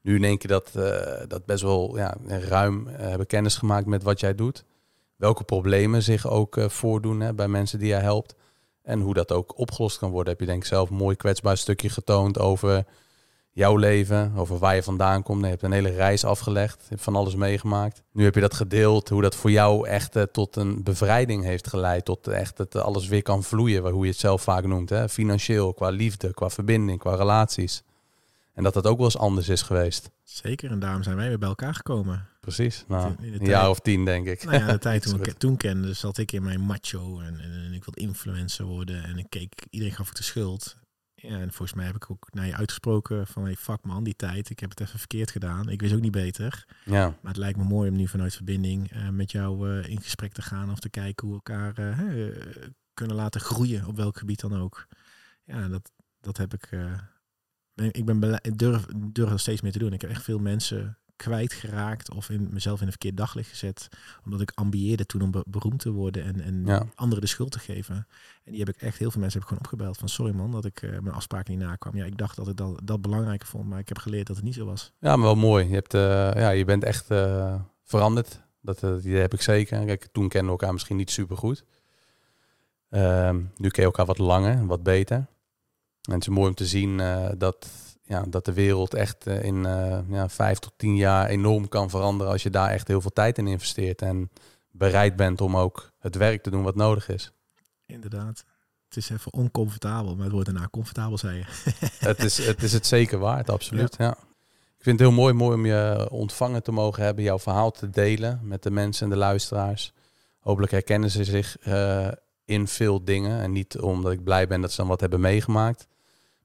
Nu 0.00 0.22
één 0.22 0.38
keer 0.38 0.50
dat, 0.50 0.72
uh, 0.76 1.20
dat 1.28 1.44
best 1.44 1.62
wel 1.62 1.96
ja, 1.96 2.16
ruim 2.26 2.88
uh, 2.88 2.94
hebben 2.96 3.26
kennis 3.26 3.56
gemaakt 3.56 3.86
met 3.86 4.02
wat 4.02 4.20
jij 4.20 4.34
doet. 4.34 4.64
Welke 5.16 5.44
problemen 5.44 6.02
zich 6.02 6.28
ook 6.28 6.56
voordoen 6.66 7.20
hè, 7.20 7.34
bij 7.34 7.48
mensen 7.48 7.78
die 7.78 7.88
jij 7.88 8.00
helpt. 8.00 8.34
En 8.82 9.00
hoe 9.00 9.14
dat 9.14 9.32
ook 9.32 9.58
opgelost 9.58 9.98
kan 9.98 10.10
worden. 10.10 10.32
Heb 10.32 10.40
je 10.40 10.46
denk 10.46 10.62
ik 10.62 10.68
zelf 10.68 10.90
een 10.90 10.96
mooi 10.96 11.16
kwetsbaar 11.16 11.56
stukje 11.56 11.88
getoond 11.88 12.38
over 12.38 12.84
jouw 13.52 13.76
leven, 13.76 14.32
over 14.36 14.58
waar 14.58 14.74
je 14.74 14.82
vandaan 14.82 15.22
komt. 15.22 15.42
Je 15.42 15.48
hebt 15.48 15.62
een 15.62 15.72
hele 15.72 15.90
reis 15.90 16.24
afgelegd, 16.24 16.80
je 16.80 16.88
hebt 16.88 17.02
van 17.02 17.16
alles 17.16 17.34
meegemaakt. 17.34 18.02
Nu 18.12 18.24
heb 18.24 18.34
je 18.34 18.40
dat 18.40 18.54
gedeeld, 18.54 19.08
hoe 19.08 19.22
dat 19.22 19.34
voor 19.34 19.50
jou 19.50 19.88
echt 19.88 20.16
uh, 20.16 20.22
tot 20.22 20.56
een 20.56 20.82
bevrijding 20.82 21.44
heeft 21.44 21.68
geleid. 21.68 22.04
Tot 22.04 22.28
echt 22.28 22.56
dat 22.56 22.74
alles 22.76 23.08
weer 23.08 23.22
kan 23.22 23.42
vloeien, 23.42 23.90
hoe 23.90 24.04
je 24.04 24.10
het 24.10 24.20
zelf 24.20 24.42
vaak 24.42 24.64
noemt. 24.64 24.90
Hè? 24.90 25.08
Financieel, 25.08 25.74
qua 25.74 25.88
liefde, 25.88 26.34
qua 26.34 26.50
verbinding, 26.50 26.98
qua 26.98 27.14
relaties. 27.14 27.82
En 28.54 28.62
dat 28.62 28.74
dat 28.74 28.86
ook 28.86 28.96
wel 28.96 29.06
eens 29.06 29.18
anders 29.18 29.48
is 29.48 29.62
geweest. 29.62 30.10
Zeker, 30.22 30.70
en 30.70 30.78
daarom 30.78 31.02
zijn 31.02 31.16
wij 31.16 31.28
weer 31.28 31.38
bij 31.38 31.48
elkaar 31.48 31.74
gekomen. 31.74 32.28
Precies, 32.40 32.84
nou, 32.88 33.14
een 33.20 33.46
jaar 33.46 33.70
of 33.70 33.80
tien 33.80 34.04
denk 34.04 34.26
ik. 34.26 34.44
Nou 34.44 34.58
ja, 34.58 34.66
de 34.66 34.78
tijd 34.78 35.02
toen 35.08 35.22
ik 35.22 35.32
toen 35.32 35.56
kende, 35.56 35.92
zat 35.92 36.18
ik 36.18 36.32
in 36.32 36.42
mijn 36.42 36.60
macho 36.60 37.20
en, 37.20 37.40
en, 37.40 37.64
en 37.66 37.72
ik 37.72 37.84
wilde 37.84 38.00
influencer 38.00 38.64
worden. 38.64 39.04
En 39.04 39.18
ik 39.18 39.26
keek, 39.28 39.66
iedereen 39.70 39.94
gaf 39.94 40.08
ik 40.08 40.14
de 40.14 40.22
schuld. 40.22 40.76
Ja, 41.22 41.38
en 41.40 41.52
volgens 41.52 41.72
mij 41.72 41.86
heb 41.86 41.94
ik 41.94 42.10
ook 42.10 42.28
naar 42.32 42.46
je 42.46 42.56
uitgesproken 42.56 43.26
van 43.26 43.44
hey, 43.44 43.56
fuck 43.56 43.82
man, 43.82 44.04
die 44.04 44.16
tijd. 44.16 44.50
Ik 44.50 44.58
heb 44.58 44.70
het 44.70 44.80
even 44.80 44.98
verkeerd 44.98 45.30
gedaan. 45.30 45.68
Ik 45.68 45.80
wist 45.80 45.94
ook 45.94 46.00
niet 46.00 46.12
beter. 46.12 46.66
Ja. 46.84 47.06
Maar 47.08 47.32
het 47.32 47.36
lijkt 47.36 47.58
me 47.58 47.64
mooi 47.64 47.90
om 47.90 47.96
nu 47.96 48.08
vanuit 48.08 48.34
verbinding 48.34 48.92
uh, 48.92 49.08
met 49.08 49.30
jou 49.30 49.68
uh, 49.68 49.88
in 49.88 50.00
gesprek 50.00 50.32
te 50.32 50.42
gaan 50.42 50.70
of 50.70 50.80
te 50.80 50.88
kijken 50.88 51.26
hoe 51.28 51.36
we 51.36 51.42
elkaar 51.52 51.78
uh, 51.78 52.36
kunnen 52.94 53.16
laten 53.16 53.40
groeien 53.40 53.86
op 53.86 53.96
welk 53.96 54.18
gebied 54.18 54.40
dan 54.40 54.56
ook. 54.56 54.86
Ja, 55.44 55.68
dat, 55.68 55.90
dat 56.20 56.36
heb 56.36 56.54
ik. 56.54 56.68
Ben, 57.74 57.92
ik 57.92 58.04
ben 58.04 58.40
durf, 58.56 58.86
durf 58.96 59.30
er 59.30 59.40
steeds 59.40 59.60
meer 59.60 59.72
te 59.72 59.78
doen. 59.78 59.92
Ik 59.92 60.00
heb 60.00 60.10
echt 60.10 60.22
veel 60.22 60.38
mensen 60.38 60.98
kwijtgeraakt 61.22 62.14
of 62.14 62.30
in 62.30 62.48
mezelf 62.50 62.78
in 62.78 62.84
een 62.84 62.90
verkeerd 62.90 63.16
daglicht 63.16 63.48
gezet. 63.48 63.88
Omdat 64.24 64.40
ik 64.40 64.52
ambieerde 64.54 65.06
toen 65.06 65.22
om 65.22 65.42
beroemd 65.46 65.80
te 65.80 65.90
worden 65.90 66.24
en, 66.24 66.40
en 66.40 66.90
anderen 66.94 67.20
de 67.20 67.28
schuld 67.28 67.50
te 67.50 67.58
geven. 67.58 68.06
En 68.44 68.52
die 68.52 68.58
heb 68.58 68.68
ik 68.68 68.82
echt, 68.82 68.98
heel 68.98 69.10
veel 69.10 69.20
mensen 69.20 69.40
heb 69.40 69.50
ik 69.50 69.56
gewoon 69.56 69.72
opgebeld 69.72 69.98
van 69.98 70.08
sorry 70.08 70.32
man 70.32 70.50
dat 70.50 70.64
ik 70.64 70.82
uh, 70.82 70.90
mijn 70.90 71.14
afspraken 71.14 71.52
niet 71.52 71.62
nakwam. 71.62 71.96
Ja, 71.96 72.04
ik 72.04 72.18
dacht 72.18 72.36
dat 72.36 72.48
ik 72.48 72.56
dat, 72.56 72.80
dat 72.84 73.02
belangrijker 73.02 73.48
vond, 73.48 73.68
maar 73.68 73.78
ik 73.78 73.88
heb 73.88 73.98
geleerd 73.98 74.26
dat 74.26 74.36
het 74.36 74.44
niet 74.44 74.54
zo 74.54 74.64
was. 74.64 74.92
Ja, 74.98 75.16
maar 75.16 75.26
wel 75.26 75.34
mooi. 75.34 75.68
Je, 75.68 75.74
hebt, 75.74 75.94
uh, 75.94 76.00
ja, 76.34 76.50
je 76.50 76.64
bent 76.64 76.84
echt 76.84 77.10
uh, 77.10 77.60
veranderd. 77.84 78.40
Dat, 78.60 78.80
heb 79.02 79.32
ik 79.32 79.40
zeker. 79.40 79.84
Kijk, 79.84 80.08
toen 80.12 80.28
kenden 80.28 80.44
we 80.44 80.58
elkaar 80.58 80.72
misschien 80.72 80.96
niet 80.96 81.10
super 81.10 81.36
goed. 81.36 81.64
Ehm, 82.90 83.36
nu 83.36 83.68
ken 83.68 83.82
je 83.82 83.82
elkaar 83.82 84.06
wat 84.06 84.18
langer, 84.18 84.66
wat 84.66 84.82
beter. 84.82 85.16
En 86.02 86.12
het 86.12 86.22
is 86.22 86.28
mooi 86.28 86.48
om 86.48 86.54
te 86.54 86.66
zien 86.66 86.96
dat 87.38 87.68
ja, 88.12 88.24
dat 88.28 88.44
de 88.44 88.52
wereld 88.52 88.94
echt 88.94 89.26
eh, 89.26 89.42
in 89.42 89.56
uh, 89.56 89.98
ja, 90.08 90.28
vijf 90.28 90.58
tot 90.58 90.72
tien 90.76 90.96
jaar 90.96 91.28
enorm 91.28 91.68
kan 91.68 91.90
veranderen 91.90 92.32
als 92.32 92.42
je 92.42 92.50
daar 92.50 92.70
echt 92.70 92.88
heel 92.88 93.00
veel 93.00 93.12
tijd 93.12 93.38
in 93.38 93.46
investeert 93.46 94.02
en 94.02 94.30
bereid 94.70 95.16
bent 95.16 95.40
om 95.40 95.56
ook 95.56 95.92
het 95.98 96.14
werk 96.14 96.42
te 96.42 96.50
doen 96.50 96.62
wat 96.62 96.74
nodig 96.74 97.08
is. 97.08 97.32
Inderdaad. 97.86 98.44
Het 98.84 98.96
is 98.96 99.10
even 99.10 99.32
oncomfortabel, 99.32 100.14
maar 100.14 100.24
het 100.24 100.32
wordt 100.32 100.48
daarna 100.50 100.68
comfortabel, 100.68 101.18
zei 101.18 101.36
je. 101.36 101.44
het, 102.08 102.22
is, 102.22 102.46
het 102.46 102.62
is 102.62 102.72
het 102.72 102.86
zeker 102.86 103.18
waard, 103.18 103.50
absoluut. 103.50 103.94
Ja. 103.98 104.10
Ik 104.78 104.88
vind 104.88 104.98
het 104.98 105.08
heel 105.08 105.16
mooi, 105.16 105.32
mooi 105.32 105.56
om 105.56 105.66
je 105.66 106.08
ontvangen 106.10 106.62
te 106.62 106.72
mogen 106.72 107.04
hebben, 107.04 107.24
jouw 107.24 107.38
verhaal 107.38 107.70
te 107.70 107.90
delen 107.90 108.40
met 108.42 108.62
de 108.62 108.70
mensen 108.70 109.04
en 109.04 109.10
de 109.10 109.18
luisteraars. 109.18 109.92
Hopelijk 110.40 110.72
herkennen 110.72 111.10
ze 111.10 111.24
zich 111.24 111.56
uh, 111.66 112.08
in 112.44 112.68
veel 112.68 113.04
dingen. 113.04 113.40
En 113.40 113.52
niet 113.52 113.78
omdat 113.78 114.12
ik 114.12 114.24
blij 114.24 114.46
ben 114.46 114.60
dat 114.60 114.70
ze 114.70 114.76
dan 114.76 114.88
wat 114.88 115.00
hebben 115.00 115.20
meegemaakt 115.20 115.86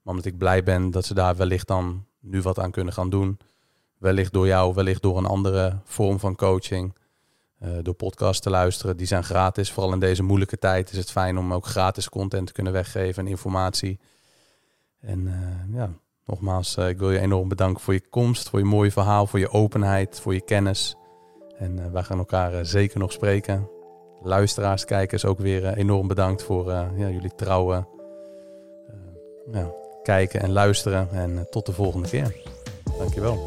omdat 0.07 0.25
ik 0.25 0.37
blij 0.37 0.63
ben 0.63 0.91
dat 0.91 1.05
ze 1.05 1.13
daar 1.13 1.35
wellicht 1.35 1.67
dan 1.67 2.05
nu 2.19 2.41
wat 2.41 2.59
aan 2.59 2.71
kunnen 2.71 2.93
gaan 2.93 3.09
doen. 3.09 3.37
Wellicht 3.97 4.33
door 4.33 4.47
jou, 4.47 4.73
wellicht 4.73 5.01
door 5.01 5.17
een 5.17 5.25
andere 5.25 5.79
vorm 5.83 6.19
van 6.19 6.35
coaching. 6.35 6.95
Uh, 7.63 7.69
door 7.81 7.93
podcasts 7.93 8.41
te 8.41 8.49
luisteren. 8.49 8.97
Die 8.97 9.07
zijn 9.07 9.23
gratis. 9.23 9.71
Vooral 9.71 9.93
in 9.93 9.99
deze 9.99 10.23
moeilijke 10.23 10.57
tijd 10.57 10.91
is 10.91 10.97
het 10.97 11.11
fijn 11.11 11.37
om 11.37 11.53
ook 11.53 11.65
gratis 11.65 12.09
content 12.09 12.47
te 12.47 12.53
kunnen 12.53 12.73
weggeven 12.73 13.25
en 13.25 13.29
informatie. 13.29 13.99
En 14.99 15.19
uh, 15.19 15.75
ja, 15.75 15.89
nogmaals, 16.25 16.77
uh, 16.77 16.89
ik 16.89 16.97
wil 16.97 17.11
je 17.11 17.19
enorm 17.19 17.47
bedanken 17.47 17.83
voor 17.83 17.93
je 17.93 18.09
komst, 18.09 18.49
voor 18.49 18.59
je 18.59 18.65
mooie 18.65 18.91
verhaal, 18.91 19.27
voor 19.27 19.39
je 19.39 19.49
openheid, 19.49 20.19
voor 20.19 20.33
je 20.33 20.41
kennis. 20.41 20.95
En 21.57 21.91
wij 21.91 22.03
gaan 22.03 22.17
elkaar 22.17 22.65
zeker 22.65 22.99
nog 22.99 23.11
spreken. 23.11 23.69
Luisteraars, 24.21 24.85
kijkers 24.85 25.25
ook 25.25 25.39
weer 25.39 25.73
enorm 25.73 26.07
bedankt 26.07 26.43
voor 26.43 26.71
ja, 26.71 27.09
jullie 27.09 27.35
trouwe 27.35 27.87
ja, 29.51 29.71
kijken 30.07 30.41
en 30.41 30.51
luisteren. 30.51 31.09
En 31.11 31.37
eh, 31.37 31.43
tot 31.49 31.65
de 31.65 31.73
volgende 31.73 32.09
keer. 32.09 32.35
Dankjewel. 32.97 33.37